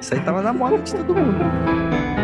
Isso 0.00 0.14
aí 0.14 0.20
tava 0.20 0.42
na 0.42 0.52
moda 0.52 0.78
de 0.78 0.94
todo 0.94 1.14
mundo. 1.14 2.15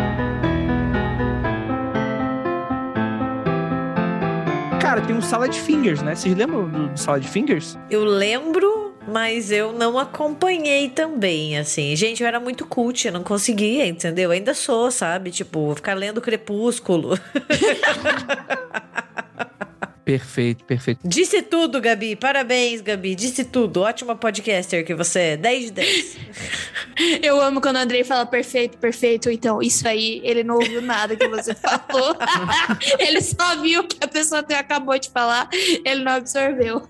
Cara, 4.82 5.00
tem 5.00 5.14
um 5.14 5.22
Salad 5.22 5.54
Fingers, 5.54 6.02
né? 6.02 6.16
Vocês 6.16 6.34
lembram 6.34 6.68
do, 6.68 6.88
do 6.88 6.98
Salad 6.98 7.24
Fingers? 7.24 7.78
Eu 7.88 8.04
lembro, 8.04 8.92
mas 9.06 9.52
eu 9.52 9.72
não 9.72 9.96
acompanhei 9.96 10.90
também, 10.90 11.56
assim. 11.56 11.94
Gente, 11.94 12.20
eu 12.20 12.26
era 12.26 12.40
muito 12.40 12.66
cult, 12.66 13.06
eu 13.06 13.12
não 13.12 13.22
conseguia, 13.22 13.86
entendeu? 13.86 14.24
Eu 14.24 14.30
ainda 14.32 14.52
sou, 14.54 14.90
sabe? 14.90 15.30
Tipo, 15.30 15.72
ficar 15.76 15.94
lendo 15.94 16.20
Crepúsculo. 16.20 17.16
Perfeito, 20.04 20.64
perfeito. 20.64 21.00
Disse 21.04 21.42
tudo, 21.42 21.80
Gabi. 21.80 22.16
Parabéns, 22.16 22.80
Gabi. 22.80 23.14
Disse 23.14 23.44
tudo. 23.44 23.82
Ótima 23.82 24.16
podcaster 24.16 24.84
que 24.84 24.94
você 24.94 25.20
é. 25.20 25.36
10 25.36 25.64
de 25.66 25.70
10. 25.70 26.16
Eu 27.22 27.40
amo 27.40 27.60
quando 27.60 27.76
o 27.76 27.78
Andrei 27.78 28.02
fala 28.02 28.26
perfeito, 28.26 28.78
perfeito. 28.78 29.30
Então, 29.30 29.62
isso 29.62 29.86
aí, 29.86 30.20
ele 30.24 30.42
não 30.42 30.56
ouviu 30.56 30.82
nada 30.82 31.14
que 31.14 31.28
você 31.28 31.54
falou. 31.54 32.16
ele 32.98 33.20
só 33.20 33.60
viu 33.60 33.84
que 33.84 33.96
a 34.00 34.08
pessoa 34.08 34.40
até 34.40 34.58
acabou 34.58 34.98
de 34.98 35.08
falar, 35.08 35.48
ele 35.84 36.02
não 36.02 36.12
absorveu. 36.12 36.82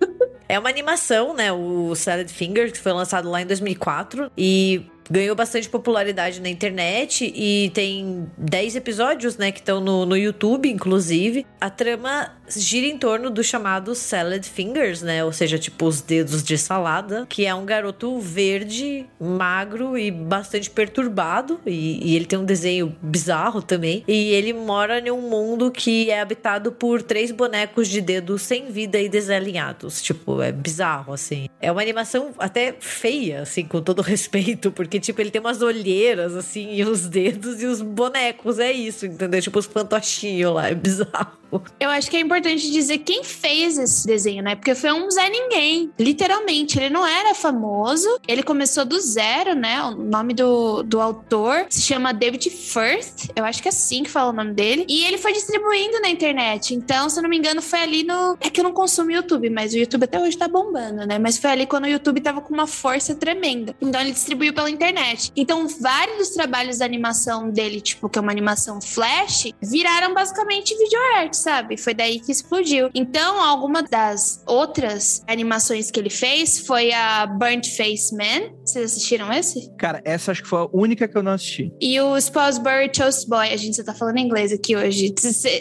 É 0.48 0.59
uma 0.59 0.68
animação, 0.68 1.34
né? 1.34 1.52
O 1.52 1.94
Salad 1.94 2.28
Fingers, 2.30 2.72
que 2.72 2.78
foi 2.78 2.93
lançado 2.93 3.30
lá 3.30 3.43
em 3.43 3.47
2004. 3.47 4.30
E 4.36 4.86
ganhou 5.12 5.36
bastante 5.36 5.68
popularidade 5.68 6.40
na 6.40 6.48
internet 6.48 7.30
e 7.36 7.70
tem 7.74 8.26
10 8.39 8.76
episódios, 8.76 9.36
né, 9.36 9.52
que 9.52 9.60
estão 9.60 9.78
no, 9.78 10.06
no 10.06 10.16
YouTube, 10.16 10.70
inclusive. 10.70 11.44
A 11.60 11.68
trama 11.68 12.32
gira 12.48 12.86
em 12.86 12.97
torno 12.98 13.30
do 13.30 13.44
chamado 13.44 13.94
Salad 13.94 14.43
Fingers, 14.43 15.02
né, 15.02 15.22
ou 15.22 15.30
seja, 15.32 15.59
tipo 15.59 15.84
os 15.84 16.01
dedos 16.01 16.43
de 16.43 16.56
salada, 16.56 17.26
que 17.28 17.44
é 17.44 17.55
um 17.55 17.66
garoto 17.66 18.18
verde, 18.18 19.05
magro 19.20 19.98
e 19.98 20.10
bastante 20.10 20.70
perturbado, 20.70 21.60
e, 21.66 22.12
e 22.12 22.16
ele 22.16 22.24
tem 22.24 22.39
um 22.39 22.44
desenho 22.44 22.97
bizarro 23.02 23.60
também, 23.60 24.02
e 24.09 24.30
ele 24.30 24.55
mora 24.55 24.98
em 24.98 25.10
um 25.10 25.28
mundo 25.28 25.70
que 25.70 26.10
é 26.10 26.20
habitado 26.20 26.72
por 26.72 27.02
três 27.02 27.30
bonecos 27.30 27.86
de 27.86 28.01
dedos 28.01 28.43
sem 28.43 28.70
vida 28.70 28.98
e 28.98 29.10
desalinhados, 29.10 30.01
tipo, 30.01 30.40
é 30.40 30.51
bizarro, 30.51 31.12
assim. 31.12 31.48
É 31.60 31.70
uma 31.70 31.82
animação 31.82 32.32
até 32.39 32.74
feia, 32.80 33.43
assim, 33.43 33.64
com 33.64 33.82
todo 33.82 34.01
respeito, 34.02 34.72
porque 34.72 35.01
tipo, 35.02 35.20
ele 35.20 35.30
tem 35.30 35.40
umas 35.40 35.60
olheiras, 35.60 36.34
assim, 36.34 36.72
e 36.74 36.84
os 36.84 37.06
dedos 37.06 37.62
e 37.62 37.66
os 37.66 37.82
bonecos. 37.82 38.58
É 38.58 38.72
isso, 38.72 39.04
entendeu? 39.04 39.42
Tipo, 39.42 39.58
os 39.58 39.66
fantochinhos 39.66 40.54
lá. 40.54 40.68
É 40.68 40.74
bizarro. 40.74 41.41
Eu 41.78 41.90
acho 41.90 42.10
que 42.10 42.16
é 42.16 42.20
importante 42.20 42.70
dizer 42.70 42.98
quem 42.98 43.24
fez 43.24 43.78
esse 43.78 44.06
desenho, 44.06 44.42
né? 44.42 44.54
Porque 44.54 44.74
foi 44.74 44.92
um 44.92 45.10
Zé 45.10 45.28
Ninguém. 45.28 45.90
Literalmente, 45.98 46.78
ele 46.78 46.90
não 46.90 47.06
era 47.06 47.34
famoso. 47.34 48.08
Ele 48.26 48.42
começou 48.42 48.84
do 48.84 48.98
zero, 49.00 49.54
né? 49.54 49.82
O 49.82 49.90
nome 49.92 50.34
do, 50.34 50.82
do 50.82 51.00
autor 51.00 51.66
se 51.68 51.82
chama 51.82 52.12
David 52.12 52.48
Firth. 52.50 53.30
Eu 53.34 53.44
acho 53.44 53.60
que 53.60 53.68
é 53.68 53.70
assim 53.70 54.02
que 54.02 54.10
fala 54.10 54.30
o 54.30 54.32
nome 54.32 54.52
dele. 54.52 54.86
E 54.88 55.04
ele 55.04 55.18
foi 55.18 55.32
distribuindo 55.32 56.00
na 56.00 56.08
internet. 56.08 56.74
Então, 56.74 57.08
se 57.08 57.18
eu 57.18 57.22
não 57.22 57.30
me 57.30 57.38
engano, 57.38 57.60
foi 57.60 57.80
ali 57.80 58.04
no. 58.04 58.36
É 58.40 58.48
que 58.48 58.60
eu 58.60 58.64
não 58.64 58.72
consumo 58.72 59.10
YouTube, 59.10 59.50
mas 59.50 59.74
o 59.74 59.78
YouTube 59.78 60.04
até 60.04 60.18
hoje 60.18 60.36
tá 60.36 60.48
bombando, 60.48 61.06
né? 61.06 61.18
Mas 61.18 61.38
foi 61.38 61.50
ali 61.50 61.66
quando 61.66 61.84
o 61.84 61.88
YouTube 61.88 62.20
tava 62.20 62.40
com 62.40 62.54
uma 62.54 62.66
força 62.66 63.14
tremenda. 63.14 63.74
Então, 63.80 64.00
ele 64.00 64.12
distribuiu 64.12 64.52
pela 64.52 64.70
internet. 64.70 65.32
Então, 65.36 65.66
vários 65.68 66.18
dos 66.18 66.30
trabalhos 66.30 66.78
da 66.78 66.84
animação 66.84 67.50
dele, 67.50 67.80
tipo, 67.80 68.08
que 68.08 68.18
é 68.18 68.22
uma 68.22 68.32
animação 68.32 68.80
flash, 68.80 69.52
viraram 69.60 70.14
basicamente 70.14 70.76
video 70.76 71.00
art, 71.16 71.34
sabe? 71.43 71.77
Foi 71.77 71.94
daí 71.94 72.20
que 72.20 72.32
explodiu. 72.32 72.90
Então, 72.94 73.40
alguma 73.40 73.82
das 73.82 74.43
outras 74.47 75.23
animações 75.27 75.90
que 75.90 75.98
ele 75.98 76.10
fez 76.10 76.60
foi 76.66 76.93
a 76.93 77.27
Burnt 77.27 77.69
Face 77.77 78.14
Man. 78.16 78.52
Vocês 78.64 78.93
assistiram 78.93 79.32
esse? 79.32 79.70
Cara, 79.77 80.01
essa 80.05 80.32
acho 80.32 80.43
que 80.43 80.48
foi 80.48 80.60
a 80.60 80.69
única 80.73 81.09
que 81.09 81.16
eu 81.16 81.23
não 81.23 81.32
assisti. 81.32 81.73
E 81.81 82.01
o 82.01 82.16
Sponsbury 82.16 82.90
Toast 82.90 83.28
Boy. 83.28 83.48
A 83.52 83.56
gente 83.56 83.77
só 83.77 83.85
tá 83.85 83.94
falando 83.94 84.19
inglês 84.19 84.52
aqui 84.52 84.77
hoje. 84.77 85.14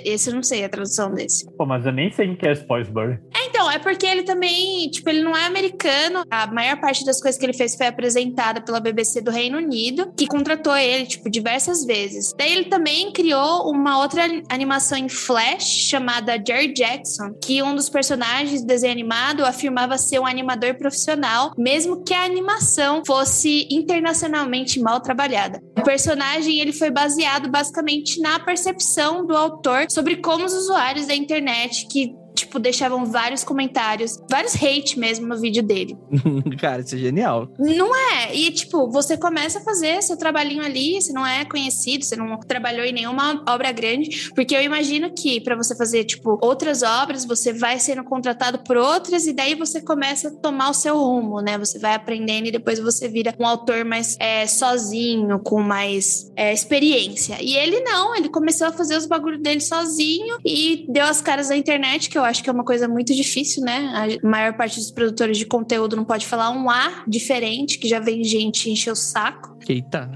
Esse 0.06 0.30
eu 0.30 0.36
não 0.36 0.44
sei 0.44 0.64
a 0.64 0.70
tradução 0.70 1.14
desse. 1.14 1.46
Pô, 1.58 1.66
mas 1.66 1.86
eu 1.86 1.92
nem 1.92 2.12
sei 2.12 2.30
o 2.30 2.38
que 2.38 2.48
é 2.48 2.54
Sponsbury. 2.54 3.20
É, 3.36 3.46
então, 3.48 3.70
é 3.70 3.80
porque 3.80 4.06
ele 4.06 4.24
também, 4.24 4.90
tipo, 4.90 5.10
ele 5.10 5.24
não 5.24 5.36
é 5.36 5.46
americano. 5.46 6.24
A 6.30 6.48
maior 6.48 6.80
parte 6.80 7.06
das 7.06 7.22
coisas 7.22 7.40
que 7.40 7.46
ele 7.46 7.54
fez 7.54 7.76
foi 7.76 7.88
apresentada 7.88 8.62
pela 8.62 8.80
BBC 8.80 9.22
do 9.22 9.32
Reino 9.32 9.58
Unido, 9.58 10.14
que 10.16 10.28
contratou 10.28 10.76
ele, 10.76 11.06
tipo, 11.06 11.30
diversas 11.30 11.86
vezes. 11.86 12.34
Daí 12.38 12.52
ele 12.54 12.66
também 12.66 13.12
criou 13.12 13.70
uma 13.70 14.00
outra 14.00 14.24
animação 14.50 14.98
em 14.98 15.10
Flash 15.10 15.71
chamada 15.72 16.42
Jerry 16.46 16.74
Jackson, 16.74 17.34
que 17.42 17.62
um 17.62 17.76
dos 17.76 17.90
personagens 17.90 18.62
do 18.62 18.68
desenho 18.68 18.92
animado 18.92 19.46
afirmava 19.46 19.98
ser 19.98 20.20
um 20.20 20.26
animador 20.26 20.76
profissional, 20.76 21.54
mesmo 21.58 22.04
que 22.04 22.14
a 22.14 22.24
animação 22.24 23.04
fosse 23.06 23.68
internacionalmente 23.72 24.80
mal 24.80 25.00
trabalhada. 25.00 25.62
O 25.78 25.84
personagem 25.84 26.60
ele 26.60 26.74
foi 26.74 26.90
baseado 26.90 27.50
basicamente 27.50 28.20
na 28.20 28.40
percepção 28.40 29.26
do 29.26 29.36
autor 29.36 29.86
sobre 29.90 30.18
como 30.18 30.46
os 30.46 30.54
usuários 30.54 31.08
da 31.08 31.16
internet 31.16 31.88
que 31.88 32.16
tipo, 32.42 32.60
deixavam 32.60 33.06
vários 33.06 33.44
comentários, 33.44 34.20
vários 34.30 34.56
hate 34.56 35.00
mesmo 35.00 35.28
no 35.28 35.40
vídeo 35.40 35.64
dele. 35.64 35.98
Cara, 36.60 36.82
isso 36.82 36.96
é 36.96 36.98
genial. 36.98 37.50
Não 37.58 37.96
é? 37.96 38.36
E, 38.36 38.52
tipo, 38.52 38.90
você 38.90 39.18
começa 39.18 39.60
a 39.60 39.62
fazer 39.62 40.02
seu 40.02 40.18
trabalhinho 40.18 40.64
ali, 40.64 41.02
você 41.02 41.14
não 41.14 41.26
é 41.26 41.46
conhecido, 41.46 42.04
você 42.04 42.16
não 42.16 42.40
trabalhou 42.40 42.86
em 42.86 42.92
nenhuma 42.92 43.44
obra 43.48 43.72
grande, 43.72 44.32
porque 44.36 44.56
eu 44.56 44.62
imagino 44.62 45.14
que 45.14 45.40
para 45.42 45.56
você 45.56 45.76
fazer, 45.76 46.04
tipo, 46.04 46.38
outras 46.42 46.82
obras, 46.82 47.26
você 47.26 47.54
vai 47.54 47.80
sendo 47.80 48.04
contratado 48.04 48.60
por 48.60 48.78
outras 48.78 49.28
e 49.28 49.34
daí 49.34 49.56
você 49.56 49.82
começa 49.82 50.30
a 50.30 50.32
tomar 50.32 50.70
o 50.70 50.74
seu 50.74 50.98
rumo, 50.98 51.42
né? 51.42 51.58
Você 51.58 51.80
vai 51.80 51.94
aprendendo 51.94 52.48
e 52.48 52.52
depois 52.52 52.80
você 52.80 53.08
vira 53.08 53.34
um 53.40 53.46
autor 53.46 53.86
mais 53.86 54.18
é, 54.20 54.48
sozinho, 54.48 55.40
com 55.40 55.62
mais 55.62 56.32
é, 56.36 56.54
experiência. 56.54 57.38
E 57.42 57.56
ele 57.56 57.82
não, 57.82 58.16
ele 58.16 58.30
começou 58.30 58.68
a 58.68 58.72
fazer 58.72 58.98
os 58.98 59.06
bagulhos 59.06 59.42
dele 59.42 59.62
sozinho 59.62 60.38
e 60.46 60.86
deu 60.90 61.06
as 61.06 61.22
caras 61.22 61.50
na 61.50 61.58
internet, 61.58 62.10
que 62.10 62.18
eu 62.18 62.24
acho 62.32 62.44
que 62.44 62.50
é 62.50 62.54
uma 62.54 62.66
coisa 62.66 62.88
muito 62.88 63.14
difícil, 63.14 63.64
né? 63.64 64.20
A 64.24 64.28
maior 64.28 64.54
parte 64.54 64.80
dos 64.80 64.90
produtores 64.90 65.38
de 65.38 65.46
conteúdo 65.46 65.96
não 65.96 66.06
pode 66.06 66.26
falar 66.26 66.50
um 66.50 66.70
A 66.70 67.04
diferente, 67.08 67.78
que 67.78 67.88
já 67.88 68.00
vem 68.00 68.24
gente 68.24 68.70
encher 68.70 68.92
o 68.92 68.96
saco. 68.96 69.58
Eita, 69.68 70.10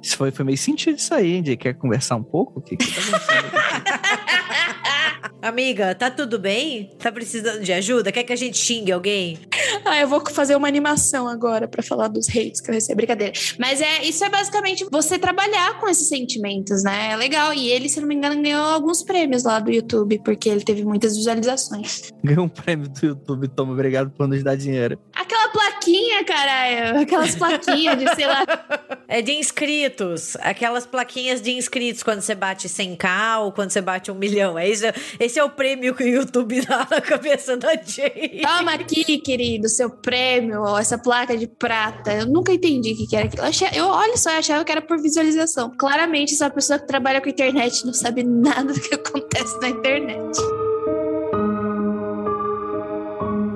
isso 0.00 0.16
foi, 0.16 0.30
foi 0.30 0.44
meio 0.44 0.58
sentido 0.58 0.96
isso 0.96 1.12
aí, 1.12 1.34
hein? 1.34 1.42
Quer 1.56 1.74
conversar 1.74 2.16
um 2.16 2.22
pouco? 2.22 2.60
O 2.60 2.62
que, 2.62 2.76
que 2.76 2.86
tá 2.86 3.00
acontecendo? 3.00 4.00
Amiga, 5.40 5.94
tá 5.94 6.10
tudo 6.10 6.38
bem? 6.38 6.90
Tá 6.98 7.10
precisando 7.10 7.62
de 7.62 7.72
ajuda? 7.72 8.12
Quer 8.12 8.24
que 8.24 8.32
a 8.32 8.36
gente 8.36 8.58
xingue 8.58 8.92
alguém? 8.92 9.38
Ah, 9.84 10.00
eu 10.00 10.08
vou 10.08 10.22
fazer 10.30 10.56
uma 10.56 10.68
animação 10.68 11.28
agora 11.28 11.68
para 11.68 11.82
falar 11.82 12.08
dos 12.08 12.28
hates 12.28 12.60
que 12.60 12.70
eu 12.70 12.74
recebi. 12.74 12.96
Brincadeira. 12.96 13.32
Mas 13.58 13.80
é, 13.80 14.02
isso 14.04 14.24
é 14.24 14.30
basicamente 14.30 14.86
você 14.90 15.18
trabalhar 15.18 15.78
com 15.80 15.88
esses 15.88 16.08
sentimentos, 16.08 16.82
né? 16.82 17.12
É 17.12 17.16
legal. 17.16 17.52
E 17.52 17.68
ele, 17.70 17.88
se 17.88 18.00
não 18.00 18.08
me 18.08 18.14
engano, 18.14 18.40
ganhou 18.40 18.64
alguns 18.64 19.02
prêmios 19.02 19.44
lá 19.44 19.58
do 19.58 19.70
YouTube, 19.70 20.20
porque 20.24 20.48
ele 20.48 20.62
teve 20.62 20.84
muitas 20.84 21.16
visualizações. 21.16 22.12
Ganhou 22.22 22.44
um 22.44 22.48
prêmio 22.48 22.88
do 22.88 23.06
YouTube, 23.06 23.48
toma, 23.48 23.72
obrigado 23.72 24.10
por 24.10 24.28
nos 24.28 24.42
dar 24.42 24.56
dinheiro. 24.56 24.98
Aquela 25.14 25.48
plaquinha, 25.48 26.24
caralho. 26.24 27.00
Aquelas 27.00 27.34
plaquinhas 27.34 27.98
de, 27.98 28.14
sei 28.14 28.26
lá. 28.26 28.44
É 29.08 29.20
de 29.20 29.32
inscritos. 29.32 30.36
Aquelas 30.40 30.86
plaquinhas 30.86 31.42
de 31.42 31.52
inscritos 31.52 32.02
quando 32.02 32.20
você 32.20 32.34
bate 32.34 32.68
100k 32.68 33.40
ou 33.40 33.52
quando 33.52 33.70
você 33.70 33.80
bate 33.80 34.10
um 34.10 34.14
milhão. 34.14 34.58
É 34.58 34.68
isso. 34.68 34.84
Esse 35.18 35.38
é 35.38 35.44
o 35.44 35.50
prêmio 35.50 35.94
que 35.94 36.04
o 36.04 36.08
YouTube 36.08 36.60
dá 36.66 36.86
na 36.90 37.00
cabeça 37.00 37.56
da 37.56 37.74
Jay. 37.74 38.40
Toma 38.42 38.74
aqui, 38.74 39.18
querido, 39.18 39.68
seu 39.68 39.90
prêmio, 39.90 40.76
essa 40.76 40.98
placa 40.98 41.36
de 41.36 41.46
prata. 41.46 42.12
Eu 42.12 42.26
nunca 42.26 42.52
entendi 42.52 42.92
o 42.92 42.96
que, 42.96 43.06
que 43.06 43.16
era 43.16 43.26
aquilo. 43.26 43.42
Eu, 43.42 43.48
achei, 43.48 43.68
eu, 43.74 43.86
olha 43.86 44.16
só, 44.16 44.30
eu 44.30 44.38
achava 44.38 44.64
que 44.64 44.72
era 44.72 44.82
por 44.82 45.00
visualização. 45.00 45.72
Claramente, 45.76 46.34
essa 46.34 46.50
pessoa 46.50 46.78
que 46.78 46.86
trabalha 46.86 47.20
com 47.20 47.28
internet 47.28 47.84
não 47.86 47.92
sabe 47.92 48.22
nada 48.22 48.72
do 48.72 48.80
que 48.80 48.94
acontece 48.94 49.60
na 49.60 49.68
internet. 49.68 50.38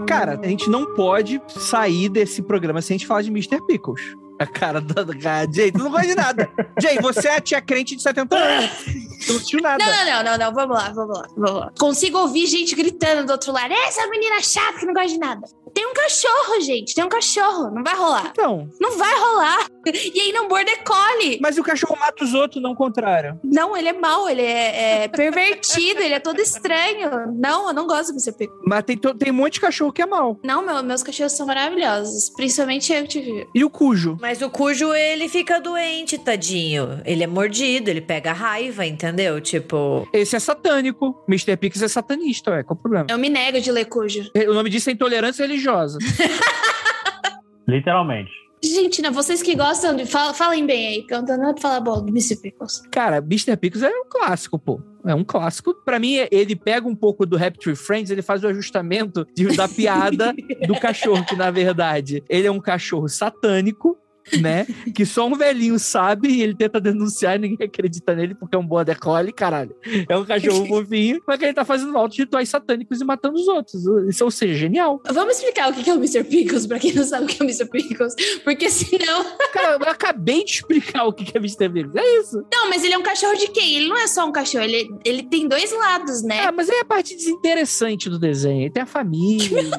Cara, 0.07 0.41
a 0.43 0.47
gente 0.47 0.71
não 0.71 0.95
pode 0.95 1.41
sair 1.49 2.09
desse 2.09 2.43
programa 2.43 2.81
sem 2.81 2.95
a 2.95 2.99
gente 2.99 3.07
falar 3.07 3.23
de 3.23 3.31
Mr. 3.31 3.65
Pickles. 3.67 4.01
A 4.39 4.47
cara 4.47 4.81
da, 4.81 5.03
da 5.03 5.15
Jay, 5.51 5.73
tu 5.73 5.79
não 5.79 5.91
gosta 5.91 6.07
de 6.07 6.15
nada. 6.15 6.49
Jay, 6.81 6.99
você 7.01 7.29
é 7.29 7.37
a 7.37 7.41
tia 7.41 7.61
crente 7.61 7.97
de 7.97 8.03
70 8.03 8.37
anos. 8.37 8.71
Tu 8.85 9.29
não 9.33 9.37
assistiu 9.37 9.61
nada. 9.61 9.85
Não, 9.85 9.93
não, 9.93 10.05
não, 10.05 10.25
não, 10.25 10.39
não. 10.47 10.55
Vamos 10.55 10.77
lá, 10.77 10.91
vamos 10.93 11.19
lá, 11.19 11.27
vamos 11.37 11.61
lá. 11.61 11.73
Consigo 11.79 12.19
ouvir 12.19 12.47
gente 12.47 12.75
gritando 12.77 13.27
do 13.27 13.33
outro 13.33 13.53
lado. 13.53 13.73
Essa 13.73 14.07
menina 14.09 14.41
chata 14.41 14.79
que 14.79 14.87
não 14.87 14.95
gosta 14.95 15.09
de 15.09 15.19
nada. 15.19 15.41
Tem 15.75 15.87
um 15.87 15.93
cachorro, 15.93 16.61
gente. 16.61 16.95
Tem 16.95 17.05
um 17.05 17.09
cachorro. 17.09 17.71
Não 17.71 17.83
vai 17.85 17.95
rolar. 17.95 18.29
Então, 18.33 18.69
Não 18.81 18.97
vai 18.97 19.15
rolar. 19.19 19.67
E 19.87 20.21
aí 20.21 20.33
não 20.33 20.49
border 20.49 20.83
collie. 20.85 21.39
mas 21.41 21.57
o 21.57 21.63
cachorro 21.63 21.97
mata 21.99 22.23
os 22.25 22.35
outros, 22.35 22.63
não 22.63 22.73
o 22.73 22.77
contrário. 22.77 23.39
Não, 23.45 23.77
ele 23.77 23.89
é 23.89 23.93
mau, 23.93 24.29
ele 24.29 24.43
é, 24.43 25.05
é 25.05 25.09
pervertido, 25.09 26.01
ele 26.01 26.15
é 26.15 26.21
todo 26.21 26.41
estranho. 26.41 27.33
Não, 27.39 27.69
eu 27.69 27.75
não 27.75 27.87
gosto 27.87 28.13
do. 28.13 28.19
Pickles. 28.37 28.61
Mas 28.67 28.83
tem, 28.85 28.97
tem 28.99 29.31
um 29.33 29.35
monte 29.35 29.55
de 29.55 29.61
cachorro 29.61 29.93
que 29.93 30.03
é 30.03 30.07
mau. 30.07 30.39
Não, 30.45 30.61
meu- 30.63 30.83
meus 30.83 31.03
cachorros 31.03 31.33
são 31.33 31.47
maravilhosos. 31.47 32.29
Principalmente 32.31 32.93
eu 32.93 33.03
que 33.03 33.09
tive. 33.09 33.49
E 33.55 33.65
o 33.65 33.71
cujo? 33.71 34.19
Mas 34.21 34.28
o 34.43 34.51
cujo, 34.51 34.93
ele 34.95 35.29
fica 35.29 35.59
doente, 35.61 36.19
tadinho. 36.19 37.01
Ele 37.05 37.25
é 37.25 37.27
mordido, 37.27 37.89
ele 37.89 38.01
pega 38.01 38.33
raiva, 38.33 38.85
entendeu? 38.85 39.41
Tipo. 39.41 40.07
Esse 40.13 40.37
é 40.37 40.39
satânico. 40.39 41.25
Mr. 41.29 41.57
Pix 41.57 41.81
é 41.83 41.89
satanista, 41.89 42.51
ué. 42.51 42.63
Qual 42.63 42.77
o 42.77 42.81
problema? 42.83 43.07
Eu 43.09 43.19
me 43.19 43.29
nego 43.29 43.61
de 43.61 43.73
ler 43.73 43.87
cujo. 43.87 44.31
O 44.49 44.53
nome 44.55 44.69
disso 44.71 44.91
é 44.91 44.93
intolerância 44.93 45.47
religiosa. 45.47 45.99
Literalmente. 47.67 48.31
Gente, 48.63 49.01
não, 49.03 49.13
vocês 49.13 49.41
que 49.41 49.55
gostam 49.55 49.95
de. 49.95 50.05
Fala, 50.05 50.35
falem 50.35 50.67
bem 50.67 50.87
aí, 50.89 51.01
porque 51.01 51.15
eu 51.15 51.19
não 51.19 51.25
tenho 51.27 51.39
nada 51.39 51.53
pra 51.55 51.63
falar 51.63 51.81
bom 51.81 52.03
do 52.05 52.09
Mr. 52.09 52.37
Pickles. 52.43 52.83
Cara, 52.91 53.19
Mr. 53.19 53.57
Pickles 53.57 53.85
é 53.85 53.89
um 53.89 54.09
clássico, 54.09 54.59
pô. 54.59 54.81
É 55.07 55.15
um 55.15 55.23
clássico. 55.23 55.73
Pra 55.85 55.99
mim, 56.01 56.15
ele 56.31 56.57
pega 56.57 56.89
um 56.89 56.95
pouco 56.95 57.25
do 57.25 57.37
Happy 57.37 57.57
Tree 57.59 57.77
Friends, 57.77 58.11
ele 58.11 58.21
faz 58.21 58.43
o 58.43 58.49
ajustamento 58.49 59.25
de- 59.35 59.55
da 59.57 59.69
piada 59.69 60.35
do 60.67 60.75
cachorro, 60.81 61.25
que 61.25 61.37
na 61.37 61.53
verdade 61.53 62.23
ele 62.29 62.49
é 62.49 62.51
um 62.51 62.59
cachorro 62.61 63.09
satânico, 63.09 63.97
né? 64.41 64.67
Que 64.95 65.05
só 65.05 65.27
um 65.27 65.35
velhinho 65.35 65.79
sabe 65.79 66.29
e 66.29 66.43
ele 66.43 66.55
tenta 66.55 66.81
denunciar 66.81 67.37
e 67.37 67.39
ninguém 67.39 67.67
acredita 67.67 68.15
nele 68.15 68.35
porque 68.35 68.57
é 68.57 68.59
um 68.59 68.67
border 68.67 68.99
collie, 68.99 69.33
caralho. 69.33 69.75
É 70.09 70.17
um 70.17 70.25
cachorro 70.25 70.67
fofinho, 70.69 71.21
mas 71.27 71.39
que 71.39 71.45
ele 71.45 71.55
tá 71.55 71.65
fazendo 71.65 71.97
altos 71.97 72.19
rituais 72.19 72.49
satânicos 72.49 73.01
e 73.01 73.05
matando 73.05 73.37
os 73.37 73.49
outros. 73.49 73.83
Isso, 74.09 74.25
ou 74.25 74.31
seja, 74.31 74.55
genial. 74.55 75.01
Vamos 75.11 75.37
explicar 75.37 75.71
o 75.71 75.75
que 75.75 75.89
é 75.89 75.95
o 75.95 75.97
Mr. 75.97 76.25
Pickles, 76.25 76.67
pra 76.67 76.79
quem 76.79 76.93
não 76.93 77.05
sabe 77.05 77.25
o 77.25 77.29
que 77.29 77.43
é 77.43 77.45
o 77.45 77.49
Mr. 77.49 77.67
Pickles. 77.71 78.15
Porque 78.45 78.69
senão. 78.71 79.25
Cara, 79.53 79.79
eu 79.81 79.91
acabei 79.91 80.45
de 80.45 80.53
explicar 80.53 81.05
o 81.05 81.13
que 81.13 81.37
é 81.37 81.41
Mr. 81.41 81.69
Pickles. 81.69 81.97
É 81.97 82.21
isso. 82.21 82.45
Não, 82.53 82.69
mas 82.69 82.85
ele 82.85 82.95
é 82.95 82.99
um 82.99 83.03
cachorro 83.03 83.37
de 83.37 83.49
quem? 83.49 83.77
Ele 83.77 83.89
não 83.89 83.97
é 83.97 84.07
só 84.07 84.27
um 84.27 84.33
cachorro, 84.33 84.65
ele, 84.65 84.89
ele 85.05 85.23
tem 85.23 85.49
dois 85.49 85.73
lados, 85.73 86.23
né? 86.23 86.41
Ah, 86.41 86.53
mas 86.53 86.69
é 86.69 86.81
a 86.81 86.85
parte 86.85 87.15
desinteressante 87.15 88.09
do 88.09 88.19
desenho. 88.19 88.63
Ele 88.63 88.71
tem 88.71 88.83
a 88.83 88.87
família. 88.99 89.71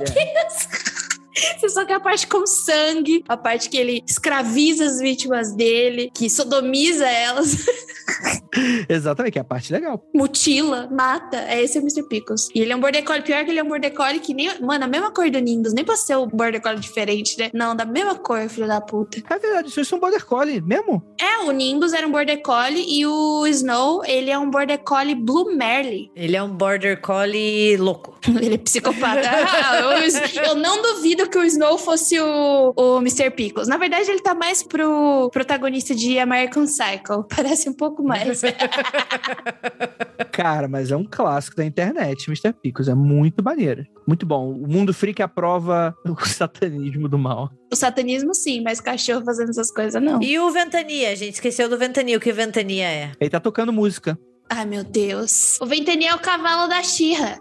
Você 1.59 1.69
só 1.69 1.85
quer 1.85 1.93
a 1.95 1.99
parte 1.99 2.27
com 2.27 2.45
sangue, 2.45 3.23
a 3.27 3.37
parte 3.37 3.69
que 3.69 3.77
ele 3.77 4.03
escraviza 4.07 4.85
as 4.85 4.99
vítimas 4.99 5.53
dele, 5.53 6.11
que 6.13 6.29
sodomiza 6.29 7.07
elas, 7.07 7.65
Exatamente, 8.87 9.33
que 9.33 9.39
é 9.39 9.41
a 9.41 9.45
parte 9.45 9.71
legal. 9.71 10.03
mutila, 10.13 10.87
mata. 10.91 11.37
É 11.47 11.61
esse 11.61 11.77
é 11.77 11.81
o 11.81 11.83
Mr. 11.83 12.03
Pickles. 12.03 12.49
E 12.53 12.59
ele 12.59 12.71
é 12.71 12.75
um 12.75 12.79
border 12.79 13.03
collie. 13.03 13.21
Pior 13.21 13.43
que 13.43 13.51
ele 13.51 13.59
é 13.59 13.63
um 13.63 13.67
border 13.67 13.93
collie 13.93 14.19
que 14.19 14.33
nem. 14.33 14.49
Mano, 14.61 14.85
a 14.85 14.87
mesma 14.87 15.11
cor 15.11 15.29
do 15.29 15.39
Nimbus. 15.39 15.73
Nem 15.73 15.85
pra 15.85 15.95
ser 15.95 16.17
um 16.17 16.27
border 16.27 16.61
collie 16.61 16.79
diferente, 16.79 17.37
né? 17.37 17.49
Não, 17.53 17.75
da 17.75 17.85
mesma 17.85 18.15
cor, 18.15 18.47
filho 18.49 18.67
da 18.67 18.81
puta. 18.81 19.21
É 19.29 19.39
verdade, 19.39 19.69
isso 19.69 19.93
é 19.93 19.97
um 19.97 19.99
border 19.99 20.25
collie 20.25 20.61
mesmo? 20.61 21.03
É, 21.19 21.39
o 21.45 21.51
Nimbus 21.51 21.93
era 21.93 22.07
um 22.07 22.11
border 22.11 22.41
collie 22.41 22.85
e 22.87 23.05
o 23.05 23.45
Snow, 23.47 24.03
ele 24.05 24.29
é 24.29 24.37
um 24.37 24.49
border 24.49 24.79
collie 24.79 25.15
Blue 25.15 25.55
Merle. 25.55 26.11
Ele 26.15 26.35
é 26.35 26.43
um 26.43 26.49
border 26.49 26.99
collie 27.01 27.77
louco. 27.77 28.17
Ele 28.41 28.55
é 28.55 28.57
psicopata. 28.57 29.19
Ah, 29.61 29.79
eu, 29.79 30.43
eu 30.43 30.55
não 30.55 30.81
duvido 30.81 31.28
que 31.29 31.37
o 31.37 31.43
Snow 31.43 31.77
fosse 31.77 32.19
o, 32.19 32.73
o 32.75 32.97
Mr. 32.97 33.29
Pickles. 33.31 33.67
Na 33.67 33.77
verdade, 33.77 34.09
ele 34.09 34.21
tá 34.21 34.33
mais 34.33 34.63
pro 34.63 35.29
protagonista 35.31 35.95
de 35.95 36.19
American 36.19 36.65
Psycho. 36.65 37.25
Parece 37.33 37.69
um 37.69 37.73
pouco 37.73 38.03
mais. 38.03 38.41
Cara, 40.31 40.67
mas 40.67 40.91
é 40.91 40.97
um 40.97 41.05
clássico 41.09 41.55
da 41.57 41.65
internet, 41.65 42.27
Mr. 42.27 42.53
Pickles. 42.53 42.87
É 42.87 42.95
muito 42.95 43.43
maneiro. 43.43 43.85
Muito 44.07 44.25
bom. 44.25 44.51
O 44.51 44.67
mundo 44.67 44.93
freak 44.93 45.21
aprova 45.21 45.95
o 46.05 46.25
satanismo 46.25 47.07
do 47.07 47.17
mal. 47.17 47.49
o 47.71 47.75
satanismo, 47.75 48.33
sim, 48.33 48.61
mas 48.61 48.81
cachorro 48.81 49.23
fazendo 49.23 49.49
essas 49.49 49.71
coisas, 49.71 50.01
não. 50.01 50.21
E 50.21 50.39
o 50.39 50.49
Ventania, 50.51 51.15
gente 51.15 51.35
esqueceu 51.35 51.69
do 51.69 51.77
Ventania. 51.77 52.17
O 52.17 52.19
que 52.19 52.33
Ventania 52.33 52.87
é? 52.87 53.11
Ele 53.19 53.29
tá 53.29 53.39
tocando 53.39 53.71
música. 53.71 54.17
Ai, 54.49 54.65
meu 54.65 54.83
Deus. 54.83 55.59
O 55.61 55.65
Ventania 55.65 56.09
é 56.09 56.15
o 56.15 56.19
cavalo 56.19 56.67
da 56.67 56.81
Xirra. 56.81 57.39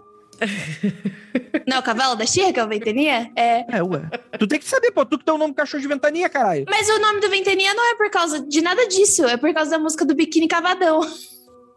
Não 1.67 1.77
é 1.77 1.79
o 1.79 1.83
cavalo 1.83 2.15
da 2.15 2.25
Xirra 2.25 2.53
que 2.53 2.59
é 2.59 2.63
o 2.63 2.67
Ventania? 2.67 3.31
É. 3.35 3.77
É, 3.77 3.83
ué. 3.83 4.01
tu 4.37 4.47
tem 4.47 4.59
que 4.59 4.65
saber, 4.65 4.91
pô. 4.91 5.05
Tu 5.05 5.17
que 5.17 5.25
tem 5.25 5.33
o 5.33 5.37
nome 5.37 5.53
cachorro 5.53 5.81
de 5.81 5.87
ventania, 5.87 6.29
caralho. 6.29 6.65
Mas 6.69 6.89
o 6.89 6.99
nome 6.99 7.19
do 7.19 7.29
Ventania 7.29 7.73
não 7.73 7.91
é 7.91 7.95
por 7.95 8.09
causa 8.09 8.45
de 8.45 8.61
nada 8.61 8.87
disso. 8.87 9.25
É 9.25 9.37
por 9.37 9.53
causa 9.53 9.71
da 9.71 9.79
música 9.79 10.05
do 10.05 10.15
Biquíni 10.15 10.47
Cavadão. 10.47 11.01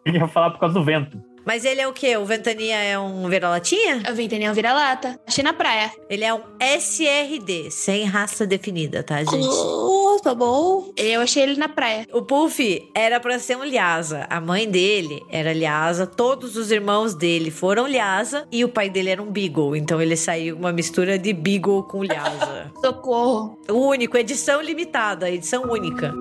Eu 0.05 0.15
ia 0.15 0.29
falar 0.29 0.51
por 0.51 0.61
causa 0.61 0.75
do 0.75 0.85
vento. 0.85 1.23
Mas 1.45 1.65
ele 1.65 1.81
é 1.81 1.89
o 1.89 1.93
quê? 1.93 2.17
O 2.17 2.25
Ventania 2.25 2.77
é 2.77 2.99
um 2.99 3.29
vira-latinha? 3.29 4.03
O 4.11 4.15
Ventania 4.15 4.49
é 4.49 4.51
um 4.51 4.55
vira-lata. 4.55 5.19
Achei 5.27 5.43
na 5.43 5.53
praia. 5.53 5.91
Ele 6.09 6.25
é 6.25 6.33
um 6.33 6.41
SRD, 6.61 7.71
sem 7.71 8.05
raça 8.05 8.47
definida, 8.47 9.03
tá, 9.03 9.19
gente? 9.19 9.47
Oh, 9.47 10.19
tá 10.23 10.35
bom. 10.35 10.93
Eu 10.97 11.21
achei 11.21 11.43
ele 11.43 11.57
na 11.57 11.69
praia. 11.69 12.07
O 12.13 12.23
Puff 12.23 12.91
era 12.95 13.19
pra 13.21 13.39
ser 13.39 13.57
um 13.57 13.65
Lhasa. 13.65 14.27
A 14.31 14.41
mãe 14.41 14.69
dele 14.69 15.23
era 15.31 15.53
Lhasa, 15.53 16.07
todos 16.07 16.57
os 16.57 16.71
irmãos 16.71 17.15
dele 17.15 17.51
foram 17.51 17.87
Lhasa 17.87 18.47
e 18.51 18.65
o 18.65 18.69
pai 18.69 18.89
dele 18.89 19.11
era 19.11 19.23
um 19.23 19.31
Beagle. 19.31 19.77
Então 19.77 20.01
ele 20.01 20.17
saiu 20.17 20.57
uma 20.57 20.73
mistura 20.73 21.19
de 21.19 21.33
Beagle 21.33 21.83
com 21.85 22.03
Lhasa. 22.03 22.71
Socorro. 22.83 23.59
o 23.69 23.89
único, 23.89 24.17
edição 24.17 24.61
limitada, 24.61 25.31
edição 25.31 25.63
única. 25.65 26.13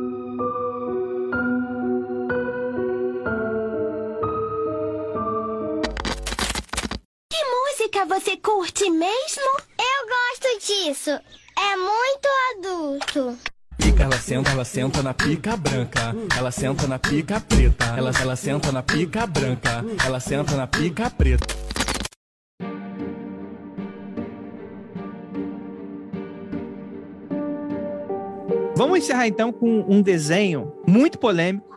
Música 7.91 8.05
você 8.05 8.37
curte 8.37 8.89
mesmo? 8.89 9.51
Eu 9.77 10.07
gosto 10.07 10.65
disso. 10.65 11.09
É 11.09 11.75
muito 11.75 12.27
adulto. 12.55 13.37
Pica, 13.77 14.03
ela 14.03 14.17
senta, 14.17 14.51
ela 14.51 14.65
senta 14.65 15.03
na 15.03 15.13
pica 15.13 15.57
branca. 15.57 16.15
Ela 16.37 16.51
senta 16.51 16.87
na 16.87 16.97
pica 16.97 17.41
preta. 17.41 17.85
Ela, 17.97 18.11
ela 18.21 18.35
senta 18.35 18.71
na 18.71 18.81
pica 18.81 19.27
branca. 19.27 19.83
Ela 20.05 20.19
senta 20.19 20.55
na 20.55 20.67
pica 20.67 21.09
preta. 21.09 21.53
Vamos 28.75 28.99
encerrar 28.99 29.27
então 29.27 29.51
com 29.51 29.85
um 29.87 30.01
desenho 30.01 30.73
muito 30.87 31.19
polêmico 31.19 31.70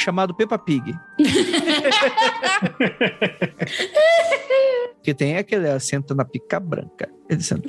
chamado 0.00 0.34
Peppa 0.34 0.58
Pig. 0.58 0.94
que 5.02 5.14
tem 5.14 5.36
aquele 5.36 5.66
ela 5.66 5.80
senta 5.80 6.14
na 6.14 6.24
pica 6.24 6.60
branca. 6.60 7.10
Ele 7.28 7.42
senta, 7.42 7.68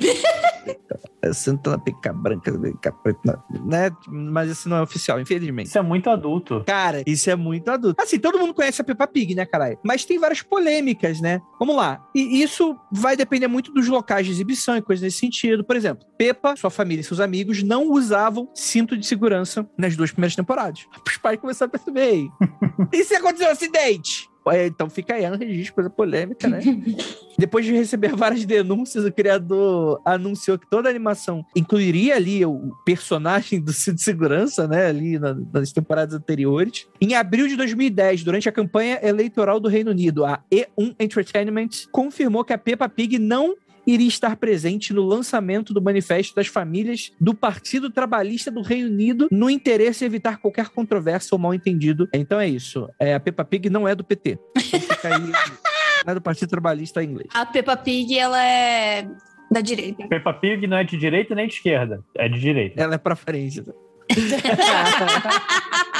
ela 1.22 1.34
senta 1.34 1.70
na 1.70 1.78
pica 1.78 2.12
branca, 2.12 2.52
pica 2.52 2.92
preta, 2.92 3.42
né? 3.64 3.90
Mas 4.08 4.50
isso 4.50 4.68
não 4.68 4.76
é 4.78 4.82
oficial, 4.82 5.20
infelizmente. 5.20 5.68
Isso 5.68 5.78
é 5.78 5.82
muito 5.82 6.10
adulto. 6.10 6.62
Cara, 6.66 7.02
isso 7.06 7.30
é 7.30 7.36
muito 7.36 7.70
adulto. 7.70 8.00
Assim, 8.02 8.18
todo 8.18 8.38
mundo 8.38 8.54
conhece 8.54 8.80
a 8.80 8.84
Peppa 8.84 9.06
Pig, 9.06 9.34
né, 9.34 9.46
caralho? 9.46 9.78
Mas 9.82 10.04
tem 10.04 10.18
várias 10.18 10.42
polêmicas, 10.42 11.20
né? 11.20 11.40
Vamos 11.58 11.76
lá. 11.76 12.04
E 12.14 12.42
isso 12.42 12.76
vai 12.90 13.16
depender 13.16 13.46
muito 13.46 13.72
dos 13.72 13.88
locais 13.88 14.26
de 14.26 14.32
exibição 14.32 14.76
e 14.76 14.82
coisas 14.82 15.02
nesse 15.02 15.18
sentido. 15.18 15.64
Por 15.64 15.76
exemplo, 15.76 16.06
Peppa, 16.18 16.56
sua 16.56 16.70
família 16.70 17.00
e 17.00 17.04
seus 17.04 17.20
amigos 17.20 17.62
não 17.62 17.90
usavam 17.90 18.48
cinto 18.54 18.96
de 18.96 19.06
segurança 19.06 19.68
nas 19.78 19.96
duas 19.96 20.10
primeiras 20.10 20.36
temporadas. 20.36 20.86
Os 21.06 21.16
pais 21.16 21.38
começaram 21.38 21.68
a 21.68 21.72
perceber 21.72 22.00
aí. 22.00 22.28
e 22.92 23.04
se 23.04 23.14
aconteceu 23.14 23.48
um 23.48 23.52
acidente? 23.52 24.31
É, 24.48 24.66
Então 24.66 24.88
fica 24.90 25.14
aí, 25.14 25.24
é 25.24 25.30
um 25.30 25.36
registro, 25.36 25.74
coisa 25.74 25.90
polêmica, 25.90 26.48
né? 26.48 26.60
Depois 27.38 27.64
de 27.64 27.72
receber 27.72 28.14
várias 28.14 28.44
denúncias, 28.44 29.04
o 29.04 29.12
criador 29.12 30.00
anunciou 30.04 30.58
que 30.58 30.68
toda 30.68 30.88
a 30.88 30.90
animação 30.90 31.44
incluiria 31.56 32.14
ali 32.16 32.44
o 32.44 32.72
personagem 32.84 33.60
do 33.60 33.72
de 33.72 34.02
segurança, 34.02 34.68
né? 34.68 34.86
Ali 34.86 35.18
na- 35.18 35.36
nas 35.52 35.72
temporadas 35.72 36.14
anteriores. 36.14 36.86
Em 37.00 37.14
abril 37.14 37.48
de 37.48 37.56
2010, 37.56 38.22
durante 38.22 38.48
a 38.48 38.52
campanha 38.52 38.98
eleitoral 39.02 39.58
do 39.58 39.68
Reino 39.68 39.90
Unido, 39.90 40.24
a 40.24 40.40
E1 40.52 40.94
Entertainment 41.00 41.68
confirmou 41.90 42.44
que 42.44 42.52
a 42.52 42.58
Peppa 42.58 42.88
Pig 42.88 43.18
não 43.18 43.54
iria 43.86 44.08
estar 44.08 44.36
presente 44.36 44.92
no 44.92 45.02
lançamento 45.02 45.72
do 45.74 45.82
Manifesto 45.82 46.34
das 46.34 46.46
Famílias 46.46 47.12
do 47.20 47.34
Partido 47.34 47.90
Trabalhista 47.90 48.50
do 48.50 48.62
Reino 48.62 48.88
Unido 48.88 49.28
no 49.30 49.50
interesse 49.50 50.04
em 50.04 50.06
evitar 50.06 50.38
qualquer 50.38 50.68
controvérsia 50.68 51.34
ou 51.34 51.38
mal-entendido. 51.38 52.08
Então 52.12 52.40
é 52.40 52.48
isso. 52.48 52.88
É, 52.98 53.14
a 53.14 53.20
Peppa 53.20 53.44
Pig 53.44 53.68
não 53.70 53.86
é 53.86 53.94
do 53.94 54.04
PT. 54.04 54.38
Então 54.56 54.80
fica 54.80 55.14
aí. 55.14 55.22
Não 56.04 56.10
é 56.10 56.14
do 56.16 56.20
Partido 56.20 56.48
Trabalhista 56.48 57.00
em 57.00 57.10
inglês. 57.10 57.28
A 57.32 57.46
Peppa 57.46 57.76
Pig, 57.76 58.18
ela 58.18 58.44
é 58.44 59.06
da 59.52 59.60
direita. 59.60 60.04
Peppa 60.08 60.34
Pig 60.34 60.66
não 60.66 60.78
é 60.78 60.82
de 60.82 60.96
direita 60.96 61.32
nem 61.32 61.46
de 61.46 61.54
esquerda. 61.54 62.02
É 62.16 62.28
de 62.28 62.40
direita. 62.40 62.82
Ela 62.82 62.96
é 62.96 62.98
pra 62.98 63.14
frente. 63.14 63.62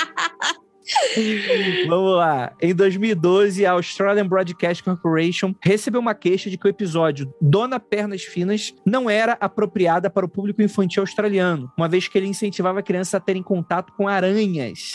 Vamos 1.88 2.16
lá. 2.16 2.52
Em 2.60 2.74
2012, 2.74 3.64
a 3.66 3.72
Australian 3.72 4.26
Broadcast 4.26 4.82
Corporation 4.82 5.54
recebeu 5.60 6.00
uma 6.00 6.14
queixa 6.14 6.50
de 6.50 6.56
que 6.56 6.66
o 6.66 6.70
episódio 6.70 7.32
Dona 7.40 7.78
Pernas 7.78 8.22
Finas 8.22 8.74
não 8.84 9.08
era 9.08 9.36
apropriada 9.40 10.10
para 10.10 10.26
o 10.26 10.28
público 10.28 10.62
infantil 10.62 11.02
australiano, 11.02 11.70
uma 11.76 11.88
vez 11.88 12.08
que 12.08 12.16
ele 12.18 12.26
incentivava 12.26 12.82
crianças 12.82 13.14
a 13.14 13.20
terem 13.20 13.42
contato 13.42 13.92
com 13.96 14.08
aranhas. 14.08 14.92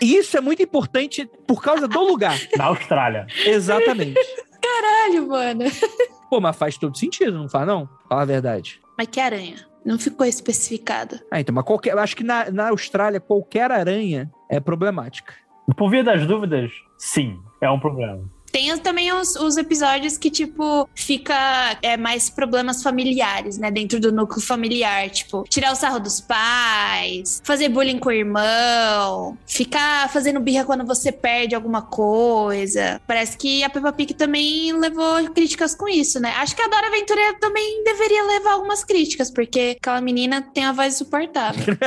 E 0.00 0.16
isso 0.16 0.36
é 0.36 0.40
muito 0.40 0.62
importante 0.62 1.28
por 1.46 1.62
causa 1.62 1.86
do 1.86 2.00
lugar. 2.00 2.38
Na 2.56 2.66
Austrália. 2.66 3.26
Exatamente. 3.44 4.18
Caralho, 4.60 5.28
mano. 5.28 5.64
Pô, 6.30 6.40
mas 6.40 6.56
faz 6.56 6.78
todo 6.78 6.96
sentido, 6.96 7.32
não 7.32 7.48
faz 7.48 7.66
não? 7.66 7.88
Fala 8.08 8.22
a 8.22 8.24
verdade. 8.24 8.80
Mas 8.96 9.08
que 9.08 9.18
aranha? 9.18 9.66
Não 9.84 9.98
ficou 9.98 10.26
especificado. 10.26 11.18
Ah, 11.30 11.40
então, 11.40 11.54
mas 11.54 11.64
qualquer, 11.64 11.92
eu 11.92 11.98
acho 11.98 12.14
que 12.14 12.22
na, 12.22 12.50
na 12.50 12.68
Austrália, 12.68 13.18
qualquer 13.18 13.70
aranha 13.70 14.30
é 14.48 14.60
problemática. 14.60 15.34
Por 15.76 15.90
via 15.90 16.02
das 16.02 16.26
dúvidas, 16.26 16.72
sim, 16.96 17.40
é 17.60 17.70
um 17.70 17.78
problema. 17.78 18.22
Tem 18.52 18.76
também 18.78 19.12
os, 19.12 19.36
os 19.36 19.56
episódios 19.56 20.18
que, 20.18 20.30
tipo, 20.30 20.88
fica 20.94 21.78
é, 21.82 21.96
mais 21.96 22.28
problemas 22.28 22.82
familiares, 22.82 23.58
né? 23.58 23.70
Dentro 23.70 24.00
do 24.00 24.12
núcleo 24.12 24.44
familiar. 24.44 25.08
Tipo, 25.10 25.44
tirar 25.48 25.72
o 25.72 25.76
sarro 25.76 26.00
dos 26.00 26.20
pais, 26.20 27.40
fazer 27.44 27.68
bullying 27.68 27.98
com 27.98 28.08
o 28.08 28.12
irmão, 28.12 29.38
ficar 29.46 30.10
fazendo 30.10 30.40
birra 30.40 30.64
quando 30.64 30.84
você 30.84 31.12
perde 31.12 31.54
alguma 31.54 31.82
coisa. 31.82 33.00
Parece 33.06 33.36
que 33.36 33.62
a 33.62 33.70
Peppa 33.70 33.92
Pig 33.92 34.14
também 34.14 34.72
levou 34.72 35.30
críticas 35.30 35.74
com 35.74 35.88
isso, 35.88 36.20
né? 36.20 36.32
Acho 36.36 36.54
que 36.54 36.62
a 36.62 36.68
Dora 36.68 36.88
Aventura 36.88 37.34
também 37.40 37.84
deveria 37.84 38.24
levar 38.24 38.52
algumas 38.52 38.84
críticas, 38.84 39.30
porque 39.30 39.76
aquela 39.80 40.00
menina 40.00 40.42
tem 40.42 40.64
a 40.64 40.72
voz 40.72 40.94
insuportável. 40.94 41.76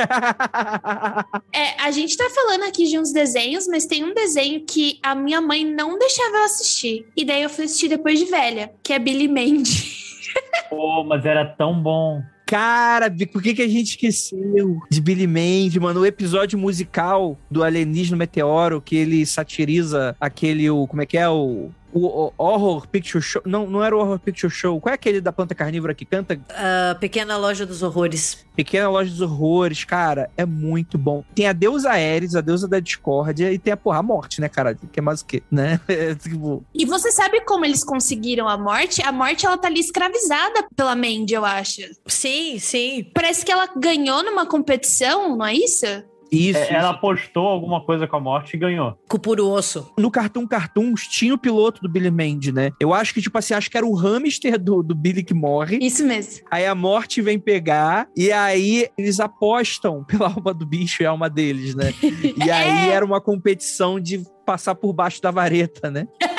É, 1.52 1.80
a 1.82 1.90
gente 1.90 2.16
tá 2.16 2.28
falando 2.30 2.64
aqui 2.64 2.84
de 2.84 2.98
uns 2.98 3.12
desenhos, 3.12 3.68
mas 3.68 3.86
tem 3.86 4.04
um 4.04 4.12
desenho 4.12 4.64
que 4.64 4.98
a 5.02 5.14
minha 5.14 5.40
mãe 5.40 5.64
não 5.64 5.96
deixava 5.96 6.38
eu 6.38 6.44
assistir. 6.54 7.06
E 7.16 7.24
daí 7.24 7.42
eu 7.42 7.50
fui 7.50 7.64
assistir 7.64 7.88
depois 7.88 8.18
de 8.18 8.26
velha, 8.26 8.72
que 8.82 8.92
é 8.92 8.98
Billy 8.98 9.28
Mandy. 9.28 9.94
Pô, 10.70 11.04
mas 11.04 11.24
era 11.24 11.44
tão 11.44 11.80
bom. 11.80 12.22
Cara, 12.46 13.10
por 13.32 13.42
que, 13.42 13.54
que 13.54 13.62
a 13.62 13.68
gente 13.68 13.90
esqueceu 13.90 14.78
de 14.90 15.00
Billy 15.00 15.26
Mandy, 15.26 15.80
mano? 15.80 16.00
O 16.00 16.06
episódio 16.06 16.58
musical 16.58 17.38
do 17.50 17.64
Alienígena 17.64 18.18
Meteoro, 18.18 18.82
que 18.82 18.96
ele 18.96 19.24
satiriza 19.24 20.14
aquele, 20.20 20.68
o, 20.68 20.86
como 20.86 21.00
é 21.02 21.06
que 21.06 21.16
é, 21.16 21.28
o, 21.28 21.70
o, 21.94 22.26
o 22.26 22.32
Horror 22.36 22.86
Picture 22.88 23.22
Show. 23.22 23.40
Não, 23.46 23.66
não 23.68 23.82
era 23.82 23.96
o 23.96 24.00
Horror 24.00 24.18
Picture 24.18 24.52
Show. 24.52 24.80
Qual 24.80 24.90
é 24.90 24.94
aquele 24.94 25.20
da 25.20 25.32
planta 25.32 25.54
carnívora 25.54 25.94
que 25.94 26.04
canta? 26.04 26.38
Ah, 26.50 26.96
Pequena 26.98 27.36
Loja 27.36 27.64
dos 27.64 27.82
Horrores. 27.82 28.44
Pequena 28.56 28.88
Loja 28.88 29.10
dos 29.10 29.20
Horrores, 29.20 29.84
cara, 29.84 30.30
é 30.36 30.44
muito 30.44 30.98
bom. 30.98 31.24
Tem 31.34 31.46
a 31.46 31.52
deusa 31.52 31.90
Ares, 31.90 32.34
a 32.34 32.40
deusa 32.40 32.68
da 32.68 32.80
discórdia, 32.80 33.52
e 33.52 33.58
tem 33.58 33.72
a 33.72 33.76
porra, 33.76 33.98
a 33.98 34.02
morte, 34.02 34.40
né, 34.40 34.48
cara? 34.48 34.74
Que 34.74 34.98
é 34.98 35.02
mais 35.02 35.20
o 35.20 35.26
quê, 35.26 35.42
né? 35.50 35.80
É, 35.94 36.12
tipo, 36.14 36.64
E 36.74 36.84
você 36.84 37.12
sabe 37.12 37.40
como 37.42 37.64
eles 37.64 37.84
conseguiram 37.84 38.48
a 38.48 38.58
morte? 38.58 39.00
A 39.02 39.12
morte, 39.12 39.46
ela 39.46 39.56
tá 39.56 39.68
ali 39.68 39.78
escravizada 39.78 40.66
pela 40.74 40.96
Mandy, 40.96 41.34
eu 41.34 41.44
acho. 41.44 41.82
Sim, 42.06 42.58
sim. 42.58 43.08
Parece 43.14 43.44
que 43.44 43.52
ela 43.52 43.68
ganhou 43.76 44.24
numa 44.24 44.44
competição, 44.44 45.36
não 45.36 45.46
é 45.46 45.54
isso? 45.54 45.86
Isso. 46.34 46.58
É, 46.58 46.64
isso. 46.64 46.72
ela 46.72 46.94
postou 46.94 47.46
alguma 47.46 47.80
coisa 47.80 48.06
com 48.06 48.16
a 48.16 48.20
morte 48.20 48.54
e 48.54 48.58
ganhou. 48.58 48.98
Com 49.08 49.18
puro 49.18 49.48
osso. 49.48 49.92
No 49.98 50.10
Cartoon 50.10 50.46
Cartoons 50.46 51.06
tinha 51.06 51.34
o 51.34 51.38
piloto 51.38 51.80
do 51.80 51.88
Billy 51.88 52.10
Mandy, 52.10 52.52
né? 52.52 52.70
Eu 52.80 52.92
acho 52.92 53.14
que, 53.14 53.22
tipo 53.22 53.36
assim, 53.38 53.54
acho 53.54 53.70
que 53.70 53.76
era 53.76 53.86
o 53.86 53.94
hamster 53.94 54.58
do, 54.58 54.82
do 54.82 54.94
Billy 54.94 55.22
que 55.22 55.34
morre. 55.34 55.78
Isso 55.80 56.04
mesmo. 56.04 56.44
Aí 56.50 56.66
a 56.66 56.74
morte 56.74 57.20
vem 57.22 57.38
pegar, 57.38 58.08
e 58.16 58.32
aí 58.32 58.88
eles 58.98 59.20
apostam 59.20 60.04
pela 60.08 60.28
alma 60.28 60.52
do 60.52 60.66
bicho 60.66 61.02
e 61.02 61.06
a 61.06 61.10
alma 61.10 61.28
deles, 61.28 61.74
né? 61.74 61.92
E 62.44 62.50
aí 62.50 62.90
era 62.90 63.04
uma 63.04 63.20
competição 63.20 64.00
de 64.00 64.24
passar 64.44 64.74
por 64.74 64.92
baixo 64.92 65.22
da 65.22 65.30
vareta, 65.30 65.90
né? 65.90 66.06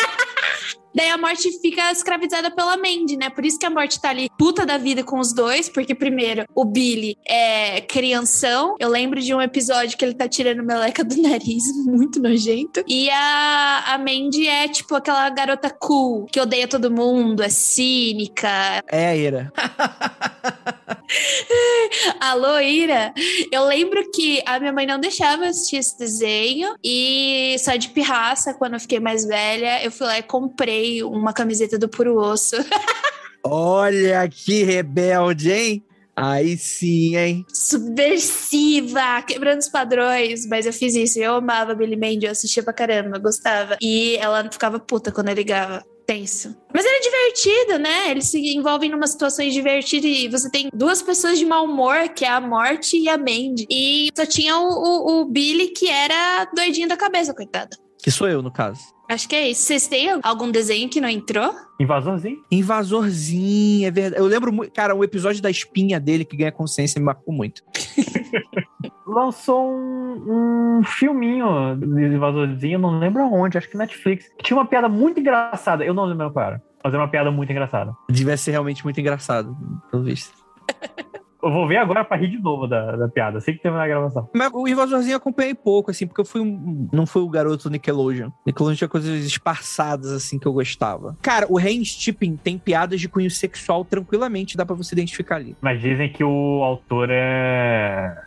Daí 0.95 1.09
a 1.09 1.17
morte 1.17 1.51
fica 1.59 1.91
escravizada 1.91 2.49
pela 2.49 2.77
Mandy, 2.77 3.17
né? 3.17 3.29
Por 3.29 3.45
isso 3.45 3.59
que 3.59 3.65
a 3.65 3.69
morte 3.69 3.99
tá 3.99 4.09
ali 4.09 4.29
puta 4.37 4.65
da 4.65 4.77
vida 4.77 5.03
com 5.03 5.19
os 5.19 5.33
dois, 5.33 5.67
porque 5.67 5.93
primeiro 5.93 6.45
o 6.55 6.63
Billy 6.63 7.17
é 7.27 7.81
crianção. 7.81 8.75
Eu 8.79 8.89
lembro 8.89 9.19
de 9.19 9.33
um 9.33 9.41
episódio 9.41 9.97
que 9.97 10.05
ele 10.05 10.13
tá 10.13 10.27
tirando 10.27 10.63
meleca 10.63 11.03
do 11.03 11.21
nariz, 11.21 11.63
muito 11.85 12.21
nojento. 12.21 12.83
E 12.87 13.09
a, 13.09 13.93
a 13.93 13.97
Mandy 13.97 14.47
é 14.47 14.67
tipo 14.67 14.95
aquela 14.95 15.29
garota 15.29 15.69
cool, 15.69 16.25
que 16.25 16.39
odeia 16.39 16.67
todo 16.67 16.89
mundo, 16.89 17.43
é 17.43 17.49
cínica. 17.49 18.83
É 18.87 19.07
a 19.07 19.15
Ira. 19.15 19.53
Alô, 22.19 22.59
Ira? 22.59 23.13
Eu 23.51 23.65
lembro 23.65 24.09
que 24.11 24.41
a 24.45 24.59
minha 24.59 24.73
mãe 24.73 24.85
não 24.85 24.99
deixava 24.99 25.45
eu 25.45 25.49
assistir 25.49 25.77
esse 25.77 25.97
desenho 25.97 26.75
e 26.83 27.55
só 27.59 27.75
de 27.75 27.89
pirraça, 27.89 28.53
quando 28.53 28.73
eu 28.73 28.79
fiquei 28.79 28.99
mais 28.99 29.25
velha, 29.25 29.83
eu 29.83 29.91
fui 29.91 30.07
lá 30.07 30.17
e 30.19 30.23
comprei 30.23 31.03
uma 31.03 31.33
camiseta 31.33 31.77
do 31.77 31.89
Puro 31.89 32.17
Osso. 32.17 32.55
Olha 33.43 34.27
que 34.27 34.63
rebelde, 34.63 35.51
hein? 35.51 35.83
Aí 36.15 36.57
sim, 36.57 37.17
hein? 37.17 37.45
Subversiva, 37.53 39.21
quebrando 39.21 39.59
os 39.59 39.67
padrões. 39.67 40.47
Mas 40.47 40.65
eu 40.65 40.71
fiz 40.71 40.95
isso, 40.95 41.19
eu 41.19 41.35
amava 41.35 41.75
Billy 41.75 41.97
Mandy, 41.97 42.25
eu 42.25 42.31
assistia 42.31 42.63
pra 42.63 42.71
caramba, 42.71 43.19
gostava. 43.19 43.77
E 43.81 44.15
ela 44.15 44.49
ficava 44.49 44.79
puta 44.79 45.11
quando 45.11 45.27
eu 45.27 45.35
ligava. 45.35 45.83
Tenso. 46.05 46.55
Mas 46.73 46.85
era 46.85 46.99
divertido, 46.99 47.79
né? 47.79 48.11
Eles 48.11 48.27
se 48.27 48.55
envolvem 48.55 48.89
numa 48.89 49.07
situações 49.07 49.53
divertidas 49.53 50.05
e 50.05 50.27
você 50.27 50.49
tem 50.49 50.69
duas 50.73 51.01
pessoas 51.01 51.39
de 51.39 51.45
mau 51.45 51.65
humor, 51.65 52.09
que 52.09 52.23
é 52.23 52.29
a 52.29 52.39
Morte 52.39 52.97
e 52.97 53.09
a 53.09 53.17
Mandy. 53.17 53.65
E 53.69 54.09
só 54.15 54.25
tinha 54.25 54.57
o, 54.57 54.67
o, 54.67 55.21
o 55.21 55.25
Billy, 55.25 55.69
que 55.69 55.89
era 55.89 56.45
doidinho 56.55 56.87
da 56.87 56.95
cabeça, 56.95 57.33
coitado. 57.33 57.75
Que 58.03 58.11
sou 58.11 58.27
eu, 58.27 58.41
no 58.41 58.51
caso. 58.51 58.81
Acho 59.09 59.29
que 59.29 59.35
é 59.35 59.49
isso. 59.49 59.61
Vocês 59.63 59.87
têm 59.87 60.19
algum 60.23 60.49
desenho 60.49 60.89
que 60.89 60.99
não 60.99 61.09
entrou? 61.09 61.53
Invasorzinho? 61.79 62.37
Invasorzinho, 62.51 63.87
é 63.87 63.91
verdade. 63.91 64.21
Eu 64.21 64.27
lembro 64.27 64.51
muito. 64.51 64.71
Cara, 64.73 64.95
o 64.95 65.03
episódio 65.03 65.41
da 65.41 65.49
espinha 65.49 65.99
dele 65.99 66.25
que 66.25 66.35
ganha 66.35 66.51
consciência 66.51 66.99
me 66.99 67.05
marcou 67.05 67.33
muito. 67.33 67.63
Lançou 69.05 69.71
um, 69.71 70.79
um 70.79 70.83
filminho 70.83 71.75
de 71.75 72.15
Invasorzinho, 72.15 72.79
não 72.79 72.97
lembro 72.97 73.21
aonde, 73.21 73.57
acho 73.57 73.69
que 73.69 73.77
Netflix. 73.77 74.25
Tinha 74.41 74.57
uma 74.57 74.65
piada 74.65 74.89
muito 74.89 75.19
engraçada, 75.19 75.85
eu 75.85 75.93
não 75.93 76.05
lembro 76.05 76.31
qual 76.31 76.45
era. 76.45 76.63
Mas 76.83 76.93
era 76.93 77.01
uma 77.01 77.09
piada 77.09 77.31
muito 77.31 77.51
engraçada. 77.51 77.95
Devia 78.09 78.37
ser 78.37 78.51
realmente 78.51 78.83
muito 78.83 78.99
engraçado, 78.99 79.55
pelo 79.89 80.03
visto. 80.03 80.33
Eu 81.45 81.51
vou 81.51 81.67
ver 81.67 81.77
agora 81.77 82.03
pra 82.03 82.17
rir 82.17 82.29
de 82.29 82.39
novo 82.39 82.65
da, 82.65 82.95
da 82.95 83.07
piada, 83.07 83.37
assim 83.37 83.53
que 83.53 83.59
terminar 83.59 83.83
a 83.83 83.87
gravação. 83.87 84.27
Mas 84.33 84.49
o 84.51 84.67
Invasorzinho 84.67 85.13
eu 85.13 85.17
acompanhei 85.17 85.53
pouco, 85.53 85.91
assim, 85.91 86.07
porque 86.07 86.19
eu 86.19 86.25
fui 86.25 86.41
um. 86.41 86.89
Não 86.91 87.05
fui 87.05 87.21
o 87.21 87.29
garoto 87.29 87.69
Nickelodeon. 87.69 88.31
Nickelodeon 88.47 88.75
tinha 88.75 88.87
coisas 88.87 89.23
esparçadas, 89.23 90.11
assim, 90.11 90.39
que 90.39 90.47
eu 90.47 90.53
gostava. 90.53 91.15
Cara, 91.21 91.45
o 91.47 91.55
Ren 91.59 91.83
Stipping 91.83 92.35
tem 92.35 92.57
piadas 92.57 92.99
de 92.99 93.07
cunho 93.07 93.29
sexual 93.29 93.85
tranquilamente, 93.85 94.57
dá 94.57 94.65
pra 94.65 94.75
você 94.75 94.95
identificar 94.95 95.35
ali. 95.35 95.55
Mas 95.61 95.79
dizem 95.79 96.11
que 96.11 96.23
o 96.23 96.63
autor 96.63 97.09
é 97.11 98.23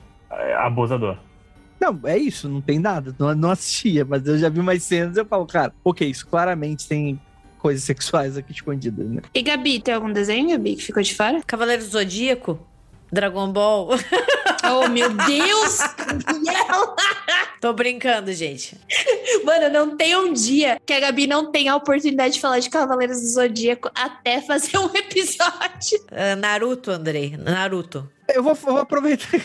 abusador. 0.55 1.19
Não, 1.81 2.01
é 2.05 2.19
isso, 2.19 2.49
não 2.49 2.61
tem 2.61 2.79
nada. 2.79 3.15
Não, 3.19 3.35
não 3.35 3.51
assistia, 3.51 4.05
mas 4.05 4.27
eu 4.27 4.37
já 4.39 4.49
vi 4.49 4.61
mais 4.61 4.83
cenas 4.83 5.17
e 5.17 5.21
eu 5.21 5.27
falo, 5.27 5.47
cara, 5.47 5.73
ok, 5.85 6.09
isso 6.09 6.27
claramente 6.27 6.89
tem 6.89 7.21
coisas 7.59 7.85
sexuais 7.85 8.37
aqui 8.37 8.53
escondidas, 8.53 9.09
né? 9.09 9.23
E 9.35 9.43
Gabi, 9.43 9.81
tem 9.81 9.95
algum 9.95 10.13
desenho, 10.13 10.51
Gabi, 10.51 10.77
que 10.77 10.85
ficou 10.85 11.03
de 11.03 11.15
fora? 11.15 11.41
Cavaleiro 11.47 11.83
do 11.83 11.89
Zodíaco. 11.89 12.59
Dragon 13.13 13.53
Ball. 13.53 13.91
Oh, 14.71 14.89
meu 14.89 15.09
Deus! 15.11 15.79
Tô 17.61 17.73
brincando, 17.73 18.31
gente. 18.33 18.77
Mano, 19.45 19.71
não 19.71 19.97
tem 19.97 20.15
um 20.15 20.33
dia 20.33 20.79
que 20.85 20.93
a 20.93 21.01
Gabi 21.01 21.27
não 21.27 21.51
tenha 21.51 21.73
a 21.73 21.77
oportunidade 21.77 22.35
de 22.35 22.41
falar 22.41 22.59
de 22.59 22.69
Cavaleiros 22.69 23.21
do 23.21 23.27
Zodíaco 23.29 23.91
até 23.95 24.43
fazer 24.43 24.77
um 24.77 24.95
episódio. 24.95 26.05
Ah, 26.11 26.37
Naruto, 26.37 26.91
Andrei. 26.91 27.37
Naruto. 27.37 28.11
Eu 28.29 28.43
vou, 28.43 28.53
eu 28.53 28.59
vou 28.59 28.79
aproveitar. 28.79 29.41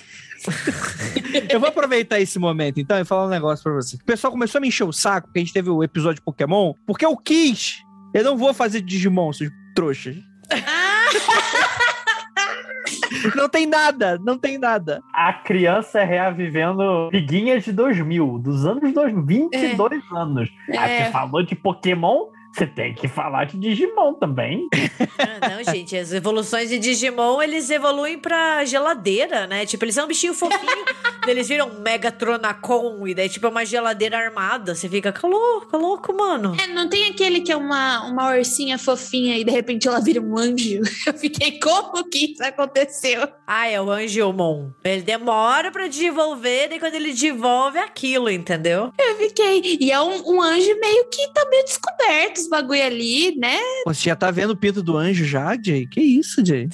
Eu 1.50 1.60
vou 1.60 1.70
aproveitar 1.70 2.20
esse 2.20 2.38
momento, 2.40 2.80
então, 2.80 3.00
e 3.00 3.06
falar 3.06 3.26
um 3.28 3.30
negócio 3.30 3.64
pra 3.64 3.74
você. 3.74 3.96
O 3.96 4.06
pessoal 4.06 4.32
começou 4.32 4.60
a 4.60 4.62
me 4.62 4.68
encher 4.68 4.84
o 4.84 4.94
saco, 4.94 5.28
porque 5.28 5.40
a 5.40 5.44
gente 5.44 5.54
teve 5.54 5.70
o 5.70 5.84
episódio 5.84 6.16
de 6.16 6.22
Pokémon, 6.22 6.74
porque 6.86 7.06
eu 7.06 7.16
quis. 7.18 7.82
Eu 8.14 8.24
não 8.24 8.38
vou 8.38 8.54
fazer 8.54 8.82
Digimon, 8.82 9.32
seus 9.34 9.50
trouxas. 9.76 10.16
não 13.36 13.50
tem 13.50 13.66
nada, 13.66 14.20
não 14.24 14.38
tem 14.38 14.58
nada. 14.58 15.02
A 15.14 15.34
criança 15.34 16.02
é 16.02 16.06
reavivendo 16.06 17.10
piguinhas 17.12 17.64
de 17.64 17.72
2000, 17.72 18.40
dos 18.40 18.66
anos 18.66 18.94
2000, 18.94 19.50
22 19.52 20.02
anos. 20.12 20.50
Aí 20.70 20.92
É. 20.92 21.06
você 21.06 21.12
falou 21.12 21.44
de 21.44 21.56
Pokémon, 21.56 22.28
você 22.54 22.68
tem 22.68 22.94
que 22.94 23.08
falar 23.08 23.46
de 23.46 23.58
Digimon 23.58 24.14
também. 24.14 24.68
Ah, 25.18 25.50
não, 25.50 25.74
gente, 25.74 25.96
as 25.98 26.14
evoluções 26.14 26.70
de 26.70 26.78
Digimon, 26.78 27.42
eles 27.42 27.70
evoluem 27.70 28.20
pra 28.20 28.64
geladeira, 28.66 29.48
né? 29.48 29.66
Tipo, 29.66 29.86
eles 29.86 29.96
são 29.96 30.06
um 30.06 30.08
bichinho 30.08 30.34
fofinho, 30.34 30.62
eles 31.28 31.48
viram 31.48 31.68
um 31.70 31.82
Megatronacon, 31.82 33.08
e 33.08 33.14
daí, 33.16 33.30
tipo, 33.30 33.46
é 33.46 33.50
uma 33.50 33.66
geladeira 33.66 34.18
armada. 34.18 34.76
Você 34.76 34.88
fica, 34.88 35.12
"Tá 35.12 35.28
louco, 35.28 35.68
tá 35.68 35.78
louco, 35.78 36.14
mano. 36.14 36.56
É, 36.62 36.68
não 36.68 36.88
tem 36.90 37.08
aquele 37.10 37.42
que 37.42 37.52
é 37.52 37.56
uma, 37.58 38.06
uma 38.06 38.36
ursinha 38.36 38.78
fofinha 38.78 39.38
e 39.38 39.44
de 39.44 39.52
repente 39.52 39.88
ela 39.88 40.00
vira 40.00 40.22
um 40.22 40.38
anjo. 40.38 40.82
Eu 41.08 41.14
fiquei, 41.14 41.60
como 41.60 42.04
que 42.10 42.34
isso 42.34 42.44
aconteceu? 42.44 43.28
Ah, 43.48 43.68
é 43.68 43.82
o 43.82 43.90
Angelmon. 43.92 44.70
Ele 44.84 45.02
demora 45.02 45.72
pra 45.72 45.88
desenvolver, 45.88 46.70
daí 46.70 46.80
quando 46.80 46.96
ele 46.96 47.12
desenvolve 47.12 47.78
é 47.78 47.84
aquilo, 47.84 48.30
entendeu? 48.30 48.92
Eu 48.98 49.16
fiquei. 49.18 49.78
E 49.80 49.92
é 49.92 50.00
um, 50.02 50.36
um 50.36 50.42
anjo 50.42 50.80
meio 50.80 51.06
que 51.10 51.28
tá 51.34 51.46
meio 51.50 51.64
descoberto, 51.66 52.43
os 52.44 52.50
bagulho 52.50 52.84
ali, 52.84 53.36
né? 53.38 53.58
Você 53.86 54.10
já 54.10 54.16
tá 54.16 54.30
vendo 54.32 54.52
o 54.52 54.58
pinto 54.58 54.84
do 54.84 54.98
anjo 54.98 55.26
já, 55.26 55.58
Jay? 55.62 55.88
Que 55.88 56.02
isso, 56.02 56.46
Jay? 56.46 56.68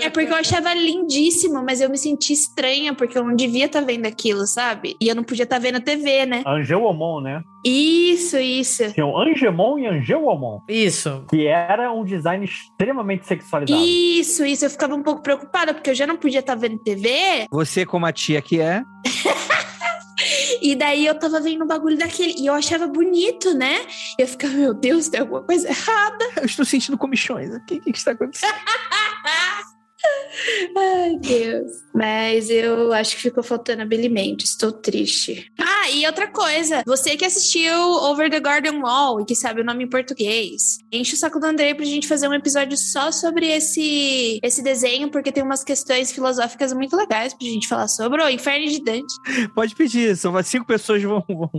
É 0.00 0.10
porque 0.10 0.32
eu 0.32 0.36
achava 0.36 0.74
lindíssimo, 0.74 1.62
mas 1.64 1.80
eu 1.80 1.88
me 1.88 1.98
senti 1.98 2.32
estranha 2.32 2.94
porque 2.94 3.16
eu 3.16 3.24
não 3.24 3.34
devia 3.34 3.66
estar 3.66 3.80
vendo 3.80 4.06
aquilo, 4.06 4.46
sabe? 4.46 4.96
E 5.00 5.08
eu 5.08 5.14
não 5.14 5.24
podia 5.24 5.44
estar 5.44 5.58
vendo 5.58 5.76
a 5.76 5.80
TV, 5.80 6.26
né? 6.26 6.42
Angelomon, 6.46 7.20
né? 7.20 7.42
Isso, 7.64 8.38
isso. 8.38 8.92
Tinha 8.94 9.04
o 9.04 9.18
Angemon 9.18 9.78
e 9.78 9.86
Angelomon, 9.86 10.60
Isso. 10.66 11.24
que 11.28 11.46
era 11.46 11.92
um 11.92 12.04
design 12.04 12.42
extremamente 12.44 13.26
sexualizado. 13.26 13.82
Isso, 13.84 14.44
isso. 14.46 14.64
Eu 14.64 14.70
ficava 14.70 14.94
um 14.94 15.02
pouco 15.02 15.22
preocupada, 15.22 15.74
porque 15.74 15.90
eu 15.90 15.94
já 15.94 16.06
não 16.06 16.16
podia 16.16 16.40
estar 16.40 16.54
vendo 16.54 16.78
TV. 16.78 17.46
Você, 17.50 17.84
como 17.84 18.06
a 18.06 18.12
tia 18.12 18.40
que 18.40 18.60
é, 18.60 18.82
E 20.60 20.74
daí 20.74 21.06
eu 21.06 21.18
tava 21.18 21.40
vendo 21.40 21.64
um 21.64 21.66
bagulho 21.66 21.96
daquele. 21.96 22.34
E 22.38 22.46
eu 22.46 22.54
achava 22.54 22.86
bonito, 22.86 23.54
né? 23.54 23.80
E 24.18 24.22
eu 24.22 24.28
ficava, 24.28 24.54
meu 24.54 24.74
Deus, 24.74 25.08
tem 25.08 25.20
alguma 25.20 25.42
coisa 25.42 25.68
errada. 25.68 26.24
eu 26.36 26.44
estou 26.44 26.64
sentindo 26.64 26.98
comichões. 26.98 27.54
O 27.54 27.60
que, 27.60 27.80
que 27.80 27.90
está 27.90 28.12
acontecendo? 28.12 28.54
Ai, 30.76 31.16
Deus. 31.18 31.70
Mas 31.94 32.48
eu 32.50 32.92
acho 32.92 33.16
que 33.16 33.22
ficou 33.22 33.42
faltando 33.42 33.82
a 33.82 33.84
Billy 33.84 34.08
Mendes. 34.08 34.50
Estou 34.50 34.72
triste. 34.72 35.50
Ah, 35.58 35.90
e 35.90 36.06
outra 36.06 36.28
coisa. 36.28 36.82
Você 36.86 37.16
que 37.16 37.24
assistiu 37.24 37.74
Over 37.74 38.30
the 38.30 38.40
Garden 38.40 38.80
Wall 38.80 39.20
e 39.20 39.24
que 39.24 39.34
sabe 39.34 39.60
o 39.60 39.64
nome 39.64 39.84
em 39.84 39.88
português, 39.88 40.78
enche 40.92 41.14
o 41.14 41.18
saco 41.18 41.40
do 41.40 41.46
Andrei 41.46 41.74
pra 41.74 41.84
gente 41.84 42.06
fazer 42.06 42.28
um 42.28 42.34
episódio 42.34 42.76
só 42.76 43.10
sobre 43.10 43.48
esse, 43.48 44.38
esse 44.42 44.62
desenho, 44.62 45.10
porque 45.10 45.32
tem 45.32 45.42
umas 45.42 45.64
questões 45.64 46.12
filosóficas 46.12 46.72
muito 46.72 46.96
legais 46.96 47.34
pra 47.34 47.46
gente 47.46 47.68
falar 47.68 47.88
sobre. 47.88 48.22
O 48.22 48.28
Inferno 48.28 48.66
de 48.66 48.82
Dante. 48.82 49.14
Pode 49.54 49.74
pedir, 49.74 50.16
são 50.16 50.40
cinco 50.42 50.66
pessoas 50.66 51.02
vão, 51.02 51.24
vão, 51.28 51.50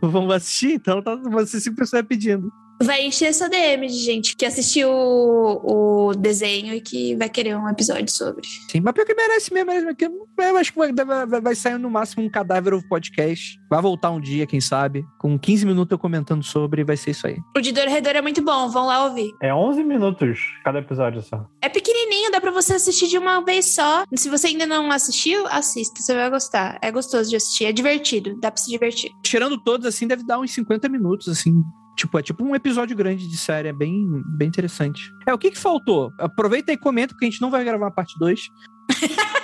vão 0.00 0.30
assistir, 0.30 0.74
então 0.74 1.02
tá, 1.02 1.16
você 1.16 1.60
cinco 1.60 1.76
pessoas 1.76 2.04
pedindo. 2.06 2.50
Vai 2.84 3.06
encher 3.06 3.26
essa 3.26 3.48
DM 3.48 3.86
de 3.86 3.94
gente 3.94 4.36
que 4.36 4.44
assistiu 4.44 4.90
o, 4.90 6.08
o 6.08 6.14
desenho 6.14 6.74
e 6.74 6.80
que 6.80 7.16
vai 7.16 7.30
querer 7.30 7.56
um 7.56 7.66
episódio 7.68 8.10
sobre. 8.10 8.46
Sim, 8.70 8.80
mas 8.80 8.92
pior 8.92 9.06
que 9.06 9.14
merece 9.14 9.52
mesmo, 9.54 9.70
merece 9.70 9.86
mesmo. 9.86 10.28
Eu 10.38 10.56
acho 10.58 10.70
que 10.70 10.78
vai, 10.78 10.92
vai, 10.92 11.40
vai 11.40 11.54
sair 11.54 11.78
no 11.78 11.88
máximo 11.88 12.22
um 12.22 12.30
cadáver 12.30 12.74
of 12.74 12.86
podcast. 12.86 13.58
Vai 13.70 13.80
voltar 13.80 14.10
um 14.10 14.20
dia, 14.20 14.46
quem 14.46 14.60
sabe. 14.60 15.04
Com 15.18 15.38
15 15.38 15.64
minutos 15.64 15.92
eu 15.92 15.98
comentando 15.98 16.42
sobre, 16.42 16.84
vai 16.84 16.96
ser 16.96 17.12
isso 17.12 17.26
aí. 17.26 17.38
O 17.56 17.60
de 17.60 17.72
Dor 17.72 17.86
Redor 17.86 18.16
é 18.16 18.22
muito 18.22 18.42
bom, 18.42 18.68
vão 18.68 18.86
lá 18.86 19.06
ouvir. 19.06 19.30
É 19.42 19.54
11 19.54 19.82
minutos 19.82 20.38
cada 20.62 20.78
episódio 20.78 21.22
só. 21.22 21.48
É 21.62 21.68
pequenininho, 21.70 22.30
dá 22.30 22.40
pra 22.40 22.50
você 22.50 22.74
assistir 22.74 23.08
de 23.08 23.16
uma 23.16 23.40
vez 23.40 23.74
só. 23.74 24.04
Se 24.14 24.28
você 24.28 24.48
ainda 24.48 24.66
não 24.66 24.90
assistiu, 24.90 25.46
assista, 25.46 26.02
você 26.02 26.14
vai 26.14 26.28
gostar. 26.28 26.78
É 26.82 26.92
gostoso 26.92 27.30
de 27.30 27.36
assistir, 27.36 27.64
é 27.64 27.72
divertido, 27.72 28.38
dá 28.40 28.50
pra 28.50 28.62
se 28.62 28.70
divertir. 28.70 29.10
Tirando 29.22 29.56
todos, 29.58 29.86
assim, 29.86 30.06
deve 30.06 30.24
dar 30.24 30.38
uns 30.38 30.52
50 30.52 30.88
minutos, 30.88 31.28
assim. 31.28 31.62
Tipo, 31.96 32.18
é 32.18 32.22
tipo 32.22 32.44
um 32.44 32.54
episódio 32.54 32.96
grande 32.96 33.28
de 33.28 33.36
série, 33.36 33.68
é 33.68 33.72
bem, 33.72 34.22
bem 34.26 34.48
interessante. 34.48 35.14
É, 35.26 35.32
o 35.32 35.38
que 35.38 35.50
que 35.50 35.58
faltou? 35.58 36.12
Aproveita 36.18 36.72
e 36.72 36.76
comenta, 36.76 37.14
porque 37.14 37.26
a 37.26 37.30
gente 37.30 37.40
não 37.40 37.50
vai 37.50 37.64
gravar 37.64 37.86
a 37.86 37.90
parte 37.90 38.18
2. 38.18 38.50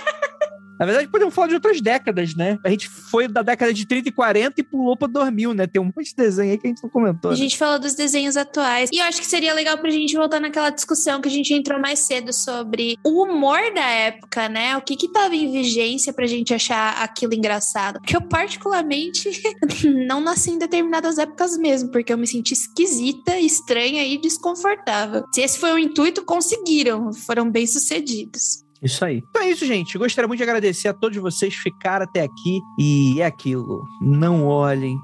Na 0.80 0.86
verdade, 0.86 1.08
podemos 1.08 1.34
falar 1.34 1.48
de 1.48 1.54
outras 1.54 1.78
décadas, 1.82 2.34
né? 2.34 2.58
A 2.64 2.70
gente 2.70 2.88
foi 2.88 3.28
da 3.28 3.42
década 3.42 3.70
de 3.70 3.86
30 3.86 4.08
e 4.08 4.12
40 4.12 4.60
e 4.62 4.64
pulou 4.64 4.96
pra 4.96 5.06
2000, 5.06 5.52
né? 5.52 5.66
Tem 5.66 5.78
um 5.78 5.84
monte 5.84 6.08
de 6.08 6.16
desenho 6.16 6.52
aí 6.52 6.58
que 6.58 6.66
a 6.66 6.70
gente 6.70 6.82
não 6.82 6.88
comentou. 6.88 7.30
A 7.30 7.34
gente 7.34 7.58
falou 7.58 7.78
dos 7.78 7.94
desenhos 7.94 8.34
atuais. 8.34 8.88
E 8.90 8.96
eu 8.96 9.04
acho 9.04 9.20
que 9.20 9.26
seria 9.26 9.52
legal 9.52 9.76
pra 9.76 9.90
gente 9.90 10.16
voltar 10.16 10.40
naquela 10.40 10.70
discussão 10.70 11.20
que 11.20 11.28
a 11.28 11.30
gente 11.30 11.52
entrou 11.52 11.78
mais 11.78 11.98
cedo 11.98 12.32
sobre 12.32 12.96
o 13.04 13.22
humor 13.22 13.60
da 13.74 13.84
época, 13.84 14.48
né? 14.48 14.74
O 14.78 14.80
que 14.80 14.96
que 14.96 15.12
tava 15.12 15.36
em 15.36 15.52
vigência 15.52 16.14
pra 16.14 16.26
gente 16.26 16.54
achar 16.54 17.02
aquilo 17.02 17.34
engraçado. 17.34 18.00
Porque 18.00 18.16
eu, 18.16 18.22
particularmente, 18.22 19.28
não 20.06 20.22
nasci 20.22 20.52
em 20.52 20.58
determinadas 20.58 21.18
épocas 21.18 21.58
mesmo, 21.58 21.90
porque 21.90 22.10
eu 22.10 22.16
me 22.16 22.26
senti 22.26 22.54
esquisita, 22.54 23.38
estranha 23.38 24.02
e 24.06 24.18
desconfortável. 24.18 25.24
Se 25.30 25.42
esse 25.42 25.58
foi 25.58 25.74
o 25.74 25.78
intuito, 25.78 26.24
conseguiram. 26.24 27.12
Foram 27.12 27.50
bem 27.50 27.66
sucedidos. 27.66 28.69
Isso 28.82 29.04
aí. 29.04 29.22
Então 29.28 29.42
é 29.42 29.50
isso, 29.50 29.66
gente. 29.66 29.98
Gostaria 29.98 30.26
muito 30.26 30.38
de 30.38 30.44
agradecer 30.44 30.88
a 30.88 30.94
todos 30.94 31.18
vocês 31.18 31.54
que 31.54 31.62
ficaram 31.62 32.04
até 32.04 32.22
aqui. 32.22 32.60
E 32.78 33.20
é 33.20 33.26
aquilo. 33.26 33.84
Não 34.00 34.46
olhem 34.46 34.98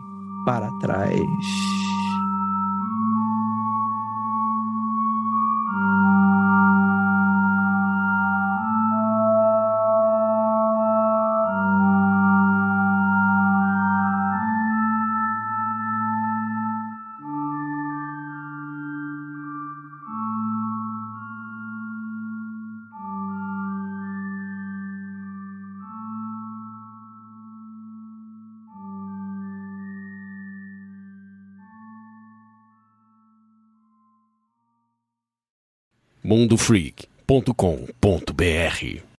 para 0.45 0.71
trás. 0.79 1.21
mundofreak.com.br 36.27 39.07